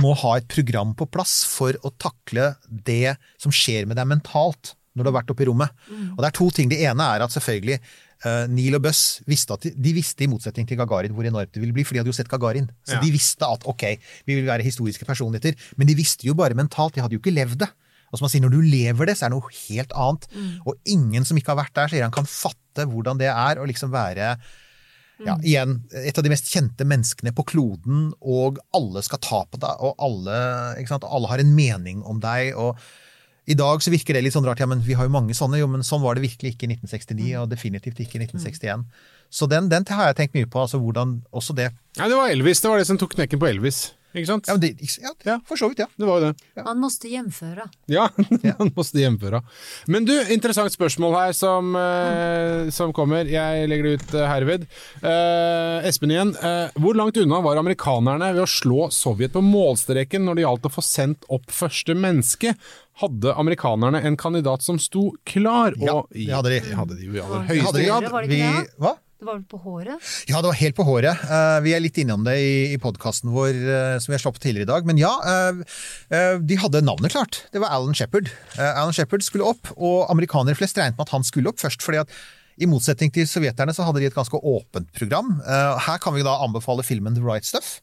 må 0.00 0.14
ha 0.22 0.36
et 0.38 0.46
program 0.48 0.94
på 0.94 1.06
plass 1.10 1.44
for 1.48 1.74
å 1.84 1.90
takle 1.98 2.54
det 2.70 3.16
som 3.40 3.50
skjer 3.52 3.86
med 3.90 3.96
deg 3.98 4.06
mentalt 4.06 4.74
når 4.94 5.04
du 5.06 5.08
har 5.12 5.22
vært 5.22 5.30
oppe 5.30 5.44
i 5.44 5.48
rommet. 5.48 5.70
Og 5.90 6.18
det 6.22 6.28
er 6.28 6.34
to 6.36 6.48
ting. 6.50 6.68
Det 6.70 6.80
ene 6.82 7.04
er 7.14 7.22
at 7.22 7.30
selvfølgelig 7.30 7.76
uh, 8.26 8.46
Neil 8.50 8.74
og 8.76 8.82
Buss 8.82 9.20
visste 9.30 9.54
at 9.54 9.62
de, 9.62 9.70
de 9.78 9.92
visste, 9.94 10.24
i 10.26 10.28
motsetning 10.28 10.66
til 10.66 10.76
Gagarin, 10.80 11.14
hvor 11.14 11.24
enormt 11.28 11.52
det 11.54 11.62
ville 11.62 11.72
bli, 11.76 11.84
for 11.86 11.94
de 11.94 12.02
hadde 12.02 12.10
jo 12.10 12.16
sett 12.16 12.28
Gagarin. 12.28 12.66
Så 12.84 12.96
Ja. 12.98 13.00
de 13.00 13.12
visste 13.14 13.46
at 13.46 13.62
ok, 13.70 13.84
vi 14.26 14.34
vil 14.34 14.46
være 14.50 14.66
historiske 14.66 15.06
personligheter, 15.06 15.54
men 15.78 15.86
de 15.86 15.94
visste 15.94 16.26
jo 16.26 16.34
bare 16.34 16.58
mentalt, 16.58 16.94
de 16.94 17.00
hadde 17.04 17.14
jo 17.16 17.22
ikke 17.22 17.34
levd 17.34 17.62
det. 17.62 17.70
Og 18.10 18.18
som 18.18 18.26
han 18.26 18.32
sier, 18.34 18.42
når 18.42 18.50
du 18.56 18.60
lever 18.66 19.06
det, 19.06 19.14
så 19.16 19.26
er 19.26 19.30
det 19.30 19.38
noe 19.38 19.54
helt 19.70 19.92
annet. 19.94 20.26
Og 20.66 20.74
ingen 20.90 21.24
som 21.24 21.38
ikke 21.38 21.54
har 21.54 21.60
vært 21.62 21.76
der, 21.78 21.86
sier 21.92 22.02
han 22.02 22.10
kan 22.10 22.26
fatte 22.26 22.82
hvordan 22.90 23.20
det 23.22 23.30
er 23.30 23.62
å 23.62 23.66
liksom 23.70 23.92
være 23.94 24.32
ja, 25.26 25.36
igjen, 25.44 25.76
et 26.00 26.16
av 26.16 26.24
de 26.24 26.32
mest 26.32 26.48
kjente 26.52 26.86
menneskene 26.88 27.34
på 27.36 27.44
kloden, 27.52 28.08
og 28.20 28.60
alle 28.76 29.02
skal 29.06 29.20
ta 29.24 29.44
på 29.48 29.60
deg, 29.60 29.84
og 29.84 30.00
alle, 30.00 30.40
alle 31.00 31.30
har 31.32 31.42
en 31.42 31.54
mening 31.56 32.02
om 32.08 32.22
deg. 32.22 32.54
og 32.56 32.80
i 33.50 33.56
dag 33.58 33.82
så 33.82 33.90
virker 33.90 34.14
det 34.14 34.22
litt 34.22 34.34
sånn 34.36 34.46
rart, 34.46 34.60
ja, 34.62 34.68
men 34.68 34.82
vi 34.84 34.94
har 34.94 35.08
jo 35.08 35.12
mange 35.12 35.34
sånne, 35.34 35.58
jo, 35.58 35.66
men 35.70 35.82
sånn 35.86 36.02
var 36.04 36.14
det 36.14 36.22
virkelig 36.22 36.54
ikke 36.54 36.68
i 36.68 36.74
1969, 36.76 37.30
og 37.40 37.48
definitivt 37.50 38.02
ikke 38.04 38.20
i 38.20 38.26
1961. 38.28 38.84
Så 39.30 39.48
den, 39.50 39.70
den 39.72 39.86
har 39.90 40.10
jeg 40.10 40.18
tenkt 40.20 40.36
mye 40.38 40.50
på, 40.50 40.60
altså 40.62 40.78
hvordan 40.82 41.20
også 41.34 41.56
det 41.58 41.70
Nei, 41.98 42.06
det 42.06 42.18
var 42.18 42.30
Elvis. 42.30 42.60
Det 42.62 42.70
var 42.70 42.78
det 42.78 42.86
som 42.86 42.98
tok 43.00 43.16
knekken 43.16 43.40
på 43.42 43.48
Elvis. 43.48 43.80
Ikke 44.14 44.26
sant? 44.26 44.48
Ja, 44.50 44.56
det, 44.58 44.72
ja, 44.98 45.12
Ja. 45.24 45.36
for 45.46 45.56
så 45.60 45.68
vidt, 45.70 45.78
ja. 45.78 45.86
Det 45.96 46.06
var 46.08 46.18
jo 46.20 46.30
det. 46.32 46.64
Man 46.66 46.80
måste 46.82 47.08
jämföra. 47.12 47.68
Ja, 47.86 48.08
man 48.58 48.72
måste 48.76 48.98
hjemføre. 48.98 49.42
Men 49.86 50.04
du, 50.08 50.14
interessant 50.34 50.72
spørsmål 50.74 51.14
her 51.14 51.32
som, 51.36 51.74
eh, 51.78 52.70
som 52.74 52.92
kommer. 52.96 53.24
Jeg 53.30 53.68
legger 53.70 53.86
det 53.86 53.92
ut 54.00 54.14
eh, 54.18 54.26
herved. 54.26 54.66
Eh, 55.02 55.88
Espen 55.88 56.10
igjen. 56.10 56.32
Eh, 56.36 56.74
hvor 56.80 56.98
langt 56.98 57.16
unna 57.22 57.40
var 57.44 57.60
amerikanerne 57.62 58.32
ved 58.34 58.42
å 58.44 58.50
slå 58.50 58.88
Sovjet 58.94 59.32
på 59.36 59.42
målstreken 59.46 60.24
når 60.26 60.40
det 60.40 60.46
gjaldt 60.46 60.66
å 60.70 60.74
få 60.74 60.82
sendt 60.84 61.28
opp 61.30 61.46
første 61.54 61.94
menneske? 61.94 62.54
Hadde 63.00 63.32
amerikanerne 63.38 64.02
en 64.04 64.16
kandidat 64.20 64.60
som 64.66 64.76
sto 64.82 65.12
klar? 65.24 65.72
Ja, 65.80 66.00
Og- 66.02 66.10
det 66.12 66.26
hadde 66.34 66.50
de. 66.52 66.60
Det 66.66 66.76
hadde 66.76 66.98
de 66.98 67.06
i 67.06 67.22
aller 67.22 67.46
høyeste 67.48 67.86
grad. 67.86 68.28
Vi, 68.28 68.42
hva? 68.82 68.96
Det 69.20 69.26
var 69.28 69.36
vel 69.36 69.48
på 69.52 69.58
håret? 69.60 70.00
Ja, 70.30 70.38
det 70.40 70.48
var 70.48 70.56
helt 70.56 70.76
på 70.78 70.84
håret. 70.88 71.24
Eh, 71.28 71.58
vi 71.60 71.74
er 71.76 71.82
litt 71.84 71.98
innom 72.00 72.22
det 72.24 72.38
i, 72.40 72.52
i 72.72 72.78
podkasten 72.80 73.28
vår 73.34 73.52
eh, 73.52 73.96
som 74.00 74.08
vi 74.08 74.14
har 74.16 74.22
sluppet 74.22 74.46
tidligere 74.46 74.64
i 74.64 74.68
dag. 74.70 74.86
Men 74.88 74.96
ja, 74.96 75.10
eh, 75.28 76.38
de 76.40 76.56
hadde 76.56 76.80
navnet 76.86 77.12
klart. 77.12 77.42
Det 77.52 77.60
var 77.60 77.74
Alan 77.76 77.92
Shepherd. 77.92 78.30
Alan 78.56 78.94
Shepherd 78.96 79.26
skulle 79.26 79.50
opp, 79.50 79.74
og 79.76 80.08
amerikanere 80.08 80.56
flest 80.56 80.80
regnet 80.80 80.96
med 80.96 81.04
at 81.04 81.12
han 81.12 81.26
skulle 81.28 81.52
opp 81.52 81.60
først. 81.60 81.84
fordi 81.84 82.00
at 82.00 82.14
i 82.64 82.68
motsetning 82.68 83.12
til 83.12 83.28
sovjeterne 83.28 83.74
så 83.76 83.84
hadde 83.84 84.00
de 84.00 84.08
et 84.08 84.16
ganske 84.16 84.40
åpent 84.40 84.88
program. 84.96 85.34
Her 85.44 86.00
kan 86.00 86.16
vi 86.16 86.24
da 86.24 86.38
anbefale 86.40 86.84
filmen 86.84 87.16
The 87.16 87.24
Right 87.24 87.44
Stuff. 87.44 87.82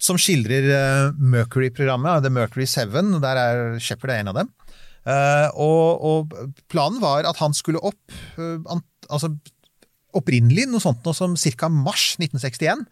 Som 0.00 0.16
skildrer 0.20 1.12
Mercury-programmet, 1.20 2.24
The 2.24 2.32
Mercury 2.32 2.64
Seven. 2.68 3.18
Der 3.24 3.40
er 3.40 3.62
Shepherd 3.80 4.14
er 4.14 4.24
en 4.24 4.32
av 4.32 4.40
dem. 4.40 4.50
Og, 5.60 6.04
og 6.10 6.36
planen 6.72 7.00
var 7.04 7.28
at 7.28 7.40
han 7.40 7.56
skulle 7.56 7.80
opp 7.84 8.16
altså 8.36 9.30
opprinnelig 10.18 10.66
noe 10.70 10.82
sånt 10.82 11.04
noe 11.06 11.16
som 11.16 11.36
ca. 11.36 11.70
mars 11.72 12.14
1961. 12.20 12.86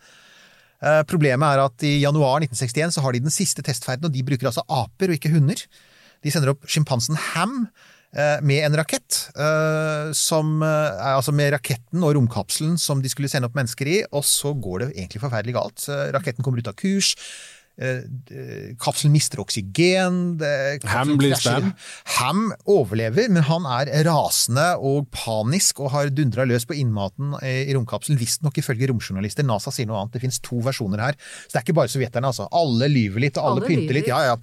Eh, 0.85 1.03
Problemet 1.09 1.55
er 1.55 1.64
at 1.64 1.87
i 1.87 1.97
januar 2.03 2.43
1961 2.45 2.97
så 2.97 3.05
har 3.05 3.14
de 3.14 3.25
den 3.25 3.35
siste 3.35 3.64
testferden, 3.64 4.09
og 4.09 4.14
de 4.14 4.25
bruker 4.27 4.51
altså 4.51 4.64
aper 4.68 5.11
og 5.12 5.18
ikke 5.18 5.33
hunder. 5.35 5.61
De 6.25 6.33
sender 6.33 6.55
opp 6.55 6.64
sjimpansen 6.68 7.18
Ham 7.33 7.66
eh, 8.16 8.39
med 8.45 8.66
en 8.66 8.79
rakett, 8.81 9.20
eh, 9.37 10.12
som 10.16 10.61
altså 10.64 11.35
med 11.37 11.55
raketten 11.57 12.05
og 12.05 12.16
romkapselen 12.18 12.79
som 12.81 13.03
de 13.05 13.12
skulle 13.12 13.31
sende 13.33 13.49
opp 13.49 13.57
mennesker 13.59 13.91
i, 13.91 13.99
og 14.12 14.27
så 14.29 14.55
går 14.55 14.85
det 14.85 14.91
egentlig 14.95 15.25
forferdelig 15.25 15.57
galt. 15.57 15.89
Raketten 16.16 16.45
kommer 16.45 16.61
ut 16.61 16.72
av 16.72 16.79
kurs. 16.81 17.14
Eh, 17.81 18.75
Kapselen 18.81 19.14
mister 19.14 19.43
oksygen. 19.43 20.18
Ham 20.91 21.14
blir 21.18 21.35
spam. 21.39 21.72
Ham 22.18 22.47
overlever, 22.70 23.31
men 23.33 23.47
han 23.49 23.66
er 23.81 23.91
rasende 24.07 24.66
og 24.79 25.09
panisk 25.14 25.83
og 25.85 25.93
har 25.95 26.12
dundra 26.14 26.47
løs 26.49 26.66
på 26.68 26.77
innmaten 26.79 27.37
eh, 27.43 27.64
i 27.68 27.77
romkapselen. 27.77 28.18
Visstnok 28.20 28.59
ifølge 28.62 28.91
romjournalister. 28.93 29.47
NASA 29.47 29.72
sier 29.75 29.89
noe 29.91 30.03
annet. 30.03 30.16
Det 30.16 30.25
finnes 30.25 30.41
to 30.45 30.61
versjoner 30.64 31.03
her. 31.07 31.18
Så 31.45 31.55
det 31.55 31.61
er 31.61 31.66
ikke 31.66 31.79
bare 31.81 31.93
sovjeterne, 31.93 32.31
altså. 32.31 32.49
Alle 32.55 32.91
lyver 32.93 33.27
litt, 33.27 33.39
og 33.41 33.51
alle, 33.51 33.64
Alle 33.64 33.70
pynter 33.70 33.99
litt. 33.99 34.11
Ja, 34.11 34.20
ja. 34.33 34.37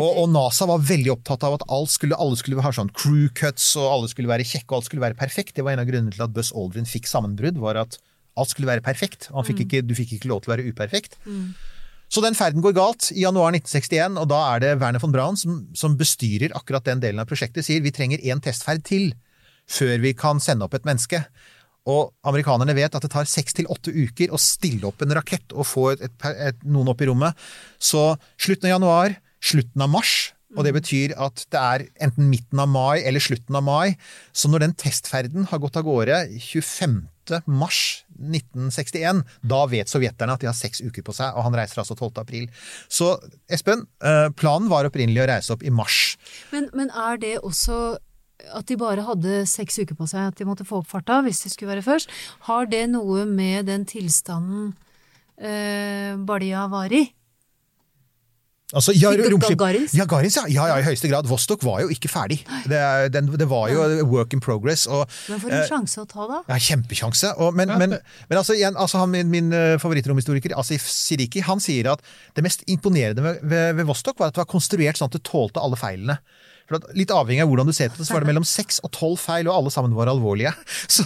Og, 0.00 0.22
og 0.24 0.30
NASA 0.32 0.68
var 0.70 0.84
veldig 0.90 1.14
opptatt 1.16 1.44
av 1.46 1.58
at 1.58 1.66
alt 1.72 1.92
skulle, 1.94 2.18
alle 2.20 2.38
skulle 2.40 2.62
ha 2.64 2.74
sånn 2.74 2.92
crew 2.96 3.28
cuts, 3.36 3.72
og 3.80 3.88
alle 3.90 4.12
skulle 4.12 4.30
være 4.30 4.46
kjekke, 4.46 4.68
og 4.70 4.80
alt 4.80 4.90
skulle 4.90 5.04
være 5.04 5.18
perfekt. 5.18 5.56
Det 5.56 5.66
var 5.66 5.76
en 5.76 5.84
av 5.84 5.90
grunnene 5.90 6.14
til 6.14 6.24
at 6.26 6.32
Buzz 6.36 6.54
Aldrin 6.56 6.88
fikk 6.88 7.10
sammenbrudd, 7.10 7.60
var 7.60 7.80
at 7.84 7.98
alt 8.38 8.52
skulle 8.52 8.70
være 8.70 8.84
perfekt. 8.84 9.28
Han 9.34 9.44
fikk 9.46 9.66
ikke, 9.66 9.82
du 9.84 9.94
fikk 9.98 10.16
ikke 10.16 10.30
lov 10.30 10.44
til 10.44 10.52
å 10.52 10.56
være 10.56 10.70
uperfekt. 10.70 11.18
Så 12.10 12.22
den 12.24 12.34
ferden 12.34 12.62
går 12.64 12.74
galt 12.74 13.12
i 13.14 13.22
januar 13.22 13.54
1961, 13.54 14.18
og 14.18 14.26
da 14.32 14.40
er 14.50 14.62
det 14.64 14.72
Werner 14.80 15.02
von 15.02 15.12
Braun 15.14 15.38
som, 15.38 15.60
som 15.78 15.94
bestyrer 15.98 16.54
akkurat 16.58 16.88
den 16.88 17.02
delen 17.02 17.22
av 17.22 17.28
prosjektet, 17.30 17.62
sier 17.66 17.84
vi 17.84 17.92
trenger 17.94 18.22
én 18.26 18.42
testferd 18.42 18.82
til 18.86 19.12
før 19.70 20.00
vi 20.02 20.10
kan 20.18 20.42
sende 20.42 20.66
opp 20.66 20.74
et 20.74 20.88
menneske. 20.88 21.22
Og 21.90 22.10
amerikanerne 22.26 22.74
vet 22.76 22.96
at 22.96 23.06
det 23.06 23.12
tar 23.14 23.30
seks 23.30 23.56
til 23.56 23.70
åtte 23.70 23.94
uker 23.94 24.34
å 24.34 24.42
stille 24.42 24.90
opp 24.90 25.04
en 25.04 25.14
rakett 25.16 25.54
og 25.54 25.68
få 25.68 25.86
et, 25.94 26.02
et, 26.08 26.26
et, 26.50 26.66
noen 26.66 26.90
opp 26.92 27.00
i 27.00 27.08
rommet. 27.08 27.38
Så 27.78 28.02
slutten 28.42 28.68
av 28.68 28.74
januar, 28.74 29.16
slutten 29.40 29.86
av 29.86 29.94
mars, 29.94 30.14
og 30.58 30.66
det 30.66 30.74
betyr 30.74 31.14
at 31.14 31.44
det 31.54 31.60
er 31.62 31.86
enten 32.02 32.26
midten 32.26 32.58
av 32.58 32.66
mai 32.70 33.04
eller 33.06 33.22
slutten 33.22 33.54
av 33.54 33.62
mai. 33.62 33.94
Så 34.34 34.50
når 34.50 34.66
den 34.66 34.76
testferden 34.78 35.46
har 35.52 35.62
gått 35.62 35.78
av 35.78 35.86
gårde 35.86 36.24
25. 36.42 36.98
mars 37.46 38.02
1961, 38.20 39.24
da 39.42 39.62
vet 39.70 39.90
sovjeterne 39.90 40.36
at 40.36 40.44
de 40.44 40.50
har 40.50 40.56
seks 40.56 40.82
uker 40.84 41.04
på 41.06 41.14
seg, 41.16 41.32
og 41.34 41.48
han 41.48 41.56
reiser 41.56 41.82
altså 41.82 41.96
12. 41.96 42.12
april. 42.22 42.46
Så 42.92 43.14
Espen, 43.52 43.86
eh, 44.04 44.28
planen 44.36 44.70
var 44.70 44.88
opprinnelig 44.88 45.24
å 45.24 45.30
reise 45.32 45.56
opp 45.56 45.64
i 45.64 45.72
mars. 45.74 46.16
Men, 46.54 46.68
men 46.76 46.92
er 46.92 47.20
det 47.22 47.38
også 47.40 47.98
at 48.56 48.68
de 48.70 48.76
bare 48.80 49.04
hadde 49.04 49.44
seks 49.48 49.80
uker 49.82 49.96
på 49.98 50.08
seg, 50.08 50.30
at 50.30 50.38
de 50.38 50.46
måtte 50.48 50.64
få 50.68 50.80
opp 50.80 50.88
farta 50.90 51.20
hvis 51.26 51.42
de 51.44 51.52
skulle 51.52 51.74
være 51.74 51.84
først? 51.84 52.12
Har 52.48 52.70
det 52.70 52.86
noe 52.92 53.26
med 53.28 53.68
den 53.68 53.84
tilstanden 53.88 54.72
eh, 55.36 56.16
Balja 56.16 56.66
var 56.72 56.92
i? 56.94 57.04
Altså, 58.70 58.92
ja, 58.94 59.10
romskip-? 59.10 59.58
Ja, 59.98 60.04
Garins, 60.06 60.36
ja. 60.38 60.44
ja, 60.46 60.66
ja, 60.70 60.76
i 60.78 60.86
høyeste 60.86 61.10
grad. 61.10 61.26
Vostok 61.30 61.64
var 61.66 61.80
jo 61.82 61.90
ikke 61.90 62.10
ferdig. 62.10 62.40
Det, 62.70 62.80
den, 63.14 63.30
det 63.40 63.48
var 63.50 63.70
jo 63.72 63.82
work 64.10 64.36
in 64.36 64.42
progress. 64.42 64.86
Og, 64.86 65.06
Men 65.30 65.42
for 65.42 65.54
en 65.56 65.66
sjanse 65.66 66.04
å 66.04 66.06
ta, 66.10 66.26
da. 66.30 66.40
Ja, 66.52 66.58
kjempesjanse. 66.70 67.32
Og, 67.42 67.56
men, 67.58 67.72
men, 67.80 67.96
men 67.98 68.38
altså, 68.38 68.54
igjen, 68.54 68.78
altså 68.78 69.02
han, 69.02 69.10
min, 69.14 69.32
min 69.32 69.50
eh, 69.56 69.74
favorittromhistoriker 69.82 70.54
Asif 70.60 70.86
Siriki 70.86 71.42
han 71.46 71.62
sier 71.62 71.90
at 71.94 72.04
det 72.36 72.44
mest 72.46 72.62
imponerende 72.70 73.24
ved, 73.26 73.42
ved, 73.42 73.74
ved 73.80 73.90
Vostok 73.90 74.22
var 74.22 74.30
at 74.30 74.38
det 74.38 74.44
var 74.44 74.50
konstruert 74.52 75.00
sånn 75.00 75.10
at 75.10 75.18
det 75.18 75.24
tålte 75.26 75.62
alle 75.62 75.78
feilene. 75.80 76.20
For 76.70 76.94
litt 76.94 77.10
avhengig 77.10 77.42
av 77.42 77.50
hvordan 77.50 77.66
du 77.66 77.74
ser 77.74 77.90
på 77.90 77.98
det, 77.98 78.04
så 78.06 78.14
var 78.14 78.22
det 78.22 78.30
mellom 78.30 78.44
seks 78.46 78.78
og 78.86 78.92
tolv 78.94 79.18
feil, 79.18 79.48
og 79.50 79.56
alle 79.56 79.72
sammen 79.74 79.96
var 79.96 80.10
alvorlige. 80.12 80.52
Så, 80.94 81.02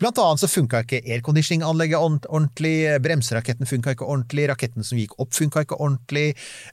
blant 0.00 0.18
annet 0.20 0.40
så 0.40 0.48
funka 0.48 0.80
ikke 0.84 1.02
airconditioning-anlegget 1.04 2.00
ordentlig, 2.00 2.74
bremseraketten 3.04 3.68
funka 3.68 3.94
ikke 3.94 4.08
ordentlig, 4.08 4.46
raketten 4.50 4.86
som 4.86 5.00
gikk 5.00 5.14
opp 5.20 5.32
funka 5.36 5.64
ikke 5.66 5.76
ordentlig, 5.76 6.24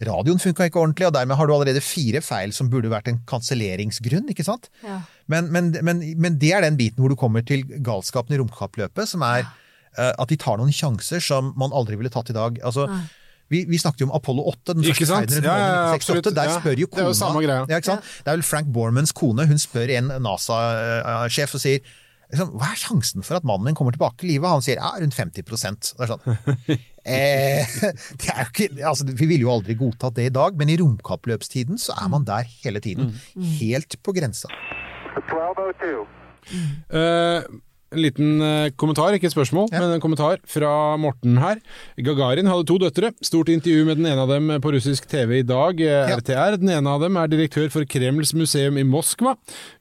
radioen 0.08 0.39
funka 0.39 0.70
ikke 0.70 0.82
ordentlig, 0.82 1.10
og 1.10 1.16
dermed 1.18 1.39
har 1.39 1.50
du 1.50 1.54
allerede 1.56 1.84
fire 1.84 2.24
feil 2.24 2.56
som 2.56 2.72
burde 2.72 2.91
vært 2.91 3.12
en 3.12 3.20
kanselleringsgrunn, 3.30 4.32
ikke 4.32 4.47
sant? 4.47 4.72
Ja. 4.86 5.02
Men, 5.32 5.52
men, 5.54 5.72
men, 5.86 6.04
men 6.20 6.39
det 6.41 6.54
er 6.56 6.66
den 6.66 6.80
biten 6.80 7.04
hvor 7.04 7.12
du 7.12 7.20
kommer 7.20 7.43
til 7.45 7.66
galskapen 7.86 8.36
i 8.36 8.39
romkappløpet, 8.41 9.12
som 9.12 9.24
er 9.28 9.43
eh, 9.43 10.14
at 10.14 10.32
de 10.32 10.39
tar 10.39 10.60
noen 10.60 10.76
sjanser 10.76 11.24
som 11.24 11.54
man 11.60 11.76
aldri 11.76 12.00
ville 12.00 12.12
tatt 12.14 12.32
i 12.32 12.38
dag. 12.38 12.62
Altså, 12.64 12.88
vi, 13.50 13.64
vi 13.70 13.80
snakket 13.82 14.04
jo 14.04 14.10
om 14.10 14.16
Apollo 14.18 14.45
8, 14.52 14.76
den 14.76 14.84
Ikke 14.84 15.06
første 15.06 15.10
sant? 15.10 15.32
ferden 15.32 15.47
Ja, 15.47 15.56
ja, 15.56 15.70
månen 15.70 15.93
i 15.93 15.97
absolutt. 16.00 16.28
1968. 16.28 16.36
Der 16.38 16.60
spør 16.60 16.70
jo 16.70 16.76
det 16.76 17.02
er 17.02 17.08
jo 17.08 17.08
kona 17.10 17.18
samme 17.22 17.41
greia. 17.45 17.64
Ja, 17.70 17.80
ikke 17.82 17.91
sant? 17.93 18.12
Det 18.20 18.32
er 18.32 18.38
vel 18.38 18.45
Frank 18.45 18.70
Bormans 18.76 19.16
kone. 19.18 19.47
Hun 19.50 19.62
spør 19.62 19.95
en 19.95 20.14
NASA-sjef 20.26 21.58
og 21.58 21.64
sier 21.64 21.82
liksom, 22.30 22.52
hva 22.60 22.70
er 22.74 22.80
sjansen 22.80 23.26
for 23.26 23.39
at 23.39 23.47
mannen 23.47 23.70
min 23.70 23.78
kommer 23.78 23.95
tilbake 23.95 24.22
til 24.22 24.34
livet? 24.34 24.50
Han 24.50 24.66
sier 24.66 24.82
ja, 24.82 24.91
rundt 25.02 25.18
50 25.18 25.41
Det 25.41 26.06
er 26.06 26.12
sånn. 26.14 26.26
eh, 27.16 27.80
det 28.22 28.34
er 28.34 28.43
jo 28.43 28.50
ikke, 28.54 28.70
altså, 28.91 29.10
vi 29.10 29.26
ville 29.26 29.47
jo 29.47 29.54
aldri 29.56 29.78
godtatt 29.80 30.18
det 30.20 30.30
i 30.30 30.36
dag, 30.36 30.58
men 30.60 30.70
i 30.70 30.78
romkappløpstiden 30.82 31.82
så 31.82 31.97
er 31.97 32.12
man 32.14 32.28
der 32.30 32.45
hele 32.64 32.84
tiden. 32.84 33.16
Mm. 33.34 33.50
Helt 33.60 33.97
på 34.06 34.16
grensa. 34.18 34.52
1202. 35.26 36.06
Eh, 36.50 37.43
en 37.92 38.02
liten 38.04 38.42
eh, 38.42 38.70
kommentar, 38.78 39.14
ikke 39.18 39.26
et 39.30 39.34
spørsmål, 39.34 39.70
men 39.74 39.96
en 39.96 40.02
kommentar 40.04 40.38
fra 40.50 40.96
Morten 41.02 41.38
her. 41.42 41.60
Gagarin 41.98 42.48
hadde 42.50 42.68
to 42.70 42.78
døtre. 42.82 43.12
Stort 43.26 43.50
intervju 43.50 43.86
med 43.88 43.98
den 43.98 44.06
ene 44.12 44.22
av 44.26 44.30
dem 44.30 44.52
på 44.62 44.74
russisk 44.76 45.08
TV 45.10 45.40
i 45.40 45.48
dag, 45.48 45.80
eh, 45.82 46.10
Ja. 46.10 46.18
RTR. 46.20 46.58
Den 46.62 46.70
ene 46.70 46.88
av 46.90 47.02
dem 47.02 47.18
er 47.18 47.28
direktør 47.28 47.70
for 47.72 47.86
Kremls 47.86 48.34
museum 48.34 48.78
i 48.78 48.84
Moskva. 48.84 49.36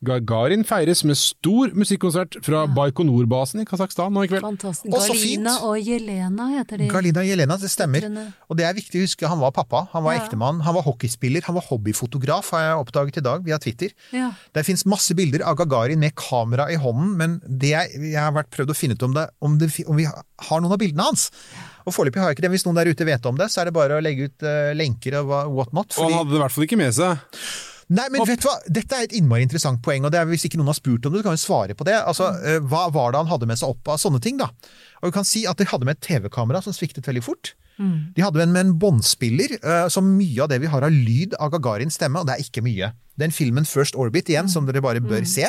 Gagarin 0.04 0.64
feires 0.64 1.02
med 1.04 1.16
stor 1.18 1.72
musikkonsert 1.76 2.38
fra 2.44 2.66
Baikonur-basen 2.66 3.62
i 3.62 3.66
Kasakhstan 3.68 4.12
nå 4.14 4.24
i 4.24 4.30
kveld. 4.30 4.44
Fantastisk. 4.46 4.92
Galina 4.94 5.56
og 5.66 5.76
Jelena 5.82 6.48
heter 6.56 6.78
de. 6.82 6.88
Galina 6.92 7.24
Jelena, 7.26 7.56
det 7.60 7.70
stemmer. 7.72 8.06
Og 8.48 8.56
det 8.58 8.64
er 8.68 8.74
viktig 8.78 9.00
å 9.02 9.06
huske, 9.06 9.28
han 9.28 9.40
var 9.40 9.52
pappa, 9.52 9.86
han 9.92 10.02
var 10.04 10.14
Ja. 10.14 10.24
ektemann, 10.24 10.60
han 10.62 10.74
var 10.74 10.82
hockeyspiller, 10.82 11.42
han 11.44 11.54
var 11.54 11.62
hobbyfotograf, 11.68 12.50
har 12.50 12.60
jeg 12.60 12.86
oppdaget 12.86 13.16
i 13.18 13.20
dag 13.20 13.44
via 13.44 13.58
Twitter. 13.58 13.90
Ja. 14.12 14.32
Det 14.54 14.64
fins 14.64 14.84
masse 14.86 15.14
bilder 15.14 15.42
av 15.44 15.56
Gagarin 15.56 15.98
med 15.98 16.14
kamera 16.14 16.70
i 16.70 16.76
hånden, 16.76 17.16
men 17.16 17.40
det 17.46 17.70
jeg, 17.70 17.97
jeg 17.98 18.20
har 18.20 18.34
vært 18.36 18.50
prøvd 18.54 18.72
å 18.72 18.76
finne 18.76 18.96
ut 18.98 19.06
om 19.06 19.16
det, 19.16 19.24
om, 19.44 19.56
det, 19.60 19.70
om 19.86 19.98
vi 19.98 20.06
har 20.08 20.62
noen 20.62 20.74
av 20.74 20.80
bildene 20.80 21.08
hans. 21.10 21.28
Og 21.86 21.94
foreløpig 21.96 22.22
har 22.22 22.30
jeg 22.30 22.38
ikke 22.38 22.46
det. 22.46 22.52
Hvis 22.56 22.66
noen 22.68 22.78
der 22.78 22.90
ute 22.90 23.08
vet 23.08 23.26
om 23.30 23.38
det, 23.38 23.48
så 23.52 23.62
er 23.62 23.70
det 23.70 23.76
bare 23.76 23.98
å 23.98 24.04
legge 24.04 24.28
ut 24.28 24.46
uh, 24.46 24.70
lenker 24.76 25.18
og 25.22 25.32
what 25.54 25.74
not. 25.76 25.96
Og 25.96 26.08
han 26.08 26.20
hadde 26.20 26.34
det 26.34 26.40
i 26.40 26.44
hvert 26.44 26.56
fall 26.56 26.68
ikke 26.68 26.80
med 26.80 26.94
seg. 26.96 27.26
Nei, 27.88 28.04
men 28.12 28.26
vet 28.28 28.42
du 28.42 28.48
hva? 28.50 28.58
Dette 28.68 28.96
er 28.96 29.06
et 29.06 29.14
innmari 29.16 29.46
interessant 29.46 29.80
poeng, 29.84 30.04
og 30.04 30.12
det 30.12 30.20
er 30.20 30.28
hvis 30.28 30.44
ikke 30.44 30.58
noen 30.60 30.68
har 30.68 30.76
spurt 30.76 31.06
om 31.08 31.14
det, 31.14 31.22
så 31.22 31.28
kan 31.30 31.38
vi 31.38 31.40
svare 31.40 31.76
på 31.76 31.86
det. 31.88 31.96
Altså, 31.96 32.28
eh, 32.44 32.58
Hva 32.60 32.84
var 32.92 33.14
det 33.14 33.22
han 33.22 33.30
hadde 33.30 33.48
med 33.48 33.60
seg 33.60 33.72
opp 33.72 33.94
av 33.94 34.00
sånne 34.02 34.20
ting, 34.24 34.36
da? 34.40 34.50
Og 35.00 35.08
vi 35.08 35.16
kan 35.16 35.28
si 35.28 35.46
at 35.48 35.56
De 35.56 35.66
hadde 35.70 35.88
med 35.88 35.96
et 35.96 36.04
TV-kamera 36.04 36.60
som 36.64 36.76
sviktet 36.76 37.08
veldig 37.08 37.24
fort. 37.24 37.54
De 37.78 38.22
hadde 38.24 38.46
med 38.50 38.60
en 38.66 38.72
båndspiller, 38.78 39.58
Så 39.62 39.90
som 40.00 40.08
mye 40.18 40.42
av 40.42 40.48
det 40.50 40.58
vi 40.60 40.66
har 40.66 40.82
av 40.82 40.90
lyd 40.90 41.34
av 41.38 41.50
Gagarins 41.54 41.94
stemme, 41.94 42.18
og 42.20 42.26
det 42.26 42.34
er 42.36 42.42
ikke 42.42 42.62
mye. 42.66 42.92
Den 43.18 43.30
filmen 43.34 43.64
First 43.66 43.94
Orbit 43.98 44.28
igjen, 44.30 44.48
som 44.50 44.66
dere 44.66 44.80
bare 44.82 45.00
bør 45.02 45.24
se, 45.26 45.48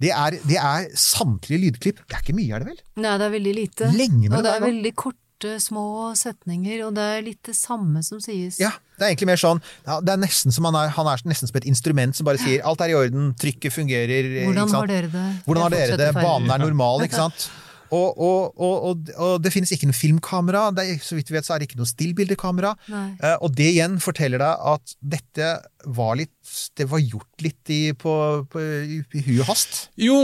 det 0.00 0.10
er, 0.12 0.38
det 0.48 0.56
er 0.60 0.86
samtlige 0.96 1.60
lydklipp. 1.66 2.00
Det 2.08 2.16
er 2.16 2.22
ikke 2.24 2.36
mye, 2.36 2.54
er 2.56 2.64
det 2.64 2.68
vel? 2.72 2.80
Nei, 3.04 3.18
det 3.20 3.26
er 3.28 3.34
veldig 3.36 3.54
lite. 3.58 3.90
Lenge 3.96 4.28
med 4.30 4.38
og 4.38 4.44
det 4.46 4.54
er 4.54 4.64
veldig 4.64 4.94
korte, 4.96 5.20
små 5.60 6.14
setninger, 6.16 6.86
og 6.86 6.94
det 6.96 7.04
er 7.18 7.24
litt 7.26 7.42
det 7.44 7.56
samme 7.58 8.00
som 8.06 8.20
sies. 8.24 8.56
Ja, 8.62 8.70
det 8.96 9.04
er 9.04 9.10
egentlig 9.10 9.26
mer 9.32 9.40
sånn 9.42 9.58
Det 9.84 10.12
er 10.14 10.20
nesten 10.22 10.54
som 10.54 10.64
han 10.70 10.76
er, 10.78 10.88
han 10.94 11.08
er 11.10 11.20
nesten 11.28 11.50
som 11.50 11.58
et 11.58 11.66
instrument 11.68 12.16
som 12.16 12.24
bare 12.24 12.38
sier 12.40 12.62
alt 12.64 12.80
er 12.80 12.92
i 12.94 12.96
orden, 12.96 13.34
trykket 13.36 13.74
fungerer. 13.74 14.24
eh, 14.40 14.46
Hvordan 14.48 14.72
har 14.72 14.86
dere 14.88 15.10
det? 15.12 15.26
Hvordan 15.44 15.62
har 15.66 15.74
dere 15.74 15.98
det? 16.00 16.08
Banen 16.16 16.50
er 16.54 16.62
normal, 16.62 17.04
ikke 17.04 17.20
sant? 17.24 17.50
Og, 17.92 18.16
og, 18.16 18.54
og, 18.56 18.74
og, 18.88 19.10
og 19.20 19.34
det 19.44 19.52
finnes 19.54 19.72
ikke 19.74 19.88
noe 19.90 19.98
filmkamera. 19.98 20.64
Det 20.74 20.86
er, 20.88 20.98
så 21.04 21.18
vidt 21.18 21.30
vi 21.30 21.36
vet, 21.36 21.46
så 21.46 21.54
er 21.54 21.62
det 21.62 21.68
ikke 21.68 21.80
noe 21.82 21.90
stillbildekamera. 21.90 22.74
Eh, 22.90 23.36
og 23.44 23.54
det 23.58 23.70
igjen 23.74 23.98
forteller 24.02 24.40
deg 24.42 24.66
at 24.74 24.96
dette 25.00 25.50
var 25.94 26.16
litt 26.16 26.32
Det 26.78 26.86
var 26.88 27.02
gjort 27.02 27.42
litt 27.44 27.70
i, 27.72 27.92
på, 27.92 28.14
på, 28.50 28.60
i, 28.60 29.00
i 29.04 29.24
hu 29.26 29.32
og 29.42 29.48
hast. 29.50 29.88
Jo, 30.00 30.16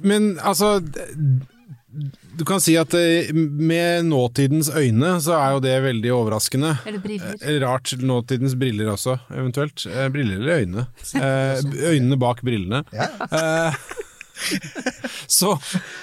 men 0.00 0.38
altså 0.40 0.78
Du 2.32 2.44
kan 2.48 2.62
si 2.64 2.78
at 2.80 2.94
eh, 2.96 3.28
med 3.36 4.08
nåtidens 4.08 4.70
øyne 4.72 5.18
så 5.20 5.36
er 5.36 5.56
jo 5.56 5.62
det 5.64 5.74
veldig 5.84 6.12
overraskende. 6.16 6.74
Eller 6.88 7.02
briller. 7.04 7.36
Eh, 7.44 7.58
Rart. 7.60 7.92
Nåtidens 8.00 8.56
briller 8.56 8.88
også, 8.94 9.18
eventuelt. 9.36 9.84
Eh, 9.90 10.08
Briller 10.12 10.40
eller 10.40 10.64
øyne? 10.64 10.86
Eh, 11.22 11.60
øynene 11.92 12.16
bak 12.18 12.40
brillene. 12.42 12.82
Ja. 12.96 13.72
så 15.28 15.58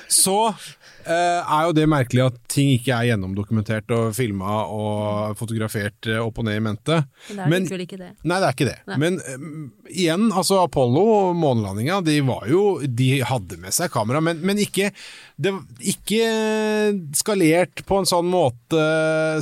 så 0.07 0.53
er 1.16 1.66
jo 1.68 1.74
det 1.74 1.86
merkelig 1.89 2.24
at 2.28 2.36
ting 2.51 2.70
ikke 2.76 2.93
er 2.95 3.07
gjennomdokumentert 3.10 3.89
og 3.95 4.12
filma 4.18 4.60
og 4.70 5.36
fotografert 5.39 6.10
eh, 6.10 6.20
opp 6.22 6.38
og 6.41 6.45
ned 6.47 6.60
i 6.60 6.64
mente. 6.64 6.99
Men 7.36 7.66
det 7.66 7.74
er 7.74 7.82
likevel 7.82 7.86
ikke 7.88 7.99
det. 8.01 8.10
Nei, 8.24 8.38
det 8.39 8.47
er 8.49 8.55
ikke 8.57 8.68
det. 8.70 8.78
Nei. 8.91 8.97
Men 9.05 9.20
eh, 9.20 9.45
igjen, 10.03 10.28
altså 10.32 10.62
Apollo 10.64 11.05
og 11.16 11.36
månelandinga, 11.39 11.99
de 12.05 12.20
var 12.28 12.45
jo 12.51 12.64
De 12.86 13.10
hadde 13.26 13.57
med 13.62 13.74
seg 13.76 13.91
kamera, 13.93 14.22
men, 14.24 14.39
men 14.45 14.62
ikke, 14.62 14.91
det, 15.41 15.53
ikke 15.93 16.24
skalert 17.18 17.84
på 17.89 17.99
en 18.01 18.10
sånn 18.10 18.30
måte 18.30 18.84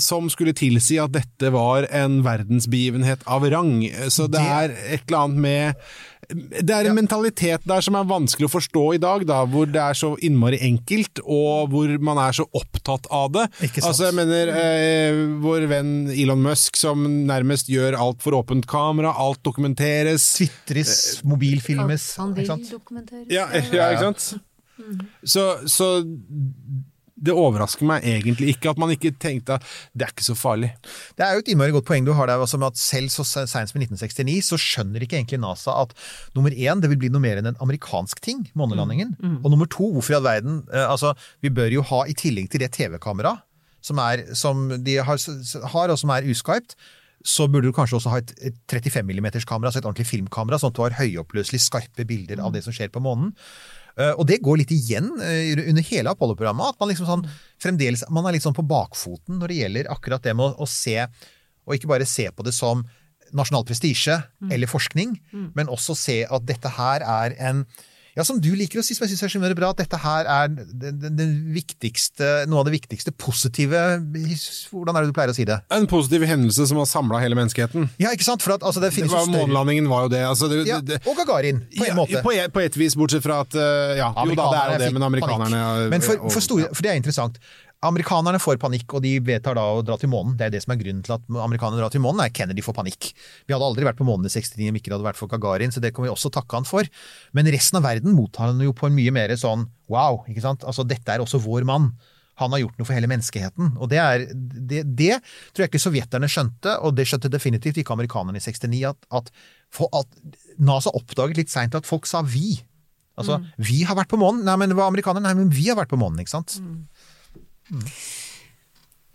som 0.03 0.30
skulle 0.32 0.55
tilsi 0.57 0.99
at 1.01 1.13
dette 1.15 1.51
var 1.53 1.88
en 1.95 2.22
verdensbegivenhet 2.26 3.26
av 3.28 3.45
rang. 3.51 3.82
Så 4.13 4.28
det 4.28 4.38
Det- 4.38 4.45
er 4.47 4.70
et 4.93 5.01
eller 5.07 5.24
annet 5.26 5.38
med 5.41 5.76
det 6.28 6.74
er 6.76 6.90
en 6.90 6.98
mentalitet 6.98 7.64
der 7.68 7.84
som 7.84 7.96
er 7.96 8.08
vanskelig 8.08 8.50
å 8.50 8.52
forstå 8.52 8.84
i 8.98 9.00
dag, 9.00 9.24
da, 9.30 9.40
hvor 9.48 9.70
det 9.72 9.80
er 9.80 9.96
så 9.96 10.10
innmari 10.24 10.60
enkelt, 10.68 11.22
og 11.24 11.72
hvor 11.72 11.94
man 12.04 12.20
er 12.20 12.36
så 12.36 12.44
opptatt 12.58 13.08
av 13.14 13.32
det. 13.38 13.46
Ikke 13.64 13.80
sant. 13.80 13.88
Altså, 13.92 14.10
jeg 14.10 14.18
mener, 14.18 14.52
eh, 14.52 15.22
vår 15.44 15.68
venn 15.72 15.94
Elon 16.12 16.44
Musk 16.44 16.76
som 16.80 17.06
nærmest 17.30 17.72
gjør 17.72 17.96
alt 17.96 18.20
for 18.26 18.36
åpent 18.36 18.68
kamera, 18.68 19.16
alt 19.16 19.40
dokumenteres. 19.48 20.28
Twitres, 20.42 21.24
mobilfilmes. 21.24 22.10
Han 22.20 22.36
vil 22.36 22.52
dokumenteres. 22.74 23.32
Ja, 23.32 23.48
ja, 23.78 23.92
ikke 23.96 24.10
sant? 24.10 24.44
Så, 25.24 25.44
så 25.66 25.88
det 27.18 27.34
overrasker 27.34 27.88
meg 27.89 28.03
egentlig 28.05 28.51
ikke 28.53 28.70
at 28.70 28.78
man 28.82 28.91
ikke 28.93 29.09
tenkte 29.18 29.55
at 29.57 29.63
det 29.97 30.05
er 30.05 30.11
ikke 30.13 30.26
så 30.28 30.36
farlig. 30.38 30.70
Det 31.18 31.26
er 31.26 31.34
jo 31.34 31.41
et 31.41 31.47
innmari 31.53 31.74
godt 31.74 31.88
poeng 31.89 32.05
du 32.05 32.11
har 32.13 32.30
der, 32.30 32.38
altså 32.43 32.59
med 32.61 32.68
at 32.76 32.78
selv 32.82 33.09
så 33.09 33.26
seint 33.26 33.72
som 33.72 33.80
i 33.82 33.86
1969 33.88 34.51
så 34.51 34.59
skjønner 34.61 35.01
ikke 35.05 35.18
egentlig 35.18 35.39
NASA 35.41 35.74
at 35.82 35.95
nummer 36.38 36.53
én, 36.53 36.82
det 36.84 36.91
vil 36.93 36.99
bli 37.01 37.09
noe 37.13 37.24
mer 37.24 37.41
enn 37.41 37.49
en 37.53 37.57
amerikansk 37.65 38.22
ting, 38.22 38.45
månelandingen. 38.53 39.15
Og 39.41 39.49
nummer 39.49 39.65
to, 39.74 39.89
hvorfor 39.95 40.13
i 40.13 40.20
all 40.20 40.28
verden 40.30 40.61
eh, 40.72 40.86
Altså, 40.86 41.15
vi 41.41 41.49
bør 41.49 41.74
jo 41.74 41.82
ha, 41.89 42.03
i 42.05 42.13
tillegg 42.18 42.51
til 42.53 42.61
det 42.61 42.72
TV-kameraet 42.78 43.41
som, 43.82 43.97
er- 44.03 44.28
som 44.36 44.68
de 44.84 44.97
har, 45.01 45.18
har, 45.74 45.89
og 45.93 45.97
som 46.01 46.09
er 46.13 46.26
uskarpt, 46.30 46.76
så 47.28 47.47
burde 47.49 47.68
du 47.68 47.74
kanskje 47.76 47.97
også 47.97 48.11
ha 48.13 48.20
et, 48.22 48.30
et 48.51 48.57
35 48.70 49.01
mm 49.09 49.28
kamera, 49.49 49.68
altså 49.72 49.80
et 49.82 49.88
ordentlig 49.89 50.05
filmkamera, 50.07 50.59
sånn 50.61 50.70
at 50.70 50.78
du 50.78 50.84
har 50.86 50.95
høyoppløselig 50.99 51.59
skarpe 51.65 52.05
bilder 52.07 52.39
av 52.45 52.53
det 52.53 52.61
som 52.63 52.76
skjer 52.76 52.91
på 52.93 53.01
månen. 53.03 53.34
Eh, 53.98 54.14
Og 54.14 54.28
det 54.30 54.39
går 54.45 54.60
litt 54.62 54.72
igjen 54.76 55.10
eh, 55.22 55.58
under 55.70 55.84
hele 55.89 56.12
Apollo-programmet. 56.14 56.74
At 56.76 56.80
man 56.80 56.91
liksom 56.91 57.10
sånn, 57.10 57.26
fremdeles 57.64 58.04
man 58.14 58.26
er 58.30 58.38
litt 58.38 58.45
sånn 58.45 58.56
på 58.58 58.66
bakfoten 58.68 59.39
når 59.41 59.48
det 59.54 59.60
gjelder 59.64 59.91
akkurat 59.93 60.24
det 60.24 60.36
med 60.38 60.45
å, 60.52 60.64
å 60.64 60.70
se, 60.70 61.00
og 61.66 61.76
ikke 61.76 61.89
bare 61.89 62.06
se 62.08 62.30
på 62.32 62.45
det 62.45 62.54
som 62.56 62.86
nasjonal 63.36 63.66
prestisje 63.68 64.14
eller 64.54 64.70
forskning, 64.72 65.18
men 65.58 65.68
også 65.68 65.95
se 66.00 66.22
at 66.24 66.45
dette 66.48 66.70
her 66.78 67.04
er 67.04 67.34
en 67.43 67.66
ja, 68.18 68.24
som 68.26 68.39
du 68.41 68.49
liker 68.57 68.82
å 68.82 68.84
si, 68.86 68.95
som 68.97 69.05
jeg 69.05 69.13
synes 69.13 69.28
er 69.28 69.32
så 69.36 69.55
bra, 69.57 69.70
at 69.76 69.82
dette 69.84 69.97
her 70.01 70.26
er 70.26 70.49
den, 70.49 70.95
den, 70.97 71.18
den 71.20 71.34
viktigste, 71.53 72.47
noe 72.49 72.63
av 72.63 72.70
det 72.70 72.74
viktigste 72.74 73.13
positive 73.13 73.82
Hvordan 74.72 74.97
er 74.97 75.05
det 75.05 75.11
du 75.11 75.15
pleier 75.15 75.30
å 75.30 75.36
si 75.38 75.45
det? 75.45 75.59
En 75.74 75.86
positiv 75.89 76.26
hendelse 76.26 76.65
som 76.70 76.80
har 76.82 76.88
samla 76.89 77.22
hele 77.22 77.38
menneskeheten. 77.38 77.86
Ja, 78.01 78.09
ikke 78.15 78.26
sant? 78.26 78.41
For 78.41 78.55
at, 78.55 78.65
altså, 78.65 78.82
det 78.82 78.89
Det 78.95 79.05
var, 79.11 79.30
månelandingen 79.30 79.89
var 79.91 80.07
jo 80.07 80.11
det. 80.15 80.24
Altså, 80.26 80.49
det, 80.49 80.63
ja, 80.68 80.80
det, 80.82 80.99
Og 81.05 81.18
Gagarin, 81.20 81.61
på 81.78 81.86
en 81.86 81.91
ja, 81.91 81.97
måte. 81.97 82.24
På, 82.26 82.34
et- 82.34 82.51
på 82.53 82.63
et 82.65 82.80
vis, 82.80 82.97
bortsett 82.97 83.24
fra 83.26 83.41
at 83.45 83.53
uh, 83.53 83.93
Ja, 83.99 84.09
jo 84.26 84.34
da, 84.34 84.49
det 84.49 84.63
er 84.63 84.74
jo 84.74 84.82
det, 84.86 84.91
men 84.97 85.07
amerikanerne 85.11 85.61
ja, 85.61 85.70
Men 85.93 86.05
for, 86.05 86.28
for, 86.34 86.43
store, 86.43 86.72
for 86.74 86.88
det 86.88 86.95
er 86.95 87.01
interessant. 87.01 87.38
Amerikanerne 87.86 88.40
får 88.42 88.58
panikk, 88.58 88.90
og 88.98 89.04
de 89.06 89.12
vedtar 89.22 89.54
da 89.58 89.64
å 89.70 89.84
dra 89.86 90.00
til 90.02 90.10
månen. 90.10 90.34
Det 90.38 90.48
er 90.48 90.54
det 90.56 90.64
som 90.64 90.74
er 90.74 90.80
grunnen 90.80 91.04
til 91.06 91.14
at 91.14 91.26
amerikanerne 91.30 91.84
drar 91.84 91.94
til 91.94 92.02
månen, 92.02 92.24
er 92.24 92.34
Kennedy 92.34 92.64
får 92.66 92.74
panikk. 92.80 93.12
Vi 93.46 93.54
hadde 93.54 93.68
aldri 93.68 93.86
vært 93.86 94.00
på 94.00 94.08
månen 94.08 94.26
i 94.26 94.34
69 94.34 94.72
om 94.72 94.80
ikke 94.80 94.90
det 94.90 94.96
hadde 94.96 95.10
vært 95.12 95.20
for 95.20 95.30
Gagarin, 95.30 95.74
så 95.74 95.84
det 95.84 95.92
kan 95.94 96.08
vi 96.08 96.10
også 96.10 96.32
takke 96.34 96.58
han 96.58 96.66
for. 96.66 96.90
Men 97.38 97.50
resten 97.54 97.78
av 97.78 97.86
verden 97.86 98.18
mottar 98.18 98.50
han 98.50 98.64
jo 98.66 98.74
på 98.74 98.90
en 98.90 98.98
mye 98.98 99.14
mer 99.14 99.34
sånn 99.38 99.68
wow, 99.94 100.24
ikke 100.26 100.42
sant. 100.44 100.66
Altså 100.66 100.88
dette 100.90 101.14
er 101.14 101.22
også 101.22 101.42
vår 101.44 101.68
mann. 101.70 101.92
Han 102.42 102.54
har 102.54 102.62
gjort 102.62 102.82
noe 102.82 102.86
for 102.90 102.98
hele 102.98 103.10
menneskeheten. 103.10 103.76
Og 103.82 103.90
det, 103.94 104.02
er, 104.02 104.26
det, 104.34 104.84
det 104.98 105.14
tror 105.22 105.66
jeg 105.66 105.72
ikke 105.72 105.82
sovjeterne 105.82 106.30
skjønte, 106.30 106.80
og 106.82 106.98
det 106.98 107.06
skjønte 107.10 107.32
definitivt 107.34 107.78
ikke 107.82 107.94
amerikanerne 107.94 108.42
i 108.42 108.46
69, 108.46 108.82
at, 108.90 109.08
at, 109.22 109.32
at 110.02 110.18
NASA 110.58 110.94
oppdaget 110.98 111.42
litt 111.42 111.54
seint 111.54 111.78
at 111.78 111.90
folk 111.90 112.10
sa 112.10 112.24
vi. 112.26 112.60
Altså, 113.18 113.40
vi 113.58 113.80
har 113.90 113.98
vært 113.98 114.12
på 114.12 114.20
månen. 114.22 114.44
Nei, 114.46 114.54
men 114.62 114.70
det 114.70 114.78
var 114.78 114.92
amerikanerne? 114.92 115.26
Nei, 115.26 115.40
men 115.40 115.54
vi 115.54 115.66
har 115.72 115.80
vært 115.80 115.90
på 115.90 115.98
månen, 115.98 116.22
ikke 116.22 116.36
sant? 116.36 116.60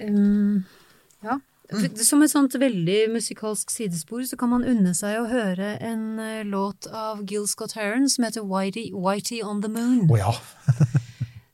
Um, 0.03 0.64
ja. 1.22 1.38
Som 2.05 2.20
et 2.24 2.32
sånt 2.32 2.55
veldig 2.61 2.98
musikalsk 3.14 3.70
sidespor 3.72 4.26
så 4.28 4.36
kan 4.40 4.50
man 4.53 4.66
unne 4.68 4.92
seg 4.96 5.20
å 5.20 5.28
høre 5.30 5.76
en 5.80 6.18
eh, 6.20 6.42
låt 6.44 6.88
av 6.88 7.22
Gil 7.28 7.46
Scott 7.48 7.76
Heron 7.78 8.11
som 8.12 8.26
heter 8.26 8.44
Whitey, 8.44 8.90
Whitey 8.92 9.40
on 9.44 9.62
the 9.64 9.70
Moon. 9.72 10.05
Oh, 10.11 10.18
ja. 10.18 10.34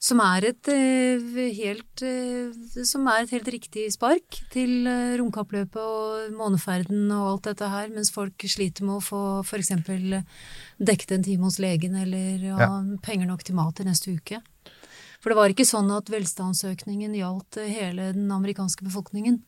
Som 0.09 0.20
er 0.22 0.44
et 0.46 0.68
eh, 0.70 1.38
helt 1.59 2.03
eh, 2.07 2.55
Som 2.86 3.09
er 3.11 3.24
et 3.24 3.32
helt 3.34 3.49
riktig 3.51 3.88
spark 3.90 4.38
til 4.55 4.86
romkappløpet 5.18 5.80
og 5.82 6.36
måneferden 6.38 7.11
og 7.14 7.32
alt 7.32 7.49
dette 7.51 7.70
her, 7.70 7.90
mens 7.90 8.12
folk 8.14 8.46
sliter 8.46 8.86
med 8.86 9.01
å 9.01 9.05
få 9.05 9.22
eksempel 9.59 10.20
dekket 10.78 11.16
en 11.16 11.26
time 11.26 11.51
hos 11.51 11.59
legen 11.62 11.99
eller 11.99 12.46
ha 12.59 12.70
penger 13.03 13.26
nok 13.26 13.42
til 13.46 13.59
mat 13.59 13.82
i 13.82 13.88
neste 13.90 14.14
uke. 14.14 14.38
For 15.19 15.33
det 15.33 15.39
var 15.39 15.53
ikke 15.53 15.66
sånn 15.66 15.91
at 15.95 16.11
velstandsøkningen 16.12 17.16
gjaldt 17.19 17.59
eh, 17.61 17.71
hele 17.75 18.12
den 18.16 18.31
amerikanske 18.35 18.87
befolkningen. 18.87 19.41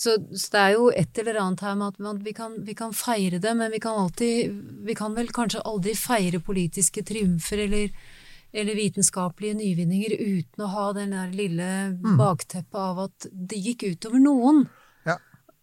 Så, 0.00 0.14
så 0.32 0.48
det 0.54 0.60
er 0.60 0.70
jo 0.78 0.86
et 0.96 1.18
eller 1.20 1.36
annet 1.42 1.60
her 1.60 1.74
med 1.76 1.92
at 1.92 1.98
man, 2.00 2.22
vi, 2.24 2.32
kan, 2.32 2.54
vi 2.64 2.72
kan 2.76 2.94
feire 2.96 3.36
det, 3.42 3.52
men 3.56 3.68
vi 3.68 3.82
kan 3.84 3.98
alltid 4.00 4.54
Vi 4.88 4.96
kan 4.96 5.12
vel 5.12 5.28
kanskje 5.28 5.60
aldri 5.68 5.92
feire 5.92 6.40
politiske 6.40 7.04
triumfer 7.04 7.60
eller, 7.66 7.92
eller 8.48 8.78
vitenskapelige 8.78 9.58
nyvinninger 9.58 10.16
uten 10.16 10.64
å 10.64 10.70
ha 10.72 10.86
den 10.96 11.12
der 11.12 11.36
lille 11.36 11.68
bakteppet 12.16 12.80
av 12.80 13.04
at 13.04 13.28
det 13.28 13.60
gikk 13.60 13.90
utover 13.90 14.24
noen. 14.24 14.64
Ja. 15.04 15.18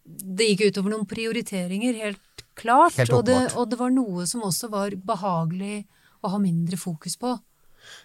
Det 0.06 0.52
gikk 0.52 0.68
utover 0.70 0.94
noen 0.94 1.10
prioriteringer, 1.10 1.98
helt 2.06 2.46
klart. 2.54 2.94
Helt 3.02 3.18
og, 3.18 3.26
det, 3.26 3.42
og 3.58 3.72
det 3.74 3.82
var 3.82 3.90
noe 3.96 4.30
som 4.30 4.46
også 4.46 4.70
var 4.70 4.94
behagelig 5.02 5.88
å 6.22 6.36
ha 6.36 6.38
mindre 6.42 6.78
fokus 6.78 7.18
på. 7.18 7.40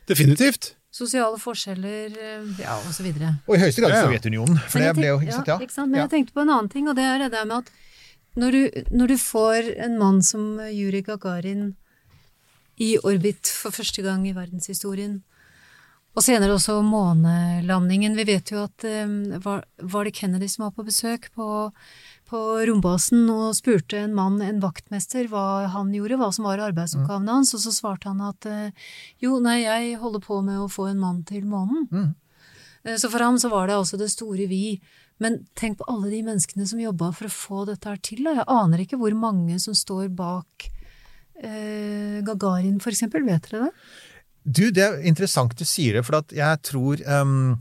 Definitivt. 0.08 0.78
Sosiale 0.92 1.38
forskjeller, 1.40 2.12
eh, 2.20 2.48
ja, 2.60 2.74
og 2.76 2.92
så 2.92 3.02
videre. 3.06 3.34
Og 3.48 3.56
i 3.56 3.62
høyeste 3.62 3.80
grad 3.80 3.94
Ja, 3.94 4.02
ja. 4.02 4.08
Sovjetunionen. 4.10 4.58
For 4.68 4.78
det 4.84 4.92
ble 4.98 5.08
jo 5.08 5.20
ikke 5.22 5.38
sant, 5.38 5.48
ja, 5.48 5.56
ja. 5.56 5.64
ikke 5.64 5.72
sant? 5.72 5.90
Men 5.90 6.02
Ja. 6.02 6.06
jeg 6.06 6.10
tenkte 6.10 6.34
på 6.36 6.42
en 6.44 6.50
annen 6.52 6.68
ting, 6.68 6.88
og 6.88 6.96
det 6.96 7.04
er 7.08 7.18
det 7.24 7.30
der 7.32 7.46
med 7.48 7.56
at 7.64 7.70
når 8.36 8.50
du, 8.52 8.62
når 8.96 9.06
du 9.08 9.16
får 9.20 9.70
en 9.84 9.98
mann 9.98 10.22
som 10.22 10.58
Juri 10.72 11.02
Gagarin 11.02 11.74
i 12.80 12.96
orbit 12.98 13.46
for 13.46 13.70
første 13.70 14.02
gang 14.02 14.26
i 14.28 14.32
verdenshistorien, 14.36 15.22
og 16.14 16.22
senere 16.22 16.52
også 16.52 16.82
månelandingen 16.84 18.14
Vi 18.16 18.24
vet 18.28 18.50
jo 18.52 18.64
at 18.64 18.84
um, 18.84 19.32
var, 19.40 19.64
var 19.80 20.04
det 20.04 20.12
Kennedy 20.12 20.46
som 20.46 20.66
var 20.66 20.74
på 20.76 20.84
besøk 20.84 21.30
på, 21.34 21.72
på 22.32 22.40
rombasen 22.68 23.28
og 23.30 23.52
spurte 23.58 24.00
en 24.00 24.16
mann, 24.16 24.40
en 24.42 24.62
vaktmester, 24.62 25.28
hva 25.30 25.68
han 25.74 25.92
gjorde, 25.94 26.18
hva 26.20 26.30
som 26.34 26.48
var 26.48 26.64
arbeidsoppgavene 26.70 27.36
hans, 27.36 27.52
og 27.54 27.62
så 27.62 27.74
svarte 27.76 28.08
han 28.08 28.24
at 28.24 28.48
eh, 28.48 28.90
jo, 29.22 29.36
nei, 29.44 29.60
jeg 29.66 30.00
holder 30.00 30.24
på 30.24 30.40
med 30.46 30.64
å 30.64 30.70
få 30.72 30.88
en 30.90 31.02
mann 31.02 31.22
til 31.28 31.44
månen. 31.48 31.86
Mm. 31.92 32.10
Så 32.98 33.12
for 33.12 33.22
ham 33.22 33.38
så 33.38 33.52
var 33.52 33.68
det 33.68 33.78
altså 33.78 34.00
det 34.00 34.10
store 34.10 34.48
vi. 34.50 34.80
Men 35.22 35.42
tenk 35.58 35.78
på 35.78 35.88
alle 35.90 36.10
de 36.10 36.22
menneskene 36.26 36.66
som 36.66 36.80
jobba 36.82 37.12
for 37.14 37.28
å 37.28 37.34
få 37.34 37.64
dette 37.68 37.90
her 37.90 38.00
til. 38.02 38.24
da. 38.26 38.40
Jeg 38.40 38.48
aner 38.50 38.82
ikke 38.82 38.98
hvor 39.00 39.14
mange 39.14 39.58
som 39.62 39.76
står 39.76 40.08
bak 40.18 40.66
eh, 41.42 42.18
Gagarin, 42.26 42.80
for 42.82 42.94
eksempel? 42.94 43.26
Vet 43.28 43.50
dere 43.50 43.68
det? 43.68 43.72
Du, 44.42 44.64
det 44.74 44.82
er 44.82 45.04
interessant 45.06 45.54
du 45.54 45.64
sier 45.68 45.98
det, 45.98 46.06
for 46.08 46.18
at 46.18 46.34
jeg 46.34 46.62
tror 46.66 47.02
um, 47.06 47.54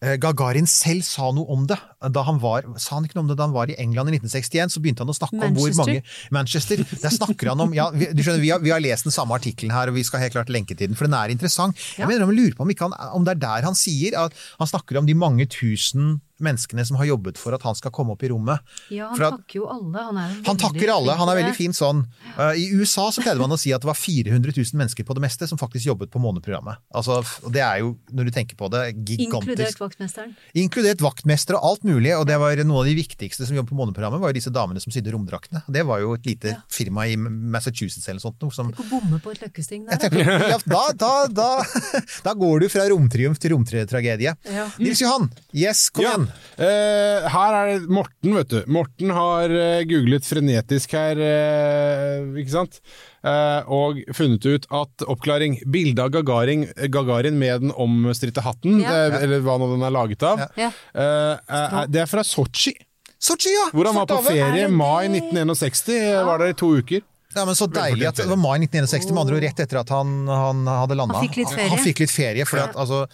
eh, 0.00 0.16
Gagarin 0.20 0.68
selv 0.70 1.04
sa 1.04 1.28
noe 1.36 1.52
om 1.52 1.66
det. 1.68 1.76
Da 2.10 2.24
han 2.26 2.40
var, 2.42 2.66
sa 2.82 2.96
han 2.96 3.06
ikke 3.06 3.18
noe 3.18 3.26
om 3.26 3.30
det 3.30 3.36
da 3.38 3.46
han 3.46 3.54
var 3.54 3.70
i 3.70 3.76
England 3.78 4.10
i 4.10 4.16
1961? 4.18 4.74
Så 4.74 4.82
begynte 4.82 5.04
han 5.04 5.12
å 5.12 5.16
snakke 5.16 5.38
om 5.38 5.58
hvor 5.58 5.76
mange 5.78 6.00
Manchester. 6.34 6.82
Der 6.90 7.14
snakker 7.14 7.52
han 7.52 7.62
om 7.66 7.76
ja, 7.76 7.88
vi, 7.94 8.10
du 8.10 8.24
skjønner, 8.24 8.42
vi, 8.42 8.50
har, 8.54 8.62
vi 8.64 8.74
har 8.74 8.82
lest 8.82 9.08
den 9.08 9.14
samme 9.14 9.36
artikkelen 9.38 9.74
her, 9.74 9.92
og 9.92 9.98
vi 9.98 10.04
skal 10.06 10.24
helt 10.24 10.36
klart 10.36 10.52
lenke 10.52 10.74
til 10.74 10.90
den, 10.90 10.98
for 10.98 11.08
den 11.08 11.16
er 11.18 11.34
interessant. 11.34 11.78
Jeg 11.98 12.08
mener, 12.10 12.26
jeg 12.26 12.38
lurer 12.40 12.58
på 12.58 12.66
om, 12.66 12.74
ikke 12.74 12.88
han, 12.90 12.98
om 13.14 13.26
det 13.26 13.36
er 13.36 13.42
der 13.46 13.70
han 13.70 13.78
sier 13.78 14.18
at 14.26 14.36
han 14.58 14.70
snakker 14.70 15.00
om 15.00 15.08
de 15.08 15.16
mange 15.18 15.46
tusen 15.52 16.20
menneskene 16.42 16.84
som 16.86 16.98
har 16.98 17.06
jobbet 17.08 17.38
for 17.40 17.54
at 17.56 17.62
han 17.66 17.76
skal 17.78 17.92
komme 17.94 18.14
opp 18.16 18.24
i 18.26 18.30
rommet. 18.32 18.62
Ja, 18.92 19.10
han 19.12 19.20
at- 19.22 19.38
takker 19.38 19.60
jo 19.60 19.68
alle. 19.70 20.02
Han, 20.08 20.18
er 20.18 20.34
Han 20.48 20.58
takker 20.60 20.90
alle, 20.90 21.16
han 21.18 21.28
er 21.30 21.38
veldig 21.38 21.54
fin 21.56 21.76
sånn. 21.76 22.04
Uh, 22.34 22.52
I 22.58 22.66
USA 22.74 23.08
så 23.14 23.22
pleide 23.22 23.38
man 23.42 23.54
å 23.54 23.60
si 23.60 23.72
at 23.74 23.84
det 23.84 23.90
var 23.90 23.98
400 23.98 24.54
000 24.56 24.80
mennesker 24.80 25.06
på 25.06 25.14
det 25.14 25.22
meste 25.22 25.46
som 25.50 25.60
faktisk 25.60 25.86
jobbet 25.92 26.10
på 26.10 26.22
måneprogrammet. 26.22 26.82
Altså, 26.94 27.20
det 27.52 27.62
er 27.62 27.82
jo, 27.84 27.94
når 28.10 28.30
du 28.30 28.34
tenker 28.34 28.58
på 28.58 28.70
det, 28.72 28.82
gigantisk. 28.96 29.28
Inkludert 29.28 29.82
vaktmesteren. 29.84 30.34
Inkludert 30.58 31.04
vaktmester 31.04 31.58
og 31.58 31.68
alt 31.70 31.84
mulig, 31.84 31.91
og 31.92 32.26
det 32.28 32.36
var 32.40 32.56
noe 32.64 32.80
av 32.82 32.88
de 32.88 32.94
viktigste 32.96 33.44
som 33.46 33.56
jobbet 33.56 33.70
på 33.72 33.76
måneprogrammet, 33.78 34.20
var 34.22 34.32
jo 34.32 34.36
disse 34.38 34.52
damene 34.54 34.80
som 34.82 34.92
sydde 34.94 35.12
romdraktene. 35.14 35.62
Det 35.68 35.82
var 35.88 36.00
jo 36.00 36.14
et 36.16 36.26
lite 36.26 36.54
firma 36.72 37.04
i 37.10 37.16
Massachusetts 37.16 38.08
eller 38.08 38.20
noe 38.20 38.24
sånt. 38.24 38.40
Noe 38.42 38.54
som, 38.54 38.70
Tenk 38.72 38.80
å 38.86 38.88
bomme 38.90 39.20
på 39.22 39.32
et 39.34 39.42
løkkesting 39.44 39.84
der. 39.88 40.00
tenker, 40.02 40.24
ja, 40.52 40.58
da, 40.64 40.82
da, 40.96 41.12
da, 41.28 41.50
da 42.26 42.34
går 42.38 42.64
du 42.64 42.68
fra 42.72 42.86
romtriumf 42.92 43.38
til 43.42 43.54
romtragedie. 43.56 44.34
Ja. 44.48 44.66
Nils 44.80 45.02
Johan, 45.04 45.28
yes, 45.52 45.88
kom 45.90 46.04
Ja. 46.06 46.14
igjen. 46.16 46.28
Uh, 46.58 47.28
her 47.36 47.58
er 47.60 47.72
det 47.74 47.88
Morten, 47.92 48.34
vet 48.38 48.48
du. 48.52 48.60
Morten 48.72 49.10
har 49.14 49.50
eh, 49.52 49.82
googlet 49.88 50.26
frenetisk 50.26 50.92
her, 50.96 51.18
uh, 51.20 52.32
ikke 52.40 52.54
sant? 52.54 52.80
Eh, 53.22 53.68
og 53.70 54.00
funnet 54.18 54.42
ut 54.50 54.64
at 54.74 55.04
oppklaring 55.06 55.60
Bildet 55.70 56.00
av 56.02 56.08
Gagarin, 56.10 56.64
Gagarin 56.90 57.36
med 57.38 57.60
den 57.68 57.70
omstridte 57.78 58.42
hatten, 58.42 58.80
Ja. 58.82 58.90
eh, 58.90 59.22
eller 59.22 59.40
hva 59.46 59.58
nå 59.62 59.68
den 59.76 59.82
er 59.86 59.90
laget 59.94 60.24
av, 60.26 60.42
Ja. 60.58 60.72
eh, 60.92 61.86
det 61.86 62.02
er 62.02 62.06
fra 62.10 62.24
Sotsji, 62.26 62.74
Sotsji, 63.22 63.52
ja! 63.54 63.68
hvor 63.70 63.86
han 63.86 63.94
var 63.94 64.06
på 64.10 64.24
ferie 64.26 64.64
i 64.64 64.66
mai 64.66 65.06
det? 65.06 65.22
1961. 65.22 66.24
Var 66.26 66.38
der 66.42 66.48
i 66.50 66.52
to 66.58 66.72
uker. 66.82 67.02
Ja, 67.36 67.44
men 67.46 67.54
Så 67.54 67.68
deilig 67.70 68.08
at 68.08 68.16
det 68.16 68.26
var 68.28 68.36
mai 68.36 68.58
1961, 68.58 69.12
med 69.14 69.20
andre 69.22 69.36
ord 69.38 69.42
rett 69.46 69.60
etter 69.60 69.78
at 69.80 69.88
han, 69.94 70.26
han 70.26 70.66
hadde 70.66 70.96
landa. 70.98 71.14
Han 71.14 71.28
fikk 71.28 71.36
litt 71.44 71.48
ferie. 71.54 71.68
Han 71.70 71.78
fikk 71.78 72.00
litt 72.02 72.10
ferie, 72.10 72.44
for 72.44 72.58
at, 72.58 72.74
altså, 72.74 73.06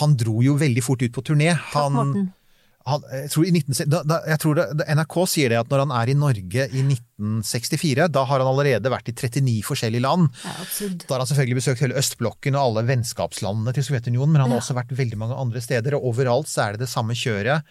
han 0.00 0.16
dro 0.16 0.40
jo 0.42 0.56
veldig 0.56 0.82
fort 0.82 1.02
ut 1.04 1.12
på 1.12 1.22
turné. 1.22 1.52
Han, 1.76 1.92
Morten. 1.92 2.32
Han, 2.84 3.04
jeg 3.16 3.30
tror, 3.32 3.44
i 3.48 3.52
19, 3.54 3.76
da, 3.88 4.00
da, 4.04 4.18
jeg 4.28 4.40
tror 4.42 4.58
det, 4.58 4.64
NRK 4.92 5.14
sier 5.32 5.52
det 5.52 5.56
at 5.62 5.70
når 5.72 5.82
han 5.86 5.92
er 5.96 6.10
i 6.12 6.16
Norge 6.20 6.66
i 6.68 6.82
1964, 6.84 8.08
da 8.12 8.24
har 8.28 8.42
han 8.42 8.50
allerede 8.50 8.92
vært 8.92 9.08
i 9.08 9.14
39 9.16 9.54
forskjellige 9.64 10.04
land. 10.04 10.28
Er. 10.44 10.98
Da 11.06 11.14
har 11.14 11.24
han 11.24 11.30
selvfølgelig 11.30 11.60
besøkt 11.62 11.84
hele 11.84 11.96
østblokken 12.00 12.58
og 12.58 12.66
alle 12.66 12.84
vennskapslandene 12.90 13.72
til 13.72 13.88
Sovjetunionen, 13.88 14.36
men 14.36 14.44
han 14.44 14.52
har 14.52 14.60
også 14.60 14.76
vært 14.76 14.92
veldig 15.00 15.20
mange 15.22 15.40
andre 15.40 15.64
steder, 15.64 15.96
og 15.96 16.10
overalt 16.12 16.52
så 16.52 16.66
er 16.66 16.76
det 16.76 16.84
det 16.84 16.92
samme 16.92 17.16
kjøret. 17.16 17.64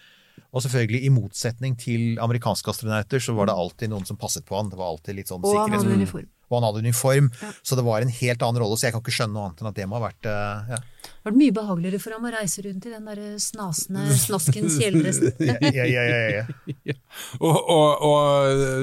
Og 0.54 0.62
selvfølgelig, 0.62 1.00
i 1.06 1.10
motsetning 1.10 1.74
til 1.80 2.18
amerikanske 2.22 2.70
astronauter, 2.70 3.18
så 3.22 3.32
var 3.34 3.44
det 3.50 3.56
alltid 3.58 3.88
noen 3.90 4.06
som 4.06 4.16
passet 4.20 4.44
på 4.46 4.54
han. 4.58 4.68
Det 4.70 4.78
var 4.78 4.88
alltid 4.92 5.14
litt 5.18 5.28
sånn 5.32 5.42
Og 5.42 5.56
han 5.58 5.72
hadde 5.74 5.94
uniform. 5.98 6.28
Og 6.52 6.56
han 6.58 6.66
hadde 6.68 6.82
uniform, 6.84 7.26
så 7.64 7.72
det 7.74 7.82
var 7.86 7.98
en 8.04 8.12
helt 8.12 8.42
annen 8.44 8.60
rolle. 8.62 8.76
Så 8.78 8.84
jeg 8.86 8.92
kan 8.94 9.00
ikke 9.02 9.14
skjønne 9.16 9.34
noe 9.34 9.44
annet 9.48 9.60
enn 9.62 9.70
at 9.70 9.78
det 9.78 9.86
må 9.88 9.96
ha 9.96 10.02
vært 10.04 10.24
eh, 10.28 10.58
ja. 10.74 10.78
Det 11.04 11.24
var 11.30 11.36
mye 11.40 11.54
behageligere 11.56 12.00
for 12.02 12.10
ham 12.14 12.26
å 12.28 12.32
reise 12.34 12.58
rundt 12.66 12.84
i 12.86 12.92
den 12.92 13.06
der 13.08 13.18
snasende 13.40 14.02
snaskens 14.20 14.76
kjeledressen. 14.78 15.28
Ja, 15.48 15.54
ja, 15.72 15.84
ja, 15.88 16.04
ja, 16.04 16.44
ja. 16.92 16.96
Og, 17.40 17.56
og, 17.56 17.88
og 18.06 18.18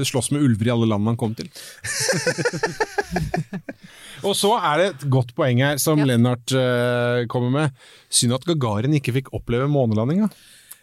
slåss 0.09 0.31
med 0.35 0.41
ulver 0.47 0.65
i 0.71 0.73
alle 0.73 0.89
land 0.89 1.03
han 1.13 1.19
kom 1.21 1.33
til. 1.37 1.47
og 4.27 4.33
så 4.37 4.51
er 4.57 4.75
det 4.81 4.87
et 4.91 5.03
godt 5.13 5.31
poeng 5.37 5.61
her, 5.63 5.77
som 5.81 6.01
Ja. 6.01 6.05
Lennart 6.11 6.47
uh, 6.57 7.21
kommer 7.31 7.49
med. 7.53 7.67
Synd 8.09 8.33
at 8.37 8.45
Gagarin 8.49 8.97
ikke 8.97 9.13
fikk 9.21 9.27
oppleve 9.37 9.69
månelandinga. 9.71 10.27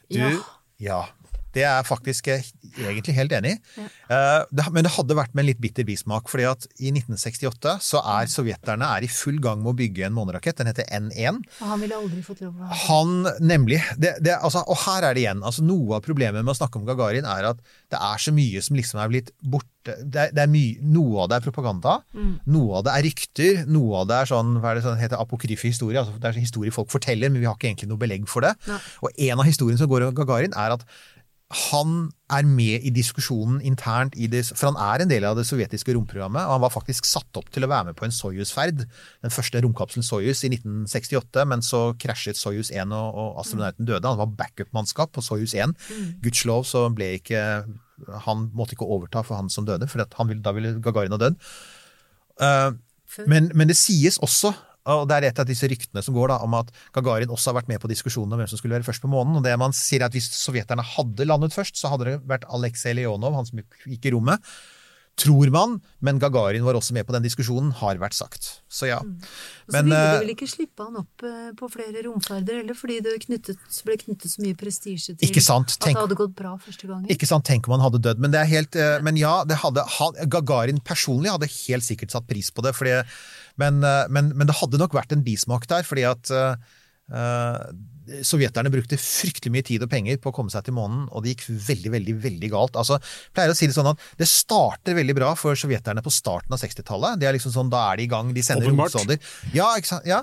Du, 0.09 0.19
Ja. 0.23 0.31
Ja. 0.79 1.18
Det 1.55 1.65
er 1.65 1.79
jeg 1.79 1.89
faktisk 1.89 2.29
egentlig 2.31 3.15
helt 3.17 3.35
enig 3.39 3.55
i. 3.57 3.85
Ja. 4.09 4.69
men 4.73 4.85
det 4.85 4.93
hadde 4.95 5.17
vært 5.17 5.35
med 5.35 5.45
en 5.45 5.51
litt 5.51 5.63
bitter 5.63 5.87
bismak. 5.89 6.29
fordi 6.29 6.47
at 6.49 6.67
i 6.79 6.93
1968 6.93 7.79
så 7.85 8.03
er 8.19 8.31
sovjeterne 8.31 8.89
er 8.99 9.07
i 9.07 9.11
full 9.13 9.41
gang 9.43 9.63
med 9.63 9.73
å 9.73 9.79
bygge 9.79 10.07
en 10.07 10.17
månerakett. 10.17 10.59
Den 10.61 10.71
heter 10.71 10.89
N1. 10.93 11.41
Og 11.63 11.73
han 11.73 11.83
ville 11.85 11.99
aldri 11.99 12.23
fått 12.27 12.43
lov 12.45 12.55
å 12.55 12.69
ha. 12.69 12.83
Han, 12.89 13.17
nemlig. 13.41 13.81
Det, 13.97 14.17
det, 14.25 14.37
altså, 14.37 14.65
og 14.69 14.79
her 14.85 15.09
er 15.09 15.17
det 15.17 15.25
igjen. 15.25 15.43
Altså, 15.47 15.65
noe 15.67 15.99
av 15.99 16.05
problemet 16.07 16.45
med 16.45 16.55
å 16.55 16.59
snakke 16.59 16.81
om 16.81 16.87
Gagarin 16.89 17.29
er 17.29 17.51
at 17.53 17.65
det 17.93 18.01
er 18.01 18.23
så 18.23 18.35
mye 18.35 18.63
som 18.65 18.79
liksom 18.79 19.03
er 19.03 19.13
blitt 19.13 19.35
borte. 19.41 19.75
Det 19.89 20.21
er, 20.21 20.33
det 20.37 20.43
er 20.43 20.51
mye, 20.53 20.77
noe 20.85 21.23
av 21.25 21.31
det 21.31 21.39
er 21.39 21.45
propaganda, 21.47 21.95
noe 22.53 22.81
av 22.81 22.83
det 22.85 22.93
er 22.93 23.07
rykter, 23.07 23.61
noe 23.73 24.03
av 24.03 24.11
det 24.11 24.19
er 24.19 24.29
sånn, 24.29 24.59
hva 24.61 24.73
er 24.73 24.77
det 24.77 24.83
sånn 24.85 24.99
heter 25.01 25.23
apokryfe 25.23 25.71
historie. 25.71 25.97
Altså, 26.03 26.19
det 26.19 26.29
er 26.29 26.37
sånn 26.37 26.45
historie 26.45 26.75
folk 26.75 26.93
forteller, 26.93 27.33
men 27.33 27.41
vi 27.41 27.49
har 27.49 27.57
ikke 27.57 27.71
egentlig 27.71 27.89
noe 27.89 28.03
belegg 28.03 28.27
for 28.29 28.45
det. 28.45 28.53
Ja. 28.69 28.77
Og 29.07 29.23
en 29.29 29.41
av 29.41 29.49
historiene 29.49 29.81
som 29.81 29.89
går 29.89 30.11
om 30.11 30.19
Gagarin, 30.19 30.57
er 30.59 30.77
at 30.77 30.85
han 31.49 32.11
er 32.29 32.45
med 32.45 32.85
i 32.85 32.91
diskusjonen 32.93 33.63
internt 33.65 34.13
i 34.21 34.27
det, 34.29 34.43
for 34.51 34.69
han 34.69 34.77
er 34.85 35.01
en 35.01 35.09
del 35.09 35.25
av 35.25 35.39
det 35.39 35.47
sovjetiske 35.49 35.95
romprogrammet, 35.97 36.45
og 36.45 36.59
han 36.59 36.65
var 36.67 36.75
faktisk 36.75 37.09
satt 37.09 37.41
opp 37.41 37.49
til 37.55 37.65
å 37.65 37.71
være 37.73 37.89
med 37.89 37.97
på 37.97 38.05
en 38.05 38.13
Soyuz-ferd, 38.13 38.83
den 39.25 39.33
første 39.33 39.63
romkapselen 39.65 40.05
Soyuz 40.05 40.43
i 40.45 40.51
1968, 40.53 41.47
men 41.49 41.65
så 41.65 41.81
krasjet 42.01 42.37
Soyuz 42.37 42.69
1 42.69 42.93
og, 42.93 43.17
og 43.17 43.41
astronauten 43.41 43.89
døde. 43.89 44.05
Han 44.05 44.21
var 44.21 44.35
backup-mannskap 44.43 45.15
på 45.17 45.25
Soyuz 45.25 45.57
1. 45.57 45.73
Gudskjelov 46.21 46.69
så 46.69 46.85
ble 46.93 47.15
ikke 47.17 47.41
Han 48.29 48.45
måtte 48.55 48.77
ikke 48.77 48.87
overta 48.87 49.25
for 49.27 49.41
han 49.41 49.49
som 49.51 49.65
døde, 49.67 49.89
for 49.89 50.05
ville, 50.29 50.43
da 50.45 50.53
ville 50.55 50.77
Gagarin 50.85 51.17
ha 51.17 51.19
dødd. 51.19 51.41
Uh, 52.39 52.77
men, 53.27 53.49
men 53.57 53.73
det 53.73 53.79
sies 53.81 54.21
også, 54.23 54.53
og 54.97 55.05
det 55.11 55.19
er 55.19 55.29
et 55.29 55.43
av 55.43 55.49
disse 55.49 55.69
ryktene 55.69 56.03
som 56.05 56.17
går 56.17 56.33
da, 56.33 56.41
om 56.47 56.57
at 56.59 56.73
Gagarin 56.97 57.33
også 57.35 57.53
har 57.53 57.61
vært 57.61 57.71
med 57.73 57.83
på 57.83 57.91
diskusjonen 57.91 58.33
om 58.35 58.41
hvem 58.41 58.51
som 58.51 58.61
skulle 58.61 58.79
være 58.79 58.89
først 58.89 59.05
på 59.05 59.13
månen. 59.13 59.37
og 59.39 59.45
det 59.45 59.55
man 59.61 59.77
sier 59.77 60.03
er 60.03 60.09
at 60.09 60.17
Hvis 60.17 60.31
sovjeterne 60.39 60.85
hadde 60.97 61.29
landet 61.29 61.55
først, 61.55 61.77
så 61.77 61.93
hadde 61.93 62.09
det 62.09 62.19
vært 62.29 62.49
Aleksej 62.49 62.97
Leonov, 62.99 63.37
han 63.37 63.49
som 63.49 63.61
gikk 63.61 64.09
i 64.09 64.15
rommet. 64.17 64.45
Tror 65.19 65.51
man, 65.51 65.81
men 65.99 66.19
Gagarin 66.23 66.63
var 66.63 66.77
også 66.79 66.95
med 66.95 67.07
på 67.07 67.15
den 67.17 67.25
diskusjonen, 67.25 67.73
har 67.81 67.99
vært 67.99 68.15
sagt. 68.15 68.61
Så 68.71 68.87
ja. 68.87 69.01
Og 69.03 69.73
så 69.75 69.81
ville 69.83 69.97
de 69.97 70.13
eh, 70.13 70.21
vel 70.23 70.31
ikke 70.37 70.47
slippe 70.47 70.85
han 70.87 71.01
opp 71.01 71.25
eh, 71.27 71.49
på 71.59 71.69
flere 71.73 72.05
romferder 72.07 72.61
heller, 72.61 72.79
fordi 72.79 73.01
det 73.03 73.17
knyttet, 73.25 73.81
ble 73.87 73.97
knyttet 73.99 74.31
så 74.31 74.45
mye 74.45 74.59
prestisje 74.59 75.17
til 75.17 75.27
Ikke 75.27 75.43
sant? 75.43 75.75
at 75.75 75.89
det 75.89 75.97
hadde 75.99 76.19
gått 76.21 76.37
bra 76.39 76.55
første 76.63 76.87
gangen. 76.87 77.11
Ikke 77.11 77.27
sant, 77.27 77.47
Tenk 77.49 77.67
om 77.67 77.75
han 77.75 77.87
hadde 77.89 78.03
dødd. 78.05 78.23
Men 78.23 78.35
det 78.35 78.45
er 78.45 78.51
helt, 78.53 78.79
eh, 78.79 79.01
men 79.03 79.19
ja, 79.19 79.41
det 79.49 79.59
hadde, 79.65 79.83
Gagarin 80.31 80.79
personlig 80.87 81.35
hadde 81.35 81.51
helt 81.51 81.89
sikkert 81.89 82.15
satt 82.15 82.29
pris 82.31 82.53
på 82.55 82.63
det. 82.63 82.77
Fordi, 82.79 83.01
men, 83.61 83.83
eh, 83.85 84.07
men, 84.15 84.33
men 84.39 84.49
det 84.49 84.59
hadde 84.61 84.81
nok 84.81 84.97
vært 84.97 85.15
en 85.15 85.25
bismak 85.27 85.69
der, 85.71 85.87
fordi 85.87 86.07
at 86.09 86.33
eh, 86.35 86.75
Sovjeterne 88.25 88.71
brukte 88.73 88.97
fryktelig 89.01 89.53
mye 89.53 89.65
tid 89.65 89.83
og 89.85 89.91
penger 89.93 90.17
på 90.21 90.31
å 90.31 90.35
komme 90.37 90.53
seg 90.53 90.65
til 90.65 90.77
månen, 90.77 91.07
og 91.13 91.25
det 91.25 91.35
gikk 91.35 91.47
veldig, 91.67 91.93
veldig 91.93 92.15
veldig 92.25 92.51
galt. 92.53 92.77
Altså, 92.81 92.97
jeg 93.01 93.35
pleier 93.37 93.53
å 93.53 93.57
si 93.57 93.69
Det 93.69 93.77
sånn 93.77 93.91
at 93.91 94.05
det 94.21 94.29
starter 94.29 94.97
veldig 94.97 95.17
bra 95.19 95.33
for 95.37 95.59
sovjeterne 95.59 96.05
på 96.05 96.13
starten 96.13 96.57
av 96.57 96.63
60-tallet. 96.63 97.21
Det 97.21 97.29
er 97.29 97.37
liksom 97.37 97.53
sånn, 97.53 97.73
Da 97.73 97.83
er 97.91 98.01
de 98.01 98.07
i 98.07 98.11
gang, 98.13 98.33
de 98.37 98.45
sender 98.45 98.71
romsonder. 98.73 99.21
Ja? 99.57 99.69
Ja. 100.09 100.23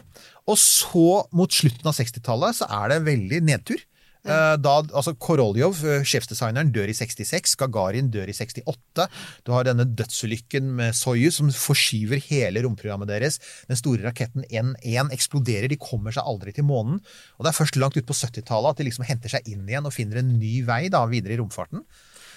Og 0.49 0.57
så, 0.61 1.25
mot 1.35 1.53
slutten 1.53 1.89
av 1.89 1.97
60-tallet, 1.97 2.57
så 2.61 2.69
er 2.81 2.95
det 2.95 3.03
veldig 3.05 3.43
nedtur. 3.45 3.85
Eh, 4.25 4.55
Da, 4.57 4.75
altså 4.81 5.13
Koroljov, 5.13 5.77
eh, 5.85 6.03
sjefsdesigneren, 6.07 6.71
dør 6.73 6.89
i 6.89 6.95
66. 6.97 7.55
Gagarin 7.61 8.09
dør 8.09 8.29
i 8.31 8.33
68. 8.33 9.07
Du 9.45 9.51
har 9.53 9.63
denne 9.67 9.85
dødsulykken 9.85 10.71
med 10.79 10.95
Soyuz 10.97 11.37
som 11.37 11.51
forskyver 11.53 12.21
hele 12.29 12.63
romprogrammet 12.65 13.07
deres. 13.07 13.39
Den 13.69 13.77
store 13.77 14.01
raketten 14.07 14.43
N1 14.49 15.13
eksploderer, 15.13 15.69
de 15.69 15.77
kommer 15.77 16.11
seg 16.11 16.25
aldri 16.25 16.55
til 16.55 16.65
månen. 16.65 16.99
Og 17.37 17.45
det 17.45 17.53
er 17.53 17.59
først 17.59 17.77
langt 17.77 17.97
ut 17.97 18.07
på 18.07 18.17
70-tallet 18.17 18.73
at 18.73 18.77
de 18.77 18.89
liksom 18.89 19.05
henter 19.05 19.29
seg 19.29 19.45
inn 19.45 19.67
igjen 19.69 19.85
og 19.85 19.93
finner 19.93 20.23
en 20.23 20.39
ny 20.39 20.63
vei 20.65 20.89
da, 20.89 21.05
videre 21.05 21.37
i 21.37 21.39
romfarten. 21.41 21.85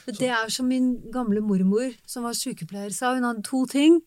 Det 0.08 0.28
er 0.28 0.48
som 0.48 0.68
min 0.68 0.94
gamle 1.12 1.40
mormor, 1.44 1.92
som 2.08 2.24
var 2.24 2.36
sykepleier, 2.36 2.92
sa. 2.92 3.14
Hun 3.14 3.24
hadde 3.24 3.44
to 3.44 3.66
ting. 3.68 4.00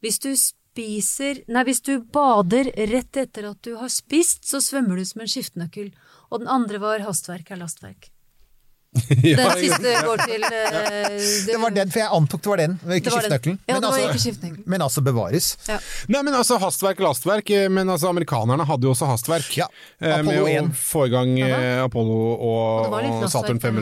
Hvis 0.00 0.18
du 0.22 0.30
spiser 0.70 1.42
Nei, 1.50 1.64
hvis 1.66 1.82
du 1.82 1.98
bader 2.14 2.70
rett 2.90 3.16
etter 3.18 3.50
at 3.50 3.60
du 3.66 3.74
har 3.80 3.90
spist, 3.90 4.46
så 4.46 4.62
svømmer 4.62 5.00
du 5.00 5.04
som 5.04 5.24
en 5.24 5.30
skiftenøkkel. 5.30 5.90
Og 6.30 6.42
den 6.42 6.50
andre 6.50 6.78
var 6.82 7.02
hastverk 7.04 7.50
er 7.50 7.60
lastverk. 7.60 8.10
Den 9.10 9.50
siste 9.54 9.90
går 10.02 10.20
til 10.26 10.42
uh, 10.42 11.12
Det 11.46 11.58
var 11.62 11.74
den, 11.74 11.90
for 11.92 12.00
jeg 12.00 12.10
antok 12.10 12.40
det 12.42 12.50
var 12.50 12.58
den, 12.58 12.72
ikke 12.96 13.06
Det 13.06 13.12
skiftenøkkelen. 13.14 13.58
Ja, 13.68 13.76
Men, 13.76 13.84
altså, 13.86 14.56
men 14.66 14.82
altså 14.82 15.02
bevares. 15.06 15.50
Ja. 15.68 15.76
Nei, 16.10 16.22
men 16.26 16.34
altså 16.34 16.58
Hastverk 16.58 16.98
lastverk, 17.04 17.52
eh, 17.54 17.68
men 17.70 17.90
altså 17.92 18.10
amerikanerne 18.10 18.66
hadde 18.66 18.88
jo 18.88 18.94
også 18.94 19.06
hastverk. 19.06 19.46
Ja, 19.60 19.68
eh, 20.00 20.16
Apollo 20.16 20.42
med 20.48 20.72
å 20.72 20.80
få 20.80 21.04
i 21.06 21.12
gang 21.12 21.36
eh, 21.38 21.78
Apollo 21.84 22.18
Og 22.48 22.96
og, 22.98 23.28
Saturn 23.30 23.62
5 23.62 23.78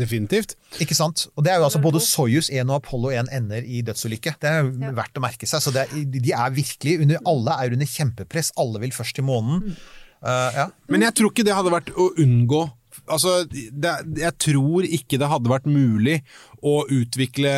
definitivt. 0.00 0.56
Ikke 0.80 0.96
sant? 0.96 1.26
Og 1.36 1.44
det 1.44 1.52
er 1.52 1.60
jo 1.60 1.68
altså 1.68 1.82
Både 1.84 2.00
Soyuz 2.04 2.48
1 2.48 2.64
og 2.64 2.78
Apollo 2.80 3.12
1 3.12 3.32
ender 3.36 3.68
i 3.68 3.82
dødsulykke. 3.84 4.38
Det 4.40 4.48
er 4.48 4.64
jo 4.64 4.96
verdt 4.96 5.20
å 5.20 5.24
merke 5.24 5.48
seg. 5.50 5.60
Så 5.64 5.74
det 5.76 5.84
er, 5.84 6.08
de 6.08 6.32
er 6.32 6.56
virkelig 6.56 6.98
under, 7.04 7.22
Alle 7.28 7.60
er 7.60 7.76
under 7.76 7.92
kjempepress. 7.98 8.54
Alle 8.56 8.80
vil 8.86 8.96
først 8.96 9.18
til 9.20 9.28
månen. 9.28 9.68
Mm. 9.68 9.78
Uh, 10.18 10.50
ja. 10.56 10.66
Men 10.90 11.04
jeg 11.06 11.14
tror 11.20 11.30
ikke 11.30 11.44
det 11.46 11.54
hadde 11.54 11.70
vært 11.70 11.92
å 11.94 12.10
unngå 12.18 12.64
Altså, 13.10 13.32
det, 13.48 13.92
jeg 14.20 14.34
tror 14.44 14.86
ikke 14.88 15.18
det 15.20 15.28
hadde 15.30 15.50
vært 15.52 15.66
mulig 15.70 16.18
å 16.66 16.80
utvikle 16.90 17.50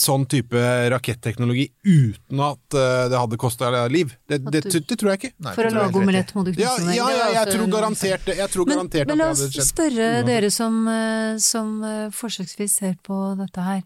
sånn 0.00 0.24
type 0.30 0.58
raketteknologi 0.90 1.68
uten 1.86 2.40
at 2.42 2.76
eh, 2.78 3.04
det 3.12 3.20
hadde 3.20 3.38
kosta 3.38 3.70
liv. 3.92 4.14
Det, 4.26 4.40
det, 4.50 4.64
du- 4.66 4.80
det, 4.80 4.98
tror 4.98 5.12
jeg 5.12 5.20
ikke. 5.20 5.32
Nei, 5.46 5.54
For 5.54 5.68
å 5.68 5.70
det 5.70 5.78
lage 5.78 6.00
omelett 6.02 6.34
må 6.34 6.42
du 6.46 6.52
knuse 6.52 6.64
Ja, 6.64 6.74
ja, 6.96 7.06
Det 7.06 7.18
ja, 7.20 7.28
jeg 7.40 7.54
tror 7.54 7.70
garantert 7.76 8.26
det. 8.26 8.36
Jeg 8.42 8.52
tror 8.54 8.66
Men, 8.66 8.74
garantert 8.76 9.08
men 9.12 9.22
la 9.22 9.28
at 9.30 9.36
oss 9.36 9.42
det 9.44 9.48
hadde 9.50 9.58
skjedd. 9.60 9.70
spørre 9.72 10.08
dere 10.28 10.50
som, 10.54 10.80
eh, 10.90 11.36
som 11.50 11.74
eh, 11.84 12.08
forsøksvis 12.22 12.78
ser 12.82 12.96
på 13.06 13.20
dette 13.40 13.68
her. 13.70 13.82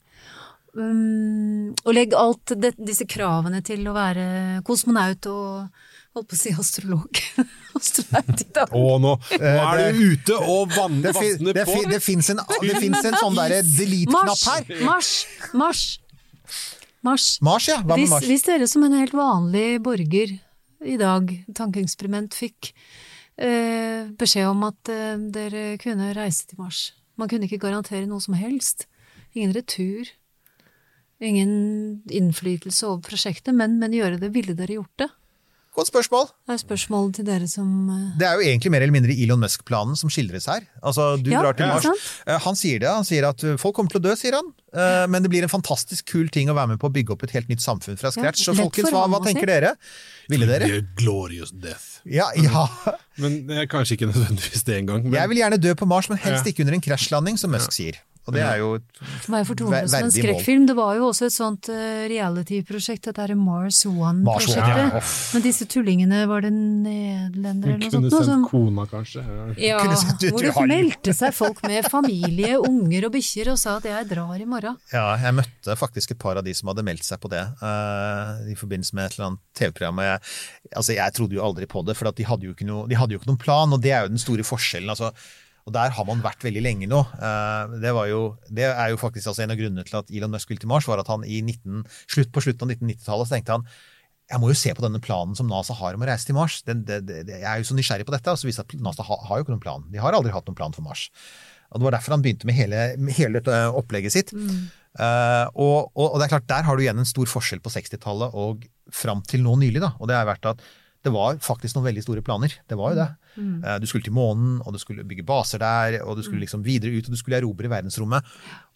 Um, 0.79 1.73
og 1.85 1.95
legg 1.97 2.13
alt 2.15 2.53
det, 2.61 2.75
disse 2.79 3.07
kravene 3.09 3.63
til 3.67 3.87
å 3.89 3.95
være 3.97 4.27
kosmonaut 4.69 5.27
og 5.33 5.87
holdt 6.19 6.29
på 6.31 6.37
å 6.37 6.41
si 6.41 6.53
astrolog. 6.55 7.23
Å, 7.79 8.81
nå, 8.99 9.13
nå 9.15 9.39
er 9.39 9.93
du 9.95 10.01
ute 10.11 10.35
og 10.35 10.73
vann, 10.73 10.99
vanner 10.99 11.05
det, 11.07 11.13
på! 11.15 11.77
fin, 11.77 11.91
det 11.93 12.01
fins 12.03 12.31
en, 12.33 12.41
en 12.43 13.19
sånn 13.21 13.39
derre 13.39 13.61
delete-knapp 13.63 14.43
her. 14.49 14.83
Mars! 14.83 15.13
Mars! 15.55 15.85
Mars. 17.07 17.27
Mars, 17.45 17.69
ja. 17.71 17.79
Hva 17.85 17.95
med 17.95 18.03
Hvis, 18.03 18.27
hvis 18.27 18.47
dere 18.49 18.67
som 18.71 18.83
en 18.87 18.97
helt 18.99 19.15
vanlig 19.15 19.79
borger 19.85 20.35
i 20.85 20.97
dag, 20.99 21.31
tankeeksperiment, 21.55 22.35
fikk 22.35 22.73
eh, 23.39 24.11
beskjed 24.19 24.51
om 24.51 24.67
at 24.69 24.91
eh, 24.93 25.15
dere 25.35 25.65
kunne 25.83 26.13
reise 26.17 26.51
til 26.51 26.61
Mars 26.63 26.89
Man 27.19 27.31
kunne 27.31 27.49
ikke 27.49 27.63
garantere 27.63 28.07
noe 28.07 28.23
som 28.23 28.37
helst. 28.39 28.87
Ingen 29.35 29.55
retur. 29.57 30.11
Ingen 31.19 31.55
innflytelse 32.15 32.87
over 32.87 33.03
prosjektet, 33.09 33.51
men, 33.59 33.75
men 33.81 33.97
gjøre 33.97 34.21
det. 34.23 34.31
Ville 34.37 34.55
dere 34.59 34.77
gjort 34.79 35.03
det? 35.03 35.09
Godt 35.79 35.93
spørsmål. 35.93 36.25
Det 36.49 36.55
er 36.57 36.59
spørsmålet 36.59 37.19
til 37.21 37.27
dere 37.29 37.47
som 37.47 37.69
eh, 37.95 38.07
Det 38.19 38.27
er 38.27 38.41
jo 38.41 38.47
egentlig 38.49 38.71
mer 38.75 38.83
eller 38.83 38.95
mindre 38.97 39.15
Elon 39.15 39.39
Musk-planen 39.39 39.95
som 40.01 40.11
skildres 40.11 40.49
her. 40.51 40.65
Altså, 40.83 41.13
du 41.23 41.31
Ja, 41.31 41.43
drar 41.45 41.55
til. 41.55 41.69
Mars. 41.71 41.87
sant? 41.87 42.07
Eh, 42.27 42.41
Han 42.49 42.59
sier 42.59 42.83
det. 42.83 42.89
Han 42.91 43.07
sier 43.07 43.29
at 43.29 43.45
uh, 43.47 43.55
folk 43.63 43.77
kommer 43.79 43.93
til 43.93 44.01
å 44.01 44.07
dø, 44.09 44.17
sier 44.19 44.35
han. 44.35 44.51
Eh, 44.75 45.07
Men 45.07 45.23
det 45.23 45.31
blir 45.31 45.47
en 45.47 45.53
fantastisk 45.53 46.11
kul 46.11 46.33
ting 46.35 46.51
å 46.51 46.57
være 46.59 46.75
med 46.75 46.83
på 46.83 46.91
å 46.91 46.95
bygge 46.97 47.15
opp 47.15 47.23
et 47.29 47.37
helt 47.37 47.49
nytt 47.53 47.63
samfunn 47.63 48.01
fra 48.01 48.11
scratch. 48.11 48.43
Så 48.43 48.57
folkens, 48.59 48.91
hva, 48.91 49.07
hva 49.07 49.23
tenker 49.23 49.47
dere? 49.47 49.77
Ville 50.29 50.51
dere? 50.51 50.83
Glorious 50.99 51.55
death. 51.55 52.01
Ja, 52.05 52.27
ja. 52.35 52.67
Men 53.23 53.39
eh, 53.47 53.69
kanskje 53.71 53.95
ikke 54.01 54.11
nødvendigvis 54.11 54.67
det 54.67 54.83
engang. 54.83 55.07
Men 55.07 55.21
Jeg 55.21 55.31
vil 55.31 55.45
gjerne 55.45 55.63
dø 55.63 55.79
på 55.79 55.87
Mars, 55.87 56.11
men 56.11 56.19
helst 56.27 56.51
ikke 56.51 56.67
under 56.67 56.75
en 56.81 56.85
krasjlanding, 56.91 57.39
som 57.39 57.55
Musk 57.55 57.79
sier. 57.79 58.03
Og 58.29 58.37
det 58.37 58.45
er 58.45 58.61
jo 58.61 58.75
som 59.25 59.39
er 59.39 59.47
fortonet 59.49 59.89
som 59.89 60.05
en 60.05 60.13
skrekkfilm. 60.13 60.67
Det 60.69 60.77
var 60.77 60.99
jo 60.99 61.09
også 61.09 61.29
et 61.31 61.37
sånt 61.37 61.71
eh, 61.73 62.05
reality-prosjekt, 62.13 63.09
dette 63.09 63.25
er 63.25 63.35
Mars 63.39 63.69
Mars 63.69 63.87
One, 63.87 64.23
One-prosjektet. 64.25 64.93
ja. 64.95 65.01
Men 65.35 65.45
disse 65.45 65.67
tullingene, 65.69 66.27
var 66.31 66.45
det 66.45 66.53
nederlendere 66.53 67.77
eller 67.77 68.01
noe 68.01 68.11
sånt. 68.11 68.11
sånt? 68.11 68.11
Kunne 68.11 68.11
sendt 68.11 68.29
som- 68.29 68.45
kona, 68.49 68.87
kanskje. 68.87 69.25
Ja. 69.59 69.79
Ja, 69.89 69.95
sendt 69.97 70.21
du, 70.21 70.29
hvor 70.31 70.43
det 70.43 70.69
meldte 70.69 71.15
seg 71.15 71.35
folk 71.35 71.61
med 71.67 71.89
familie, 71.91 72.59
unger 72.59 73.09
og 73.09 73.13
bikkjer 73.15 73.53
og 73.53 73.59
sa 73.61 73.77
at 73.79 73.89
jeg 73.89 74.09
drar 74.11 74.39
i 74.41 74.47
morgen. 74.49 74.79
Ja, 74.93 75.17
jeg 75.21 75.37
møtte 75.39 75.77
faktisk 75.79 76.13
et 76.15 76.19
par 76.23 76.41
av 76.41 76.45
de 76.47 76.55
som 76.57 76.71
hadde 76.73 76.85
meldt 76.87 77.05
seg 77.07 77.21
på 77.23 77.31
det, 77.33 77.45
uh, 77.63 78.39
i 78.49 78.57
forbindelse 78.59 78.97
med 78.97 79.09
et 79.09 79.19
eller 79.19 79.29
annet 79.31 79.43
TV-program. 79.59 79.99
og 79.99 80.09
Jeg, 80.09 80.23
altså, 80.77 80.95
jeg 80.97 81.17
trodde 81.19 81.39
jo 81.39 81.45
aldri 81.45 81.69
på 81.71 81.85
det, 81.87 81.97
for 81.99 82.11
at 82.11 82.17
de, 82.17 82.27
hadde 82.29 82.49
jo 82.49 82.57
ikke 82.57 82.69
noe, 82.69 82.89
de 82.89 82.99
hadde 82.99 83.15
jo 83.15 83.21
ikke 83.21 83.31
noen 83.33 83.43
plan, 83.43 83.73
og 83.73 83.83
det 83.85 83.93
er 83.93 84.07
jo 84.07 84.15
den 84.15 84.25
store 84.25 84.47
forskjellen. 84.47 84.91
altså 84.91 85.13
og 85.69 85.75
Der 85.77 85.93
har 85.95 86.09
man 86.09 86.25
vært 86.25 86.43
veldig 86.47 86.63
lenge 86.65 86.89
nå. 86.89 87.03
Eh, 87.21 87.77
Det, 87.85 87.93
var 87.95 88.09
jo, 88.11 88.23
det 88.49 88.67
er 88.71 88.95
jo 88.95 89.01
faktisk 89.01 89.29
altså 89.31 89.45
en 89.45 89.53
av 89.55 89.61
grunnene 89.61 89.85
til 89.87 90.01
at 90.01 90.11
Elon 90.11 90.33
Musk 90.33 90.49
ville 90.51 90.65
til 90.65 90.73
Mars, 90.73 90.89
var 90.89 91.03
at 91.05 91.13
han 91.13 91.27
i 91.29 91.43
19, 91.45 91.85
slutt 92.09 92.33
på 92.33 92.43
slutten 92.47 92.65
av 92.65 92.75
1990-tallet 92.75 93.29
så 93.29 93.37
tenkte 93.37 93.59
han 93.59 93.69
jeg 94.29 94.43
må 94.43 94.51
jo 94.51 94.57
se 94.61 94.73
på 94.77 94.83
denne 94.85 95.01
planen 95.01 95.33
som 95.39 95.49
NASA 95.49 95.73
har 95.73 95.97
om 95.97 96.03
å 96.05 96.09
reise 96.09 96.29
til 96.29 96.37
Mars. 96.37 96.59
Den, 96.69 96.83
det, 96.85 96.99
det, 97.09 97.23
jeg 97.31 97.47
er 97.49 97.63
jo 97.63 97.69
så 97.71 97.77
nysgjerrig 97.79 98.05
på 98.05 98.13
dette. 98.13 98.29
Og 98.29 98.37
så 98.37 98.45
viser 98.45 98.67
det 98.67 98.77
at 98.77 98.83
NASA 98.85 99.07
har, 99.09 99.23
har 99.25 99.39
jo 99.41 99.47
ikke 99.47 99.55
noen 99.55 99.63
plan. 99.63 99.87
De 99.89 100.03
har 100.03 100.13
aldri 100.13 100.35
hatt 100.35 100.45
noen 100.51 100.59
plan 100.59 100.75
for 100.77 100.85
Mars. 100.85 101.07
Og 101.73 101.81
Det 101.81 101.87
var 101.87 101.97
derfor 101.97 102.13
han 102.13 102.25
begynte 102.27 102.49
med 102.49 102.59
hele, 102.59 102.83
hele 103.17 103.41
dette 103.41 103.57
opplegget 103.73 104.13
sitt. 104.13 104.35
Eh, 104.37 105.47
og, 105.55 105.89
og, 105.95 106.05
og 106.11 106.19
det 106.21 106.27
er 106.27 106.35
klart, 106.35 106.49
Der 106.53 106.69
har 106.69 106.77
du 106.77 106.85
igjen 106.85 107.01
en 107.01 107.09
stor 107.09 107.31
forskjell 107.33 107.65
på 107.65 107.73
60-tallet 107.73 108.37
og 108.37 108.69
fram 108.93 109.25
til 109.25 109.41
nå 109.47 109.57
nylig. 109.65 109.81
da, 109.85 109.95
og 109.97 110.13
det 110.13 110.21
har 110.21 110.29
vært 110.29 110.53
at 110.53 110.61
det 111.07 111.15
var 111.15 111.41
faktisk 111.41 111.79
noen 111.79 111.89
veldig 111.89 112.05
store 112.05 112.25
planer. 112.27 112.53
Det 112.69 112.77
var 112.77 112.93
jo 112.93 113.01
det. 113.01 113.09
Eh, 113.39 113.79
Du 113.81 113.87
skulle 113.87 114.03
til 114.05 114.13
månen, 114.17 114.61
og 114.67 114.73
du 114.75 114.79
skulle 114.83 115.05
bygge 115.07 115.25
baser 115.27 115.59
der, 115.63 116.01
og 116.05 116.17
du 116.19 116.23
skulle 116.27 116.41
liksom 116.43 116.65
videre 116.67 116.91
ut, 116.99 117.07
og 117.07 117.15
du 117.15 117.21
skulle 117.21 117.39
erobre 117.39 117.71
verdensrommet. 117.71 118.25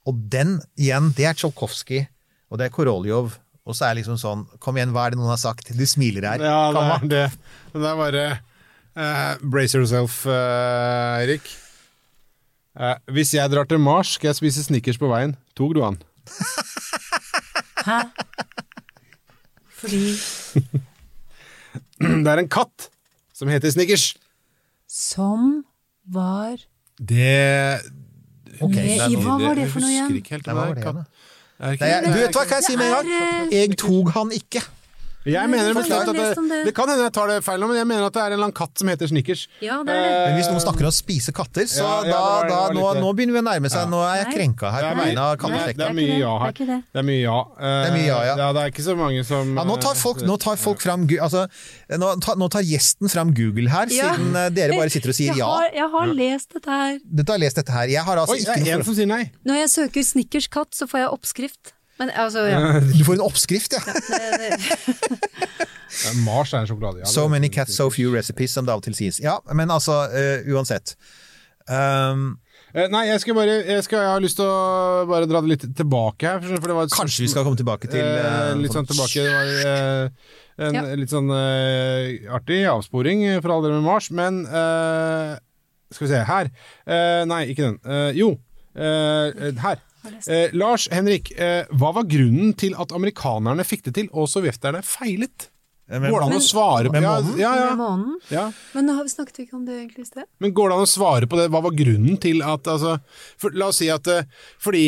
Og 0.06 0.14
den 0.30 0.60
igjen, 0.78 1.12
det 1.16 1.26
er 1.26 1.34
Tsjolkovskij, 1.34 2.06
og 2.50 2.58
det 2.58 2.66
er 2.66 2.74
Koroljov. 2.74 3.36
Og 3.64 3.76
så 3.78 3.84
er 3.86 3.94
det 3.94 4.02
liksom 4.02 4.16
sånn 4.18 4.40
Kom 4.58 4.74
igjen, 4.76 4.90
hva 4.90 5.04
er 5.06 5.10
det 5.14 5.18
noen 5.20 5.30
har 5.30 5.38
sagt? 5.38 5.68
Du 5.78 5.84
smiler 5.86 6.24
her. 6.26 6.42
Ja, 6.42 6.72
det 6.74 6.82
er 6.82 7.04
det. 7.12 7.26
Det 7.72 7.84
er 7.86 8.00
bare 8.00 8.24
uh, 8.98 9.34
Brace 9.50 9.78
yourself, 9.78 10.24
uh, 10.26 11.20
Eirik. 11.20 11.46
Uh, 12.74 12.96
hvis 13.14 13.34
jeg 13.36 13.50
drar 13.52 13.68
til 13.70 13.78
Mars, 13.78 14.16
skal 14.16 14.32
jeg 14.32 14.40
spise 14.40 14.64
Snickers 14.66 14.98
på 14.98 15.06
veien. 15.12 15.36
Tog 15.54 15.74
du 15.76 15.82
han? 15.84 16.00
Hæ? 17.86 18.00
Fordi 19.82 20.02
Det 22.24 22.30
er 22.32 22.42
en 22.42 22.50
katt 22.50 22.88
som 23.34 23.50
heter 23.50 23.70
Snickers. 23.70 24.12
Som 24.92 25.62
var 26.12 26.60
Det 27.00 27.80
Ok, 28.60 28.74
med 28.74 28.82
det 28.84 29.10
i 29.10 29.16
Hva 29.16 29.38
var 29.40 29.56
det 29.56 29.68
for 29.72 29.80
noe 29.80 29.88
husker 29.88 29.96
igjen? 29.96 30.16
ikke 30.20 30.34
helt 30.36 30.46
hva 30.50 30.52
det 30.52 30.60
var 30.60 30.74
det 30.74 30.84
igjen, 31.88 32.06
du 32.12 32.18
vet 32.18 32.36
hva 32.36 32.44
kan 32.50 32.60
jeg 32.60 32.66
si 32.66 32.76
med 32.76 32.90
en 32.90 32.94
gang? 32.98 33.52
Jeg 33.54 33.76
tok 33.80 34.10
han 34.16 34.32
ikke. 34.34 34.62
Jeg 35.28 35.50
mener 35.50 35.74
bestemt 35.76 36.08
at 36.10 36.16
det, 36.16 36.28
det. 36.34 36.60
det 36.66 36.72
kan 36.74 36.90
hende 36.90 37.04
jeg 37.06 37.14
tar 37.14 37.30
det 37.30 37.36
feil 37.46 37.60
nå, 37.62 37.68
men 37.70 37.78
jeg 37.78 37.86
mener 37.86 38.06
at 38.08 38.14
det 38.16 38.22
er 38.22 38.32
en 38.32 38.36
eller 38.36 38.48
annen 38.48 38.56
katt 38.58 38.80
som 38.80 38.90
heter 38.90 39.10
Snickers. 39.10 39.44
Ja, 39.62 39.78
det 39.86 39.94
er 39.94 40.02
det. 40.02 40.16
Men 40.26 40.38
hvis 40.40 40.48
noen 40.50 40.62
snakker 40.64 40.88
om 40.88 40.90
å 40.90 40.96
spise 40.96 41.34
katter, 41.36 41.68
så 41.70 41.84
Ja, 41.84 41.92
ja, 42.08 42.16
da, 42.16 42.48
da, 42.48 42.60
nå, 42.74 42.86
nå 42.98 43.12
begynner 43.18 43.38
vi 43.38 43.42
å 43.42 43.46
nærme 43.46 43.70
seg. 43.70 43.84
Ja. 43.84 43.90
Nå 43.92 44.00
er 44.06 44.22
jeg 44.22 44.32
krenka 44.34 44.72
her 44.74 44.88
på 44.88 45.02
vegne 45.02 45.26
av 45.26 45.34
det 45.36 45.42
katteslekten. 45.44 45.82
Det 45.82 45.88
er 45.88 45.98
mye 45.98 46.16
ja 46.18 46.32
her. 46.42 46.56
Det 46.58 47.02
er 47.02 47.06
mye 47.06 47.20
ja. 47.20 47.36
Eh, 47.38 47.66
Det 47.68 47.90
er 47.90 47.96
mye 47.96 48.08
ja, 48.08 48.18
ja. 48.32 48.48
Det 48.52 48.64
er 48.64 48.72
ikke 48.74 48.86
så 48.86 48.96
mange 48.98 49.26
som 49.28 49.52
Ja, 49.58 49.66
nå 49.68 49.76
tar 49.82 49.98
folk, 49.98 50.24
nå 50.26 50.38
tar 50.42 50.58
folk 50.60 50.82
fram 50.82 51.06
altså, 51.12 51.44
nå, 52.02 52.14
tar, 52.24 52.40
nå 52.40 52.48
tar 52.52 52.66
gjesten 52.66 53.12
fram 53.12 53.30
Google 53.36 53.70
her, 53.72 53.92
siden 53.92 54.34
eh, 54.38 54.48
dere 54.54 54.78
bare 54.78 54.92
sitter 54.92 55.14
og 55.14 55.18
sier 55.18 55.30
Jeg 55.32 55.38
ja. 55.40 55.48
har, 55.48 55.68
jeg 55.76 55.88
har 55.94 56.16
lest 56.18 56.56
dette 56.58 56.80
her. 56.80 56.98
Dette 57.20 57.36
har 57.36 57.40
lest 57.40 57.62
dette 57.62 57.76
her. 57.76 57.92
Jeg 57.94 58.06
har 58.08 58.24
altså 58.24 58.34
Oi, 58.34 58.42
det 58.42 58.58
er 58.58 58.80
en 58.80 58.84
som 58.86 58.98
sier 58.98 59.08
nei. 59.10 59.22
Når 59.48 59.62
jeg 59.62 59.72
søker 59.76 60.10
Snickers 60.10 60.50
katt, 60.52 60.74
så 60.76 60.90
får 60.90 61.04
jeg 61.04 61.14
oppskrift. 61.14 61.72
Men 62.00 62.10
altså, 62.16 62.46
ja. 62.48 62.60
Du 62.98 63.04
får 63.04 63.18
en 63.18 63.26
oppskrift, 63.28 63.74
ja. 63.76 63.82
Ja, 66.02 66.12
Mars 66.24 66.54
er 66.56 66.62
en 66.64 66.66
sjokolade. 66.70 67.02
Ja, 67.02 67.08
So 67.10 67.26
many 67.28 67.50
cats, 67.52 67.76
so 67.76 67.90
few 67.92 68.14
recipes, 68.14 68.54
som 68.56 68.64
det 68.64 68.72
av 68.72 68.80
og 68.80 68.86
til 68.86 68.94
sies. 68.96 69.18
Ja, 69.20 69.36
men 69.52 69.70
altså, 69.70 70.06
uh, 70.08 70.54
uansett. 70.54 70.94
Um, 71.68 72.38
Eh, 72.72 72.86
Nei, 72.88 73.02
jeg 73.10 73.20
skal 73.20 73.36
bare 73.36 73.54
jeg, 73.68 73.82
skal, 73.84 74.00
jeg 74.00 74.12
har 74.14 74.22
lyst 74.24 74.38
til 74.38 74.48
å 74.48 75.04
bare 75.08 75.26
dra 75.28 75.42
det 75.44 75.50
litt 75.50 75.64
tilbake 75.76 76.24
her. 76.24 76.38
For 76.56 76.70
det 76.70 76.76
var 76.78 76.86
et 76.88 76.94
kanskje 76.96 77.26
vi 77.26 77.28
skal 77.28 77.44
komme 77.44 77.60
tilbake 77.60 77.90
til 77.92 78.00
Eh, 78.00 78.28
eh, 78.28 78.54
litt 78.62 78.72
sånn 78.72 78.88
tilbake. 78.88 79.24
Det 79.26 79.34
var 79.34 79.50
eh, 79.68 80.68
en 80.68 80.78
Ja. 80.78 80.84
litt 80.96 81.12
sånn 81.12 81.28
eh, 81.36 82.32
artig 82.32 82.62
avsporing 82.72 83.26
for 83.44 83.52
alle 83.52 83.68
dere 83.68 83.76
med 83.80 83.88
Mars, 83.90 84.08
men 84.10 84.40
eh, 84.46 85.36
Skal 85.92 86.06
vi 86.06 86.12
se, 86.14 86.22
her. 86.24 86.48
Eh, 86.88 87.24
nei, 87.28 87.42
ikke 87.52 87.68
den. 87.68 87.76
Jo, 88.16 88.30
eh, 88.72 89.52
her. 89.60 89.82
Eh, 90.26 90.50
Lars 90.56 90.88
Henrik, 90.92 91.30
eh, 91.38 91.68
hva 91.70 91.92
var 91.94 92.06
grunnen 92.10 92.54
til 92.58 92.74
at 92.78 92.94
amerikanerne 92.94 93.64
fikk 93.66 93.86
det 93.88 93.96
til, 94.00 94.08
og 94.12 94.30
sovjeterne 94.30 94.82
feilet? 94.86 95.48
Går 95.92 96.22
det 96.22 96.26
an 96.28 96.38
å 96.38 96.42
svare 96.42 96.88
på 96.88 96.96
det? 96.96 97.02
ja, 97.04 97.14
månen? 97.20 97.38
ja, 97.40 97.52
ja, 97.58 97.72
ja. 98.32 98.44
Men 98.72 98.88
har 98.94 99.04
vi 99.04 99.12
snakket 99.12 99.42
ikke 99.44 99.58
om 99.58 99.64
det 99.66 99.76
egentlig 99.80 100.06
i 100.06 100.08
sted? 100.08 100.28
Men 100.40 100.54
går 100.56 100.70
det 100.70 100.76
an 100.78 100.86
å 100.86 100.90
svare 100.90 101.28
på 101.28 101.38
det? 101.40 101.48
Hva 101.52 101.62
var 101.66 101.74
grunnen 101.76 102.20
til 102.22 102.42
at 102.46 102.70
altså, 102.70 102.96
for, 103.40 103.54
La 103.58 103.68
oss 103.72 103.82
si 103.82 103.90
at 103.92 104.08
eh, 104.08 104.28
fordi 104.62 104.86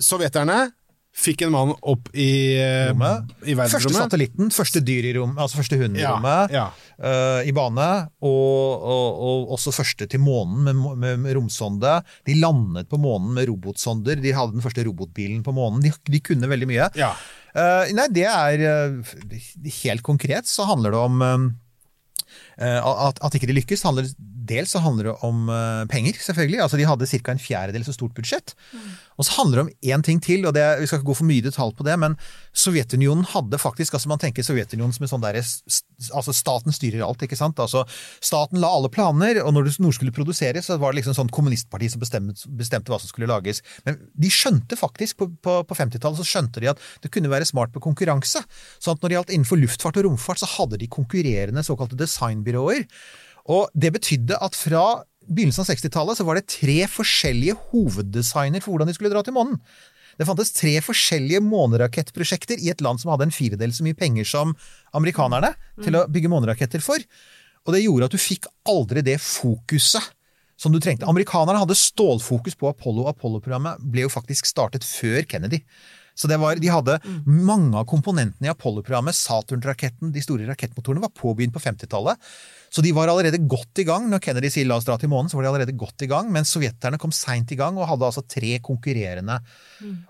sovjeterne 0.00 0.70
fikk 1.16 1.42
en 1.44 1.52
mann 1.52 1.72
opp 1.74 2.08
i, 2.14 2.56
eh, 2.56 2.90
Rommet. 2.90 3.32
i 3.44 3.56
Første 3.58 3.92
satellitten, 3.92 4.50
første 4.54 4.82
dyr 4.84 5.10
i 5.10 5.14
rom, 5.16 5.34
altså 5.38 5.60
første 5.60 5.78
hund 5.80 5.98
i 5.98 6.04
Ja, 6.04 6.14
rommet, 6.14 6.54
ja. 6.54 6.68
Uh, 7.00 7.40
i 7.48 7.52
bane, 7.56 7.88
og, 8.22 8.84
og, 8.92 9.20
og 9.26 9.54
også 9.56 9.74
første 9.74 10.06
til 10.10 10.22
månen 10.22 10.62
med, 10.68 10.80
med, 11.00 11.18
med 11.24 11.36
romsonde. 11.36 11.98
De 12.28 12.36
landet 12.40 12.88
på 12.90 13.00
månen 13.00 13.34
med 13.36 13.48
robotsonder, 13.50 14.20
de 14.20 14.34
hadde 14.36 14.56
den 14.56 14.64
første 14.64 14.84
robotbilen 14.86 15.42
på 15.46 15.54
månen. 15.56 15.82
De, 15.84 15.90
de 15.90 16.22
kunne 16.24 16.50
veldig 16.50 16.70
mye. 16.70 16.90
Ja. 17.00 17.14
Uh, 17.50 17.90
nei, 17.96 18.06
det 18.14 18.28
er 18.30 18.60
uh, 18.62 19.14
Helt 19.80 20.04
konkret 20.06 20.46
så 20.46 20.68
handler 20.68 20.94
det 20.94 21.00
om 21.02 21.22
at, 22.60 23.18
at 23.24 23.34
ikke 23.34 23.48
de 23.48 23.56
lykkes, 23.56 23.82
handler, 23.88 24.06
dels 24.46 24.72
så 24.74 24.80
handler 24.84 25.10
det 25.10 25.14
om 25.26 25.48
eh, 25.52 25.84
penger, 25.90 26.16
selvfølgelig. 26.24 26.60
Altså 26.64 26.78
De 26.80 26.86
hadde 26.88 27.08
ca. 27.10 27.32
en 27.34 27.42
fjerdedel 27.42 27.84
så 27.86 27.94
stort 27.96 28.14
budsjett. 28.16 28.54
Og 29.20 29.26
så 29.26 29.34
handler 29.36 29.60
det 29.60 29.64
om 29.66 29.72
én 29.92 30.04
ting 30.06 30.20
til, 30.24 30.46
og 30.48 30.54
det, 30.56 30.64
vi 30.80 30.86
skal 30.88 31.00
ikke 31.00 31.10
gå 31.10 31.16
for 31.18 31.28
mye 31.28 31.44
detalj 31.44 31.74
på 31.76 31.84
det, 31.84 31.96
men 32.00 32.14
Sovjetunionen 32.56 33.26
hadde 33.34 33.58
faktisk 33.60 33.94
altså 33.94 34.08
Man 34.10 34.18
tenker 34.22 34.42
Sovjetunionen 34.46 34.94
som 34.96 35.04
en 35.04 35.10
sånn 35.12 35.22
derre 35.22 35.42
Altså 35.44 36.32
staten 36.34 36.72
styrer 36.74 37.04
alt, 37.04 37.20
ikke 37.26 37.36
sant. 37.38 37.60
Altså 37.60 37.84
Staten 38.24 38.60
la 38.62 38.70
alle 38.72 38.88
planer, 38.92 39.42
og 39.44 39.52
når 39.54 39.68
det- 39.68 39.76
noe 39.84 39.92
skulle 39.92 40.14
produseres, 40.16 40.66
så 40.66 40.78
var 40.80 40.92
det 40.92 41.02
liksom 41.02 41.14
sånn 41.18 41.30
kommunistparti 41.30 41.90
som 41.92 42.00
bestemte, 42.00 42.48
bestemte 42.48 42.88
hva 42.90 42.98
som 43.00 43.08
skulle 43.12 43.28
lages. 43.28 43.60
Men 43.84 43.98
de 44.18 44.28
skjønte 44.32 44.76
faktisk, 44.76 45.16
på, 45.20 45.28
på, 45.42 45.60
på 45.68 45.76
50-tallet 45.76 46.18
så 46.20 46.26
skjønte 46.26 46.60
de 46.60 46.70
at 46.72 46.78
det 47.02 47.12
kunne 47.12 47.30
være 47.30 47.46
smart 47.48 47.74
med 47.74 47.82
konkurranse. 47.84 48.42
Sånn 48.80 48.96
at 48.96 49.02
når 49.04 49.08
det 49.08 49.18
gjaldt 49.18 49.34
innenfor 49.36 49.60
luftfart 49.60 50.00
og 50.00 50.08
romfart, 50.08 50.40
så 50.40 50.48
hadde 50.56 50.80
de 50.80 50.88
konkurrerende 50.88 51.64
såkalte 51.66 51.98
designbyråer. 52.00 52.86
Og 53.48 53.70
det 53.72 53.92
betydde 53.94 54.36
at 54.42 54.58
fra 54.58 54.84
begynnelsen 55.30 55.64
av 55.64 55.70
60-tallet 55.70 56.18
så 56.18 56.26
var 56.26 56.38
det 56.38 56.50
tre 56.50 56.82
forskjellige 56.90 57.56
hoveddesigner 57.70 58.62
for 58.64 58.74
hvordan 58.74 58.90
de 58.90 58.96
skulle 58.96 59.12
dra 59.12 59.22
til 59.24 59.36
månen. 59.36 59.60
Det 60.18 60.26
fantes 60.28 60.52
tre 60.52 60.74
forskjellige 60.84 61.40
månerakettprosjekter 61.46 62.60
i 62.60 62.68
et 62.72 62.82
land 62.84 63.00
som 63.00 63.12
hadde 63.14 63.28
en 63.28 63.34
firedel 63.34 63.72
så 63.72 63.86
mye 63.86 63.96
penger 63.96 64.26
som 64.28 64.52
amerikanerne 64.96 65.54
til 65.80 65.96
å 65.96 66.06
bygge 66.12 66.32
måneraketter 66.32 66.82
for. 66.84 67.00
Og 67.64 67.72
det 67.72 67.84
gjorde 67.84 68.10
at 68.10 68.16
du 68.16 68.20
fikk 68.20 68.48
aldri 68.68 69.04
det 69.06 69.16
fokuset 69.22 70.10
som 70.60 70.74
du 70.74 70.80
trengte. 70.82 71.08
Amerikanerne 71.08 71.62
hadde 71.62 71.78
stålfokus 71.78 72.58
på 72.60 72.68
Apollo. 72.68 73.06
Apollo-programmet 73.08 73.80
ble 73.80 74.04
jo 74.04 74.12
faktisk 74.12 74.48
startet 74.48 74.84
før 74.84 75.24
Kennedy. 75.28 75.62
Så 76.18 76.28
var, 76.36 76.58
De 76.60 76.68
hadde 76.68 76.98
mange 77.24 77.78
av 77.78 77.86
komponentene 77.88 78.50
i 78.50 78.52
Apollo-programmet. 78.52 79.16
Saturn-raketten, 79.16 80.12
de 80.12 80.20
store 80.20 80.48
rakettmotorene, 80.50 81.00
var 81.06 81.14
påbegynt 81.16 81.54
på 81.54 81.62
50-tallet. 81.64 82.20
Så 82.70 82.84
de 82.86 82.92
var 82.94 83.10
allerede 83.10 83.40
godt 83.50 83.80
i 83.82 83.84
gang. 83.88 84.04
Når 84.12 84.20
Kennedy 84.22 84.50
sier 84.52 84.68
la 84.70 84.76
oss 84.78 84.86
dra 84.86 84.94
til 85.00 85.10
månen, 85.10 85.26
så 85.30 85.36
var 85.38 85.42
de 85.46 85.50
allerede 85.50 85.74
godt 85.78 86.04
i 86.06 86.08
gang. 86.10 86.28
Men 86.30 86.46
sovjeterne 86.46 87.00
kom 87.02 87.10
seint 87.14 87.50
i 87.50 87.58
gang 87.58 87.78
og 87.80 87.88
hadde 87.90 88.06
altså 88.06 88.22
tre 88.30 88.52
konkurrerende. 88.62 89.40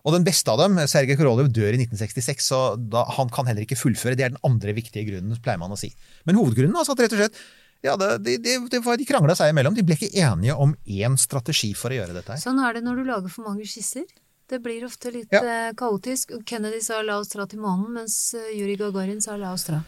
Og 0.05 0.12
den 0.12 0.27
beste 0.27 0.53
av 0.53 0.61
dem, 0.61 0.77
Sergej 0.85 1.16
Korolev, 1.16 1.49
dør 1.49 1.73
i 1.73 1.81
1966, 1.81 2.51
så 2.53 2.61
da, 2.77 3.07
han 3.16 3.32
kan 3.32 3.49
heller 3.49 3.65
ikke 3.65 3.78
fullføre. 3.81 4.12
Det 4.19 4.27
er 4.28 4.35
den 4.35 4.43
andre 4.45 4.74
viktige 4.77 5.07
grunnen, 5.09 5.41
pleier 5.41 5.62
man 5.62 5.73
å 5.73 5.78
si. 5.81 5.89
Men 6.28 6.37
hovedgrunnen 6.37 6.77
altså 6.77 6.93
at 6.97 7.05
rett 7.07 7.16
og 7.16 7.23
slett 7.23 7.41
ja, 7.81 7.95
det, 7.97 8.11
det, 8.27 8.35
det, 8.45 8.81
De 9.01 9.07
krangla 9.09 9.32
seg 9.39 9.55
imellom. 9.55 9.73
De 9.73 9.85
ble 9.87 9.97
ikke 9.97 10.12
enige 10.20 10.53
om 10.61 10.74
én 10.85 11.16
strategi 11.16 11.70
for 11.73 11.89
å 11.89 11.97
gjøre 11.97 12.19
dette. 12.19 12.35
her. 12.35 12.43
Sånn 12.43 12.61
er 12.61 12.77
det 12.77 12.82
når 12.85 13.01
du 13.01 13.09
lager 13.09 13.32
for 13.32 13.49
mange 13.49 13.65
skisser. 13.65 14.05
Det 14.51 14.59
blir 14.61 14.85
ofte 14.85 15.12
litt 15.15 15.32
Ja. 15.32 15.41
eh, 15.41 15.70
kaotisk. 15.78 16.35
Kennedy 16.45 16.82
sa 16.85 17.01
'la 17.01 17.16
oss 17.23 17.32
dra 17.32 17.47
til 17.47 17.61
månen', 17.61 17.95
mens 17.95 18.35
Juri 18.35 18.74
Yuri 18.74 18.77
Gagarin 18.77 19.23
sa 19.23 19.37
'la 19.39 19.55
oss 19.55 19.65
dra'. 19.65 19.81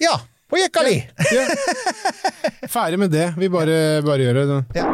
Ja! 0.00 0.20
På 0.50 0.58
ja. 0.58 1.44
Ferdig 2.68 2.98
med 2.98 3.12
det. 3.14 3.28
Vi 3.38 3.48
bare, 3.52 3.76
bare 4.06 4.24
gjør 4.26 4.40
det. 4.40 4.62
Ja. 4.78 4.86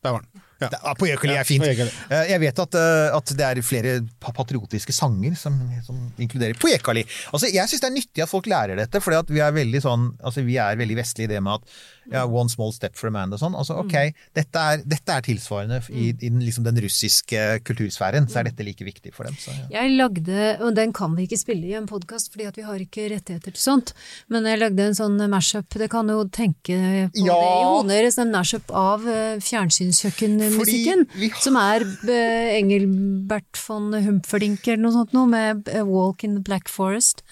Der 0.00 0.14
var 0.14 0.22
den. 0.24 0.40
Ja. 0.60 0.68
Ja, 0.76 0.92
på 0.92 1.06
Jekkali 1.08 1.36
er 1.40 1.46
fint. 1.48 1.64
Eh, 1.64 2.26
Jeg 2.28 2.40
vet 2.42 2.58
at, 2.60 2.74
eh, 2.76 3.14
at 3.16 3.30
det 3.36 3.46
er 3.46 3.60
flere 3.64 3.94
patriotiske 4.20 4.92
sanger 4.92 5.32
som, 5.40 5.56
som 5.86 5.96
inkluderer 6.20 6.58
på 6.60 6.68
Jekkali. 6.68 7.06
Altså, 7.32 7.48
jeg 7.48 7.64
syns 7.70 7.80
det 7.80 7.88
er 7.88 7.94
nyttig 7.96 8.24
at 8.26 8.28
folk 8.32 8.48
lærer 8.50 8.76
dette, 8.76 9.00
for 9.00 9.16
vi 9.32 9.40
er 9.40 9.56
veldig 9.56 9.80
sånn, 9.84 10.10
altså, 10.20 10.44
vi 10.44 10.58
er 10.60 10.76
veldig 10.80 10.98
vestlige 11.00 11.30
i 11.30 11.32
det 11.32 11.40
med 11.46 11.56
at 11.56 11.80
ja, 12.10 12.24
one 12.26 12.50
small 12.52 12.72
step 12.74 12.96
for 12.98 13.08
a 13.08 13.14
man 13.14 13.32
og 13.32 13.40
sånn. 13.42 13.54
Altså, 13.58 13.76
ok, 13.84 13.94
dette, 14.36 14.58
er, 14.74 14.82
dette 14.88 15.16
er 15.16 15.24
tilsvarende 15.26 15.80
i, 15.90 16.10
i 16.10 16.28
den, 16.30 16.40
liksom, 16.44 16.64
den 16.66 16.80
russiske 16.82 17.60
kultursfæren, 17.66 18.28
så 18.30 18.40
er 18.40 18.50
dette 18.50 18.66
like 18.66 18.84
viktig 18.86 19.12
for 19.14 19.28
dem. 19.28 19.36
Så, 19.40 19.54
ja. 19.54 19.68
Jeg 19.80 19.96
lagde, 19.98 20.46
og 20.64 20.74
den 20.76 20.92
kan 20.96 21.14
vi 21.16 21.26
ikke 21.28 21.38
spille 21.40 21.70
i 21.70 21.76
en 21.78 21.86
podkast 21.90 22.32
fordi 22.32 22.46
at 22.50 22.58
vi 22.58 22.64
har 22.66 22.80
ikke 22.82 23.08
rettigheter 23.14 23.54
til 23.54 23.60
sånt, 23.62 23.94
men 24.30 24.46
jeg 24.48 24.60
lagde 24.60 24.86
en 24.90 24.96
sånn 24.98 25.16
mashup. 25.30 25.68
Det 25.80 25.90
kan 25.92 26.08
jo 26.10 26.24
tenke 26.28 26.76
på 27.14 27.26
Ja. 27.26 27.34
det 27.38 27.50
i 27.50 27.64
hodet 27.70 27.90
deres, 27.94 28.18
en 28.22 28.32
mashup 28.34 28.70
av 28.76 29.06
eh, 29.08 29.38
fjernsynskjøkkenmusikken. 29.40 31.06
Vi 31.20 31.30
Som 31.40 31.56
er 31.60 31.84
eh, 32.10 32.56
Engelbert 32.58 33.58
von 33.66 33.92
Humpferdinck 33.94 34.66
eller 34.68 34.82
noe 34.84 34.94
sånt 34.98 35.14
noe, 35.16 35.28
med 35.30 35.68
eh, 35.70 35.84
Walk 35.86 36.24
in 36.26 36.36
the 36.38 36.42
Black 36.44 36.68
Forest. 36.68 37.22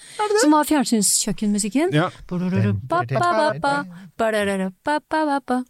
Som 0.41 0.55
var 0.55 0.67
fjernsynskjøkkenmusikken. 0.69 1.93
Ja. 1.95 2.09
Ba-da-da-ba-ba-ba-ba. 4.85 5.63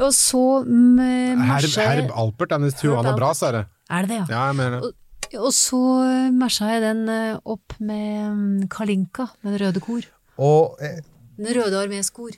Og 0.00 0.12
så 0.16 0.42
med 0.66 1.36
Herb, 1.38 1.46
marsja 1.50 1.82
jeg- 1.82 1.90
Herb 2.06 2.10
Alpert, 2.16 2.50
hennes 2.56 2.74
Tuana 2.80 3.12
Bras, 3.16 3.42
er 3.42 3.52
det. 3.52 3.66
Er 3.90 4.02
det 4.06 4.08
det, 4.08 4.16
ja? 4.16 4.26
Ja, 4.30 4.46
jeg 4.52 4.56
mener 4.56 4.80
det. 4.80 4.94
Og 5.38 5.52
så 5.54 5.78
marsja 6.34 6.70
jeg 6.72 6.82
den 6.82 7.08
eh, 7.08 7.36
opp 7.46 7.74
med 7.78 8.30
mm, 8.34 8.68
Kalinka, 8.72 9.28
med 9.42 9.52
den 9.58 9.66
røde 9.68 9.80
kor. 9.84 10.02
Og, 10.38 10.76
eh, 10.82 11.00
Den 11.38 11.54
røde 11.54 11.76
armés 11.86 12.10
kor. 12.12 12.30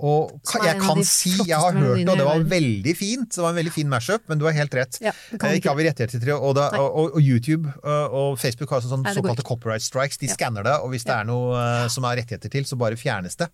og 0.00 0.30
Som 0.46 0.62
er 0.62 0.66
jeg 0.72 0.80
kan 0.80 1.02
si, 1.04 1.30
jeg 1.48 1.58
har 1.58 1.72
hørt 1.74 1.98
det, 1.98 2.08
og 2.08 2.16
det 2.18 2.24
var 2.24 2.38
veldig 2.38 2.94
fint. 2.96 3.28
Det 3.34 3.42
var 3.42 3.50
en 3.50 3.56
veldig 3.58 3.72
fin 3.74 3.88
mashup, 3.90 4.22
men 4.28 4.38
du 4.38 4.44
har 4.46 4.52
helt 4.52 4.72
rett. 4.78 4.98
Ja, 5.02 5.10
ikke. 5.34 5.44
Eh, 5.50 5.56
ikke 5.58 5.68
har 5.68 5.76
vi 5.76 5.84
rettigheter 5.88 6.18
til 6.20 6.28
det. 6.30 6.34
Og, 6.38 6.54
da, 6.54 6.68
og, 6.78 6.94
og, 6.96 7.10
og 7.16 7.20
YouTube 7.20 7.66
og 7.84 8.38
Facebook 8.38 8.70
har 8.70 8.80
sånn 8.80 9.02
Nei, 9.02 9.12
såkalte 9.18 9.42
copyright 9.42 9.82
strikes. 9.82 10.16
De 10.18 10.26
Ja. 10.30 10.34
skanner 10.38 10.62
det, 10.64 10.78
og 10.80 10.90
hvis 10.94 11.04
det 11.04 11.14
er 11.16 11.24
noe 11.24 11.88
som 11.90 12.04
er 12.04 12.16
rettigheter 12.22 12.48
til, 12.48 12.62
så 12.64 12.78
bare 12.78 12.94
fjernes 12.96 13.36
det. 13.36 13.48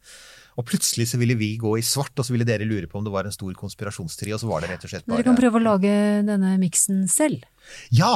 Og 0.55 0.66
plutselig 0.68 1.09
så 1.10 1.18
ville 1.18 1.35
vi 1.39 1.56
gå 1.59 1.72
i 1.81 1.82
svart, 1.82 2.12
og 2.14 2.26
så 2.26 2.35
ville 2.35 2.47
dere 2.47 2.66
lure 2.68 2.86
på 2.90 3.01
om 3.01 3.06
det 3.06 3.12
var 3.14 3.26
en 3.26 3.35
stor 3.35 3.51
konspirasjonsteori, 3.59 4.35
og 4.36 4.43
så 4.43 4.51
var 4.51 4.62
det 4.62 4.70
rett 4.70 4.86
og 4.86 4.93
slett 4.93 5.06
bare 5.09 5.18
Dere 5.18 5.26
kan 5.32 5.40
prøve 5.40 5.59
å 5.59 5.64
lage 5.64 5.94
denne 6.28 6.55
miksen 6.62 7.05
selv. 7.10 7.43
Ja! 7.90 8.12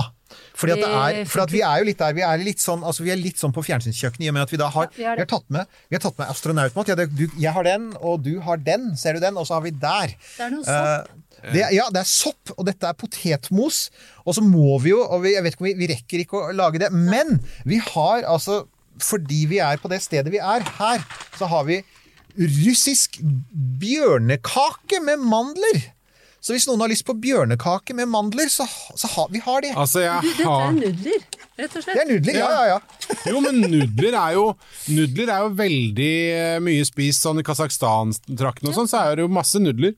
Fordi 0.58 0.74
at 0.76 0.82
det 0.84 0.88
er, 0.92 1.18
for 1.30 1.40
at 1.46 1.52
vi 1.54 1.62
er 1.64 1.80
jo 1.80 1.86
litt 1.88 1.98
der, 2.02 2.12
vi 2.14 2.22
er 2.26 2.42
litt 2.44 2.60
sånn, 2.60 2.82
altså 2.84 3.02
vi 3.06 3.10
er 3.14 3.18
litt 3.20 3.40
sånn 3.40 3.54
på 3.56 3.62
fjernsynskjøkkenet 3.64 4.26
i 4.26 4.30
og 4.30 4.36
med 4.36 4.44
at 4.44 4.52
vi 4.52 4.60
da 4.60 4.68
har, 4.74 4.90
Ja, 4.92 4.96
vi 4.98 5.06
er 5.08 5.16
vi 5.16 5.24
har 5.24 5.30
tatt 5.32 5.46
med, 5.56 5.78
vi 5.88 5.96
har 5.96 6.02
tatt 6.04 6.18
med 6.20 6.32
astronautmat. 6.34 6.92
Du- 7.16 7.38
jeg 7.40 7.52
har 7.56 7.64
den, 7.64 7.88
og 7.96 8.22
du 8.26 8.34
har 8.44 8.60
den, 8.60 8.90
ser 8.96 9.16
du 9.16 9.20
den? 9.24 9.38
Og 9.40 9.48
så 9.48 9.56
har 9.56 9.64
vi 9.64 9.72
der. 9.72 10.12
Det 10.36 10.44
er 10.46 10.52
noe 10.52 10.66
sopp. 10.68 11.08
sopp. 11.08 11.52
det, 11.54 11.64
ja, 11.72 11.88
det 11.94 12.02
er 12.02 12.10
sopp, 12.12 12.52
og 12.58 12.66
dette 12.68 12.86
er 12.86 12.98
potetmos. 12.98 13.88
Og 14.26 14.34
så 14.36 14.44
må 14.44 14.78
vi 14.84 14.90
jo, 14.92 15.00
og 15.06 15.22
vi, 15.24 15.32
jeg 15.34 15.42
vet 15.46 15.56
ikke 15.56 15.64
om 15.64 15.70
vi, 15.70 15.76
vi 15.80 15.92
rekker 15.94 16.24
ikke 16.26 16.42
å 16.44 16.52
lage 16.52 16.78
det, 16.84 16.92
men 16.92 17.40
vi 17.64 17.78
har 17.78 18.26
altså, 18.28 18.66
fordi 19.00 19.46
vi 19.48 19.62
er 19.64 19.78
på 19.80 19.88
det 19.88 20.02
stedet 20.04 20.32
vi 20.34 20.42
er 20.42 20.60
her, 20.76 21.00
så 21.38 21.48
har 21.48 21.64
vi 21.64 21.80
russisk 22.36 23.20
bjørnekake 23.80 25.00
med 25.04 25.22
mandler. 25.24 25.80
Så 26.38 26.54
hvis 26.54 26.68
noen 26.68 26.80
har 26.84 26.90
lyst 26.92 27.04
på 27.04 27.16
bjørnekake 27.18 27.96
med 27.98 28.08
mandler, 28.12 28.46
så, 28.52 28.64
så 28.96 29.10
har 29.10 29.30
vi 29.32 29.40
har 29.42 29.64
det. 29.64 29.72
Altså, 29.74 30.04
jeg 30.04 30.22
Du, 30.22 30.28
dette 30.30 30.46
har 30.46 30.68
er 30.68 30.76
nudler, 30.76 31.24
rett 31.58 31.74
og 31.80 31.88
Det 31.88 31.96
er 31.98 32.10
nudler, 32.12 32.38
ja, 32.38 32.50
ja, 32.54 32.76
ja. 32.76 33.16
Jo, 33.26 33.40
men 33.42 33.58
nudler 33.72 34.14
er 34.20 34.36
jo 34.36 34.44
Nudler 34.94 35.32
er 35.34 35.42
jo 35.44 35.50
veldig 35.58 36.12
eh, 36.38 36.60
mye 36.62 36.86
spist 36.86 37.26
sånn 37.26 37.42
i 37.42 37.46
Kasakhstan-traktene 37.46 38.70
og 38.70 38.78
sånn, 38.78 38.90
så 38.90 39.02
er 39.02 39.18
det 39.18 39.26
jo 39.26 39.32
masse 39.34 39.60
nudler. 39.60 39.96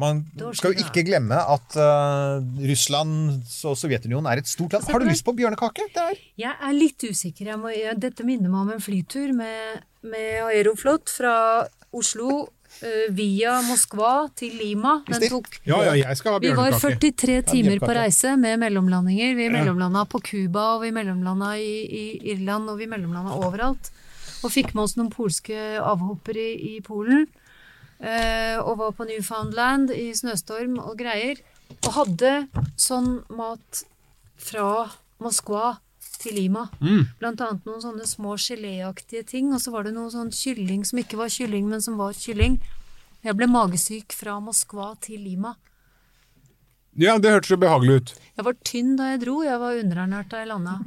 Man 0.00 0.22
skal 0.56 0.74
jo 0.74 0.84
ikke 0.86 1.04
glemme 1.06 1.36
at 1.36 1.76
uh, 1.76 2.40
Russland 2.70 3.42
og 3.68 3.76
Sovjetunionen 3.78 4.30
er 4.30 4.40
et 4.40 4.48
stort 4.48 4.76
land. 4.76 4.86
Har 4.88 5.02
du 5.02 5.10
lyst 5.10 5.26
på 5.26 5.34
bjørnekake? 5.36 5.90
Det 5.94 6.06
er 6.06 6.22
Jeg 6.46 6.54
er 6.56 6.76
litt 6.76 7.04
usikker. 7.04 7.52
Jeg 7.52 7.60
må, 7.60 7.72
jeg, 7.74 7.98
dette 8.00 8.24
minner 8.26 8.52
meg 8.52 8.64
om 8.64 8.72
en 8.76 8.82
flytur 8.84 9.34
med, 9.36 9.84
med 10.06 10.40
Aeroflot 10.48 11.12
fra 11.12 11.34
Oslo 11.96 12.46
eh, 12.80 13.08
via 13.14 13.56
Moskva 13.66 14.12
til 14.38 14.54
Lima. 14.60 15.00
Den 15.08 15.26
tok 15.32 15.48
Ja, 15.66 15.80
ja, 15.90 15.96
jeg 16.00 16.20
skal 16.20 16.36
ha 16.36 16.42
Vi 16.42 16.52
var 16.56 16.76
43 16.78 17.40
timer 17.50 17.82
på 17.82 17.90
reise 17.96 18.36
med 18.40 18.60
mellomlandinger. 18.62 19.34
Vi 19.38 19.48
mellomlanda 19.52 20.06
på 20.10 20.22
Cuba, 20.24 20.76
og 20.76 20.86
vi 20.86 20.94
mellomlanda 20.94 21.56
i, 21.58 21.74
i 21.86 22.04
Irland, 22.34 22.70
og 22.70 22.80
vi 22.80 22.88
mellomlanda 22.90 23.36
overalt. 23.40 23.92
Og 24.40 24.54
fikk 24.54 24.72
med 24.72 24.86
oss 24.86 24.96
noen 24.96 25.10
polske 25.12 25.58
avhoppere 25.82 26.40
i, 26.40 26.76
i 26.76 26.80
Polen. 26.84 27.26
Eh, 28.00 28.56
og 28.60 28.78
var 28.80 28.96
på 28.96 29.06
Newfoundland 29.08 29.92
i 29.94 30.10
snøstorm 30.16 30.78
og 30.82 30.96
greier. 30.98 31.40
Og 31.86 31.92
hadde 31.94 32.32
sånn 32.80 33.20
mat 33.30 33.84
fra 34.40 34.90
Moskva 35.22 35.78
til 36.20 36.36
Lima. 36.36 36.66
Blant 37.20 37.40
annet 37.40 37.64
noen 37.68 37.80
sånne 37.84 38.06
små 38.08 38.36
geléaktige 38.40 39.24
ting. 39.24 39.52
Og 39.54 39.60
så 39.62 39.72
var 39.72 39.86
det 39.86 39.94
noe 39.96 40.10
sånn 40.12 40.32
kylling 40.34 40.84
som 40.88 41.00
ikke 41.00 41.20
var 41.20 41.32
kylling, 41.32 41.68
men 41.68 41.80
som 41.84 41.96
var 42.00 42.12
kylling. 42.16 42.58
Jeg 43.24 43.36
ble 43.36 43.46
magesyk 43.52 44.12
fra 44.16 44.38
Moskva 44.40 44.94
til 45.04 45.20
Lima. 45.24 45.54
Ja, 46.98 47.18
det 47.22 47.30
hørtes 47.30 47.52
jo 47.52 47.56
behagelig 47.62 48.00
ut. 48.00 48.10
Jeg 48.36 48.44
var 48.46 48.56
tynn 48.66 48.96
da 48.98 49.12
jeg 49.12 49.20
dro, 49.22 49.36
jeg 49.46 49.58
var 49.62 49.76
underernært 49.78 50.30
da 50.32 50.40
jeg 50.42 50.48
landa. 50.50 50.78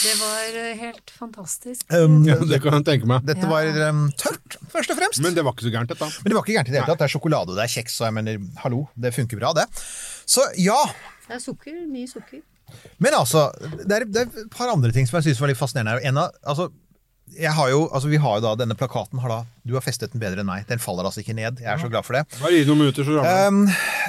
Det 0.00 0.12
var 0.16 0.54
eh, 0.56 0.76
helt 0.80 1.10
fantastisk. 1.12 1.82
um, 1.92 2.22
Ja, 2.26 2.36
det 2.40 2.58
kan 2.64 2.72
jeg 2.78 2.84
tenke 2.88 3.08
meg. 3.08 3.24
Dette 3.28 3.44
Ja. 3.44 3.50
var 3.50 3.68
um, 3.90 4.06
tørt, 4.18 4.56
først 4.72 4.90
og 4.94 4.96
fremst. 4.98 5.20
Men 5.22 5.34
det 5.36 5.44
var 5.44 5.52
ikke 5.54 5.66
så 5.68 5.72
gærent, 5.74 5.90
dette. 5.92 6.08
Men 6.24 6.32
det 6.32 6.36
var 6.38 6.44
ikke 6.46 6.54
gærent 6.56 6.70
i 6.70 6.72
det 6.72 6.78
hele 6.80 6.88
tatt. 6.90 7.02
Det 7.02 7.06
er 7.06 7.12
sjokolade, 7.14 7.52
og 7.52 7.58
det 7.60 7.66
er 7.66 7.72
kjeks, 7.74 7.98
og 8.00 8.06
jeg 8.08 8.16
mener, 8.16 8.40
hallo, 8.64 8.80
det 8.96 9.12
funker 9.14 9.40
bra, 9.40 9.52
det. 9.60 9.66
Så 10.28 10.46
ja. 10.58 10.78
Det 11.28 11.36
er 11.36 11.42
sukker, 11.44 11.76
mye 11.92 12.08
sukker. 12.10 12.40
Men 13.02 13.16
altså, 13.18 13.46
det 13.84 13.96
er, 14.00 14.06
det 14.08 14.24
er 14.24 14.28
et 14.46 14.50
par 14.54 14.72
andre 14.72 14.92
ting 14.96 15.06
som 15.10 15.18
jeg 15.20 15.28
syns 15.30 15.42
var 15.44 15.52
litt 15.52 15.60
fascinerende. 15.60 16.00
En 16.08 16.20
av, 16.24 16.32
altså, 16.48 16.70
har 17.54 17.70
jo, 17.70 17.84
altså, 17.88 18.10
vi 18.10 18.18
har 18.20 18.38
jo 18.38 18.44
da, 18.44 18.54
Denne 18.58 18.76
plakaten 18.78 19.20
har 19.22 19.32
da 19.32 19.38
Du 19.66 19.74
har 19.76 19.84
festet 19.84 20.12
den 20.12 20.22
bedre 20.22 20.42
enn 20.42 20.48
meg. 20.48 20.66
Den 20.68 20.82
faller 20.82 21.06
altså 21.06 21.22
ikke 21.22 21.36
ned. 21.36 21.60
Jeg 21.62 21.70
er 21.70 21.80
så 21.80 21.90
glad 21.92 22.06
for 22.06 22.18
det. 22.18 22.24
Bare 22.40 22.52
gi 22.54 22.62
det 22.64 22.70
noen 22.70 22.82
minutter, 22.84 23.06
så. 23.06 23.24
Um, 23.48 23.64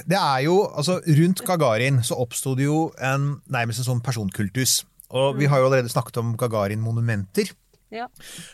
det 0.10 0.18
er 0.20 0.46
jo, 0.48 0.58
altså 0.70 1.00
Rundt 1.06 1.44
Gagarin 1.48 2.02
så 2.08 2.18
oppsto 2.22 2.56
det 2.58 2.68
jo 2.68 2.86
en, 3.00 3.34
nærmest 3.52 3.84
en 3.84 3.92
sånn 3.92 4.04
personkultus. 4.06 4.82
Og 5.12 5.36
vi 5.40 5.50
har 5.52 5.60
jo 5.60 5.68
allerede 5.68 5.92
snakket 5.92 6.22
om 6.22 6.36
Gagarin-monumenter. 6.40 7.52
Ja. 7.92 8.08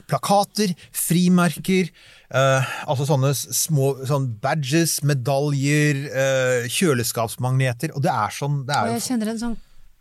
Plakater, 0.10 0.72
frimerker, 0.90 1.92
eh, 2.34 2.72
altså 2.90 3.06
sånne 3.06 3.30
små 3.38 3.92
sånn 4.10 4.32
badges, 4.42 4.98
medaljer, 5.06 6.00
eh, 6.10 6.66
kjøleskapsmagneter. 6.74 7.94
Og 7.94 8.02
det 8.02 8.10
er 8.10 8.34
sånn 8.34 8.64
det 8.66 8.80
Og 8.82 8.90
er 8.90 8.98
jeg 8.98 9.06
kjenner 9.12 9.34
en 9.36 9.44
sånn 9.44 9.58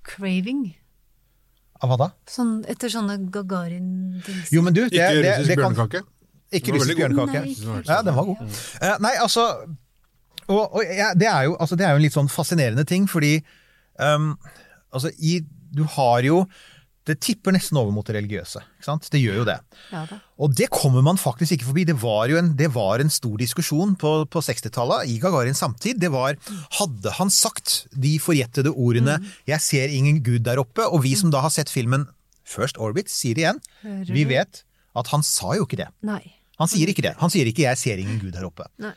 craving. 0.08 0.64
Av 1.82 1.90
hva 1.92 1.96
da? 2.00 2.06
Sånn, 2.30 2.52
etter 2.72 2.92
sånne 2.92 3.18
Gagarin-dings. 3.34 4.52
Jo, 4.54 4.62
men 4.64 4.76
du, 4.76 4.84
det, 4.88 4.96
Ikke 4.96 5.08
russisk 5.18 5.50
det 5.50 5.56
kan 5.60 5.74
bjørnekake. 5.76 6.04
Ikke 6.56 6.72
russisk 6.76 6.92
god. 6.92 7.00
bjørnekake. 7.02 7.42
Nei, 7.42 7.50
ikke 7.52 7.82
Ja, 7.90 7.98
den 8.06 8.16
var 8.16 8.28
god. 8.30 8.54
Uh, 8.80 8.94
nei, 9.04 9.12
altså 9.22 9.44
Og, 10.46 10.62
og 10.78 10.82
ja, 10.86 11.10
det, 11.18 11.26
er 11.26 11.48
jo, 11.48 11.56
altså 11.58 11.76
det 11.76 11.84
er 11.86 11.90
jo 11.96 12.00
en 12.00 12.04
litt 12.06 12.14
sånn 12.14 12.30
fascinerende 12.30 12.84
ting, 12.86 13.08
fordi 13.10 13.32
um, 13.98 14.36
altså 14.94 15.10
i, 15.18 15.40
du 15.74 15.82
har 15.96 16.22
jo 16.22 16.44
det 17.06 17.20
tipper 17.22 17.54
nesten 17.54 17.78
over 17.78 17.94
mot 17.94 18.06
det 18.06 18.16
religiøse. 18.16 18.60
Det 19.12 19.20
gjør 19.20 19.40
jo 19.40 19.44
det. 19.46 19.56
Ja. 19.92 20.02
Og 20.42 20.54
det 20.58 20.66
kommer 20.74 21.04
man 21.06 21.20
faktisk 21.20 21.54
ikke 21.54 21.68
forbi. 21.68 21.84
Det 21.86 21.94
var 22.02 22.26
jo 22.30 22.38
en, 22.40 22.50
det 22.58 22.68
var 22.74 23.02
en 23.02 23.12
stor 23.12 23.36
diskusjon 23.38 23.94
på, 24.00 24.12
på 24.26 24.42
60-tallet 24.42 25.12
i 25.12 25.18
Gagarins 25.22 25.62
samtid. 25.62 26.00
Det 26.02 26.10
var 26.14 26.34
Hadde 26.80 27.14
han 27.18 27.30
sagt 27.30 27.86
de 27.94 28.16
forjettede 28.22 28.74
ordene 28.74 29.20
'Jeg 29.46 29.62
ser 29.62 29.88
ingen 29.94 30.22
gud 30.22 30.42
der 30.48 30.58
oppe', 30.58 30.86
og 30.86 31.04
vi 31.06 31.14
som 31.14 31.30
da 31.30 31.44
har 31.44 31.54
sett 31.54 31.70
filmen 31.70 32.08
First 32.46 32.78
Orbit, 32.78 33.10
sier 33.10 33.34
det 33.34 33.42
igjen, 33.42 33.60
vi 34.06 34.22
vet 34.26 34.62
at 34.96 35.08
han 35.10 35.22
sa 35.26 35.54
jo 35.58 35.66
ikke 35.66 35.78
det. 35.82 35.88
Nei. 36.06 36.22
Han 36.60 36.70
sier 36.70 36.88
ikke 36.88 37.04
det. 37.04 37.14
Han 37.20 37.30
sier 37.30 37.46
ikke 37.46 37.66
'jeg 37.66 37.78
ser 37.78 38.02
ingen 38.02 38.18
gud 38.18 38.34
her 38.34 38.46
oppe'. 38.50 38.66
Nei. 38.78 38.94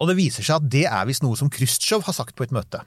Og 0.00 0.08
det 0.08 0.16
viser 0.16 0.42
seg 0.42 0.56
at 0.56 0.70
det 0.70 0.86
er 0.88 1.06
visst 1.06 1.22
noe 1.22 1.36
som 1.36 1.50
Khrusjtsjov 1.52 2.02
har 2.08 2.16
sagt 2.16 2.34
på 2.34 2.44
et 2.44 2.54
møte. 2.54 2.80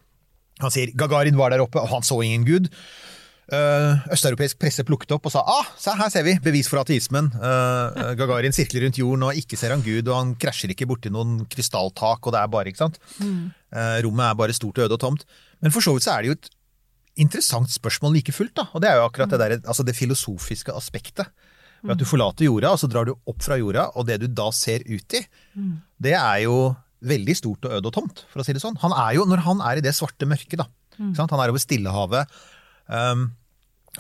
Han 0.63 0.71
sier 0.71 0.91
Gagarin 0.95 1.37
var 1.37 1.51
der 1.51 1.63
oppe, 1.63 1.79
og 1.81 1.89
han 1.91 2.03
så 2.05 2.21
ingen 2.23 2.45
gud. 2.47 2.69
Eh, 3.45 4.05
østeuropeisk 4.09 4.57
presse 4.57 4.81
plukket 4.87 5.11
opp 5.13 5.27
og 5.29 5.33
sa 5.35 5.43
ah, 5.45 5.67
her 5.99 6.09
ser 6.09 6.23
vi, 6.25 6.33
bevis 6.41 6.69
for 6.71 6.81
ateismen. 6.81 7.27
Uh, 7.37 8.15
Gagarin 8.17 8.55
sirkler 8.55 8.87
rundt 8.87 8.97
jorden, 8.97 9.27
og 9.27 9.37
ikke 9.37 9.59
ser 9.59 9.75
han 9.75 9.83
Gud, 9.85 10.07
og 10.09 10.17
han 10.17 10.31
krasjer 10.41 10.73
ikke 10.73 10.87
borti 10.89 11.11
noen 11.13 11.43
krystalltak, 11.51 12.25
og 12.25 12.33
det 12.33 12.41
er 12.41 12.49
bare, 12.49 12.71
ikke 12.71 12.81
sant. 12.81 12.97
Eh, 13.21 13.97
rommet 14.05 14.31
er 14.31 14.37
bare 14.39 14.55
stort 14.57 14.79
og 14.79 14.87
øde 14.87 14.97
og 14.97 15.03
tomt. 15.03 15.27
Men 15.61 15.73
for 15.75 15.85
så 15.85 15.93
vidt 15.93 16.07
så 16.07 16.15
er 16.15 16.23
det 16.23 16.31
jo 16.31 16.37
et 16.39 16.49
interessant 17.25 17.69
spørsmål 17.71 18.17
like 18.17 18.33
fullt, 18.33 18.55
da. 18.57 18.65
Og 18.73 18.81
det 18.81 18.89
er 18.89 18.97
jo 18.97 19.05
akkurat 19.11 19.35
det, 19.35 19.39
der, 19.43 19.57
altså 19.61 19.85
det 19.85 19.95
filosofiske 19.97 20.73
aspektet. 20.73 21.29
Ved 21.85 21.93
at 21.93 22.01
du 22.01 22.07
forlater 22.09 22.47
jorda, 22.47 22.71
og 22.73 22.81
så 22.81 22.89
drar 22.89 23.05
du 23.05 23.13
opp 23.13 23.45
fra 23.45 23.59
jorda, 23.61 23.91
og 23.93 24.07
det 24.09 24.17
du 24.23 24.25
da 24.31 24.49
ser 24.55 24.81
ut 24.89 25.19
i, 25.19 25.21
det 26.01 26.15
er 26.17 26.39
jo 26.47 26.73
veldig 27.05 27.35
stort 27.37 27.67
og 27.67 27.77
øde 27.77 27.91
og 27.91 27.93
tomt, 27.93 28.23
for 28.31 28.41
å 28.41 28.47
si 28.47 28.55
det 28.57 28.63
sånn. 28.63 28.79
Han 28.81 28.95
er 28.95 29.19
jo, 29.19 29.27
når 29.29 29.43
han 29.45 29.61
er 29.61 29.77
i 29.77 29.85
det 29.85 29.93
svarte 29.93 30.25
mørket, 30.25 30.57
da. 30.63 30.65
Mm. 30.97 31.13
Sant? 31.17 31.29
Han 31.29 31.43
er 31.43 31.51
over 31.53 31.61
Stillehavet. 31.61 32.31
Um, 32.87 33.29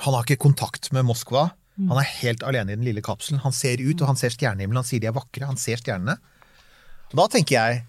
han 0.01 0.15
har 0.15 0.25
ikke 0.25 0.43
kontakt 0.45 0.91
med 0.95 1.07
Moskva. 1.07 1.49
Han 1.75 1.99
er 1.99 2.07
helt 2.21 2.43
alene 2.47 2.71
i 2.71 2.77
den 2.77 2.85
lille 2.87 3.03
kapselen. 3.03 3.41
Han 3.43 3.55
ser 3.55 3.81
ut, 3.83 3.99
og 3.99 4.07
han 4.07 4.19
ser 4.19 4.31
stjernehimmelen. 4.31 4.79
Han 4.79 4.87
sier 4.87 5.03
de 5.03 5.09
er 5.09 5.15
vakre. 5.15 5.47
Han 5.49 5.59
ser 5.59 5.79
stjernene. 5.81 6.15
Og 7.11 7.17
da 7.19 7.25
tenker 7.31 7.57
jeg 7.57 7.81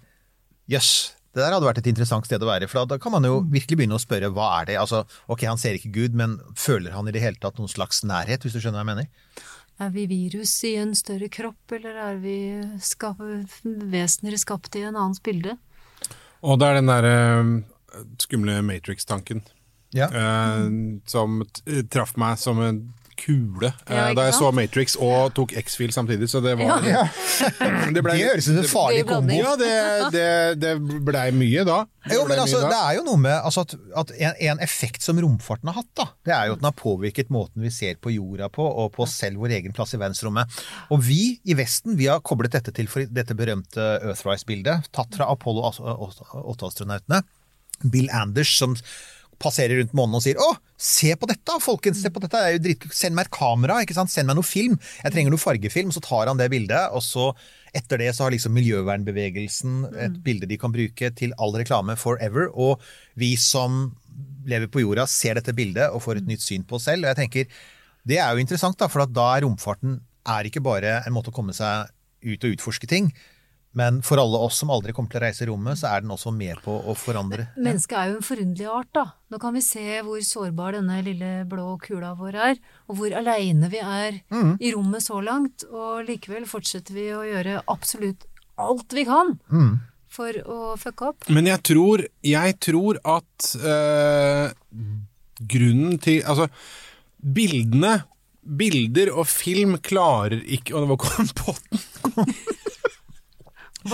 jøss, 0.71 0.91
det 1.31 1.43
der 1.43 1.53
hadde 1.53 1.67
vært 1.67 1.79
et 1.79 1.89
interessant 1.91 2.27
sted 2.27 2.43
å 2.43 2.49
være. 2.49 2.67
For 2.67 2.81
da, 2.81 2.95
da 2.95 3.01
kan 3.01 3.13
man 3.13 3.27
jo 3.27 3.39
virkelig 3.47 3.79
begynne 3.79 3.99
å 3.99 4.01
spørre 4.01 4.31
hva 4.35 4.49
er 4.57 4.71
det? 4.71 4.79
Altså, 4.81 5.03
ok, 5.31 5.45
han 5.47 5.61
ser 5.61 5.77
ikke 5.77 5.93
Gud, 5.95 6.17
men 6.19 6.35
føler 6.59 6.95
han 6.97 7.07
i 7.07 7.13
det 7.15 7.23
hele 7.23 7.39
tatt 7.39 7.61
noen 7.61 7.71
slags 7.71 8.03
nærhet, 8.07 8.43
hvis 8.43 8.57
du 8.57 8.59
skjønner 8.59 8.81
hva 8.81 8.83
jeg 8.83 8.91
mener? 8.91 9.45
Er 9.77 9.91
vi 9.93 10.07
virus 10.09 10.55
i 10.65 10.73
en 10.81 10.95
større 10.97 11.29
kropp, 11.31 11.75
eller 11.77 11.99
er 12.09 12.19
vi 12.19 12.37
skap 12.81 13.21
vesener 13.63 14.39
skapt 14.41 14.75
i 14.79 14.87
en 14.87 14.97
annens 14.97 15.21
bilde? 15.23 15.53
Og 16.41 16.57
det 16.59 16.71
er 16.71 16.79
den 16.79 16.89
derre 16.89 17.17
skumle 18.21 18.59
Matrix-tanken 18.65 19.45
Ja. 19.97 20.11
uh, 20.13 20.67
som 21.09 21.41
traff 21.91 22.15
meg 22.21 22.37
som 22.41 22.61
en 22.63 22.85
kule 23.17 23.71
eh, 23.87 23.95
Ja, 23.95 24.13
da 24.15 24.27
jeg 24.27 24.35
så? 24.37 24.49
Matrix 24.55 24.95
og 25.01 25.33
tok 25.37 25.53
X-Fil 25.57 25.93
samtidig, 25.95 26.29
så 26.31 26.41
det 26.43 26.53
var 26.59 26.85
Ja. 26.85 27.03
det, 27.95 28.03
ble, 28.03 28.13
Det 28.13 28.27
høres 28.29 28.47
ut 28.47 28.51
som 28.51 28.59
en 28.61 28.69
farlig 28.69 29.03
kombo. 29.09 29.37
Ja, 29.37 29.55
det, 29.59 29.71
det, 30.13 30.27
det 30.61 30.73
blei 31.05 31.27
mye 31.35 31.65
da. 31.67 31.79
Jo, 32.11 32.23
men 32.29 32.39
altså, 32.39 32.61
det 32.63 32.77
er 32.77 32.97
jo 32.99 33.05
noe 33.07 33.21
med 33.21 33.35
altså, 33.35 33.65
at, 33.65 33.75
at 34.03 34.13
en, 34.15 34.37
en 34.51 34.63
effekt 34.63 35.03
som 35.05 35.19
romfarten 35.23 35.71
har 35.71 35.81
hatt, 35.81 35.91
da, 35.97 36.07
det 36.27 36.35
er 36.35 36.49
jo 36.49 36.57
at 36.57 36.61
den 36.61 36.69
har 36.69 36.77
påvirket 36.77 37.33
måten 37.33 37.65
vi 37.65 37.73
ser 37.73 37.97
på 38.01 38.13
jorda 38.13 38.51
på, 38.53 38.63
og 38.63 38.93
på 38.95 39.07
selv 39.11 39.41
vår 39.43 39.57
egen 39.59 39.75
plass 39.75 39.95
i 39.97 40.01
verdensrommet. 40.01 40.61
Og 40.93 41.01
vi 41.03 41.21
i 41.43 41.57
Vesten 41.57 41.97
vi 41.99 42.09
har 42.11 42.23
koblet 42.25 42.55
dette 42.55 42.73
til 42.75 42.89
for 42.91 43.09
dette 43.11 43.35
berømte 43.37 43.89
Earthrise-bildet, 43.97 44.91
tatt 44.95 45.17
fra 45.17 45.29
Apollo 45.33 45.73
8-astronautene. 46.53 47.23
Bill 47.91 48.07
Anders 48.15 48.55
som 48.57 48.73
passerer 49.41 49.79
rundt 49.79 49.93
månen 49.97 50.17
og 50.17 50.23
sier 50.25 50.39
'Å, 50.39 50.57
se 50.77 51.13
på 51.15 51.27
dette, 51.29 51.59
folkens! 51.61 52.01
se 52.01 52.09
på 52.09 52.21
dette, 52.21 52.37
det 52.37 52.47
er 52.47 52.57
jo 52.57 52.63
dritkult. 52.65 52.93
Send 52.93 53.15
meg 53.15 53.27
et 53.27 53.37
kamera, 53.37 53.81
ikke 53.83 53.97
sant? 53.97 54.09
send 54.09 54.27
meg 54.27 54.37
noe 54.37 54.47
film. 54.47 54.79
Jeg 55.03 55.13
trenger 55.13 55.31
noe 55.31 55.41
fargefilm.' 55.41 55.93
Så 55.93 56.01
tar 56.01 56.27
han 56.27 56.37
det 56.37 56.49
bildet, 56.49 56.89
og 56.91 57.01
så 57.01 57.33
etter 57.77 57.97
det 58.01 58.15
så 58.15 58.25
har 58.25 58.31
liksom 58.33 58.55
miljøvernbevegelsen 58.57 59.85
et 60.07 60.23
bilde 60.23 60.47
de 60.49 60.57
kan 60.57 60.71
bruke 60.73 61.11
til 61.15 61.33
all 61.37 61.53
reklame 61.53 61.95
forever. 61.97 62.49
Og 62.53 62.81
vi 63.15 63.35
som 63.35 63.95
lever 64.47 64.67
på 64.67 64.81
jorda, 64.81 65.05
ser 65.07 65.37
dette 65.37 65.53
bildet 65.53 65.91
og 65.91 66.01
får 66.01 66.21
et 66.21 66.27
nytt 66.27 66.41
syn 66.41 66.63
på 66.63 66.79
oss 66.79 66.87
selv. 66.89 67.05
Og 67.05 67.11
jeg 67.11 67.19
tenker, 67.21 67.45
det 68.07 68.17
er 68.17 68.31
jo 68.33 68.41
interessant, 68.41 68.77
da, 68.79 68.87
for 68.87 69.03
at 69.03 69.13
da 69.13 69.35
er 69.35 69.45
romfarten 69.45 69.99
er 70.27 70.47
ikke 70.47 70.63
bare 70.63 71.01
en 71.05 71.15
måte 71.15 71.31
å 71.31 71.35
komme 71.35 71.53
seg 71.55 71.91
ut 72.25 72.43
og 72.43 72.55
utforske 72.57 72.89
ting. 72.89 73.11
Men 73.77 73.99
for 74.01 74.17
alle 74.17 74.39
oss 74.41 74.57
som 74.61 74.71
aldri 74.73 74.93
kommer 74.95 75.11
til 75.11 75.19
å 75.19 75.23
reise 75.25 75.43
i 75.43 75.47
rommet, 75.49 75.77
så 75.77 75.91
er 75.91 76.01
den 76.01 76.13
også 76.15 76.31
med 76.33 76.57
på 76.63 76.73
å 76.87 76.95
forandre. 76.97 77.49
Mennesket 77.59 77.97
er 77.99 78.09
jo 78.09 78.15
en 78.17 78.25
forunderlig 78.25 78.69
art, 78.73 78.89
da. 78.95 79.03
Nå 79.29 79.39
kan 79.43 79.53
vi 79.53 79.61
se 79.61 79.99
hvor 80.07 80.23
sårbar 80.25 80.77
denne 80.79 80.97
lille 81.05 81.31
blå 81.49 81.75
kula 81.83 82.13
vår 82.17 82.39
er, 82.47 82.57
og 82.87 82.97
hvor 83.01 83.13
aleine 83.19 83.69
vi 83.69 83.83
er 83.83 84.17
i 84.57 84.71
rommet 84.73 85.03
så 85.05 85.19
langt. 85.21 85.67
Og 85.69 86.07
likevel 86.07 86.47
fortsetter 86.49 86.95
vi 86.97 87.09
å 87.13 87.21
gjøre 87.27 87.59
absolutt 87.67 88.25
alt 88.57 88.93
vi 88.97 89.05
kan 89.05 89.35
for 90.09 90.41
å 90.49 90.73
fucke 90.81 91.11
opp. 91.11 91.27
Men 91.29 91.45
jeg 91.51 91.61
tror, 91.69 92.07
jeg 92.25 92.57
tror 92.63 92.97
at 93.05 93.49
øh, 93.61 94.47
grunnen 95.37 95.99
til 96.01 96.23
Altså, 96.25 96.47
bildene 97.21 97.99
Bilder 98.47 99.11
og 99.11 99.27
film 99.27 99.75
klarer 99.83 100.39
ikke 100.39 100.71
Og 100.73 100.85
det 100.85 100.89
var 100.93 101.01
kompotten. 101.03 102.31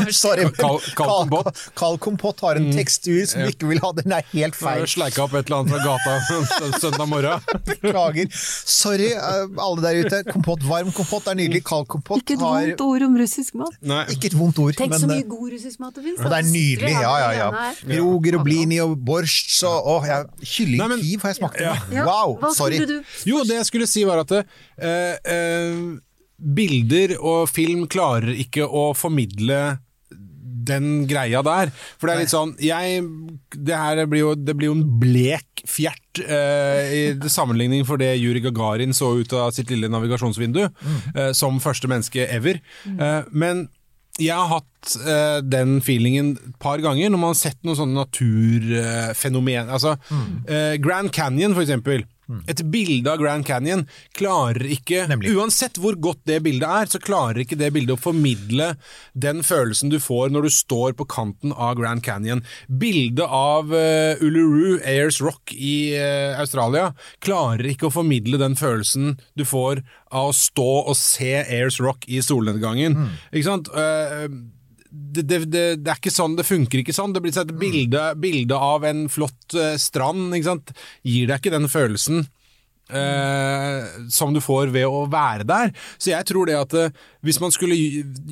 Sorry, 0.23 0.43
men 0.47 0.53
Kald- 0.57 0.85
kald 0.97 1.09
kompott. 1.29 1.49
Mm. 1.53 1.73
Kald 1.79 1.99
kompott 2.03 2.43
har 2.45 2.59
en 2.59 2.69
tekstur 2.73 3.21
som 3.29 3.41
du 3.45 3.51
ikke 3.53 3.69
vil 3.69 3.81
ha. 3.83 3.91
Den 3.97 4.15
er 4.17 4.25
helt 4.33 4.55
feil. 4.57 4.85
Sleika 4.89 5.23
opp 5.25 5.33
et 5.39 5.47
eller 5.49 5.63
annet 5.63 5.73
fra 5.73 5.81
gata 5.83 6.79
søndag 6.83 7.07
morgen. 7.11 7.43
Beklager. 7.69 8.29
Sorry, 8.33 9.11
eh, 9.13 9.47
alle 9.67 9.83
der 9.85 10.01
ute. 10.05 10.21
Kompott, 10.31 10.63
Varm 10.67 10.91
kompott 10.95 11.27
er 11.31 11.37
nydelig. 11.39 11.63
Kald 11.67 11.87
kompott 11.91 12.23
Ikke 12.23 12.37
et 12.37 12.43
har 12.45 12.59
vondt 12.69 12.85
ord 12.87 13.07
om 13.09 13.17
russisk 13.21 13.57
mat. 13.59 13.77
Nei. 13.81 14.01
Ikke 14.15 14.31
et 14.31 14.37
vondt 14.39 14.59
ord, 14.63 14.75
Tenk 14.79 14.93
men 14.95 15.03
så 15.03 15.09
eh, 15.09 15.15
mye 15.17 15.27
god 15.31 15.51
russisk 15.57 15.83
mat 15.83 15.97
det 15.99 16.05
fins. 16.09 16.21
det 16.23 16.39
er 16.39 16.47
nydelig. 16.51 16.93
Ja, 16.99 17.13
ja, 17.23 17.31
ja. 17.39 17.49
Roger 17.97 18.39
og 18.39 18.45
blini 18.47 18.79
og 18.83 18.95
borsj 19.07 19.63
og 19.69 19.91
åh, 19.97 20.07
ja, 20.09 20.21
Kylling 20.43 20.79
Nei, 20.81 20.87
men- 20.93 21.03
kiv 21.03 21.21
har 21.25 21.33
jeg 21.33 21.39
smakt. 21.41 21.59
Ja. 21.63 21.75
Wow, 22.07 22.37
hva 22.41 22.49
sorry. 22.55 22.79
du? 22.89 22.97
Jo, 23.29 23.43
det 23.47 23.59
jeg 23.61 23.67
skulle 23.69 23.87
si 23.89 24.03
var 24.07 24.23
at 24.23 24.31
uh, 24.33 24.43
uh, 24.43 25.99
bilder 26.57 27.13
og 27.19 27.45
film 27.51 27.85
klarer 27.91 28.33
ikke 28.43 28.65
å 28.67 28.89
formidle 28.97 29.59
den 30.68 31.06
greia 31.10 31.44
der. 31.45 31.73
For 31.98 32.07
det 32.07 32.15
er 32.15 32.23
litt 32.23 32.34
sånn 32.34 32.56
jeg, 32.64 33.03
det, 33.56 33.76
her 33.76 34.03
blir 34.10 34.26
jo, 34.26 34.34
det 34.38 34.56
blir 34.57 34.72
jo 34.72 34.77
en 34.77 34.88
blek 35.02 35.64
fjert 35.69 36.23
eh, 36.23 36.95
i 36.98 37.31
sammenligning 37.31 37.85
for 37.88 38.02
det 38.02 38.11
Juri 38.19 38.41
Gagarin 38.44 38.95
så 38.95 39.14
ut 39.19 39.35
av 39.38 39.53
sitt 39.56 39.72
lille 39.72 39.90
navigasjonsvindu, 39.91 40.65
eh, 40.68 41.31
som 41.38 41.61
første 41.64 41.90
menneske 41.91 42.27
ever. 42.27 42.60
Eh, 42.90 43.31
men 43.31 43.68
jeg 44.22 44.35
har 44.38 44.60
hatt 44.60 44.95
uh, 45.07 45.40
den 45.41 45.80
feelingen 45.81 46.35
et 46.38 46.57
par 46.61 46.81
ganger 46.84 47.10
når 47.10 47.18
man 47.18 47.31
har 47.31 47.40
sett 47.40 47.57
noen 47.65 47.80
sånne 47.80 47.98
naturfenomen. 47.98 49.72
altså, 49.73 49.95
uh, 50.06 50.76
Grand 50.84 51.10
Canyon, 51.10 51.56
for 51.56 51.65
eksempel. 51.65 52.06
Et 52.47 52.61
bilde 52.71 53.09
av 53.11 53.19
Grand 53.21 53.45
Canyon 53.45 53.85
klarer 54.15 54.69
ikke 54.75 55.03
Nemlig. 55.09 55.33
Uansett 55.35 55.77
hvor 55.81 55.97
godt 55.99 56.21
det 56.29 56.39
bildet 56.45 56.69
er, 56.69 56.89
så 56.91 57.01
klarer 57.03 57.43
ikke 57.43 57.57
det 57.59 57.71
bildet 57.75 57.97
å 57.97 58.01
formidle 58.01 58.73
den 59.13 59.43
følelsen 59.45 59.91
du 59.91 59.99
får 60.01 60.31
når 60.33 60.47
du 60.47 60.53
står 60.55 60.95
på 60.99 61.07
kanten 61.09 61.53
av 61.53 61.75
Grand 61.79 62.03
Canyon. 62.05 62.43
Bildet 62.67 63.25
av 63.27 63.73
uh, 63.73 64.23
Uluru, 64.23 64.79
Ayers 64.79 65.19
Rock 65.23 65.53
i 65.53 65.93
uh, 65.97 66.39
Australia, 66.41 66.91
klarer 67.23 67.67
ikke 67.73 67.89
å 67.89 67.93
formidle 67.93 68.39
den 68.41 68.57
følelsen 68.59 69.17
du 69.37 69.45
får 69.47 69.83
av 70.13 70.31
å 70.31 70.37
stå 70.37 70.71
og 70.83 70.95
se 70.97 71.35
Ayers 71.43 71.79
Rock 71.83 72.07
i 72.07 72.21
solnedgangen. 72.23 72.97
Ikke 73.33 73.47
sant? 73.47 73.69
Eh, 73.73 74.27
det, 74.93 75.23
det, 75.25 75.39
det, 75.49 75.89
er 75.89 75.97
ikke 75.97 76.13
sånn, 76.13 76.37
det 76.37 76.45
funker 76.45 76.83
ikke 76.83 76.93
sånn. 76.95 77.15
Det 77.15 77.23
blir 77.23 77.33
sett 77.33 77.49
et 77.49 77.59
bilde, 77.59 78.05
bilde 78.21 78.57
av 78.57 78.85
en 78.85 79.07
flott 79.11 79.57
eh, 79.57 79.75
strand, 79.81 80.29
ikke 80.37 80.51
sant? 80.51 80.73
gir 81.01 81.29
deg 81.29 81.41
ikke 81.41 81.55
den 81.55 81.69
følelsen 81.71 82.27
eh, 82.91 83.85
som 84.11 84.34
du 84.34 84.41
får 84.43 84.72
ved 84.73 84.88
å 84.88 85.05
være 85.11 85.47
der. 85.47 85.73
Så 85.97 86.11
jeg 86.14 86.27
tror 86.30 86.49
det 86.49 86.57
at 86.60 86.76
eh, 86.77 86.91
hvis 87.23 87.39
man 87.43 87.53
skulle 87.55 87.77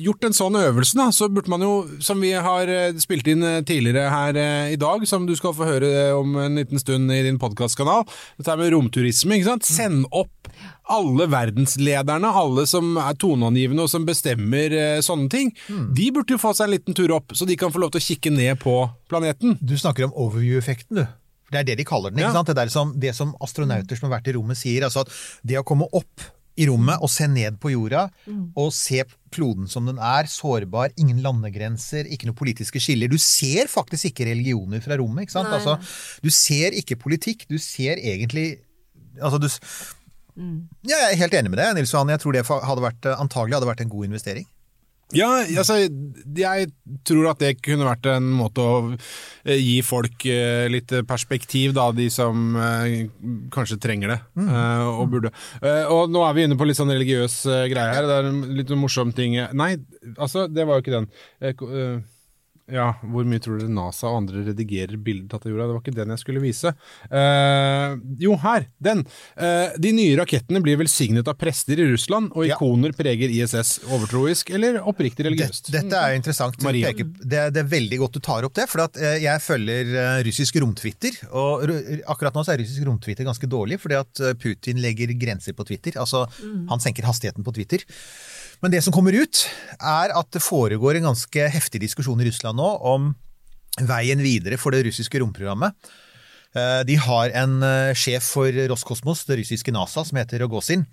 gjort 0.02 0.26
en 0.26 0.36
sånn 0.36 0.58
øvelse, 0.60 0.98
da, 0.98 1.08
så 1.14 1.30
burde 1.32 1.52
man 1.52 1.64
jo, 1.64 1.72
som 2.04 2.20
vi 2.22 2.34
har 2.34 2.68
eh, 2.68 2.92
spilt 3.00 3.28
inn 3.32 3.44
eh, 3.46 3.62
tidligere 3.66 4.10
her 4.12 4.38
eh, 4.40 4.74
i 4.74 4.80
dag, 4.80 5.06
som 5.08 5.26
du 5.28 5.34
skal 5.38 5.56
få 5.56 5.68
høre 5.68 5.88
eh, 5.88 6.12
om 6.16 6.36
en 6.42 6.60
liten 6.60 6.80
stund 6.82 7.12
i 7.14 7.22
din 7.24 7.40
podkastkanal, 7.42 8.04
dette 8.38 8.58
med 8.60 8.72
romturisme, 8.74 9.38
ikke 9.38 9.50
sant? 9.54 9.68
Send 9.68 10.06
opp 10.10 10.52
alle 10.92 11.24
verdenslederne, 11.30 12.28
alle 12.28 12.66
som 12.68 12.96
er 13.00 13.16
toneangivende 13.16 13.86
og 13.86 13.90
som 13.90 14.04
bestemmer 14.04 15.00
sånne 15.04 15.30
ting, 15.32 15.52
de 15.96 16.10
burde 16.12 16.34
jo 16.34 16.42
få 16.42 16.52
seg 16.58 16.68
en 16.68 16.74
liten 16.74 16.98
tur 16.98 17.14
opp, 17.16 17.32
så 17.38 17.48
de 17.48 17.56
kan 17.56 17.72
få 17.72 17.80
lov 17.80 17.94
til 17.94 18.02
å 18.02 18.06
kikke 18.10 18.34
ned 18.34 18.60
på 18.60 18.74
planeten. 19.08 19.56
Du 19.62 19.72
snakker 19.78 20.10
om 20.10 20.16
overview-effekten, 20.26 21.00
du. 21.00 21.21
Det 21.52 21.60
er 21.60 21.66
det 21.68 21.78
de 21.82 21.84
kaller 21.88 22.10
den. 22.10 22.18
ikke 22.22 22.30
Ja. 22.32 22.36
sant? 22.40 22.48
Det, 22.48 22.56
der 22.56 22.70
som, 22.72 22.94
det 22.98 23.12
som 23.14 23.34
astronauter 23.44 23.98
som 23.98 24.08
har 24.10 24.18
vært 24.18 24.30
i 24.32 24.36
rommet 24.38 24.56
sier, 24.58 24.86
altså 24.88 25.04
at 25.04 25.12
det 25.44 25.60
å 25.60 25.64
komme 25.68 25.86
opp 25.92 26.24
i 26.60 26.66
rommet 26.68 27.00
og 27.00 27.08
se 27.08 27.24
ned 27.32 27.54
på 27.62 27.70
jorda, 27.72 28.10
og 28.60 28.72
se 28.76 29.04
kloden 29.32 29.64
som 29.72 29.86
den 29.88 29.96
er, 29.96 30.26
sårbar, 30.28 30.90
ingen 31.00 31.22
landegrenser, 31.24 32.04
ikke 32.12 32.28
noen 32.28 32.36
politiske 32.36 32.76
skiller. 32.82 33.08
Du 33.08 33.16
ser 33.16 33.70
faktisk 33.72 34.10
ikke 34.10 34.26
religioner 34.28 34.82
fra 34.84 34.98
rommet. 35.00 35.24
ikke 35.24 35.32
sant? 35.38 35.48
Nei. 35.48 35.56
Altså, 35.62 35.78
du 36.20 36.28
ser 36.28 36.76
ikke 36.76 36.98
politikk, 37.00 37.46
du 37.48 37.56
ser 37.56 37.96
egentlig 37.96 38.58
altså 39.20 39.40
du, 39.40 39.48
Ja, 40.36 40.96
jeg 40.96 41.12
er 41.12 41.20
helt 41.20 41.34
enig 41.36 41.50
med 41.52 41.58
deg, 41.60 41.74
Nils 41.76 41.92
Johan. 41.92 42.08
Jeg 42.12 42.20
tror 42.22 42.32
det 42.36 42.44
hadde 42.48 42.84
vært, 42.84 43.04
eh, 43.08 43.20
antagelig 43.20 43.56
hadde 43.58 43.68
vært 43.68 43.82
en 43.84 43.90
god 43.92 44.04
investering. 44.08 44.46
Ja, 45.12 45.28
altså, 45.60 45.76
jeg 45.82 46.68
tror 47.06 47.28
at 47.32 47.42
det 47.42 47.58
kunne 47.64 47.86
vært 47.86 48.08
en 48.10 48.30
måte 48.32 48.64
å 48.64 48.76
eh, 48.92 49.58
gi 49.60 49.76
folk 49.84 50.24
eh, 50.30 50.68
litt 50.72 50.94
perspektiv, 51.08 51.74
da, 51.76 51.90
de 51.96 52.08
som 52.12 52.56
eh, 52.56 53.10
kanskje 53.52 53.80
trenger 53.82 54.14
det, 54.14 54.18
mm. 54.40 54.48
og 54.96 55.04
burde. 55.12 55.34
Og 55.92 56.12
nå 56.12 56.24
er 56.26 56.36
vi 56.36 56.46
inne 56.46 56.58
på 56.58 56.68
litt 56.68 56.80
sånn 56.80 56.92
religiøs 56.94 57.42
greie 57.72 57.92
her, 57.92 58.08
det 58.08 58.18
er 58.18 58.30
en 58.30 58.42
litt 58.56 58.72
morsom 58.78 59.12
ting. 59.16 59.36
Nei, 59.56 59.74
altså, 60.16 60.48
det 60.48 60.66
var 60.68 60.80
jo 60.80 60.86
ikke 60.86 60.98
den. 61.00 62.02
Ja, 62.70 62.92
hvor 63.02 63.24
mye 63.26 63.40
tror 63.42 63.58
dere 63.58 63.72
NASA 63.74 64.06
og 64.06 64.20
andre 64.22 64.44
redigerer 64.46 64.94
bilder 65.02 65.28
tatt 65.32 65.46
av 65.46 65.50
jorda? 65.52 65.64
Det 65.66 65.74
var 65.74 65.82
ikke 65.82 65.94
den 65.96 66.12
jeg 66.14 66.20
skulle 66.22 66.42
vise. 66.44 66.70
Uh, 67.10 67.96
jo, 68.22 68.36
her! 68.42 68.66
Den! 68.82 69.02
Uh, 69.36 69.74
de 69.82 69.90
nye 69.96 70.14
rakettene 70.20 70.62
blir 70.62 70.78
velsignet 70.80 71.26
av 71.28 71.36
prester 71.40 71.80
i 71.82 71.88
Russland, 71.90 72.30
og 72.36 72.46
Ja. 72.46 72.54
ikoner 72.56 72.94
preger 72.96 73.28
ISS 73.34 73.80
overtroisk 73.90 74.50
eller 74.54 74.78
oppriktig 74.88 75.26
religiøst. 75.26 75.72
dette 75.74 75.92
er 75.98 76.14
interessant. 76.16 76.56
Peker- 76.62 77.10
Det, 77.22 77.38
er- 77.38 77.50
det 77.50 77.64
er 77.64 77.68
veldig 77.72 77.98
godt 77.98 78.12
du 78.12 78.20
tar 78.20 78.44
opp 78.46 78.54
det, 78.54 78.68
for 78.70 78.84
at, 78.86 78.96
uh, 78.96 79.18
jeg 79.18 79.40
følger 79.42 80.22
russisk 80.24 80.56
romtwitter. 80.62 81.18
Og 81.32 81.66
akkurat 82.06 82.32
nå 82.34 82.44
så 82.46 82.54
er 82.54 82.62
russisk 82.62 82.86
romtwitter 82.86 83.24
ganske 83.26 83.48
dårlig, 83.50 83.80
fordi 83.82 83.98
at 83.98 84.38
Putin 84.38 84.78
legger 84.80 85.12
grenser 85.18 85.52
på 85.52 85.66
Twitter. 85.66 85.98
Altså, 85.98 86.24
han 86.68 86.78
senker 86.80 87.02
hastigheten 87.04 87.42
på 87.44 87.52
Twitter. 87.54 87.82
Men 88.62 88.70
det 88.70 88.84
som 88.84 88.94
kommer 88.94 89.16
ut, 89.18 89.42
er 89.82 90.14
at 90.14 90.28
det 90.30 90.42
foregår 90.44 91.00
en 91.00 91.08
ganske 91.10 91.48
heftig 91.50 91.80
diskusjon 91.82 92.20
i 92.22 92.28
Russland 92.28 92.60
nå 92.60 92.68
om 92.86 93.10
veien 93.88 94.22
videre 94.22 94.58
for 94.60 94.70
det 94.74 94.84
russiske 94.86 95.18
romprogrammet. 95.18 95.74
Eh, 96.54 96.82
De 96.86 96.96
har 97.00 97.34
en 97.42 97.56
eh, 97.66 97.94
sjef 97.98 98.28
for 98.36 98.54
Roskosmos, 98.70 99.24
det 99.26 99.40
russiske 99.40 99.74
NASA, 99.74 100.04
som 100.06 100.20
heter 100.20 100.44
Rogozin. 100.44 100.86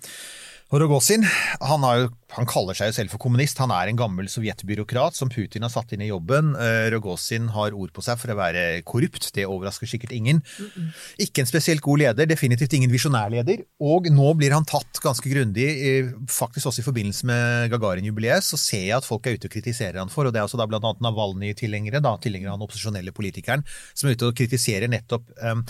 Og 0.70 0.78
Rogozin 0.78 1.24
han, 1.26 1.82
jo, 1.82 2.10
han 2.36 2.46
kaller 2.48 2.76
seg 2.78 2.92
jo 2.92 2.94
selv 2.94 3.10
for 3.10 3.22
kommunist. 3.22 3.58
Han 3.58 3.72
er 3.74 3.90
en 3.90 3.98
gammel 3.98 4.28
sovjetbyråkrat 4.30 5.16
som 5.18 5.30
Putin 5.32 5.64
har 5.66 5.72
satt 5.72 5.90
inn 5.96 6.04
i 6.04 6.10
jobben. 6.12 6.52
Eh, 6.54 6.86
Rogozin 6.94 7.48
har 7.56 7.74
ord 7.74 7.90
på 7.94 8.04
seg 8.06 8.20
for 8.20 8.30
å 8.30 8.36
være 8.38 8.62
korrupt. 8.86 9.32
Det 9.34 9.48
overrasker 9.50 9.90
sikkert 9.90 10.14
ingen. 10.14 10.38
Ikke 11.18 11.42
en 11.42 11.50
spesielt 11.50 11.82
god 11.82 12.04
leder, 12.04 12.28
definitivt 12.30 12.76
ingen 12.78 12.92
visjonærleder. 12.94 13.64
Og 13.82 14.06
nå 14.14 14.28
blir 14.38 14.54
han 14.54 14.68
tatt 14.68 15.02
ganske 15.02 15.32
grundig, 15.32 15.66
eh, 15.66 16.12
faktisk 16.30 16.70
også 16.70 16.84
i 16.84 16.86
forbindelse 16.86 17.26
med 17.26 17.74
Gagarin-jubileet. 17.74 18.46
Så 18.46 18.60
ser 18.60 18.86
jeg 18.86 18.98
at 19.00 19.08
folk 19.08 19.26
er 19.26 19.34
ute 19.34 19.50
og 19.50 19.56
kritiserer 19.56 19.98
han 19.98 20.14
for, 20.14 20.30
og 20.30 20.36
det 20.36 20.38
er 20.38 20.46
også 20.46 20.60
da 20.60 20.68
blant 20.70 20.86
annet 20.86 21.02
Navalny-tilhengere, 21.02 21.98
da 21.98 22.14
tilhengere 22.22 22.54
av 22.54 22.60
den 22.62 22.68
opposisjonelle 22.68 23.16
politikeren, 23.16 23.66
som 23.90 24.06
er 24.06 24.14
ute 24.14 24.30
og 24.30 24.38
kritiserer 24.38 24.86
nettopp 24.86 25.26
um, 25.42 25.66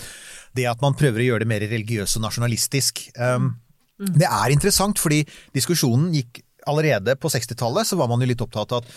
det 0.53 0.69
at 0.69 0.81
man 0.85 0.93
prøver 0.93 1.23
å 1.23 1.27
gjøre 1.31 1.45
det 1.45 1.49
mer 1.49 1.65
religiøst 1.65 2.21
og 2.21 2.27
nasjonalistisk. 2.29 3.07
Um, 3.17 3.55
det 4.01 4.27
er 4.27 4.53
interessant, 4.53 4.99
fordi 5.01 5.21
diskusjonen 5.55 6.09
gikk 6.15 6.41
allerede 6.69 7.15
på 7.17 7.29
60-tallet, 7.31 7.87
så 7.87 7.97
var 7.99 8.09
man 8.11 8.21
jo 8.21 8.29
litt 8.29 8.41
opptatt 8.43 8.73
av 8.75 8.83
at 8.83 8.93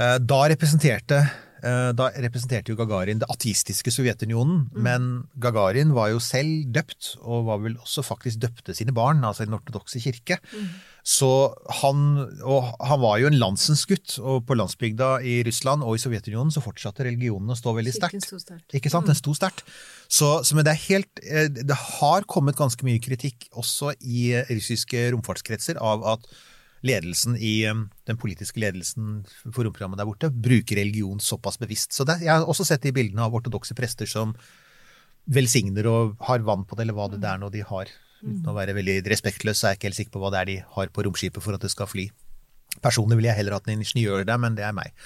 eh, 0.00 0.18
da 0.20 0.40
representerte 0.52 1.22
da 1.62 2.08
representerte 2.24 2.72
jo 2.72 2.78
Gagarin 2.78 3.20
det 3.22 3.28
ateistiske 3.30 3.92
Sovjetunionen, 3.94 4.64
men 4.74 5.10
Gagarin 5.38 5.92
var 5.94 6.10
jo 6.10 6.18
selv 6.22 6.66
døpt, 6.74 7.16
og 7.22 7.46
var 7.46 7.60
vel 7.62 7.76
også 7.78 8.02
faktisk 8.02 8.42
døpte 8.42 8.74
sine 8.74 8.94
barn, 8.96 9.22
altså 9.24 9.44
i 9.44 9.50
den 9.50 9.58
ortodokse 9.58 10.02
kirke. 10.02 10.40
Så 11.02 11.28
han, 11.80 12.02
og 12.46 12.68
han 12.78 13.00
var 13.02 13.16
jo 13.18 13.26
en 13.30 13.38
landsens 13.38 13.82
gutt, 13.90 14.14
og 14.22 14.44
på 14.46 14.54
landsbygda 14.54 15.16
i 15.26 15.40
Russland 15.46 15.82
og 15.82 15.96
i 15.98 16.02
Sovjetunionen 16.02 16.54
så 16.54 16.62
fortsatte 16.62 17.06
religionen 17.08 17.50
å 17.50 17.58
stå 17.58 17.74
veldig 17.74 17.94
sterkt. 17.96 18.30
Ikke 18.78 18.92
sant? 18.92 19.10
Den 19.10 19.18
sto 19.18 19.34
sterkt. 19.34 19.64
Så, 20.06 20.30
så 20.46 20.54
men 20.54 20.66
det 20.66 20.76
er 20.76 20.82
helt 20.86 21.22
eh, 21.24 21.48
Det 21.50 21.78
har 21.78 22.26
kommet 22.30 22.58
ganske 22.58 22.86
mye 22.86 23.02
kritikk 23.02 23.48
også 23.58 23.96
i 23.98 24.30
eh, 24.38 24.50
russiske 24.54 25.08
romfartskretser 25.14 25.80
av 25.82 26.06
at 26.14 26.30
ledelsen 26.86 27.36
i 27.38 27.54
eh, 27.68 27.84
den 28.08 28.18
politiske 28.20 28.60
ledelsen 28.62 29.22
for 29.44 29.64
romprogrammet 29.64 30.00
der 30.00 30.08
borte 30.08 30.32
bruker 30.32 30.80
religion 30.80 31.22
såpass 31.22 31.60
bevisst. 31.62 31.94
Så 31.94 32.06
det, 32.08 32.20
jeg 32.24 32.34
har 32.34 32.48
også 32.48 32.66
sett 32.68 32.84
de 32.84 32.94
bildene 32.94 33.24
av 33.24 33.34
ortodokse 33.34 33.76
prester 33.78 34.08
som 34.10 34.34
velsigner 35.30 35.86
og 35.86 36.16
har 36.26 36.42
vann 36.46 36.64
på 36.66 36.74
det, 36.74 36.86
eller 36.86 36.98
hva 36.98 37.06
det 37.12 37.22
er 37.22 37.38
nå 37.38 37.50
de 37.54 37.62
har. 37.66 37.90
Uten 38.22 38.50
å 38.50 38.54
være 38.54 38.74
veldig 38.74 39.00
respektløs, 39.10 39.58
så 39.58 39.66
er 39.66 39.74
jeg 39.74 39.80
ikke 39.80 39.88
helt 39.90 40.00
sikker 40.00 40.14
på 40.14 40.22
hva 40.22 40.30
det 40.34 40.40
er 40.40 40.50
de 40.50 40.58
har 40.76 40.92
på 40.94 41.04
romskipet 41.06 41.42
for 41.42 41.56
at 41.56 41.62
det 41.62 41.72
skal 41.72 41.90
fly. 41.90 42.08
Personlig 42.82 43.18
ville 43.18 43.30
jeg 43.30 43.40
heller 43.42 43.58
hatt 43.58 43.68
en 43.68 43.82
ingeniør 43.82 44.24
der, 44.26 44.38
men 44.40 44.56
det 44.58 44.64
er 44.66 44.74
meg. 44.74 44.94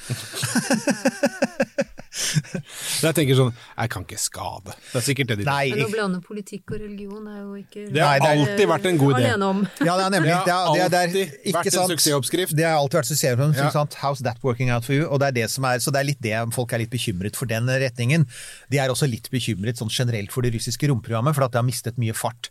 Jeg 3.05 3.14
tenker 3.16 3.36
sånn 3.38 3.51
Jeg 3.55 3.90
kan 3.93 4.05
ikke 4.06 4.18
skade. 4.20 4.74
Det 4.90 5.01
er 5.01 5.05
sikkert 5.05 5.30
det 5.32 5.36
de 5.40 5.47
Nei, 5.48 5.70
Men 5.74 5.84
å 5.84 5.88
blande 5.93 6.20
politikk 6.24 6.72
og 6.74 6.80
religion 6.82 7.26
er 7.30 7.40
jo 7.43 7.56
ikke 7.60 7.84
Det 7.93 8.02
har 8.02 8.16
Nei, 8.16 8.20
det 8.22 8.28
er- 8.30 8.43
alltid 8.47 8.70
vært 8.72 8.88
en 8.90 9.01
god 9.02 9.14
idé. 9.16 9.24
Ja, 9.86 9.97
det 9.97 10.05
har 10.06 10.12
nemlig. 10.14 10.32
Det 10.32 10.44
Det 10.47 10.56
har 10.56 10.66
er, 10.66 10.76
det 10.76 10.84
er, 10.84 10.88
det 10.88 10.98
er, 10.98 11.09
alltid 11.09 11.51
ikke 11.51 11.56
vært 11.59 11.72
en 11.82 11.90
suksessoppskrift. 11.94 12.56
Det 12.56 12.64
har 12.66 12.78
alltid 12.80 13.01
vært 13.01 13.10
suksessoppskrift. 13.10 13.62
Ja. 13.64 13.72
sant? 13.74 13.98
How's 14.02 14.22
that 14.26 14.40
working 14.47 14.70
out 14.74 14.84
for 14.88 14.97
you? 14.97 15.06
Og 15.10 15.20
det 15.22 15.28
er 15.32 15.36
det 15.43 15.51
som 15.52 15.66
er, 15.68 15.82
så 15.84 15.93
det 15.94 16.02
er 16.02 16.09
litt 16.12 16.22
det 16.24 16.34
folk 16.56 16.72
er 16.72 16.82
litt 16.84 16.93
bekymret 16.93 17.36
for 17.38 17.51
den 17.51 17.68
retningen. 17.68 18.24
De 18.72 18.80
er 18.82 18.93
også 18.93 19.09
litt 19.10 19.28
bekymret 19.32 19.78
sånn 19.80 19.93
generelt 19.93 20.32
for 20.34 20.47
det 20.47 20.55
russiske 20.56 20.88
romprogrammet, 20.90 21.36
for 21.36 21.47
at 21.47 21.52
det 21.55 21.60
har 21.62 21.68
mistet 21.68 22.01
mye 22.01 22.14
fart. 22.16 22.51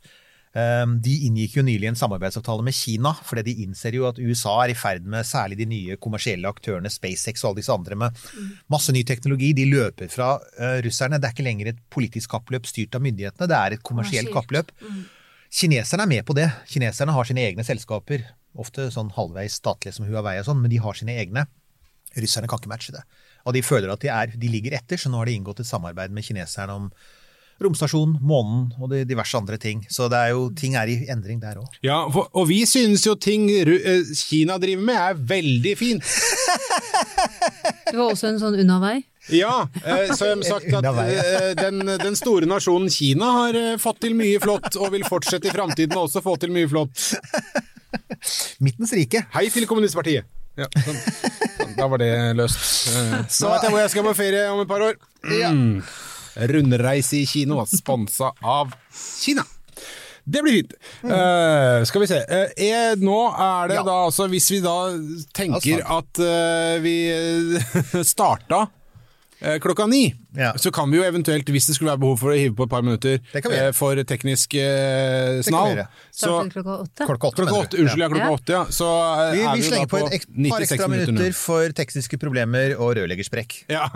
Um, 0.55 0.93
De 1.03 1.11
inngikk 1.27 1.57
jo 1.57 1.63
nylig 1.67 1.89
en 1.89 1.97
samarbeidsavtale 1.99 2.63
med 2.63 2.75
Kina, 2.77 3.11
fordi 3.27 3.41
de 3.43 3.55
innser 3.65 3.97
jo 3.97 4.05
at 4.07 4.21
USA 4.23 4.53
er 4.63 4.71
i 4.71 4.77
ferd 4.79 5.03
med 5.03 5.27
særlig 5.27 5.57
de 5.59 5.65
nye 5.67 5.97
kommersielle 5.99 6.47
aktørene, 6.47 6.87
SpaceX 6.93 7.43
og 7.43 7.49
alle 7.49 7.59
disse 7.59 7.75
andre, 7.75 7.97
med 7.99 8.21
masse 8.71 8.95
ny 8.95 9.01
teknologi. 9.03 9.51
De 9.57 9.65
løper 9.67 10.07
fra 10.13 10.29
uh, 10.39 10.77
russerne. 10.85 11.19
Det 11.19 11.27
er 11.27 11.35
ikke 11.35 11.47
lenger 11.49 11.73
et 11.73 11.83
politisk 11.91 12.31
kappløp 12.31 12.69
styrt 12.71 12.95
av 12.95 13.03
myndighetene, 13.03 13.49
det 13.51 13.59
er 13.59 13.75
et 13.75 13.83
kommersielt 13.83 14.31
Kommersielt. 14.31 14.71
kappløp. 14.71 15.11
Kineserne 15.55 16.03
er 16.07 16.11
med 16.11 16.23
på 16.27 16.33
det. 16.35 16.47
Kineserne 16.71 17.13
har 17.15 17.27
sine 17.27 17.43
egne 17.49 17.63
selskaper, 17.67 18.23
ofte 18.55 18.87
sånn 18.91 19.11
halvveis 19.15 19.59
statlige 19.59 19.95
som 19.99 20.07
Huawei 20.07 20.37
og 20.39 20.47
sånn, 20.47 20.61
men 20.63 20.71
de 20.71 20.79
har 20.83 20.95
sine 20.95 21.15
egne. 21.19 21.45
Russerne 22.15 22.47
kan 22.47 22.59
ikke 22.61 22.71
matche 22.71 22.95
det. 22.95 23.03
Og 23.45 23.53
de 23.55 23.61
føler 23.63 23.91
at 23.91 24.01
de, 24.01 24.07
er, 24.07 24.31
de 24.39 24.49
ligger 24.49 24.73
etter, 24.79 24.97
så 24.99 25.11
nå 25.11 25.19
har 25.19 25.27
de 25.27 25.35
inngått 25.35 25.59
et 25.59 25.67
samarbeid 25.69 26.15
med 26.15 26.23
kineserne 26.23 26.75
om 26.79 26.89
romstasjon, 27.63 28.17
månen 28.25 28.67
og 28.81 28.91
de 28.91 29.03
diverse 29.07 29.37
andre 29.37 29.57
ting. 29.61 29.83
Så 29.91 30.09
det 30.11 30.19
er 30.19 30.33
jo, 30.35 30.49
ting 30.57 30.75
er 30.79 30.91
i 30.91 30.97
endring 31.11 31.39
der 31.43 31.59
òg. 31.61 31.79
Ja, 31.85 32.03
for, 32.11 32.27
og 32.35 32.49
vi 32.51 32.61
synes 32.67 33.05
jo 33.07 33.15
ting 33.15 33.47
eh, 33.51 34.11
Kina 34.15 34.57
driver 34.61 34.87
med 34.91 34.99
er 34.99 35.19
veldig 35.35 35.75
fint. 35.79 36.03
Det 37.85 37.99
var 37.99 38.09
også 38.09 38.27
en 38.27 38.39
sånn 38.41 38.57
unnavei. 38.59 38.97
Ja, 39.31 39.67
eh, 39.85 40.11
så 40.13 40.27
jeg 40.27 40.39
har 40.41 40.47
sagt 40.47 40.73
at 40.75 40.87
eh, 41.05 41.51
den, 41.57 41.79
den 42.01 42.17
store 42.17 42.49
nasjonen 42.49 42.91
Kina 42.91 43.29
har 43.39 43.59
fått 43.81 44.01
til 44.03 44.17
mye 44.17 44.41
flott, 44.43 44.75
og 44.75 44.91
vil 44.93 45.05
fortsette 45.07 45.49
i 45.49 45.53
framtiden 45.53 45.95
også 45.97 46.21
få 46.25 46.35
til 46.41 46.51
mye 46.53 46.69
flott. 46.69 47.13
Midtens 48.65 48.93
rike. 48.97 49.23
Hei 49.37 49.47
til 49.53 49.69
kommunistpartiet! 49.69 50.27
Ja, 50.55 50.67
sånn. 50.71 50.99
Da 51.75 51.87
var 51.91 51.99
det 51.99 52.11
løst. 52.37 52.59
Nå 52.95 53.23
Så 53.27 53.49
vet 53.51 53.65
jeg 53.65 53.73
hvor 53.73 53.81
jeg 53.81 53.91
skal 53.91 54.05
på 54.07 54.13
ferie 54.15 54.43
om 54.53 54.61
et 54.63 54.69
par 54.69 54.83
år. 54.85 54.99
Mm. 55.27 55.81
Rundreise 56.35 57.21
i 57.21 57.25
kino, 57.25 57.65
sponsa 57.69 58.31
av 58.43 58.73
Kina. 59.21 59.43
Det 60.25 60.41
blir 60.41 60.53
fint. 60.57 60.73
Eh, 61.05 61.83
skal 61.85 62.01
vi 62.01 62.07
se. 62.09 62.17
Uh, 62.25 62.47
er, 62.57 62.95
nå 62.97 63.19
er 63.29 63.67
det 63.69 63.75
Ja. 63.77 63.83
da 63.85 63.97
altså 64.07 64.25
Hvis 64.31 64.47
vi 64.51 64.57
da 64.63 64.73
tenker 65.37 65.83
at 65.85 66.17
uh, 66.17 66.81
vi 66.81 66.95
starta 68.13 68.65
klokka 69.61 69.85
ni, 69.85 70.07
Ja. 70.35 70.53
så 70.59 70.71
kan 70.75 70.91
vi 70.91 70.97
jo 70.99 71.03
eventuelt, 71.07 71.47
hvis 71.49 71.67
det 71.69 71.75
skulle 71.77 71.91
være 71.93 72.01
behov 72.03 72.17
for 72.21 72.33
å 72.33 72.37
hive 72.37 72.55
på 72.57 72.63
et 72.67 72.71
par 72.73 72.83
minutter 72.85 73.19
eh, 73.39 73.69
for 73.75 73.95
teknisk 74.07 74.53
eh, 74.59 75.41
snall, 75.47 75.83
så 76.11 76.33
klokka 76.51 76.77
åtte. 76.85 77.05
Klokka 77.07 77.27
åtte, 77.31 77.41
Klokka 77.41 77.55
åtte, 77.61 77.77
unnskyld, 77.83 78.03
ja, 78.03 78.09
klokka 78.11 78.31
åtte, 78.35 78.51
ja. 78.57 78.63
Så 78.73 78.89
eh, 78.89 79.31
Vi, 79.35 79.41
er 79.45 79.51
vi 79.55 79.61
vi 79.61 79.63
jo 79.65 79.69
slenger 79.71 79.87
da 79.87 79.91
på 79.91 80.01
på 80.01 80.09
et 80.11 80.27
par 80.51 80.65
ekstra 80.67 80.87
minutter 80.91 81.13
nå. 81.13 81.19
minutter 81.19 81.37
for 81.39 81.75
tekniske 81.81 82.19
problemer 82.21 82.75
og 82.79 82.95
rørleggersprekk. 82.99 83.59
Ja. 83.71 83.87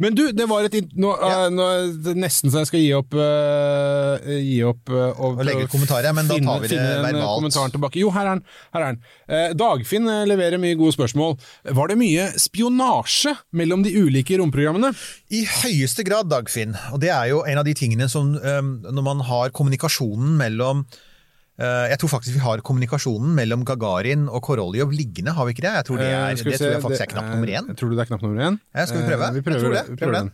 Men 0.00 0.14
du, 0.14 0.22
det 0.32 0.46
var 0.48 0.64
et 0.68 0.74
nå, 0.96 1.10
Ja. 1.20 1.46
eh, 1.46 1.50
nå, 1.52 1.66
det 2.04 2.12
er 2.14 2.20
Nesten 2.20 2.52
så 2.52 2.62
jeg 2.62 2.70
skal 2.70 2.82
gi 2.84 2.90
opp 2.96 3.14
uh, 3.16 4.16
Gi 4.38 4.60
opp 4.66 4.92
uh, 4.92 5.10
og, 5.18 5.40
Og 5.40 5.44
legge 5.46 5.66
ut 5.66 5.72
kommentarer, 5.72 6.14
men 6.16 6.28
da 6.30 6.36
tar 6.38 6.62
vi 6.62 6.68
det 6.68 6.76
finne 6.76 7.00
verbalt. 7.02 7.34
kommentaren 7.40 7.74
tilbake. 7.74 8.00
Jo, 8.02 8.12
her 8.14 8.28
er 8.30 8.38
den. 8.38 8.44
Her 8.74 8.84
er 8.86 8.94
den. 8.94 9.00
Uh, 9.26 9.48
Dagfinn 9.60 10.06
leverer 10.30 10.60
mye 10.62 10.78
gode 10.78 10.94
spørsmål. 10.96 11.36
Var 11.80 11.92
det 11.92 11.98
mye 12.00 12.28
spionasje 12.40 13.29
mellom 13.53 13.83
de 13.85 13.91
ulike 14.01 14.37
romprogrammene? 14.41 14.89
I 15.31 15.43
høyeste 15.45 16.03
grad, 16.07 16.29
Dagfinn. 16.31 16.75
Og 16.93 16.99
det 17.01 17.09
er 17.13 17.25
jo 17.31 17.43
en 17.47 17.57
av 17.61 17.65
de 17.65 17.73
tingene 17.77 18.07
som 18.11 18.33
um, 18.35 18.81
Når 18.85 19.03
man 19.05 19.19
har 19.27 19.49
kommunikasjonen 19.55 20.35
mellom 20.39 20.77
uh, 20.85 21.85
Jeg 21.91 21.99
tror 22.01 22.09
faktisk 22.17 22.35
vi 22.35 22.39
har 22.43 22.61
kommunikasjonen 22.65 23.35
mellom 23.37 23.63
Gagarin 23.67 24.27
og 24.29 24.41
Koroljov 24.43 24.91
liggende, 24.91 25.31
har 25.37 25.45
vi 25.45 25.51
ikke 25.55 25.61
det? 25.67 25.73
Jeg 25.79 25.85
tror 25.89 25.97
det, 26.01 26.05
Eh, 26.11 26.31
er, 26.31 26.35
skal 26.35 26.51
vi 26.51 26.51
det 26.51 26.57
se, 26.59 26.63
tror 26.65 26.73
jeg 26.75 26.81
faktisk 26.87 27.01
er 27.01 27.05
det 27.05 27.13
knapp 27.15 27.29
nummer 27.35 27.47
én. 27.59 27.65
Tror 27.75 27.89
du 27.89 27.95
det 27.95 28.01
er 28.05 28.09
knapp 28.11 28.21
nummer 28.27 28.41
én? 28.49 28.55
Ja, 28.75 28.85
skal 28.85 28.99
vi 29.01 29.05
prøve? 29.09 29.23
Eh, 29.23 29.29
vi 29.31 29.35
Jeg 29.39 29.43
prøver, 29.47 29.59
tror 29.61 29.73
det. 29.73 29.83
vi 29.89 29.95
Prøver 29.95 30.03
prøver 30.03 30.19
den. 30.19 30.29
den. 30.29 30.33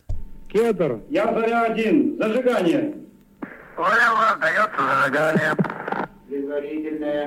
Кедр, 0.51 0.91
я 1.11 1.25
заря 1.31 1.59
один, 1.71 1.95
зажигание. 2.19 2.81
Понял, 3.77 4.15
отдается 4.31 4.81
зажигание. 4.89 5.51
Предварительное. 6.27 7.25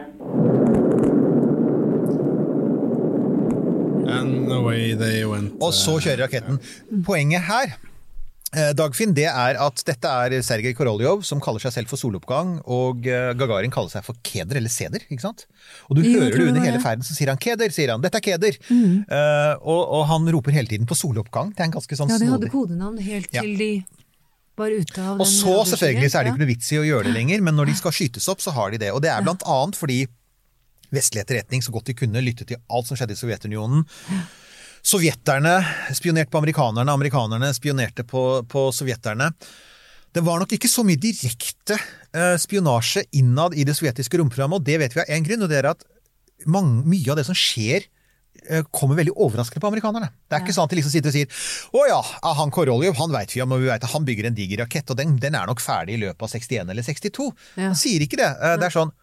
And 4.10 4.52
away 4.52 4.95
they 4.98 5.26
went. 5.30 5.56
Og 5.61 5.73
så 5.76 5.99
kjører 6.02 6.26
raketten. 6.26 6.60
Poenget 7.06 7.48
her 7.49 7.77
Eh, 8.49 8.72
Dagfinn, 8.73 9.11
det 9.14 9.27
er 9.30 9.60
at 9.61 9.81
dette 9.86 10.10
er 10.10 10.34
Sergej 10.41 10.73
Koroljov 10.73 11.22
som 11.27 11.41
kaller 11.44 11.61
seg 11.61 11.76
selv 11.76 11.91
for 11.91 12.02
Soloppgang, 12.02 12.56
og 12.65 13.06
eh, 13.06 13.30
Gagarin 13.38 13.69
kaller 13.73 13.94
seg 13.94 14.02
for 14.07 14.18
Keder 14.26 14.57
eller 14.57 14.73
Seder, 14.73 15.06
ikke 15.06 15.22
sant? 15.22 15.44
Og 15.86 15.99
du 15.99 16.02
Jo, 16.02 16.15
hører 16.23 16.34
det 16.34 16.48
under 16.48 16.65
hele 16.65 16.81
ferden, 16.81 17.06
så 17.06 17.14
sier 17.14 17.30
han 17.30 17.38
Keder, 17.38 17.69
sier 17.76 17.94
han. 17.94 18.02
Dette 18.02 18.18
er 18.18 18.26
Keder. 18.26 18.57
Mm. 18.72 19.03
Uh, 19.06 19.53
og, 19.61 19.81
og 19.99 20.03
han 20.10 20.26
roper 20.34 20.56
hele 20.56 20.72
tiden 20.72 20.90
på 20.90 20.98
Soloppgang. 20.98 21.53
Det 21.53 21.61
er 21.61 21.69
en 21.69 21.77
ganske 21.77 21.99
sånn 21.99 22.10
Ja, 22.10 22.18
de 22.18 22.31
hadde 22.31 22.49
kodenavn 22.49 22.98
helt 23.06 23.30
Ja. 23.38 23.45
til 23.45 23.53
de 23.60 23.69
var 24.60 24.73
ute 24.73 25.03
av 25.11 25.22
Og 25.22 25.30
så 25.30 25.53
selvfølgelig 25.69 26.10
så 26.10 26.19
er 26.19 26.26
det 26.26 26.34
ikke 26.34 26.41
noe 26.41 26.49
vits 26.49 26.73
i 26.73 26.81
å 26.81 26.88
gjøre 26.88 27.06
det 27.07 27.14
lenger, 27.19 27.45
men 27.45 27.56
når 27.60 27.69
de 27.69 27.77
skal 27.80 27.94
skytes 27.95 28.26
opp, 28.34 28.41
så 28.41 28.56
har 28.57 28.73
de 28.73 28.81
det. 28.81 28.90
Og 28.95 29.03
det 29.06 29.14
er 29.14 29.22
blant 29.23 29.45
annet 29.45 29.77
fordi 29.77 30.02
vestlig 30.95 31.22
etterretning 31.24 31.61
så 31.66 31.74
godt 31.76 31.91
de 31.91 31.98
kunne 31.98 32.22
lyttet 32.26 32.49
til 32.52 32.61
alt 32.70 32.90
som 32.90 32.98
skjedde 32.99 33.14
i 33.18 33.20
Sovjetunionen. 33.20 33.84
Sovjeterne 34.86 35.57
spionerte 35.95 36.32
på 36.32 36.40
amerikanerne, 36.40 36.91
amerikanerne 36.94 37.52
spionerte 37.53 38.06
på, 38.07 38.24
på 38.49 38.70
sovjeterne. 38.74 39.32
Det 40.16 40.24
var 40.26 40.40
nok 40.41 40.53
ikke 40.56 40.70
så 40.72 40.86
mye 40.88 40.98
direkte 40.98 41.76
eh, 42.16 42.36
spionasje 42.41 43.03
innad 43.20 43.53
i 43.60 43.66
det 43.68 43.76
sovjetiske 43.78 44.18
romprogrammet, 44.22 44.61
og 44.61 44.66
det 44.66 44.80
vet 44.82 44.95
vi 44.95 45.03
av 45.03 45.11
én 45.14 45.26
grunn, 45.28 45.44
og 45.45 45.52
det 45.52 45.60
er 45.60 45.68
at 45.74 45.84
mange, 46.49 46.86
mye 46.90 47.11
av 47.11 47.20
det 47.20 47.28
som 47.28 47.38
skjer 47.38 47.84
eh, 48.48 48.64
kommer 48.74 48.98
veldig 48.98 49.14
overraskende 49.20 49.61
på 49.61 49.70
amerikanerne. 49.70 50.10
Det 50.26 50.40
er 50.40 50.45
ikke 50.48 50.56
sånn 50.56 50.66
at 50.66 50.74
de 50.74 50.80
liksom 50.80 50.95
sitter 50.95 51.11
og 51.11 51.18
sier 51.20 51.76
å 51.76 51.84
ja, 51.91 51.99
han 52.40 52.56
Koroljov 52.56 52.98
han 53.03 53.14
vet 53.14 53.36
vi 53.36 53.44
om, 53.45 53.53
og 53.53 53.61
vi 53.61 53.70
vet 53.70 53.86
at 53.86 53.94
han 53.94 54.07
bygger 54.07 54.32
en 54.32 54.40
diger 54.40 54.64
rakett, 54.64 54.90
og 54.90 54.98
den, 54.98 55.20
den 55.22 55.38
er 55.38 55.52
nok 55.52 55.61
ferdig 55.61 55.99
i 55.99 56.02
løpet 56.07 56.26
av 56.26 56.34
61 56.40 56.74
eller 56.74 56.88
62. 56.90 57.30
Ja. 57.60 57.68
Han 57.68 57.78
sier 57.84 58.07
ikke 58.07 58.24
det. 58.24 58.32
Eh, 58.40 58.56
Det 58.64 58.72
er 58.72 58.78
sånn 58.80 58.95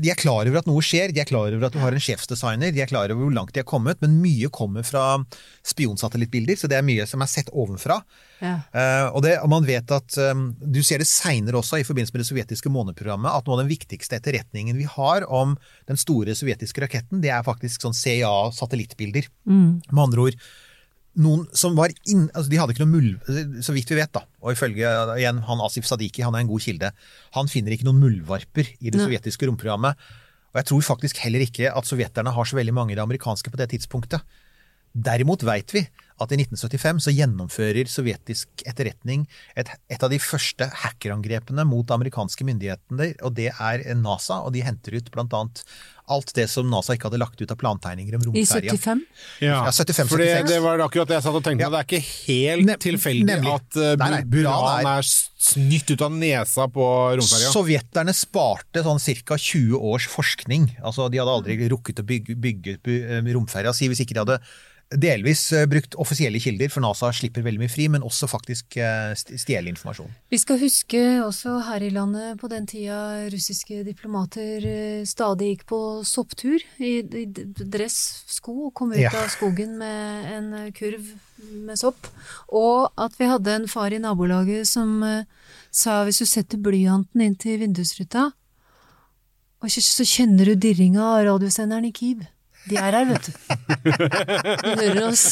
de 0.00 0.10
er 0.12 0.18
klar 0.18 0.48
over 0.48 0.60
at 0.62 0.68
noe 0.68 0.80
skjer, 0.84 1.12
de 1.12 1.20
er 1.20 1.28
klar 1.28 1.52
over 1.52 1.66
at 1.66 1.74
du 1.74 1.80
har 1.82 1.92
en 1.92 2.02
sjefsdesigner, 2.02 2.72
de 2.72 2.80
er 2.80 2.88
klar 2.88 3.12
over 3.12 3.26
hvor 3.26 3.34
langt 3.34 3.52
de 3.52 3.60
har 3.60 3.68
kommet, 3.68 4.00
men 4.00 4.20
mye 4.22 4.48
kommer 4.54 4.86
fra 4.86 5.18
spionsatellittbilder, 5.68 6.56
så 6.56 6.70
det 6.70 6.78
er 6.78 6.86
mye 6.86 7.06
som 7.08 7.24
er 7.24 7.30
sett 7.30 7.52
ovenfra. 7.52 7.98
Ja. 8.42 8.54
Uh, 8.72 9.06
og, 9.12 9.20
det, 9.26 9.36
og 9.42 9.52
man 9.52 9.66
vet 9.68 9.92
at 9.94 10.16
um, 10.32 10.48
Du 10.58 10.80
ser 10.82 10.98
det 10.98 11.06
seinere 11.06 11.60
også, 11.60 11.78
i 11.78 11.86
forbindelse 11.86 12.16
med 12.16 12.24
det 12.24 12.30
sovjetiske 12.30 12.72
måneprogrammet, 12.72 13.30
at 13.30 13.46
noe 13.46 13.58
av 13.58 13.64
den 13.64 13.70
viktigste 13.70 14.18
etterretningen 14.18 14.80
vi 14.80 14.88
har 14.88 15.28
om 15.28 15.54
den 15.90 16.00
store 16.00 16.34
sovjetiske 16.38 16.86
raketten, 16.86 17.22
det 17.22 17.30
er 17.34 17.46
faktisk 17.46 17.84
sånn 17.84 17.96
CIA-satellittbilder. 17.96 19.28
Med 19.92 20.06
andre 20.08 20.28
ord 20.28 20.44
noen 21.20 21.44
som 21.56 21.74
var 21.76 21.92
inn, 22.08 22.28
altså 22.32 22.48
De 22.48 22.58
hadde 22.60 22.74
ikke 22.74 22.84
noe 22.86 22.94
mulv... 22.94 23.32
Så 23.64 23.74
vidt 23.76 23.90
vi 23.92 23.98
vet, 23.98 24.12
da. 24.14 24.24
Og 24.40 24.54
ifølge 24.54 24.88
igjen, 25.18 25.42
han 25.48 25.64
Asif 25.64 25.88
Sadiki, 25.88 26.24
han 26.24 26.36
er 26.36 26.44
en 26.44 26.50
god 26.50 26.64
kilde. 26.64 26.92
Han 27.36 27.50
finner 27.52 27.74
ikke 27.74 27.88
noen 27.88 28.00
muldvarper 28.00 28.70
i 28.78 28.90
det 28.90 28.98
Nei. 28.98 29.08
sovjetiske 29.08 29.48
romprogrammet. 29.50 30.00
Og 30.52 30.60
jeg 30.60 30.68
tror 30.68 30.86
faktisk 30.92 31.20
heller 31.24 31.44
ikke 31.44 31.72
at 31.72 31.88
sovjeterne 31.88 32.32
har 32.32 32.48
så 32.48 32.58
veldig 32.58 32.74
mange 32.76 32.94
i 32.94 32.98
det 32.98 33.04
amerikanske 33.04 33.52
på 33.52 33.60
det 33.60 33.70
tidspunktet. 33.74 34.24
Derimot 34.92 35.44
vet 35.48 35.72
vi 35.72 35.84
at 36.20 36.32
i 36.34 36.38
1975 36.40 37.00
så 37.06 37.14
gjennomfører 37.14 37.88
sovjetisk 37.90 38.64
etterretning 38.68 39.24
et, 39.56 39.70
et 39.88 40.02
av 40.04 40.10
de 40.12 40.18
første 40.22 40.68
hackerangrepene 40.84 41.64
mot 41.66 41.88
amerikanske 41.94 42.44
myndigheter, 42.46 43.16
og 43.22 43.34
det 43.38 43.50
er 43.54 43.82
NASA. 43.98 44.42
Og 44.44 44.52
de 44.54 44.62
henter 44.66 44.98
ut 45.00 45.10
blant 45.14 45.32
annet 45.34 45.64
alt 46.12 46.32
det 46.34 46.48
som 46.50 46.66
NASA 46.68 46.96
ikke 46.96 47.06
hadde 47.08 47.20
lagt 47.22 47.40
ut 47.40 47.50
av 47.54 47.56
plantegninger 47.60 48.16
om 48.18 48.24
I 48.24 48.42
romferja. 48.42 48.74
75? 48.74 49.02
Ja, 49.40 49.58
Ja, 49.64 49.72
75, 49.72 50.08
for 50.10 50.18
det, 50.20 50.30
det 50.50 50.58
var 50.60 50.82
akkurat 50.84 51.08
det 51.08 51.16
jeg 51.20 51.24
satt 51.24 51.38
og 51.38 51.44
tenkte 51.46 51.62
på. 51.62 51.68
Ja. 51.68 51.70
Det 51.72 51.80
er 51.80 51.88
ikke 51.88 52.08
helt 52.26 52.66
Nem- 52.68 52.80
tilfeldig 52.82 53.28
nemlig. 53.30 53.52
at 53.54 53.78
uh, 53.78 53.92
Nei, 54.02 54.10
nei, 54.16 54.22
Buran 54.34 54.66
er- 54.82 54.90
er 54.98 55.06
snytt 55.42 55.90
ut 55.94 56.02
av 56.06 56.12
nesa 56.14 56.66
på 56.70 56.88
romferja. 57.18 57.52
Sovjeterne 57.54 58.12
sparte 58.14 58.82
sånn 58.84 59.00
ca. 59.26 59.38
20 59.38 59.78
års 59.78 60.06
forskning. 60.10 60.68
Altså, 60.82 61.08
de 61.10 61.18
hadde 61.22 61.32
aldri 61.38 61.56
rukket 61.72 62.02
å 62.02 62.06
bygge, 62.06 62.36
bygge 62.38 62.76
eh, 62.86 63.32
romferja 63.34 63.72
si 63.74 63.88
hvis 63.90 64.02
ikke 64.04 64.14
de 64.18 64.22
hadde 64.26 64.38
delvis 65.00 65.44
eh, 65.56 65.66
brukt 65.70 65.94
offisielle 66.00 66.40
kilder, 66.42 66.70
for 66.72 66.84
NASA 66.84 67.10
slipper 67.14 67.44
veldig 67.46 67.62
mye 67.62 67.72
fri, 67.72 67.86
men 67.92 68.04
også 68.06 68.28
faktisk 68.30 68.76
eh, 68.80 69.12
stjele 69.16 69.72
informasjon. 69.72 70.10
Vi 70.32 70.40
skal 70.40 70.60
huske 70.60 71.00
også 71.24 71.58
her 71.68 71.84
i 71.86 71.90
landet 71.94 72.40
på 72.40 72.50
den 72.52 72.66
tida 72.70 73.28
russiske 73.32 73.82
diplomater 73.86 74.66
eh, 74.68 75.04
stadig 75.08 75.52
gikk 75.52 75.64
på 75.72 75.80
sopptur 76.08 76.58
i, 76.78 76.92
i 77.02 77.24
dress, 77.32 77.98
sko, 78.38 78.68
og 78.68 78.74
kom 78.78 78.92
ut 78.94 79.00
Ja. 79.02 79.10
av 79.22 79.30
skogen 79.32 79.78
med 79.80 80.28
en 80.36 80.52
kurv 80.76 81.08
med 81.66 81.78
sopp. 81.80 82.06
Og 82.54 82.92
at 83.00 83.16
vi 83.18 83.26
hadde 83.30 83.56
en 83.56 83.66
far 83.70 83.90
i 83.92 83.98
nabolaget 84.02 84.68
som 84.68 85.00
sa 85.74 86.02
hvis 86.06 86.20
du 86.22 86.28
setter 86.28 86.60
blyanten 86.62 87.24
inn 87.24 87.34
til 87.34 87.58
vindusruta, 87.64 88.28
så 89.62 90.04
kjenner 90.06 90.52
du 90.52 90.54
dirringa 90.58 91.02
av 91.16 91.24
radiosenderen 91.26 91.86
i 91.88 91.92
Kiev. 91.94 92.24
De 92.68 92.78
er 92.78 92.98
her, 92.98 93.08
vet 93.10 93.26
du. 93.26 93.32
Lurer 94.78 95.08
oss. 95.08 95.26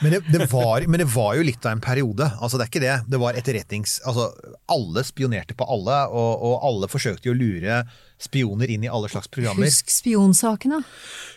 Men 0.00 0.12
det, 0.12 0.20
det 0.28 0.46
var, 0.52 0.84
men 0.86 1.00
det 1.00 1.06
var 1.08 1.36
jo 1.38 1.44
litt 1.46 1.64
av 1.64 1.72
en 1.72 1.80
periode. 1.80 2.26
altså 2.40 2.58
Det 2.58 2.66
er 2.66 2.70
ikke 2.70 2.82
det. 2.84 2.96
Det 3.08 3.20
var 3.20 3.38
etterretnings... 3.40 3.96
altså 4.04 4.28
Alle 4.72 5.04
spionerte 5.08 5.56
på 5.56 5.64
alle, 5.72 6.02
og, 6.12 6.42
og 6.44 6.66
alle 6.68 6.90
forsøkte 6.92 7.30
jo 7.30 7.36
å 7.36 7.38
lure 7.38 7.80
spioner 8.20 8.72
inn 8.72 8.84
i 8.84 8.90
alle 8.92 9.08
slags 9.12 9.30
programmer. 9.32 9.68
Husk 9.68 9.92
spionsakene. 9.92 10.82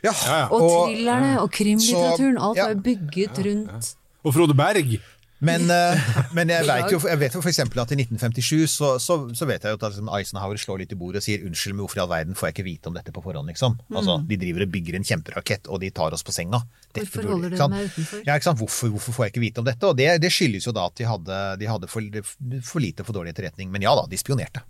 Ja, 0.03 0.14
Og 0.52 0.68
thrillerne 0.90 1.38
og 1.44 1.53
krimlitteraturen. 1.56 2.40
Alt 2.40 2.60
ja. 2.60 2.68
var 2.68 2.76
jo 2.76 2.84
bygget 2.90 3.41
rundt 3.48 3.95
Og 4.27 4.36
Frode 4.36 4.56
Berg. 4.60 4.98
Men, 5.45 5.70
eh, 5.72 6.07
men 6.36 6.52
jeg 6.52 6.66
vet 6.68 6.91
jo 6.91 6.99
jeg 7.07 7.20
vet 7.22 7.36
jo 7.36 7.41
for 7.41 7.49
at 7.49 7.94
i 7.94 7.98
1957 8.02 8.74
så, 8.74 8.90
så, 8.99 9.16
så 9.36 9.48
vet 9.48 9.64
jeg 9.64 9.72
jo 9.72 9.80
at 9.80 9.86
liksom 9.88 10.11
Eisenhower 10.18 10.60
slår 10.60 10.82
litt 10.84 10.95
i 10.95 10.98
bordet 10.99 11.22
og 11.22 11.26
sier 11.26 11.45
unnskyld, 11.48 11.78
men 11.78 11.86
hvorfor 11.86 12.02
i 12.02 12.03
all 12.03 12.11
verden 12.11 12.36
får 12.40 12.49
jeg 12.49 12.57
ikke 12.57 12.68
vite 12.68 12.91
om 12.91 12.98
dette 12.98 13.14
på 13.16 13.24
forhånd, 13.24 13.48
liksom. 13.52 13.78
Altså, 13.94 14.18
De 14.28 14.40
driver 14.41 14.66
og 14.68 14.74
bygger 14.74 14.99
en 14.99 15.07
kjemperakett, 15.11 15.70
og 15.72 15.80
de 15.84 15.91
tar 15.95 16.18
oss 16.18 16.26
på 16.28 16.36
senga. 16.36 16.61
Dette 16.90 17.06
Hvorfor 17.06 17.32
holder 17.32 17.56
de 17.56 17.70
meg 17.72 17.88
utenfor? 17.88 18.26
Ja, 18.26 18.36
ikke 18.36 18.49
sant? 18.49 18.60
Hvorfor, 18.60 18.91
hvorfor 18.98 19.16
får 19.16 19.28
jeg 19.28 19.36
ikke 19.36 19.45
vite 19.45 19.64
om 19.64 19.70
dette? 19.70 19.94
Og 19.94 19.95
det, 19.99 20.10
det 20.24 20.34
skyldes 20.36 20.68
jo 20.68 20.76
da 20.76 20.90
at 20.91 20.99
de 20.99 21.07
hadde, 21.07 21.40
de 21.61 21.72
hadde 21.72 21.91
for, 21.91 22.20
for 22.68 22.84
lite 22.84 23.07
for 23.07 23.16
dårlig 23.16 23.36
etterretning. 23.36 23.72
Men 23.72 23.88
ja 23.88 23.95
da, 23.95 24.03
de 24.11 24.20
spionerte. 24.20 24.66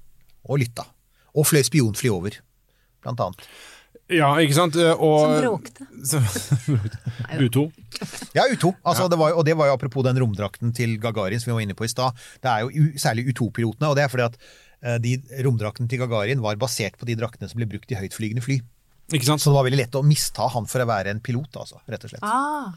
Og 0.46 0.62
lytta. 0.62 0.86
Og 1.34 1.50
fløy 1.50 1.66
spionfly 1.66 2.14
over, 2.14 2.38
blant 3.04 3.26
annet. 3.26 3.50
Ja, 4.10 4.32
ikke 4.42 4.56
sant? 4.58 4.78
Eh, 4.80 4.94
Og, 4.98 5.20
som 5.22 5.36
bråkte. 5.44 5.86
U2. 7.46 7.66
Ja, 8.34 8.48
U2. 8.50 8.72
Altså, 8.88 9.06
det 9.12 9.20
var, 9.22 9.36
og 9.38 9.46
det 9.46 9.56
var 9.60 9.70
jo 9.70 9.76
apropos 9.78 10.06
den 10.08 10.18
romdrakten 10.22 10.74
til 10.76 10.96
Gagarin 11.02 11.42
som 11.42 11.52
vi 11.52 11.58
var 11.60 11.66
inne 11.68 11.78
på 11.78 11.86
i 11.86 11.92
stad. 11.92 12.18
Det 12.42 12.50
er 12.50 12.66
jo 12.66 12.72
u, 12.74 12.98
særlig 13.00 13.28
U2-pilotene, 13.34 13.92
og 13.92 13.96
det 14.00 14.06
er 14.06 14.12
fordi 14.14 14.26
at 14.26 14.40
eh, 14.82 14.98
de 15.04 15.16
romdraktene 15.46 15.90
til 15.92 16.02
Gagarin 16.02 16.42
var 16.42 16.58
basert 16.62 16.98
på 17.00 17.06
de 17.10 17.18
draktene 17.20 17.50
som 17.52 17.62
ble 17.62 17.70
brukt 17.70 17.92
i 17.94 18.00
høytflygende 18.00 18.44
fly. 18.46 18.60
Ikke 19.14 19.26
sant? 19.30 19.42
Så 19.42 19.50
det 19.52 19.58
var 19.58 19.66
veldig 19.70 19.82
lett 19.84 19.98
å 19.98 20.06
mista 20.06 20.50
han 20.54 20.68
for 20.70 20.82
å 20.84 20.90
være 20.90 21.14
en 21.14 21.22
pilot, 21.26 21.62
altså, 21.62 21.82
rett 21.90 22.06
og 22.06 22.12
slett. 22.14 22.26
Ah, 22.26 22.74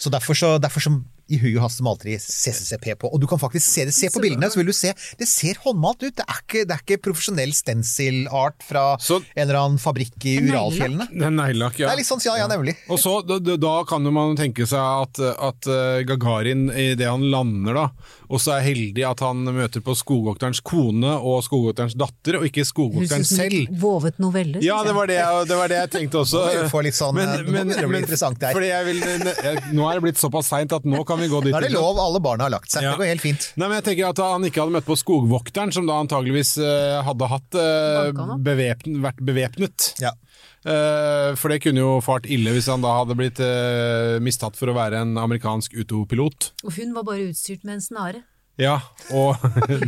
Så 0.00 0.12
derfor, 0.12 0.36
så, 0.36 0.56
derfor 0.60 0.84
som 0.84 1.02
i 1.28 1.38
hui 1.42 1.56
og 1.56 1.64
hast 1.64 1.80
som 1.80 1.88
alltid 1.90 2.20
CCCP 2.22 2.92
på. 3.02 3.10
Og 3.12 3.18
du 3.20 3.26
kan 3.26 3.40
faktisk 3.42 3.66
se 3.66 3.84
det. 3.88 3.94
Se 3.96 4.06
på 4.14 4.20
bildene, 4.22 4.46
så 4.52 4.60
vil 4.60 4.68
du 4.70 4.74
se. 4.76 4.92
Det 5.18 5.26
ser 5.26 5.58
håndmalt 5.64 6.04
ut. 6.06 6.14
Det 6.20 6.22
er 6.26 6.42
ikke, 6.44 6.62
det 6.68 6.76
er 6.76 6.82
ikke 6.84 7.00
profesjonell 7.08 7.52
stencil-art 7.56 8.62
fra 8.62 8.96
Så- 9.00 9.22
en 9.34 9.42
eller 9.48 9.58
annen 9.58 9.78
fabrikk 9.78 10.14
i 10.24 10.36
Uralfjellene. 10.46 11.08
Det 11.10 11.22
er 11.26 11.30
neglelakk, 11.34 11.78
ja. 11.78 11.88
Det 11.88 11.94
er 11.94 12.02
litt 12.02 12.06
sånn, 12.10 12.22
ja, 12.24 12.36
ja, 12.36 12.46
nemlig. 12.46 12.76
Og 12.88 12.98
så, 12.98 13.16
da, 13.26 13.38
da- 13.56 13.84
kan 13.86 14.02
jo 14.04 14.10
man 14.10 14.36
tenke 14.36 14.66
seg 14.66 14.78
at, 14.80 15.18
at 15.20 15.66
eh, 15.66 16.02
Gagarin, 16.08 16.70
idet 16.70 17.06
han 17.08 17.22
lander, 17.30 17.74
da, 17.74 17.88
også 18.28 18.56
er 18.56 18.64
heldig 18.66 19.04
at 19.08 19.22
han 19.24 19.44
møter 19.54 19.82
på 19.84 19.94
skogvokterens 19.96 20.60
kone 20.66 21.12
og 21.16 21.42
skogvokterens 21.46 21.96
datter, 21.98 22.38
og 22.40 22.46
ikke 22.48 22.64
skogvokteren 22.66 23.26
selv. 23.26 23.70
vovet 23.80 24.18
novelle. 24.22 24.62
Ja, 24.64 24.82
det 24.86 24.94
var 24.96 25.06
det, 25.10 25.18
jeg- 25.20 25.48
det 25.48 25.58
var 25.60 25.68
det 25.72 25.80
jeg 25.82 25.90
tenkte 25.96 26.22
også. 26.24 26.42
Få 26.74 26.82
litt 26.86 26.98
sånn, 26.98 27.14
men, 27.14 27.46
men, 27.50 27.68
det 27.74 27.86
blir 27.86 28.02
interessant 28.02 28.40
der. 28.42 28.56
Fordi 28.56 28.70
jeg 28.72 28.88
vil, 28.88 29.02
jeg, 29.04 29.62
nå 29.76 29.86
er 29.88 29.98
det 29.98 30.06
blitt 30.08 30.20
såpass 30.22 30.50
seint 30.52 30.72
at 30.76 30.84
nå 30.88 31.04
kan 31.06 31.20
vi 31.22 31.30
gå 31.32 31.42
dit. 31.46 31.54
Da 31.54 31.62
er 31.62 31.68
det 31.68 31.76
lov, 31.76 31.98
alle 32.02 32.22
barna 32.24 32.48
har 32.48 32.54
lagt 32.56 32.70
seg. 32.72 32.86
Ja. 32.86 32.94
Det 32.96 33.04
går 33.04 33.12
helt 33.14 33.24
fint. 33.24 33.50
Nei, 33.56 33.68
men 33.68 33.78
jeg 33.80 33.88
tenker 33.90 34.10
at 34.10 34.22
Han 34.26 34.44
ikke 34.48 34.64
hadde 34.64 34.76
møtt 34.78 34.88
på 34.88 34.96
skogvokteren, 34.98 35.72
som 35.74 35.86
da 35.88 36.00
antageligvis 36.02 36.56
eh, 36.58 36.98
hadde 37.06 37.30
hatt 37.30 37.58
uh, 37.58 38.10
Banka 38.10 38.38
bevepn, 38.46 39.00
vært 39.04 39.22
bevæpnet. 39.26 39.92
Ja. 40.02 40.12
Eh, 40.66 41.32
for 41.38 41.52
det 41.52 41.60
kunne 41.62 41.82
jo 41.82 41.98
fart 42.02 42.26
ille 42.26 42.50
hvis 42.56 42.66
han 42.72 42.82
da 42.82 42.96
hadde 42.98 43.16
blitt 43.18 43.38
eh, 43.42 44.16
mistatt 44.22 44.58
for 44.58 44.72
å 44.72 44.76
være 44.76 45.04
en 45.04 45.14
amerikansk 45.22 45.76
U2-pilot. 45.78 46.50
Og 46.66 46.74
hun 46.80 46.96
var 46.96 47.06
bare 47.06 47.28
utstyrt 47.28 47.62
med 47.62 47.78
en 47.78 47.84
snare. 47.84 48.24
Ja, 48.56 48.78
og 49.12 49.36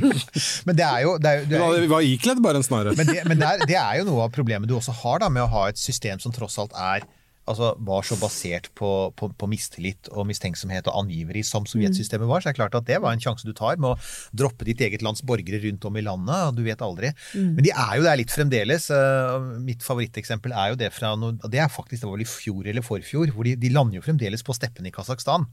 Men 0.68 0.76
det 0.76 0.84
er 0.84 1.05
jo, 1.06 1.14
det 1.16 1.30
er, 1.30 1.46
det 1.48 1.56
er, 1.56 1.86
var 1.88 2.05
ikledd 2.05 2.42
bare 2.44 2.60
en 2.60 2.66
snare. 2.66 2.92
men, 2.98 3.09
det, 3.09 3.22
men 3.24 3.40
det, 3.40 3.48
er, 3.48 3.64
det 3.70 3.78
er 3.80 4.02
jo 4.02 4.10
noe 4.10 4.26
av 4.26 4.34
problemet 4.34 4.68
du 4.68 4.76
også 4.76 4.94
har 5.00 5.24
da, 5.24 5.30
med 5.32 5.46
å 5.46 5.52
ha 5.55 5.68
et 5.70 5.80
system 5.80 6.20
som 6.22 6.34
tross 6.36 6.59
alt 6.60 6.76
er 6.76 7.06
altså 7.49 7.73
var 7.89 8.05
så 8.07 8.19
basert 8.20 8.69
på, 8.79 8.91
på, 9.19 9.31
på 9.39 9.49
mistillit 9.51 10.11
og 10.12 10.27
mistenksomhet 10.29 10.89
og 10.91 11.01
angiveri 11.03 11.43
som 11.47 11.66
sovjetsystemet 11.69 12.29
var, 12.29 12.43
så 12.43 12.51
er 12.51 12.57
det 12.57 12.61
klart 12.61 12.77
at 12.79 12.89
det 12.89 13.01
var 13.05 13.16
en 13.16 13.23
sjanse 13.23 13.49
du 13.49 13.55
tar 13.57 13.81
med 13.81 13.95
å 13.95 13.99
droppe 14.37 14.66
ditt 14.69 14.83
eget 14.85 15.05
lands 15.05 15.25
borgere 15.27 15.62
rundt 15.65 15.87
om 15.89 15.99
i 15.99 16.05
landet, 16.05 16.51
og 16.51 16.59
du 16.59 16.65
vet 16.66 16.85
aldri. 16.85 17.12
Men 17.57 17.65
de 17.65 17.73
er 17.73 17.95
jo 17.99 18.07
der 18.07 18.20
litt 18.20 18.35
fremdeles. 18.35 18.91
Eh, 18.95 19.49
Mitt 19.65 19.85
favoritteksempel 19.87 20.53
er 20.53 20.73
jo 20.73 20.81
det 20.81 20.93
fra 20.95 21.15
og 21.16 21.49
det 21.51 21.61
er 21.62 21.73
faktisk 21.73 22.03
det 22.03 22.09
var 22.09 22.19
vel 22.19 22.27
i 22.27 22.29
fjor 22.31 22.69
eller 22.69 22.85
forfjor, 22.85 23.33
hvor 23.35 23.49
de, 23.49 23.57
de 23.59 23.73
lander 23.73 23.99
jo 23.99 24.05
fremdeles 24.05 24.45
på 24.45 24.57
steppene 24.57 24.91
i 24.91 24.95
Kasakhstan 24.95 25.49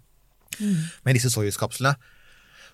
med 0.60 1.18
disse 1.18 1.32
Soyuz-kapslene. 1.34 1.96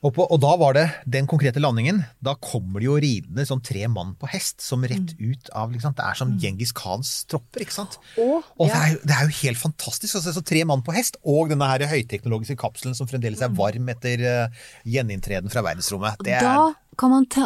Og, 0.01 0.09
på, 0.15 0.25
og 0.25 0.39
da 0.41 0.51
var 0.57 0.73
det 0.73 0.85
den 1.13 1.27
konkrete 1.29 1.61
landingen. 1.61 2.01
Da 2.25 2.33
kommer 2.41 2.81
det 2.81 2.87
jo 2.87 2.97
ridende 3.01 3.45
sånn 3.45 3.61
tre 3.61 3.85
mann 3.91 4.15
på 4.17 4.29
hest, 4.31 4.57
som 4.65 4.81
rett 4.81 5.13
ut 5.19 5.51
av 5.53 5.73
liksom, 5.73 5.93
Det 5.97 6.05
er 6.07 6.17
som 6.17 6.31
Djengis 6.41 6.73
Khans 6.77 7.11
tropper, 7.29 7.61
ikke 7.65 7.75
sant? 7.75 7.99
Og, 8.17 8.47
Og 8.57 8.71
det 8.71 8.79
er, 8.79 8.95
det 9.05 9.17
er 9.17 9.29
jo 9.29 9.37
helt 9.43 9.61
fantastisk. 9.61 10.17
Altså, 10.17 10.33
så 10.33 10.43
tre 10.45 10.63
mann 10.65 10.81
på 10.85 10.95
hest, 10.95 11.19
og 11.21 11.53
denne 11.53 11.69
her 11.69 11.85
høyteknologiske 11.91 12.57
kapselen 12.61 12.97
som 12.97 13.09
fremdeles 13.09 13.43
er 13.45 13.53
varm 13.53 13.91
etter 13.93 14.25
uh, 14.25 14.63
gjeninntreden 14.89 15.53
fra 15.53 15.65
verdensrommet. 15.69 16.17
Det 16.25 16.33
er, 16.39 16.49
Da 16.49 16.97
kan 16.97 17.13
man 17.13 17.27
ta, 17.29 17.45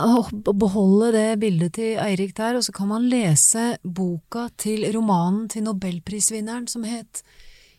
beholde 0.55 1.11
det 1.15 1.27
bildet 1.43 1.75
til 1.75 1.99
Eirik 2.01 2.37
der, 2.39 2.55
og 2.55 2.63
så 2.63 2.75
kan 2.75 2.89
man 2.93 3.09
lese 3.11 3.73
boka 3.83 4.47
til 4.61 4.87
romanen 4.95 5.49
til 5.51 5.67
nobelprisvinneren 5.67 6.69
som 6.71 6.87
het 6.87 7.25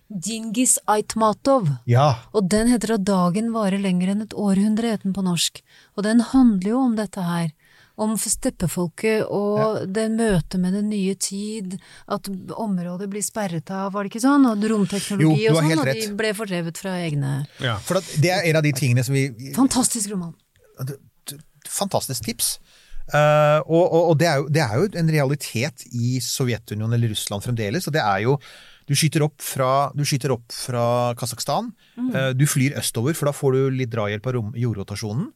Djingis 0.08 0.78
Aitmatov. 0.86 1.68
ja, 1.86 2.14
Og 2.32 2.48
den 2.48 2.68
heter 2.68 2.94
at 2.94 3.04
dagen 3.04 3.52
varer 3.52 3.78
lenger 3.82 4.12
enn 4.12 4.22
et 4.22 4.34
århundre, 4.34 4.92
het 4.94 5.02
den 5.02 5.12
på 5.16 5.24
norsk. 5.26 5.62
Og 5.96 6.04
den 6.06 6.20
handler 6.20 6.70
jo 6.70 6.80
om 6.80 6.96
dette 6.96 7.22
her. 7.22 7.50
Om 7.96 8.12
steppefolket 8.20 9.24
og 9.32 9.86
det 9.88 10.10
møtet 10.12 10.60
med 10.60 10.74
den 10.76 10.90
nye 10.90 11.14
tid, 11.16 11.78
at 12.12 12.28
området 12.52 13.08
blir 13.08 13.24
sperret 13.24 13.70
av, 13.72 13.94
var 13.94 14.04
det 14.04 14.10
ikke 14.12 14.20
sånn? 14.20 14.44
Og 14.50 14.60
romteknologi 14.68 15.46
Jo, 15.46 15.54
og 15.54 15.62
sånn, 15.64 15.78
og 15.80 15.88
de 15.88 16.10
ble 16.18 16.32
fordrevet 16.36 16.76
fra 16.76 16.92
egne 17.00 17.46
Ja. 17.58 17.78
for 17.78 17.96
at 17.96 18.04
det 18.20 18.30
er 18.30 18.44
en 18.50 18.56
av 18.60 18.62
de 18.62 18.72
tingene 18.76 19.02
som 19.02 19.14
vi 19.16 19.30
Fantastisk 19.56 20.10
roman. 20.12 20.34
Fantastisk 21.66 22.22
tips. 22.28 22.58
Uh, 23.14 23.62
og 23.70 23.84
og, 23.94 24.02
og 24.10 24.18
det, 24.18 24.26
er 24.26 24.36
jo, 24.42 24.48
det 24.50 24.62
er 24.62 24.76
jo 24.76 24.88
en 24.98 25.10
realitet 25.14 25.84
i 25.94 26.16
Sovjetunionen 26.20 26.94
eller 26.98 27.12
Russland 27.14 27.42
fremdeles. 27.44 27.86
og 27.86 27.94
det 27.94 28.02
er 28.02 28.18
jo 28.26 28.36
du 28.86 28.94
skyter 28.94 29.24
opp 29.26 29.42
fra, 29.42 29.90
du 29.98 30.04
skyter 30.06 30.34
opp 30.34 30.54
fra 30.54 31.12
Kasakhstan. 31.18 31.72
Mm. 31.98 32.10
du 32.38 32.44
flyr 32.46 32.76
østover, 32.78 33.16
for 33.18 33.28
da 33.28 33.34
får 33.34 33.56
du 33.56 33.78
litt 33.80 33.90
drahjelp 33.90 34.28
av 34.30 34.36
jordrotasjonen. 34.54 35.30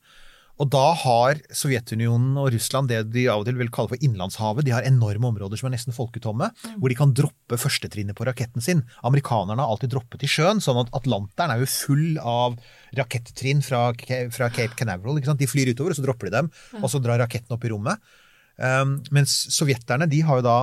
Og 0.61 0.69
da 0.69 0.91
har 1.03 1.39
Sovjetunionen 1.57 2.35
og 2.41 2.51
Russland 2.53 2.91
det 2.91 3.01
de 3.15 3.25
av 3.33 3.41
og 3.41 3.49
til 3.49 3.57
vil 3.57 3.71
kalle 3.73 3.95
for 3.95 4.05
innlandshavet. 4.05 4.67
De 4.67 4.75
har 4.75 4.85
enorme 4.85 5.31
områder 5.31 5.57
som 5.57 5.71
er 5.71 5.75
nesten 5.75 5.97
folketomme, 5.97 6.51
hvor 6.77 6.93
de 6.93 6.99
kan 6.99 7.15
droppe 7.17 7.57
førstetrinnet 7.61 8.17
på 8.17 8.27
raketten 8.29 8.65
sin. 8.65 8.83
Amerikanerne 9.09 9.63
har 9.63 9.73
alltid 9.73 9.95
droppet 9.95 10.27
i 10.27 10.31
sjøen, 10.31 10.61
sånn 10.61 10.83
at 10.83 10.93
Atlanteren 10.97 11.55
er 11.55 11.63
jo 11.63 11.71
full 11.73 12.21
av 12.21 12.59
rakettrinn 12.99 13.65
fra, 13.65 13.87
fra 13.97 14.51
Cape 14.53 14.77
Canaveral. 14.77 15.17
Ikke 15.17 15.33
sant? 15.33 15.41
De 15.41 15.49
flyr 15.49 15.73
utover, 15.73 15.95
og 15.95 16.01
så 16.01 16.05
dropper 16.05 16.29
de 16.29 16.37
dem, 16.37 16.53
og 16.83 16.93
så 16.93 17.01
drar 17.01 17.23
raketten 17.25 17.57
opp 17.57 17.65
i 17.65 17.73
rommet. 17.73 18.13
Um, 18.61 18.99
mens 19.17 19.39
sovjeterne 19.55 20.11
de 20.13 20.21
har 20.29 20.43
jo 20.43 20.45
da 20.45 20.59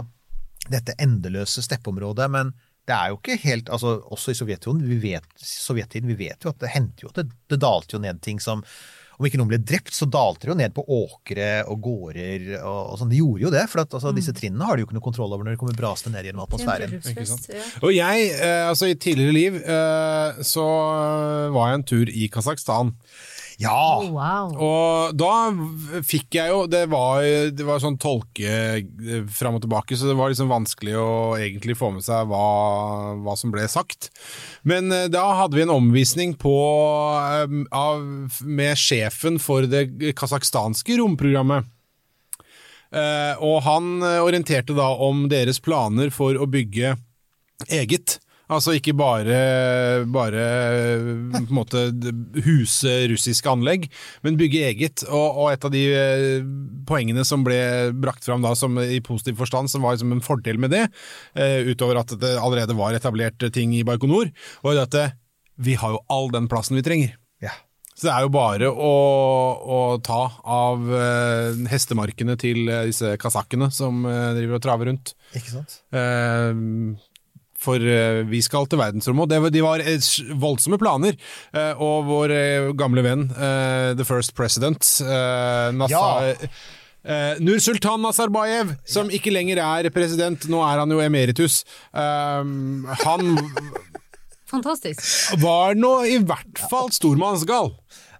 dette 0.69 0.93
endeløse 1.01 1.63
steppeområdet, 1.65 2.29
men 2.29 2.53
det 2.87 2.95
er 2.95 3.11
jo 3.11 3.17
ikke 3.19 3.39
helt 3.43 3.71
altså 3.73 3.97
Også 4.15 4.31
i 4.31 4.37
Sovjetunionen, 4.37 4.87
vi 4.87 4.99
vet, 5.11 5.27
Sovjettiden, 5.35 6.07
vi 6.13 6.21
vet 6.27 6.45
jo 6.45 6.53
at 6.53 6.61
det 6.63 6.71
hendte 6.71 7.03
jo 7.05 7.11
at 7.11 7.19
det, 7.21 7.27
det 7.51 7.59
dalte 7.59 7.97
jo 7.97 8.03
ned 8.03 8.21
ting 8.23 8.39
som 8.43 8.63
Om 9.17 9.27
ikke 9.27 9.39
noen 9.41 9.49
ble 9.49 9.59
drept, 9.59 9.95
så 9.97 10.05
dalte 10.13 10.45
det 10.45 10.51
jo 10.53 10.57
ned 10.59 10.75
på 10.77 10.83
åkre 10.93 11.49
og 11.67 11.79
gårder 11.81 12.51
og, 12.59 12.91
og 12.93 12.99
sånn. 12.99 13.09
De 13.09 13.17
gjorde 13.17 13.47
jo 13.47 13.51
det, 13.55 13.63
for 13.71 13.81
at, 13.81 13.95
altså, 13.97 14.11
disse 14.13 14.35
trinnene 14.37 14.67
har 14.69 14.77
de 14.77 14.83
jo 14.83 14.87
ikke 14.87 14.97
noe 14.99 15.05
kontroll 15.07 15.33
over 15.33 15.47
når 15.47 15.55
de 15.55 15.61
kommer 15.63 15.79
brasende 15.79 16.13
ned 16.13 16.29
gjennom 16.29 16.43
atmosfæren. 16.45 16.93
Ja. 17.01 17.63
Og 17.81 17.95
jeg, 17.95 18.27
eh, 18.35 18.67
altså 18.67 18.91
i 18.91 18.93
tidligere 18.93 19.33
liv, 19.33 19.57
eh, 19.57 20.43
så 20.45 20.67
var 21.55 21.71
jeg 21.71 21.79
en 21.79 21.87
tur 21.95 22.13
i 22.13 22.29
Kasakhstan. 22.29 22.93
Ja! 23.57 23.97
Oh, 23.97 24.11
wow. 24.13 24.51
Og 24.53 25.15
da 25.17 26.01
fikk 26.05 26.35
jeg 26.37 26.51
jo 26.53 26.65
Det 26.69 26.83
var, 26.91 27.23
det 27.57 27.65
var 27.65 27.81
sånn 27.81 27.97
tolke 27.97 28.51
eh, 28.77 29.23
fram 29.33 29.57
og 29.57 29.63
tilbake, 29.63 29.97
så 29.97 30.11
det 30.11 30.17
var 30.19 30.29
liksom 30.29 30.51
vanskelig 30.51 30.93
å 31.01 31.09
egentlig 31.39 31.77
få 31.79 31.89
med 31.95 32.05
seg 32.05 32.29
hva, 32.29 32.43
hva 33.25 33.37
som 33.39 33.53
ble 33.53 33.65
sagt. 33.71 34.11
Men 34.67 34.93
eh, 34.93 35.07
da 35.09 35.25
hadde 35.41 35.57
vi 35.57 35.65
en 35.65 35.73
omvisning 35.73 36.35
på, 36.37 36.53
eh, 37.17 37.57
av, 37.73 38.05
med 38.45 38.77
sjefen 38.77 39.41
for 39.41 39.65
det 39.69 40.13
kasakhstanske 40.17 40.99
romprogrammet. 41.01 41.73
Og 43.43 43.57
han 43.65 43.99
orienterte 43.99 44.71
da 44.71 44.85
om 45.03 45.25
deres 45.27 45.57
planer 45.59 46.07
for 46.15 46.37
å 46.39 46.45
bygge 46.47 46.93
eget. 47.67 48.15
Altså 48.47 48.77
ikke 48.77 48.93
bare, 48.95 49.37
bare 50.07 50.43
på 51.33 51.41
en 51.41 51.49
måte 51.57 51.81
huse 52.45 52.93
russiske 53.11 53.51
anlegg, 53.51 53.89
men 54.23 54.39
bygge 54.39 54.61
eget. 54.69 55.03
Og, 55.09 55.41
og 55.43 55.51
et 55.51 55.67
av 55.67 55.73
de 55.73 55.83
eh, 55.91 56.47
poengene 56.87 57.25
som 57.27 57.43
ble 57.43 57.59
brakt 57.99 58.23
fram 58.23 58.45
da 58.45 58.53
som 58.55 58.79
i 58.79 59.01
positiv 59.03 59.35
forstand, 59.41 59.71
som 59.71 59.83
var 59.83 59.97
liksom 59.97 60.15
en 60.15 60.23
fordel 60.23 60.61
med 60.63 60.71
det, 60.71 60.85
eh, 61.35 61.67
utover 61.67 61.99
at 61.99 62.15
det 62.21 62.37
allerede 62.39 62.77
var 62.77 62.95
etablert 62.95 63.43
ting 63.53 63.75
i 63.75 63.83
Baikonur, 63.87 64.31
var 64.63 64.83
at 64.85 64.95
eh, 64.95 65.15
vi 65.59 65.75
har 65.75 65.97
jo 65.97 66.03
all 66.13 66.31
den 66.31 66.47
plassen 66.51 66.79
vi 66.79 66.85
trenger. 66.87 67.17
ja. 67.43 67.51
Så 67.97 68.05
det 68.05 68.11
er 68.13 68.25
jo 68.27 68.29
bare 68.29 68.67
å, 68.69 68.89
å 69.57 69.77
ta 70.05 70.19
av 70.45 70.83
eh, 70.93 71.63
hestemarkene 71.71 72.35
til 72.37 72.69
disse 72.85 73.15
kasakkene 73.17 73.71
som 73.73 74.05
eh, 74.05 74.35
driver 74.37 74.59
og 74.59 74.61
traver 74.61 74.91
rundt. 74.91 75.15
Ikke 75.33 75.55
sant? 75.55 75.79
Eh, 75.97 76.51
for 77.67 77.83
eh, 77.83 78.23
vi 78.29 78.41
skal 78.45 78.67
til 78.69 78.81
verdensrommet, 78.81 79.35
og 79.37 79.51
de 79.53 79.63
var 79.65 79.83
eh, 79.83 80.09
voldsomme 80.39 80.79
planer. 80.81 81.19
Eh, 81.53 81.83
og 81.83 82.07
vår 82.09 82.35
gamle 82.79 83.03
venn, 83.05 83.29
the 83.97 84.07
first 84.07 84.35
president, 84.37 84.83
Nasa... 85.77 86.03
Ja. 86.33 86.49
Uh, 87.07 87.39
Nur 87.39 87.61
Sultan 87.63 88.01
Nazarbayev, 88.03 88.73
som 88.83 89.07
ikke 89.13 89.31
lenger 89.31 89.61
er 89.63 89.87
president, 89.95 90.43
nå 90.51 90.59
er 90.65 90.81
han 90.81 90.91
jo 90.91 90.97
emeritus. 90.99 91.61
Uh, 91.95 92.43
han 93.05 93.37
Fantastisk. 94.51 95.05
var 95.39 95.77
nå 95.79 95.93
i 96.09 96.17
hvert 96.19 96.59
fall 96.67 96.91
stormannsgal. 96.91 97.71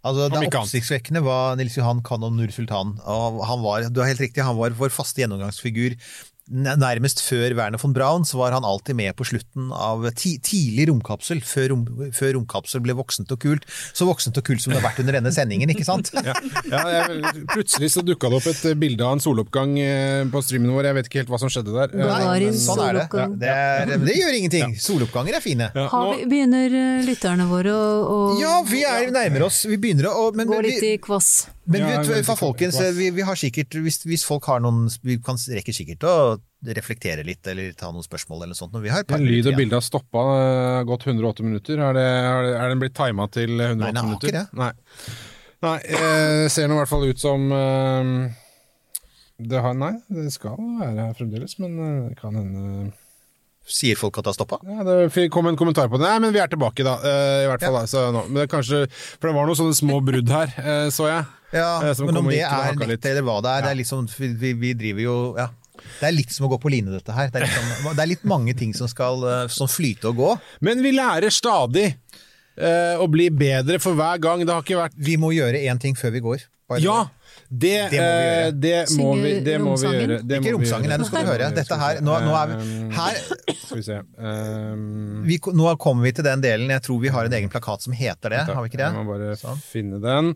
Altså, 0.07 0.30
det 0.32 0.48
oppsiktsvekkende 0.56 1.19
var 1.26 1.57
Nils 1.60 1.76
Johan 1.76 1.99
Kanon 2.06 2.38
Nur 2.40 2.52
Sultan. 2.53 2.95
Og 3.03 3.41
han 3.49 3.64
var, 3.65 3.90
du 3.91 3.99
har 3.99 4.11
helt 4.14 4.24
riktig, 4.24 4.45
han 4.45 4.56
var 4.56 4.76
vår 4.78 4.94
faste 4.94 5.24
gjennomgangsfigur. 5.24 5.98
Nærmest 6.48 7.19
før 7.26 7.52
Werner 7.57 7.80
von 7.82 7.91
Braun 7.95 8.24
så 8.28 8.38
var 8.40 8.53
han 8.56 8.64
alltid 8.64 8.95
med 8.95 9.15
på 9.19 9.26
slutten 9.28 9.68
av 9.76 10.06
ti, 10.15 10.38
tidlig 10.40 10.86
romkapsel, 10.88 11.41
før, 11.44 11.74
rom, 11.74 11.82
før 12.15 12.38
romkapsel 12.38 12.80
ble 12.86 12.95
voksent 12.95 13.32
og 13.36 13.41
kult. 13.44 13.65
Så 13.91 14.07
voksent 14.07 14.38
og 14.40 14.45
kult 14.48 14.64
som 14.64 14.72
det 14.72 14.80
har 14.80 14.86
vært 14.88 15.02
under 15.03 15.18
denne 15.19 15.34
sendingen, 15.36 15.74
ikke 15.74 15.84
sant? 15.88 16.14
Ja, 16.15 16.36
ja, 16.72 16.84
jeg, 16.94 17.44
plutselig 17.52 17.90
så 17.94 18.03
dukka 18.06 18.32
det 18.32 18.40
opp 18.40 18.48
et 18.53 18.64
bilde 18.80 19.03
av 19.03 19.18
en 19.18 19.24
soloppgang 19.24 19.76
eh, 19.82 20.24
på 20.32 20.41
streamen 20.45 20.72
vår. 20.72 20.88
Jeg 20.90 20.98
vet 21.02 21.10
ikke 21.11 21.22
helt 21.24 21.34
hva 21.36 21.41
som 21.44 21.52
skjedde 21.52 21.76
der. 21.76 21.91
Nei, 21.99 22.07
Gagarin 22.07 22.53
men- 22.53 22.64
Sånn 22.64 22.80
er 22.86 22.94
det. 23.02 23.03
soloppgang. 23.10 23.36
Det, 23.44 23.52
er, 23.52 23.94
det 24.07 24.18
gjør 24.22 24.40
ingenting. 24.40 24.78
Soloppganger 24.88 25.38
er 25.41 25.44
fine. 25.44 25.69
Ja, 25.76 25.88
Har 25.91 26.07
nå- 26.07 26.15
vi, 26.22 26.30
begynner 26.32 26.80
eh, 26.80 27.03
lytterne 27.07 27.49
våre 27.52 27.76
å, 27.76 27.84
å 28.07 28.40
Ja, 28.40 28.56
vi 28.68 28.86
er 28.88 29.11
nærmere 29.11 29.52
oss. 29.52 29.65
Vi 29.68 29.76
begynner 29.84 30.07
å 30.14 30.30
men, 30.36 30.48
gå 30.48 30.64
litt 30.64 30.84
i 30.84 30.95
kvass? 31.03 31.49
men 31.68 31.84
vi, 32.07 32.22
folkens, 32.24 32.78
vi, 32.95 33.10
vi 33.11 33.24
har 33.28 33.36
sikkert 33.36 33.76
hvis, 33.84 33.98
hvis 34.07 34.24
folk 34.24 34.45
har 34.48 34.61
noen 34.64 34.86
Vi 35.03 35.18
kan 35.19 35.36
rekker 35.36 35.76
sikkert 35.76 36.06
å 36.07 36.36
reflektere 36.65 37.23
litt 37.25 37.45
eller 37.47 37.71
ta 37.77 37.91
noen 37.93 38.05
spørsmål 38.05 38.43
eller 38.43 38.57
sånt. 38.57 38.73
når 38.73 38.85
Vi 38.88 38.89
har 38.91 39.05
par 39.07 39.21
lyd 39.21 39.47
og 39.51 39.57
bilde 39.59 39.77
har 39.77 39.85
stoppa, 39.85 40.23
eh, 40.41 40.84
gått 40.89 41.05
108 41.05 41.45
minutter. 41.45 41.77
Er, 41.77 41.93
det, 41.93 42.05
er, 42.57 42.69
den 42.71 42.81
blitt 42.81 42.95
tima 42.97 43.27
til 43.29 43.53
108 43.59 43.77
Nei, 43.77 43.91
den 43.93 44.05
minutter? 44.09 44.27
ikke 44.27 44.39
det. 44.39 44.47
Nei, 44.57 44.71
Nei 45.67 45.77
eh, 45.85 46.45
ser 46.53 46.69
nå 46.69 46.77
i 46.77 46.81
hvert 46.81 46.91
fall 46.91 47.05
ut 47.07 47.21
som 47.21 47.51
eh, 47.53 48.13
det 49.38 49.61
har, 49.61 49.75
Nei, 49.77 49.93
det 50.09 50.31
skal 50.34 50.57
være 50.57 51.05
her 51.05 51.17
fremdeles, 51.17 51.59
men 51.61 51.77
eh, 51.77 51.99
det 52.09 52.17
kan 52.21 52.38
hende 52.38 52.95
Sier 53.67 53.97
folk 53.99 54.15
at 54.15 54.23
det 54.23 54.31
har 54.31 54.35
stoppa? 54.38 54.61
ja, 54.63 54.84
Det 54.88 55.25
kom 55.27 55.49
en 55.49 55.57
kommentar 55.59 55.89
på 55.91 55.97
det. 55.99 56.07
Nei, 56.07 56.21
men 56.23 56.31
vi 56.31 56.39
er 56.39 56.47
tilbake, 56.47 56.85
da. 56.88 56.93
I 57.03 57.49
hvert 57.49 57.65
fall 57.65 57.73
da, 57.75 57.81
altså, 57.84 58.03
nå. 58.15 58.21
Men 58.29 58.45
det 58.45 58.45
kanskje, 58.53 58.85
For 59.19 59.27
det 59.27 59.34
var 59.35 59.49
noen 59.49 59.59
sånne 59.59 59.75
små 59.75 59.97
brudd 60.07 60.31
her, 60.31 60.53
så 60.88 61.09
jeg. 61.09 61.25
Ja, 61.51 61.73
men 61.99 62.21
om 62.21 62.29
det 62.31 62.45
er 62.47 62.79
nettet 62.79 63.09
eller 63.11 63.25
hva 63.27 63.41
det 63.43 63.57
er, 63.57 63.67
det 63.67 63.73
er 63.73 63.89
sånn, 63.89 64.07
vi, 64.39 64.53
vi 64.55 64.71
driver 64.71 65.03
jo 65.03 65.17
ja. 65.35 65.49
Det 65.99 66.09
er 66.09 66.15
litt 66.15 66.34
som 66.35 66.47
å 66.47 66.51
gå 66.51 66.59
på 66.61 66.72
line, 66.73 66.91
dette 66.93 67.15
her. 67.15 67.31
Det 67.34 67.43
er, 67.43 67.51
sånn, 67.51 67.95
det 67.97 68.03
er 68.03 68.11
litt 68.11 68.26
mange 68.27 68.55
ting 68.57 68.73
som 68.77 68.89
skal 68.91 69.23
eh, 69.27 69.43
sånn 69.53 69.72
flyte 69.72 70.11
og 70.11 70.22
gå. 70.22 70.31
Men 70.68 70.84
vi 70.85 70.93
lærer 70.95 71.34
stadig 71.34 71.88
eh, 71.89 72.95
å 72.99 73.07
bli 73.11 73.30
bedre 73.34 73.80
for 73.84 73.97
hver 73.97 74.22
gang. 74.23 74.45
Det 74.45 74.53
har 74.55 74.65
ikke 74.65 74.81
vært 74.81 74.97
Vi 75.09 75.18
må 75.22 75.34
gjøre 75.35 75.64
én 75.69 75.81
ting 75.81 75.97
før 75.97 76.15
vi 76.18 76.23
går. 76.26 76.47
Bare. 76.68 76.84
Ja! 76.84 76.99
Det, 77.49 77.90
Det 77.91 77.99
må 77.99 78.03
vi 78.03 78.19
gjøre. 78.19 78.48
eh, 78.48 78.52
det 78.52 78.80
må 78.98 79.11
vi, 79.15 79.30
det 79.45 79.57
må 79.64 79.76
vi 79.80 79.88
gjøre. 79.88 80.18
Det 80.28 80.40
Ikke 80.41 80.53
romsangen, 80.57 80.90
nei, 80.91 80.98
nå 80.99 81.06
skal 81.07 81.24
du 81.24 81.30
høre. 81.32 81.48
Dette 81.56 81.78
her, 81.80 82.02
nå, 82.03 82.18
nå 82.26 82.34
er 82.36 82.49
vi 82.52 82.56
her, 82.98 83.19
Skal 83.68 83.78
vi 83.80 83.84
se 83.86 83.99
um, 83.99 85.24
vi, 85.28 85.38
Nå 85.56 85.69
kommer 85.80 86.03
vi 86.07 86.11
til 86.18 86.26
den 86.28 86.44
delen. 86.44 86.69
Jeg 86.76 86.84
tror 86.84 86.99
vi 87.03 87.11
har 87.14 87.28
en 87.30 87.36
egen 87.40 87.52
plakat 87.53 87.86
som 87.86 87.95
heter 87.95 88.36
det. 88.36 88.41
Har 88.49 88.60
vi 88.65 88.72
ikke 88.72 88.82
det? 88.82 88.90
Jeg 88.90 88.98
må 88.98 89.06
bare 89.14 89.38
Sånn. 89.40 89.61
finne 89.64 89.99
den. 90.03 90.34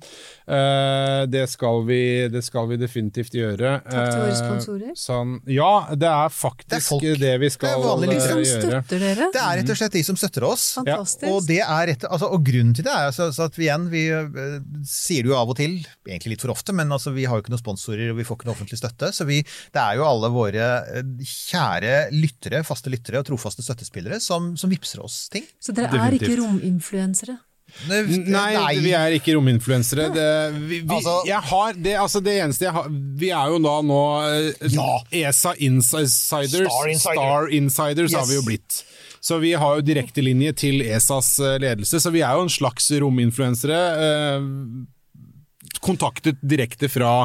Eh, 0.48 1.26
det, 1.32 1.44
skal 1.52 1.84
vi, 1.88 2.00
det 2.32 2.44
skal 2.48 2.70
vi 2.72 2.80
definitivt 2.82 3.36
gjøre. 3.36 3.74
Takk 3.84 4.12
til 4.12 4.22
våre 4.22 4.32
Eh, 4.32 4.40
sponsorer. 4.40 4.94
Sånn, 5.00 5.36
ja, 5.52 5.72
det 5.98 6.08
er 6.08 6.30
faktisk 6.32 7.02
Det 7.02 7.12
er 7.16 7.22
det, 7.26 7.34
vi 7.42 7.50
Det 7.50 7.54
skal 7.58 7.74
er 7.76 7.84
vanlige 7.84 8.16
eh. 8.20 8.28
Som 8.32 8.44
støtter 8.46 9.02
dere. 9.04 9.30
Det 9.36 9.42
er 9.42 9.60
rett 9.62 9.72
og 9.74 9.80
slett 9.82 9.96
de 9.98 10.04
som 10.08 10.16
støtter 10.20 10.46
oss. 10.48 10.66
Fantastisk. 10.80 11.28
Og, 11.32 11.44
det 11.48 11.60
er 11.64 11.88
rett, 11.92 12.06
altså, 12.08 12.30
og 12.32 12.44
grunnen 12.48 12.76
til 12.78 12.86
det 12.88 12.94
er 12.94 13.10
altså, 13.10 13.30
at 13.44 13.58
vi 13.60 13.66
igjen, 13.68 13.90
vi 13.92 14.04
eh, 14.14 14.60
sier 14.88 15.26
det 15.26 15.32
jo 15.34 15.38
av 15.40 15.50
og 15.52 15.58
til, 15.60 15.80
egentlig 16.08 16.36
litt 16.36 16.42
for 16.46 16.54
ofte, 16.54 16.72
men 16.78 16.92
altså, 16.92 17.01
vi 17.10 17.26
har 17.26 17.40
jo 17.40 17.42
ikke 17.42 17.56
noen 17.56 17.64
sponsorer 17.64 18.12
og 18.14 18.20
vi 18.22 18.26
får 18.28 18.38
ikke 18.38 18.46
noe 18.52 18.54
offentlig 18.54 18.78
støtte. 18.78 19.10
Så 19.18 19.26
vi, 19.26 19.42
det 19.74 19.82
er 19.82 19.98
jo 19.98 20.06
alle 20.06 20.30
våre 20.30 20.68
eh, 21.02 21.14
kjære 21.26 21.96
lyttere, 22.14 22.62
faste 22.68 22.94
lyttere 22.94 23.24
og 23.24 23.26
trofaste 23.32 23.66
støttespillere 23.66 24.22
som, 24.22 24.54
som 24.62 24.70
vipser 24.70 25.02
oss 25.02 25.24
ting. 25.34 25.50
Så 25.58 25.74
dere 25.74 25.90
er 25.98 26.20
ikke 26.20 26.38
rominfluensere? 26.44 27.40
Nei, 27.88 28.80
vi 28.84 28.92
er 28.96 29.14
ikke 29.16 29.34
rominfluensere. 29.38 30.10
Det, 30.12 30.28
vi, 30.60 30.82
vi, 30.82 30.88
Altså- 30.92 31.22
jeg 31.28 31.40
har, 31.52 31.74
det, 31.74 31.94
altså 31.96 32.20
det 32.24 32.34
eneste 32.44 32.66
jeg 32.68 32.74
har 32.76 32.90
Vi 32.92 33.30
er 33.32 33.48
jo 33.54 33.60
da 33.64 33.76
nå 33.82 34.00
eh, 34.28 34.74
Ja. 34.76 34.88
ESA 35.24 35.54
Insiders. 35.58 36.18
Star 36.28 36.44
Insider. 36.92 37.00
Star 37.00 37.48
Insiders 37.56 38.14
har 38.20 38.28
vi 38.28 38.36
jo 38.36 38.44
blitt. 38.46 38.84
Så 39.22 39.38
vi 39.40 39.54
har 39.54 39.78
jo 39.78 39.86
direktelinje 39.86 40.52
til 40.58 40.82
ESAs 40.82 41.36
eh, 41.40 41.60
ledelse, 41.62 42.00
så 42.02 42.12
vi 42.12 42.24
er 42.26 42.36
jo 42.36 42.48
en 42.48 42.52
slags 42.52 42.90
rominfluensere. 43.04 43.78
Eh, 45.72 45.80
kontaktet 45.82 46.36
direkte 46.42 46.90
fra 46.90 47.24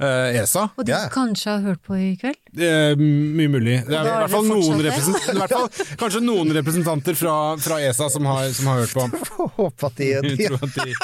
uh, 0.00 0.36
ESA. 0.36 0.68
Og 0.76 0.84
de 0.84 0.92
yeah. 0.92 1.08
kanskje 1.12 1.50
har 1.50 1.60
hørt 1.60 1.82
på 1.86 1.96
i 1.96 2.10
kveld? 2.20 2.36
Eh, 2.54 2.94
mye 2.98 3.48
mulig. 3.48 3.78
Det 3.86 3.96
er 3.96 4.04
i 4.04 4.10
er 4.10 4.24
hvert 4.24 4.34
fall 4.34 4.48
noen 4.48 4.82
representanter, 4.84 5.38
hvert 5.40 5.54
fall, 5.54 5.96
kanskje 6.02 6.22
noen 6.24 6.52
representanter 6.54 7.18
fra, 7.18 7.36
fra 7.60 7.80
ESA 7.82 8.10
som 8.12 8.28
har, 8.28 8.50
som 8.56 8.70
har 8.70 8.84
hørt 8.84 8.94
på. 8.94 9.06
Håper 9.58 9.88
at 9.88 9.98
de, 9.98 10.10
de, 10.28 10.50
de, 10.76 10.94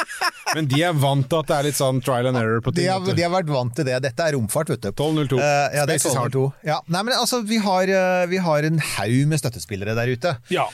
men 0.55 0.71
de 0.71 0.85
er 0.87 0.95
vant 0.97 1.27
til 1.27 1.41
at 1.41 1.51
det 1.51 1.59
er 1.59 1.69
litt 1.71 1.81
sånn 1.81 2.03
trial 2.05 2.31
and 2.31 2.41
error 2.41 2.63
på 2.65 2.75
de, 2.77 2.87
har, 2.91 3.05
de 3.17 3.27
har 3.27 3.33
vært 3.33 3.51
vant 3.51 3.75
til 3.77 3.89
det. 3.89 3.99
Dette 4.05 4.29
er 4.29 4.37
romfart, 4.37 4.73
vet 4.75 4.85
du. 4.85 4.93
1202. 4.93 5.41
Uh, 5.41 5.45
ja, 5.47 5.89
det 5.89 5.97
er 5.97 6.05
Space 6.05 6.13
is 6.13 6.21
hard. 6.21 6.37
1202. 6.37 6.47
Ja. 6.71 6.81
Nei, 6.91 7.05
men 7.09 7.17
altså, 7.17 7.43
vi 7.47 7.61
har, 7.65 7.97
eh, 7.97 8.25
vi 8.31 8.41
har 8.45 8.67
en 8.69 8.81
haug 8.97 9.21
med 9.31 9.43
støttespillere 9.43 9.97
der 9.99 10.17
ute. 10.17 10.37
Ja. 10.53 10.69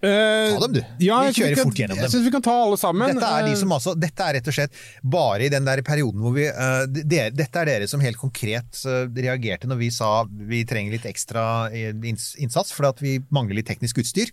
Eh, 0.00 0.54
Ta 0.54 0.60
dem, 0.62 0.72
du. 0.76 0.80
Ja, 1.02 1.16
Vi 1.26 1.32
kjører 1.42 1.56
kan- 1.56 1.64
fort 1.66 1.74
gjennom 1.80 1.96
dem. 1.96 2.04
Jeg 2.04 2.10
syns 2.12 2.24
vi 2.24 2.30
kan 2.30 2.42
ta 2.46 2.52
alle 2.62 2.76
sammen. 2.78 3.14
Dette 3.16 3.26
er, 3.26 3.42
de 3.48 3.50
Eh, 3.50 3.56
som 3.58 3.72
altså, 3.74 3.94
dette 3.98 4.20
er 4.22 4.34
rett 4.38 4.46
og 4.46 4.54
slett 4.54 4.70
bare 5.02 5.42
i 5.42 5.48
den 5.50 5.64
der 5.66 5.82
perioden 5.82 6.20
hvor 6.22 6.32
vi 6.36 6.46
uh, 6.46 6.86
dere, 6.86 7.32
Dette 7.34 7.56
er 7.58 7.64
dere 7.66 7.88
som 7.90 8.00
helt 8.00 8.16
konkret 8.16 8.78
uh, 8.86 9.06
reagerte 9.10 9.66
når 9.66 9.76
vi 9.82 9.90
sa 9.90 10.22
vi 10.30 10.62
trenger 10.64 10.92
litt 10.94 11.04
ekstra 11.10 11.70
eh, 11.74 11.90
innsats 12.38 12.70
fordi 12.72 13.00
vi 13.02 13.18
mangler 13.34 13.56
litt 13.58 13.66
teknisk 13.66 13.98
utstyr. 13.98 14.30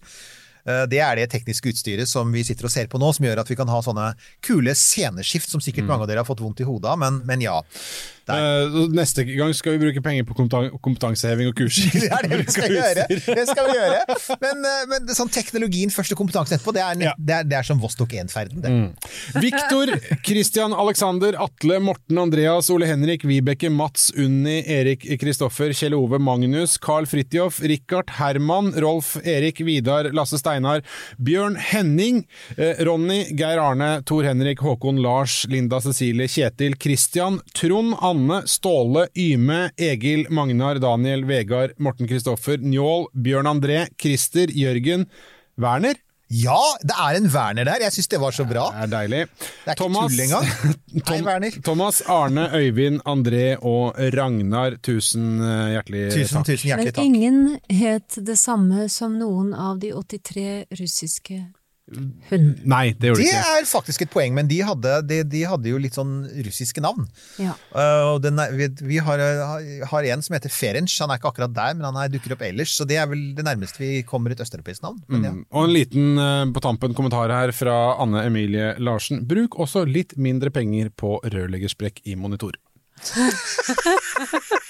Eh, 0.68 0.86
Det 0.86 1.00
er 1.02 1.16
det 1.16 1.32
tekniske 1.32 1.70
utstyret 1.74 2.08
som 2.08 2.32
vi 2.32 2.44
sitter 2.44 2.66
og 2.66 2.72
ser 2.72 2.86
på 2.88 3.00
nå, 3.02 3.10
som 3.14 3.26
gjør 3.26 3.40
at 3.42 3.50
vi 3.50 3.56
kan 3.58 3.68
ha 3.68 3.82
sånne 3.82 4.14
kule 4.46 4.70
sceneskift 4.78 5.50
som 5.50 5.60
Mm. 5.60 5.66
sikkert 5.66 5.88
mange 5.90 6.02
av 6.06 6.08
dere 6.10 6.22
har 6.22 6.30
fått 6.30 6.42
vondt 6.46 6.62
i 6.62 6.64
hodet 6.70 6.86
av, 6.94 6.98
men, 7.00 7.22
men 7.26 7.42
ja. 7.42 7.62
Eh, 8.34 8.78
neste 8.96 9.26
gang 9.28 9.54
skal 9.56 9.76
vi 9.76 9.82
bruke 9.86 10.02
penger 10.06 10.26
på 10.28 10.36
kompetanseheving 10.38 11.52
og 11.52 11.58
kurs. 11.58 11.78
Det 12.06 12.10
er 12.10 12.28
det 12.30 12.40
vi 12.42 12.54
skal 12.54 12.74
gjøre. 12.74 13.06
Det 13.10 13.46
skal 13.50 13.70
vi 13.70 13.76
gjøre. 13.78 14.00
Men, 14.42 14.66
uh, 14.66 14.82
men 14.92 15.14
sånn 15.18 15.32
teknologien 15.34 15.92
først 15.94 16.14
og 16.16 16.20
kompetansen 16.22 16.58
etterpå, 16.58 16.74
det 16.76 16.84
er, 16.84 17.02
Ja. 17.06 17.14
det 17.18 17.36
er, 17.40 17.48
det 17.50 17.58
er 17.60 17.68
som 17.68 17.80
Vostok 17.82 18.16
1-ferden. 18.18 18.64
Mm. 18.66 18.88
Viktor, 19.44 19.92
Christian 20.26 20.74
Alexander, 20.74 21.38
Atle, 21.46 21.80
Morten 21.84 22.22
Andreas, 22.22 22.70
Ole 22.74 22.90
Henrik, 22.90 23.26
Vibeke, 23.28 23.70
Mats, 23.74 24.10
Unni, 24.18 24.62
Erik 24.66 25.06
Kristoffer, 25.22 25.74
Kjell 25.76 25.96
Ove, 25.98 26.20
Magnus, 26.22 26.78
Carl 26.82 27.08
Fridtjof, 27.10 27.62
Richard, 27.66 28.16
Herman, 28.20 28.72
Rolf, 28.82 29.16
Erik, 29.24 29.62
Vidar, 29.66 30.10
Lasse 30.16 30.40
Steinar, 30.42 30.84
Bjørn 31.22 31.58
Henning, 31.72 32.24
eh, 32.58 32.82
Ronny, 32.86 33.26
Geir 33.38 33.62
Arne, 33.62 34.02
Tor 34.08 34.24
Henrik, 34.28 34.64
Håkon, 34.66 35.02
Lars, 35.04 35.44
Linda 35.52 35.82
Cecilie, 35.84 36.28
Kjetil, 36.32 36.78
Christian, 36.82 37.42
Trond, 37.54 37.96
Anne, 38.02 38.15
Ståle, 38.50 39.08
Yme, 39.18 39.70
Egil, 39.78 40.26
Magnar, 40.30 40.80
Daniel, 40.84 41.26
Vegard, 41.30 41.76
Morten 41.78 42.08
Kristoffer, 42.10 42.58
Njål, 42.64 43.08
Bjørn 43.14 43.50
André, 43.52 43.86
Christer, 44.02 44.52
Jørgen, 44.52 45.06
Werner. 45.62 45.96
Ja, 46.34 46.58
det 46.82 46.96
er 46.98 47.20
en 47.20 47.28
Werner 47.30 47.68
der. 47.68 47.84
Jeg 47.86 47.94
syns 47.94 48.08
det 48.10 48.20
var 48.20 48.34
så 48.34 48.48
bra. 48.50 48.64
Det 48.74 48.86
er 48.88 48.92
deilig. 48.96 49.20
Det 49.38 49.74
er 49.74 49.76
ikke 49.76 49.90
tull 49.94 50.24
engang. 50.24 50.48
Hei, 50.96 51.02
Tom, 51.06 51.28
Werner. 51.28 51.58
Thomas, 51.68 52.00
Arne, 52.10 52.48
Øyvind, 52.58 53.04
André 53.06 53.44
og 53.62 54.00
Ragnar, 54.16 54.80
tusen 54.82 55.36
eh, 55.38 55.76
hjertelig 55.76 56.08
Tusen, 56.16 56.40
takk. 56.40 56.48
tusen 56.50 56.72
hjertelig 56.72 56.96
takk. 56.96 57.04
Men 57.04 57.20
ingen 57.20 57.60
het 57.84 58.18
det 58.26 58.40
samme 58.42 58.88
som 58.90 59.20
noen 59.22 59.54
av 59.54 59.78
de 59.84 59.94
83 59.94 60.66
russiske 60.82 61.44
hundene. 61.86 62.66
Nei, 62.66 62.86
det 62.98 63.12
gjorde 63.12 63.22
Det 63.22 63.32
det 63.36 63.42
er 63.60 63.68
faktisk 63.70 64.06
et 64.06 64.12
poeng, 64.14 64.34
men 64.34 64.48
de 64.50 64.58
hadde, 64.66 64.94
de, 65.06 65.20
de 65.30 65.44
hadde 65.46 65.70
jo 65.70 65.78
litt 65.82 65.98
sånn 65.98 66.16
russiske 66.48 66.82
navn. 66.84 67.06
Ja. 67.42 67.54
Uh, 67.76 68.16
og 68.16 68.24
den 68.26 68.42
vi, 68.58 68.70
vi 68.82 69.00
har, 69.06 69.22
uh, 69.22 69.86
har 69.92 70.10
en 70.10 70.26
som 70.26 70.38
heter 70.38 70.54
Ferenc, 70.54 70.90
han 71.02 71.14
er 71.14 71.22
ikke 71.22 71.32
akkurat 71.34 71.54
der, 71.56 71.78
men 71.78 71.88
han 71.88 72.00
er, 72.02 72.12
dukker 72.14 72.36
opp 72.36 72.46
ellers. 72.48 72.74
Så 72.78 72.88
det 72.90 72.98
er 73.02 73.10
vel 73.12 73.28
det 73.38 73.46
nærmeste 73.46 73.82
vi 73.84 73.92
kommer 74.08 74.34
et 74.34 74.42
østeuropeisk 74.42 74.86
navn. 74.86 75.02
Men 75.12 75.30
ja. 75.30 75.34
Mm. 75.36 75.44
Og 75.52 75.68
en 75.68 75.76
liten 75.76 76.22
uh, 76.22 76.44
på 76.56 76.66
tampen 76.66 76.98
kommentar 76.98 77.34
her 77.34 77.54
fra 77.56 77.78
Anne 78.02 78.26
Emilie 78.26 78.74
Larsen. 78.82 79.26
Bruk 79.30 79.60
også 79.62 79.86
litt 79.90 80.18
mindre 80.18 80.54
penger 80.56 80.90
på 80.96 81.20
rørleggersprekk 81.24 82.02
i 82.10 82.18
monitor. 82.20 82.58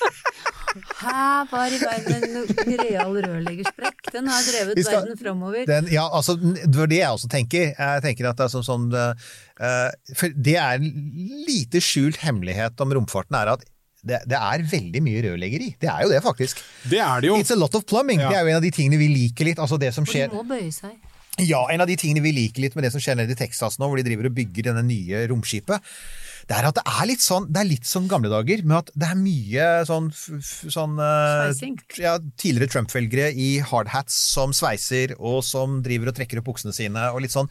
Her 1.00 1.46
var 1.52 1.72
i 1.72 1.78
verden 1.80 2.26
en 2.26 2.74
real 2.82 3.14
rørleggersprekk. 3.16 4.10
Den 4.12 4.28
har 4.32 4.42
drevet 4.44 4.82
skal- 4.84 5.00
verden 5.02 5.20
framover. 5.20 5.66
Den, 5.70 5.88
ja, 5.94 6.04
altså, 6.10 6.36
det 6.36 6.76
var 6.76 6.92
det 6.92 7.00
jeg 7.00 7.20
også 7.20 7.30
tenker. 7.32 7.72
Jeg 7.72 8.04
tenker 8.04 8.30
at 8.30 8.42
det 8.42 8.48
er 8.48 8.54
sånn, 8.56 8.68
sånn 8.68 8.90
uh, 8.92 9.90
For 10.16 10.36
det 10.36 10.58
er 10.60 10.82
en 10.82 10.92
lite 11.48 11.82
skjult 11.84 12.20
hemmelighet 12.26 12.84
om 12.84 12.94
romfarten, 13.00 13.40
er 13.40 13.56
at 13.56 13.66
det, 14.06 14.20
det 14.30 14.38
er 14.38 14.62
veldig 14.70 15.02
mye 15.02 15.24
rørleggeri. 15.26 15.72
Det 15.82 15.90
er 15.90 16.06
jo 16.06 16.12
det, 16.14 16.22
faktisk. 16.22 16.62
Det 16.92 17.00
er 17.02 17.24
det 17.24 17.32
jo. 17.32 17.40
It's 17.42 17.56
a 17.56 17.58
lot 17.58 17.74
of 17.74 17.88
plumbing. 17.90 18.22
Ja. 18.22 18.30
Det 18.30 18.38
er 18.38 18.46
jo 18.46 18.54
en 18.54 18.60
av 18.60 18.68
de 18.68 18.74
tingene 18.76 19.02
vi 19.02 19.10
liker 19.10 19.48
litt. 19.50 19.62
Altså 19.62 19.80
det 19.82 19.96
som 19.96 20.06
Og 20.06 20.14
de 20.14 20.28
må 20.36 20.46
bøye 20.46 20.70
seg. 20.74 20.94
Ja, 21.44 21.66
en 21.72 21.82
av 21.84 21.90
de 21.90 21.98
tingene 22.00 22.24
vi 22.24 22.32
liker 22.32 22.64
litt 22.64 22.78
med 22.78 22.86
det 22.86 22.94
som 22.94 23.02
skjer 23.04 23.18
nede 23.20 23.34
i 23.34 23.40
Texas 23.40 23.76
nå, 23.82 23.90
hvor 23.90 24.00
de 24.00 24.06
driver 24.08 24.30
og 24.30 24.36
bygger 24.38 24.70
denne 24.70 24.86
nye 24.88 25.26
romskipet, 25.28 25.84
det 26.46 26.54
er 26.54 26.68
at 26.70 26.78
det 26.78 26.84
er 26.86 27.08
litt 27.10 27.24
sånn, 27.26 27.48
det 27.50 27.62
er 27.62 27.70
litt 27.72 27.88
sånn 27.90 28.10
gamle 28.10 28.30
dager, 28.30 28.62
med 28.68 28.78
at 28.84 28.92
det 28.94 29.10
er 29.10 29.18
mye 29.18 29.70
sånn, 29.90 30.12
sånn 30.14 31.00
eh, 31.02 31.64
ja, 32.04 32.16
tidligere 32.38 32.70
Trump-velgere 32.76 33.32
i 33.34 33.56
hardhats 33.66 34.18
som 34.36 34.54
sveiser, 34.54 35.16
og 35.18 35.42
som 35.48 35.80
driver 35.86 36.12
og 36.12 36.20
trekker 36.20 36.42
opp 36.42 36.52
buksene 36.52 36.76
sine, 36.76 37.10
og 37.12 37.24
litt 37.26 37.34
sånn. 37.34 37.50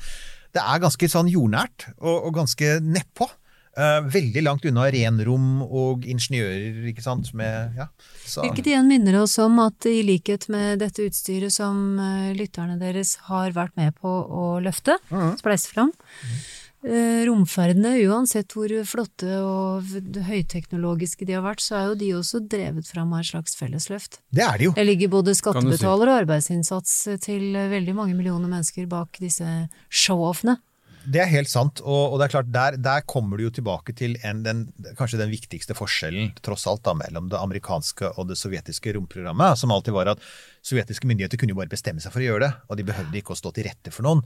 Det 0.54 0.62
er 0.62 0.84
ganske 0.84 1.10
sånn 1.10 1.30
jordnært, 1.32 1.88
og, 1.98 2.28
og 2.28 2.36
ganske 2.38 2.76
nedpå. 2.86 3.26
Uh, 3.74 4.04
veldig 4.06 4.42
langt 4.46 4.66
unna 4.70 4.84
renrom 4.94 5.64
og 5.64 6.04
ingeniører, 6.06 6.84
ikke 6.92 7.02
sant, 7.02 7.32
med, 7.34 7.74
ja. 7.74 7.88
Så, 8.22 8.44
Hvilket 8.44 8.68
igjen 8.70 8.86
minner 8.86 9.16
oss 9.24 9.34
om 9.42 9.58
at 9.64 9.88
i 9.90 9.96
likhet 10.06 10.46
med 10.54 10.78
dette 10.78 11.02
utstyret 11.02 11.50
som 11.50 11.98
uh, 11.98 12.30
lytterne 12.38 12.78
deres 12.78 13.16
har 13.26 13.50
vært 13.56 13.74
med 13.80 13.96
på 13.98 14.12
å 14.14 14.44
løfte, 14.62 14.94
spleise 15.40 15.74
fram, 15.74 15.90
eh, 16.22 16.44
romferdene, 16.84 17.94
uansett 18.08 18.52
hvor 18.52 18.72
flotte 18.84 19.38
og 19.40 19.88
høyteknologiske 20.28 21.24
de 21.28 21.36
har 21.38 21.44
vært, 21.46 21.64
så 21.64 21.78
er 21.78 21.86
jo 21.88 21.96
de 22.02 22.10
også 22.18 22.42
drevet 22.50 22.88
fram 22.90 23.14
av 23.16 23.22
et 23.24 23.30
slags 23.30 23.56
fellesløft. 23.56 24.20
det 24.34 24.44
er 24.44 24.60
de 24.60 24.68
jo. 24.68 24.74
Det 24.76 24.84
ligger 24.84 25.12
både 25.16 25.36
skattebetaler 25.38 26.12
og 26.12 26.20
arbeidsinnsats 26.24 26.96
til 27.24 27.56
veldig 27.56 27.96
mange 27.96 28.18
millioner 28.18 28.50
mennesker 28.50 28.88
bak 28.90 29.16
disse 29.22 29.48
show-offene. 29.88 30.58
Det 31.04 31.20
er 31.20 31.28
helt 31.28 31.50
sant, 31.50 31.82
og, 31.84 32.14
og 32.14 32.18
det 32.20 32.26
er 32.26 32.32
klart, 32.32 32.50
der, 32.54 32.78
der 32.80 33.04
kommer 33.08 33.36
du 33.36 33.44
jo 33.46 33.52
tilbake 33.52 33.92
til 33.96 34.16
en, 34.24 34.42
den, 34.46 34.64
kanskje 34.98 35.20
den 35.20 35.32
viktigste 35.32 35.76
forskjellen 35.76 36.32
tross 36.44 36.64
alt 36.70 36.84
da, 36.86 36.94
mellom 36.96 37.28
det 37.32 37.40
amerikanske 37.40 38.14
og 38.14 38.30
det 38.30 38.38
sovjetiske 38.40 38.94
romprogrammet, 38.96 39.60
som 39.60 39.74
alltid 39.74 39.96
var 39.96 40.14
at 40.14 40.22
sovjetiske 40.64 41.08
myndigheter 41.08 41.40
kunne 41.40 41.52
jo 41.52 41.58
bare 41.58 41.72
bestemme 41.72 42.00
seg 42.00 42.14
for 42.14 42.24
å 42.24 42.28
gjøre 42.28 42.46
det, 42.46 42.52
og 42.68 42.78
de 42.80 42.86
behøvde 42.88 43.20
ikke 43.20 43.34
å 43.34 43.38
stå 43.38 43.52
til 43.52 43.68
rette 43.68 43.92
for 43.92 44.06
noen. 44.06 44.22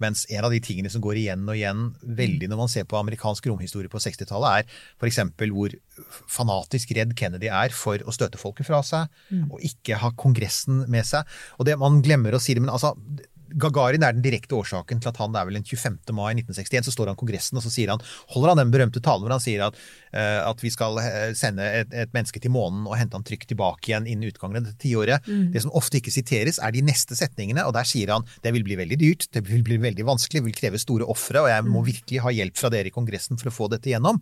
Mens 0.00 0.24
en 0.32 0.46
av 0.46 0.54
de 0.54 0.60
tingene 0.64 0.90
som 0.92 1.04
går 1.04 1.20
igjen 1.20 1.44
og 1.44 1.58
igjen 1.58 1.90
veldig 2.20 2.48
når 2.48 2.60
man 2.62 2.72
ser 2.72 2.86
på 2.88 2.96
amerikansk 2.98 3.50
romhistorie 3.50 3.92
på 3.92 4.00
60-tallet, 4.00 4.62
er 4.62 5.02
f.eks. 5.02 5.20
hvor 5.52 5.76
fanatisk 6.32 6.94
redd 6.96 7.12
Kennedy 7.18 7.50
er 7.52 7.76
for 7.76 8.00
å 8.08 8.14
støte 8.16 8.40
folket 8.40 8.70
fra 8.70 8.80
seg, 8.86 9.12
og 9.52 9.60
ikke 9.68 10.00
ha 10.00 10.14
Kongressen 10.16 10.86
med 10.92 11.04
seg. 11.08 11.28
Og 11.60 11.68
det 11.68 11.76
Man 11.82 12.00
glemmer 12.04 12.34
å 12.34 12.40
si 12.40 12.54
det, 12.54 12.62
men 12.64 12.72
altså 12.72 12.94
Gagarin 13.60 14.04
er 14.06 14.16
den 14.16 14.24
direkte 14.24 14.56
årsaken 14.58 15.02
til 15.02 15.10
at 15.12 15.20
han 15.20 15.34
det 15.34 15.40
er 15.40 15.48
vel 15.48 15.58
den 15.58 15.66
25. 15.66 15.98
mai 16.16 16.32
1961 16.34 16.88
så 16.88 16.94
står 16.94 17.10
han 17.10 17.18
i 17.18 17.20
Kongressen 17.22 17.60
og 17.60 17.64
så 17.64 17.72
sier 17.72 17.92
han, 17.92 18.02
holder 18.34 18.52
han 18.52 18.62
den 18.62 18.72
berømte 18.74 19.02
talen 19.04 19.26
hvor 19.26 19.34
han 19.34 19.42
sier 19.42 19.64
at, 19.66 19.78
eh, 20.12 20.40
at 20.44 20.64
vi 20.64 20.72
skal 20.74 20.98
eh, 21.02 21.34
sende 21.38 21.66
et, 21.82 21.92
et 22.04 22.14
menneske 22.16 22.42
til 22.42 22.54
månen 22.54 22.86
og 22.88 22.96
hente 22.98 23.18
han 23.18 23.26
trygt 23.26 23.48
tilbake 23.52 23.90
igjen 23.92 24.08
innen 24.08 24.32
utgangen 24.32 24.60
av 24.60 24.68
dette 24.70 24.82
tiåret. 24.82 25.28
Det 25.52 25.62
som 25.64 25.74
ofte 25.78 26.00
ikke 26.00 26.14
siteres, 26.14 26.58
er 26.62 26.74
de 26.74 26.82
neste 26.84 27.16
setningene, 27.18 27.64
og 27.68 27.74
der 27.76 27.86
sier 27.88 28.12
han 28.14 28.26
det 28.44 28.52
vil 28.56 28.64
bli 28.66 28.78
veldig 28.80 28.98
dyrt, 29.00 29.28
det 29.34 29.44
vil 29.48 29.64
bli 29.66 29.78
veldig 29.82 30.06
vanskelig, 30.08 30.42
det 30.42 30.48
vil 30.48 30.58
kreve 30.58 30.80
store 30.80 31.08
ofre, 31.12 31.44
og 31.44 31.50
jeg 31.52 31.68
må 31.68 31.84
virkelig 31.86 32.22
ha 32.24 32.34
hjelp 32.34 32.58
fra 32.58 32.72
dere 32.72 32.90
i 32.90 32.94
Kongressen 32.94 33.40
for 33.40 33.50
å 33.50 33.54
få 33.54 33.70
dette 33.72 33.92
gjennom. 33.92 34.20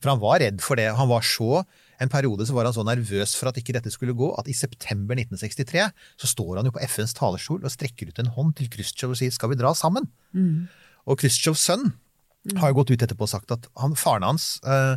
For 0.00 0.12
han 0.12 0.22
var 0.22 0.42
redd 0.42 0.64
for 0.64 0.80
det. 0.80 0.90
Han 0.96 1.10
var 1.10 1.26
så 1.26 1.64
en 2.00 2.12
periode 2.12 2.46
så 2.48 2.56
var 2.56 2.68
han 2.68 2.76
så 2.76 2.84
nervøs 2.86 3.34
for 3.36 3.50
at 3.50 3.58
ikke 3.60 3.74
dette 3.76 3.92
skulle 3.92 4.16
gå, 4.16 4.30
at 4.40 4.48
i 4.48 4.56
september 4.56 5.18
1963 5.18 5.88
så 6.20 6.30
står 6.30 6.60
han 6.60 6.70
jo 6.70 6.74
på 6.76 6.84
FNs 6.88 7.16
talerstol 7.18 7.64
og 7.64 7.74
strekker 7.74 8.08
ut 8.08 8.22
en 8.22 8.32
hånd 8.36 8.54
til 8.56 8.70
Khrusjtsjov 8.72 9.12
og 9.14 9.20
sier 9.20 9.30
'skal 9.34 9.52
vi 9.52 9.60
dra 9.60 9.74
sammen'? 9.76 10.08
Og 11.06 11.18
Khrusjtsjovs 11.20 11.60
sønn 11.60 11.92
har 12.56 12.70
jo 12.70 12.78
gått 12.80 12.90
ut 12.90 13.02
etterpå 13.02 13.26
og 13.26 13.28
sagt 13.28 13.52
at 13.52 13.68
han, 13.76 13.94
faren 13.94 14.24
hans 14.24 14.60
eh, 14.64 14.96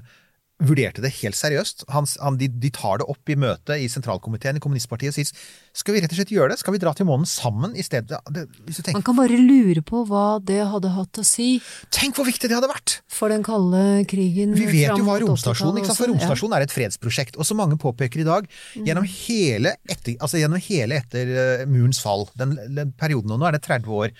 vurderte 0.68 1.03
det 1.03 1.14
helt 1.22 1.38
seriøst. 1.38 1.88
Han, 1.94 2.07
han, 2.23 2.40
de, 2.40 2.49
de 2.49 2.72
tar 2.73 3.02
det 3.02 3.10
opp 3.11 3.30
i 3.30 3.38
møte 3.40 3.77
i 3.80 3.90
sentralkomiteen 3.91 4.60
i 4.60 4.64
kommunistpartiet 4.64 5.14
og 5.14 5.18
sier 5.18 5.31
skal 5.73 5.95
vi 5.95 6.03
rett 6.03 6.14
og 6.14 6.19
slett 6.19 6.34
gjøre 6.34 6.53
det? 6.53 6.60
Skal 6.61 6.76
vi 6.76 6.81
dra 6.84 6.94
til 6.98 7.07
månen 7.10 7.27
sammen 7.30 7.73
i 7.77 7.85
stedet? 7.85 8.19
Det, 8.30 8.45
hvis 8.68 8.80
du 8.80 8.84
tenker, 8.84 8.99
Man 8.99 9.07
kan 9.07 9.18
bare 9.18 9.40
lure 9.40 9.81
på 9.85 10.03
hva 10.10 10.38
det 10.44 10.61
hadde 10.69 10.94
hatt 10.94 11.22
å 11.22 11.26
si 11.26 11.57
tenk 11.94 12.18
hvor 12.18 12.27
viktig 12.30 12.49
det 12.52 12.57
hadde 12.60 12.69
vært! 12.72 12.99
for 13.14 13.31
den 13.31 13.44
kalde 13.45 14.03
krigen. 14.10 14.53
Vi 14.57 14.68
vet 14.68 14.98
jo 14.98 15.06
hva 15.07 15.18
romstasjonen 15.22 15.80
ikke 15.80 15.91
sant? 15.91 16.02
For 16.02 16.11
romstasjonen 16.11 16.57
er 16.57 16.65
et 16.65 16.73
fredsprosjekt. 16.73 17.38
Og 17.38 17.48
som 17.48 17.60
mange 17.61 17.77
påpeker 17.81 18.23
i 18.23 18.27
dag, 18.27 18.48
gjennom 18.76 19.07
hele 19.07 19.76
etter, 19.90 20.15
altså 20.18 20.41
gjennom 20.41 20.61
hele 20.65 20.99
etter 21.02 21.34
eh, 21.34 21.65
murens 21.69 22.02
fall, 22.03 22.27
den, 22.40 22.56
den 22.76 22.94
perioden, 22.99 23.35
og 23.35 23.41
nå 23.41 23.49
er 23.49 23.57
det 23.57 23.64
30 23.65 23.94
år 23.94 24.14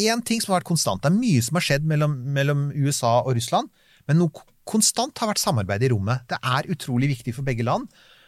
Én 0.00 0.22
ting 0.26 0.42
som 0.42 0.52
har 0.52 0.60
vært 0.60 0.70
konstant. 0.70 1.02
Det 1.02 1.10
er 1.10 1.16
mye 1.18 1.44
som 1.44 1.58
har 1.58 1.66
skjedd 1.66 1.88
mellom, 1.88 2.16
mellom 2.36 2.68
USA 2.74 3.18
og 3.22 3.36
Russland, 3.38 3.70
men 4.06 4.20
noe 4.22 4.46
konstant 4.66 5.16
har 5.18 5.30
vært 5.30 5.42
samarbeid 5.42 5.84
i 5.86 5.90
rommet. 5.92 6.26
Det 6.30 6.38
er 6.42 6.70
utrolig 6.72 7.10
viktig 7.14 7.36
for 7.36 7.46
begge 7.46 7.66
land. 7.66 7.86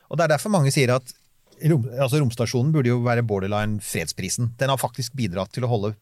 Og 0.08 0.18
det 0.18 0.26
er 0.26 0.34
derfor 0.36 0.54
mange 0.54 0.72
sier 0.74 0.94
at 0.94 1.12
rom, 1.68 1.86
altså 1.98 2.20
romstasjonen 2.22 2.72
burde 2.74 2.92
jo 2.92 3.00
være 3.04 3.26
borderline 3.26 3.82
fredsprisen. 3.84 4.52
Den 4.60 4.72
har 4.72 4.80
faktisk 4.80 5.16
bidratt 5.18 5.52
til 5.54 5.66
å 5.66 5.72
holde 5.72 5.94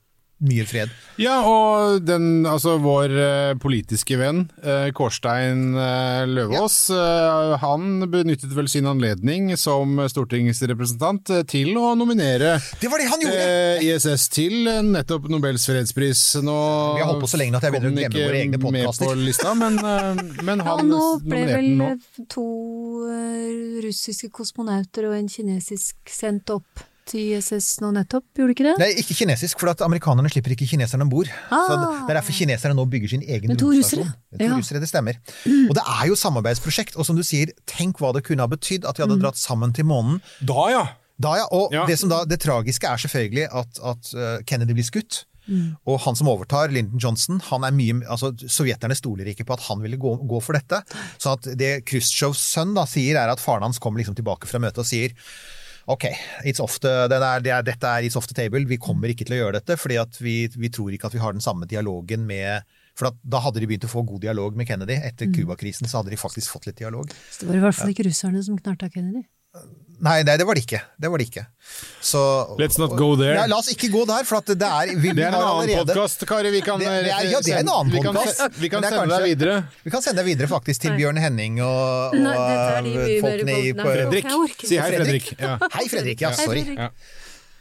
mye 0.45 0.67
fred. 0.69 0.91
Ja, 1.17 1.39
og 1.49 2.03
den, 2.05 2.45
altså 2.45 2.75
vår 2.83 3.13
uh, 3.17 3.53
politiske 3.61 4.19
venn, 4.21 4.43
uh, 4.61 4.89
Kårstein 4.97 5.71
uh, 5.73 6.27
Løvaas, 6.29 6.77
eh, 6.93 7.55
han 7.63 8.05
benyttet 8.13 8.53
vel 8.53 8.69
sin 8.69 8.89
anledning 8.89 9.49
som 9.57 9.97
stortingsrepresentant 10.11 11.31
til 11.49 11.73
å 11.81 11.95
nominere 11.97 12.57
Det 12.81 12.91
var 12.93 13.01
det 13.01 13.07
han 13.09 13.25
gjorde! 13.25 13.47
ISS 13.87 14.27
til 14.33 14.69
nettopp 14.91 15.31
Nobels 15.33 15.65
fredspris. 15.69 16.25
Nå 16.45 16.57
Vi 16.97 17.01
har 17.01 17.09
holdt 17.09 17.25
på 17.25 17.31
så 17.33 17.41
lenge 17.41 17.57
at 17.61 17.67
jeg 17.67 17.77
begynner 17.77 17.95
å 17.95 17.97
glemme 17.97 18.27
våre 18.27 18.43
egne 18.43 18.61
podkaster. 18.61 19.07
med 19.07 19.23
på 19.23 19.29
lista, 19.31 19.55
men, 19.57 19.81
men 20.45 20.65
Ja, 20.65 20.75
han 20.75 20.91
nå 20.91 21.05
ble 21.23 21.47
nominerte 21.47 21.57
vel 21.57 21.71
den 21.71 21.81
nå. 21.81 22.27
to 22.33 22.47
russiske 23.87 24.29
kosmonauter 24.35 25.09
og 25.09 25.17
en 25.17 25.33
kinesisk 25.33 26.13
sendt 26.13 26.53
opp 26.53 26.85
til 27.07 27.33
ISS 27.37 27.77
nå 27.83 27.93
nettopp, 27.97 28.24
gjorde 28.37 28.51
de 28.53 28.57
ikke 28.57 28.66
det? 28.66 28.74
Nei, 28.83 28.89
ikke 29.03 29.16
kinesisk, 29.20 29.61
for 29.62 29.70
at 29.73 29.83
amerikanerne 29.87 30.31
slipper 30.33 30.55
ikke 30.57 30.69
kineserne 30.73 31.07
om 31.07 31.12
bord. 31.12 31.31
Ah. 31.55 31.70
det 32.07 32.15
er 32.15 32.19
derfor 32.20 32.37
kineserne 32.37 32.77
nå 32.78 32.85
bygger 32.93 33.15
sin 33.15 33.23
egen 33.23 33.53
Men 33.53 33.61
to 33.61 33.70
russere. 33.74 34.07
Det 34.35 34.41
er 34.41 34.49
To 34.49 34.53
Ja. 34.53 34.59
russere, 34.61 34.81
det 34.83 34.89
stemmer. 34.91 35.16
Og 35.69 35.74
det 35.78 35.85
er 35.87 36.05
jo 36.11 36.19
samarbeidsprosjekt, 36.19 36.97
og 36.99 37.07
som 37.07 37.16
du 37.16 37.23
sier, 37.27 37.53
tenk 37.66 37.99
hva 38.03 38.12
det 38.12 38.24
kunne 38.27 38.43
ha 38.45 38.51
betydd 38.51 38.85
at 38.89 38.99
vi 38.99 39.07
hadde 39.07 39.20
dratt 39.23 39.39
sammen 39.41 39.73
til 39.73 39.85
månen. 39.89 40.20
Da, 40.45 40.69
ja! 40.74 40.85
Da, 41.19 41.37
ja. 41.41 41.47
Og 41.57 41.73
Ja. 41.73 41.87
Det, 41.89 41.99
som 41.99 42.11
da, 42.12 42.24
det 42.28 42.41
tragiske 42.43 42.85
er 42.85 42.97
selvfølgelig 43.01 43.49
at, 43.51 43.78
at 43.83 44.12
eh, 44.15 44.43
Kennedy 44.45 44.74
blir 44.77 44.85
skutt. 44.85 45.24
Og 45.87 46.01
han 46.03 46.16
som 46.19 46.27
overtar, 46.27 46.73
Lyndon 46.74 46.99
Johnson, 46.99 47.39
han 47.53 47.62
er 47.62 47.70
mye, 47.70 48.01
altså 48.11 48.33
sovjeterne 48.51 48.97
stoler 48.99 49.28
ikke 49.31 49.45
på 49.47 49.55
at 49.55 49.62
han 49.69 49.78
ville 49.81 49.97
gå, 49.97 50.16
gå 50.27 50.41
for 50.43 50.59
dette. 50.59 50.81
Så 51.23 51.37
at 51.37 51.47
det 51.57 51.85
Khrusjtsjovs 51.87 52.41
sønn 52.57 52.74
da 52.74 52.83
sier, 52.91 53.15
er 53.15 53.31
at 53.31 53.39
faren 53.39 53.62
hans 53.62 53.78
kommer 53.78 54.03
liksom 54.03 54.16
tilbake 54.19 54.51
fra 54.51 54.59
møtet 54.59 54.83
og 54.83 54.89
sier 54.89 55.15
Ok, 55.87 56.05
er, 56.09 57.43
det 57.45 57.53
er, 57.53 57.63
dette 57.63 57.91
er 57.91 58.07
it's 58.07 58.17
off 58.19 58.27
the 58.27 58.35
table. 58.35 58.65
Vi 58.67 58.79
kommer 58.83 59.13
ikke 59.13 59.27
til 59.29 59.37
å 59.37 59.43
gjøre 59.45 59.61
dette, 59.61 59.77
fordi 59.79 60.01
vi, 60.19 60.35
vi 60.51 60.71
tror 60.75 60.91
ikke 60.95 61.07
at 61.11 61.15
vi 61.15 61.23
har 61.23 61.37
den 61.37 61.45
samme 61.45 61.69
dialogen 61.71 62.27
med 62.27 62.67
For 62.97 63.13
da 63.23 63.43
hadde 63.45 63.61
de 63.61 63.69
begynt 63.69 63.85
å 63.85 63.93
få 63.93 64.03
god 64.09 64.25
dialog 64.25 64.57
med 64.57 64.67
Kennedy. 64.67 64.97
Etter 65.05 65.29
Cuba-krisen 65.29 65.87
så 65.87 66.01
hadde 66.01 66.15
de 66.15 66.19
faktisk 66.19 66.55
fått 66.55 66.67
litt 66.67 66.79
dialog. 66.81 67.13
Så 67.31 67.45
det 67.45 67.53
var 67.53 67.59
i 67.61 67.65
hvert 67.67 67.77
fall 67.77 67.93
ikke 67.93 68.07
russerne 68.09 68.41
som 68.43 68.57
knarta 68.59 68.89
Kennedy. 68.89 69.27
Nei, 69.98 70.23
nei, 70.28 70.35
det 70.36 70.44
var 70.44 70.55
det 70.59 70.62
ikke. 70.66 70.81
Det 71.01 71.09
var 71.09 71.18
det 71.23 71.27
ikke. 71.31 71.43
Så, 72.05 72.20
Let's 72.60 72.77
not 72.78 72.93
go 72.98 73.14
there. 73.16 73.35
Nei, 73.39 73.47
la 73.48 73.56
oss 73.62 73.70
ikke 73.73 73.89
gå 73.90 74.02
der, 74.06 74.24
for 74.28 74.39
at 74.43 74.51
det 74.52 74.68
er 74.68 74.93
vi, 75.01 75.12
Det 75.16 75.24
er 75.24 75.32
en 75.32 75.39
annen 75.40 75.73
podkast, 75.86 76.27
Kari. 76.28 76.51
Vi 76.52 76.60
kan, 76.60 76.78
Det- 76.78 76.86
det 76.86 77.12
er- 77.12 77.31
ja, 77.31 77.40
det 77.40 77.52
er 77.55 77.59
en 77.64 77.68
annen 77.73 77.93
vi 77.93 78.02
kan, 78.05 78.14
podcast. 78.14 78.59
vi 78.60 78.68
kan 78.68 78.82
sende 78.82 79.06
deg 79.09 79.24
videre. 79.32 79.56
Vi 79.85 79.90
kan 79.90 80.02
sende 80.02 80.23
deg 80.23 80.27
videre 80.36 80.48
faktisk 80.52 80.81
til 80.85 80.93
Bjørn 81.01 81.16
Henning 81.18 81.60
og, 81.60 82.12
og 82.12 82.20
Nei, 82.20 83.20
folkene 83.20 83.56
i 83.56 83.73
Fredrik. 83.73 84.27
Si 84.64 84.77
hei, 84.77 84.90
Fredrik. 84.93 85.31
Fredrik. 85.32 85.40
Ja. 85.40 85.59
Hei, 85.73 85.89
Fredrik. 85.89 86.20
Ja, 86.20 86.32
sorry. 86.32 86.64
Ja. 86.77 86.90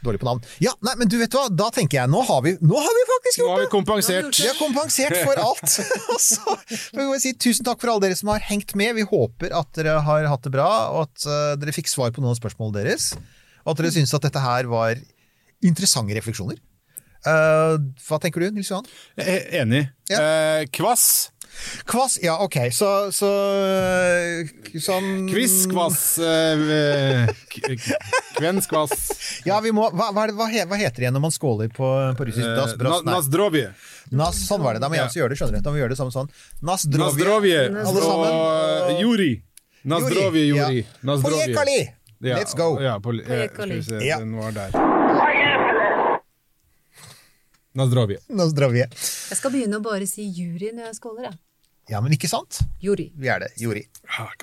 Dårlig 0.04 0.20
på 0.20 0.28
navn. 0.28 0.42
Ja, 0.62 0.72
nei, 0.84 0.92
men 1.00 1.08
du 1.10 1.16
vet 1.18 1.32
hva, 1.34 1.46
da 1.50 1.70
tenker 1.74 1.98
jeg, 1.98 2.10
nå 2.12 2.20
har 2.28 2.42
vi, 2.44 2.52
nå 2.60 2.82
har 2.82 2.94
vi 2.98 3.04
faktisk 3.12 3.42
Nå 3.42 3.48
har 3.50 3.62
vi 3.62 3.70
kompensert. 3.72 4.28
Vi 4.38 4.48
har 4.48 4.58
kompensert 4.58 5.16
for 5.22 5.40
alt. 5.42 5.78
Og 6.14 6.20
så 6.22 6.56
vil 6.94 7.10
jeg 7.14 7.24
si 7.24 7.34
tusen 7.48 7.66
takk 7.66 7.80
for 7.82 7.94
alle 7.94 8.06
dere 8.06 8.18
som 8.18 8.30
har 8.34 8.44
hengt 8.46 8.76
med. 8.78 8.94
Vi 9.00 9.08
håper 9.08 9.56
at 9.56 9.72
dere 9.78 9.98
har 10.06 10.28
hatt 10.30 10.46
det 10.46 10.54
bra, 10.54 10.70
og 10.94 11.08
at 11.08 11.26
eh, 11.26 11.56
dere 11.62 11.74
fikk 11.74 11.90
svar 11.90 12.14
på 12.14 12.22
noen 12.22 12.36
av 12.36 12.40
spørsmålene 12.40 12.84
deres. 12.84 13.10
Og 13.64 13.74
at 13.74 13.82
dere 13.82 13.94
syns 13.96 14.14
at 14.16 14.28
dette 14.28 14.42
her 14.44 14.70
var 14.70 15.00
interessante 15.64 16.14
refleksjoner. 16.16 16.60
Uh, 17.26 17.74
hva 18.06 18.20
tenker 18.22 18.44
du, 18.44 18.52
Nils 18.54 18.68
Johan? 18.70 18.86
Jeg 19.18 19.40
er 19.40 19.62
Enig. 19.64 19.82
Ja. 20.12 20.20
Uh, 20.20 20.60
kvass. 20.70 21.32
Kvass, 21.86 22.18
ja 22.22 22.36
ok, 22.44 22.56
så, 22.74 22.90
så 23.14 23.30
sånn 24.82 25.26
Kviss, 25.30 25.64
kvass. 25.70 26.00
Eh, 26.18 27.26
Kvenskvass. 28.36 28.92
Ja, 29.48 29.60
vi 29.64 29.72
må, 29.74 29.88
hva, 29.94 30.10
hva, 30.14 30.26
hva, 30.36 30.48
heter 30.50 30.96
det 30.98 31.06
igjen 31.06 31.16
når 31.16 31.24
man 31.28 31.34
skåler 31.34 31.70
på, 31.72 31.88
på 32.18 32.28
russisk? 32.28 32.46
Das, 32.46 32.74
Eh, 32.76 32.80
bras, 32.80 33.02
nei. 33.06 33.14
Nazdrovje. 33.14 33.66
Nas, 34.16 34.38
sånn 34.48 34.62
var 34.62 34.76
det. 34.76 34.82
Da 34.84 34.90
må 34.92 34.98
jeg 34.98 35.08
også 35.08 35.22
gjøre 35.22 35.34
det, 35.34 35.38
skjønner 35.40 35.58
du. 35.58 35.64
Da 35.64 35.72
må 35.72 35.78
vi 35.78 35.84
gjøre 35.84 35.94
det 35.94 36.00
samme 36.00 36.14
sånn. 36.14 36.30
Nasdrovje. 36.66 37.60
Alle 37.72 38.02
sammen. 38.04 38.32
Og 38.32 38.90
eh, 38.92 39.00
Juri. 39.02 39.30
Nazdrovje, 39.86 40.44
Juri. 40.50 40.82
Ja. 40.82 41.16
Porekali! 41.22 41.80
Ja, 42.24 42.38
Let's 42.40 42.56
go! 42.56 42.78
Ja, 42.80 42.96
på, 42.98 43.12
ja, 43.20 43.44
skal 43.52 43.68
vi 43.74 43.82
se, 43.84 44.00
Ja. 44.06 44.18
den 44.18 44.36
var 44.40 44.52
der. 44.56 44.72
Nazdrovje. 47.76 48.22
zdrowie. 48.52 48.86
Jeg 48.88 49.38
skal 49.38 49.52
begynne 49.54 49.80
å 49.80 49.84
bare 49.84 50.08
si 50.10 50.26
jury 50.26 50.72
når 50.72 50.90
jeg 50.90 50.98
skåler, 50.98 51.30
jeg. 51.30 51.38
Ja, 51.92 52.00
men 52.02 52.16
ikke 52.16 52.28
sant? 52.30 52.64
Jury. 52.82 53.12
Vi 53.14 53.28
er 53.30 53.44
det. 53.44 53.52
Jury. 53.62 53.84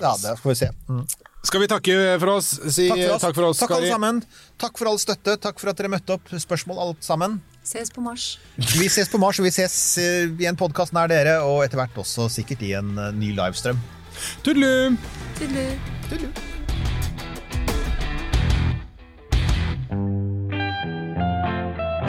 Ja, 0.00 0.14
det 0.22 0.38
får 0.40 0.54
vi 0.54 0.54
se. 0.62 0.70
Mm. 0.88 1.02
Skal 1.44 1.60
vi 1.60 1.66
takke 1.68 1.96
for 2.22 2.38
oss? 2.38 2.54
Si 2.72 2.86
Takk 2.88 3.02
for 3.02 3.12
oss, 3.12 3.24
takk 3.24 3.36
for 3.36 3.48
oss, 3.50 3.58
takk 3.60 3.74
alle 3.76 3.90
sammen. 3.92 4.22
Takk 4.62 4.80
for 4.80 4.88
all 4.88 5.00
støtte. 5.02 5.34
Takk 5.44 5.60
for 5.60 5.74
at 5.74 5.80
dere 5.80 5.90
møtte 5.92 6.16
opp. 6.16 6.32
Spørsmål 6.40 6.80
alt 6.86 7.04
sammen. 7.04 7.36
Ses 7.64 7.92
på 7.92 8.00
Mars. 8.04 8.38
Vi 8.56 8.88
ses 8.92 9.12
på 9.12 9.20
Mars, 9.20 9.40
og 9.40 9.48
vi 9.48 9.52
ses 9.52 9.76
eh, 10.00 10.32
i 10.40 10.48
en 10.48 10.56
podkast 10.56 10.96
nær 10.96 11.12
dere, 11.12 11.36
og 11.44 11.60
etter 11.66 11.80
hvert 11.80 12.00
også 12.00 12.30
sikkert 12.32 12.64
i 12.64 12.72
en 12.80 12.96
eh, 12.96 13.12
ny 13.16 13.34
livestream. 13.36 13.80
Tudelu! 14.44 14.96
Tudelu. 15.36 16.53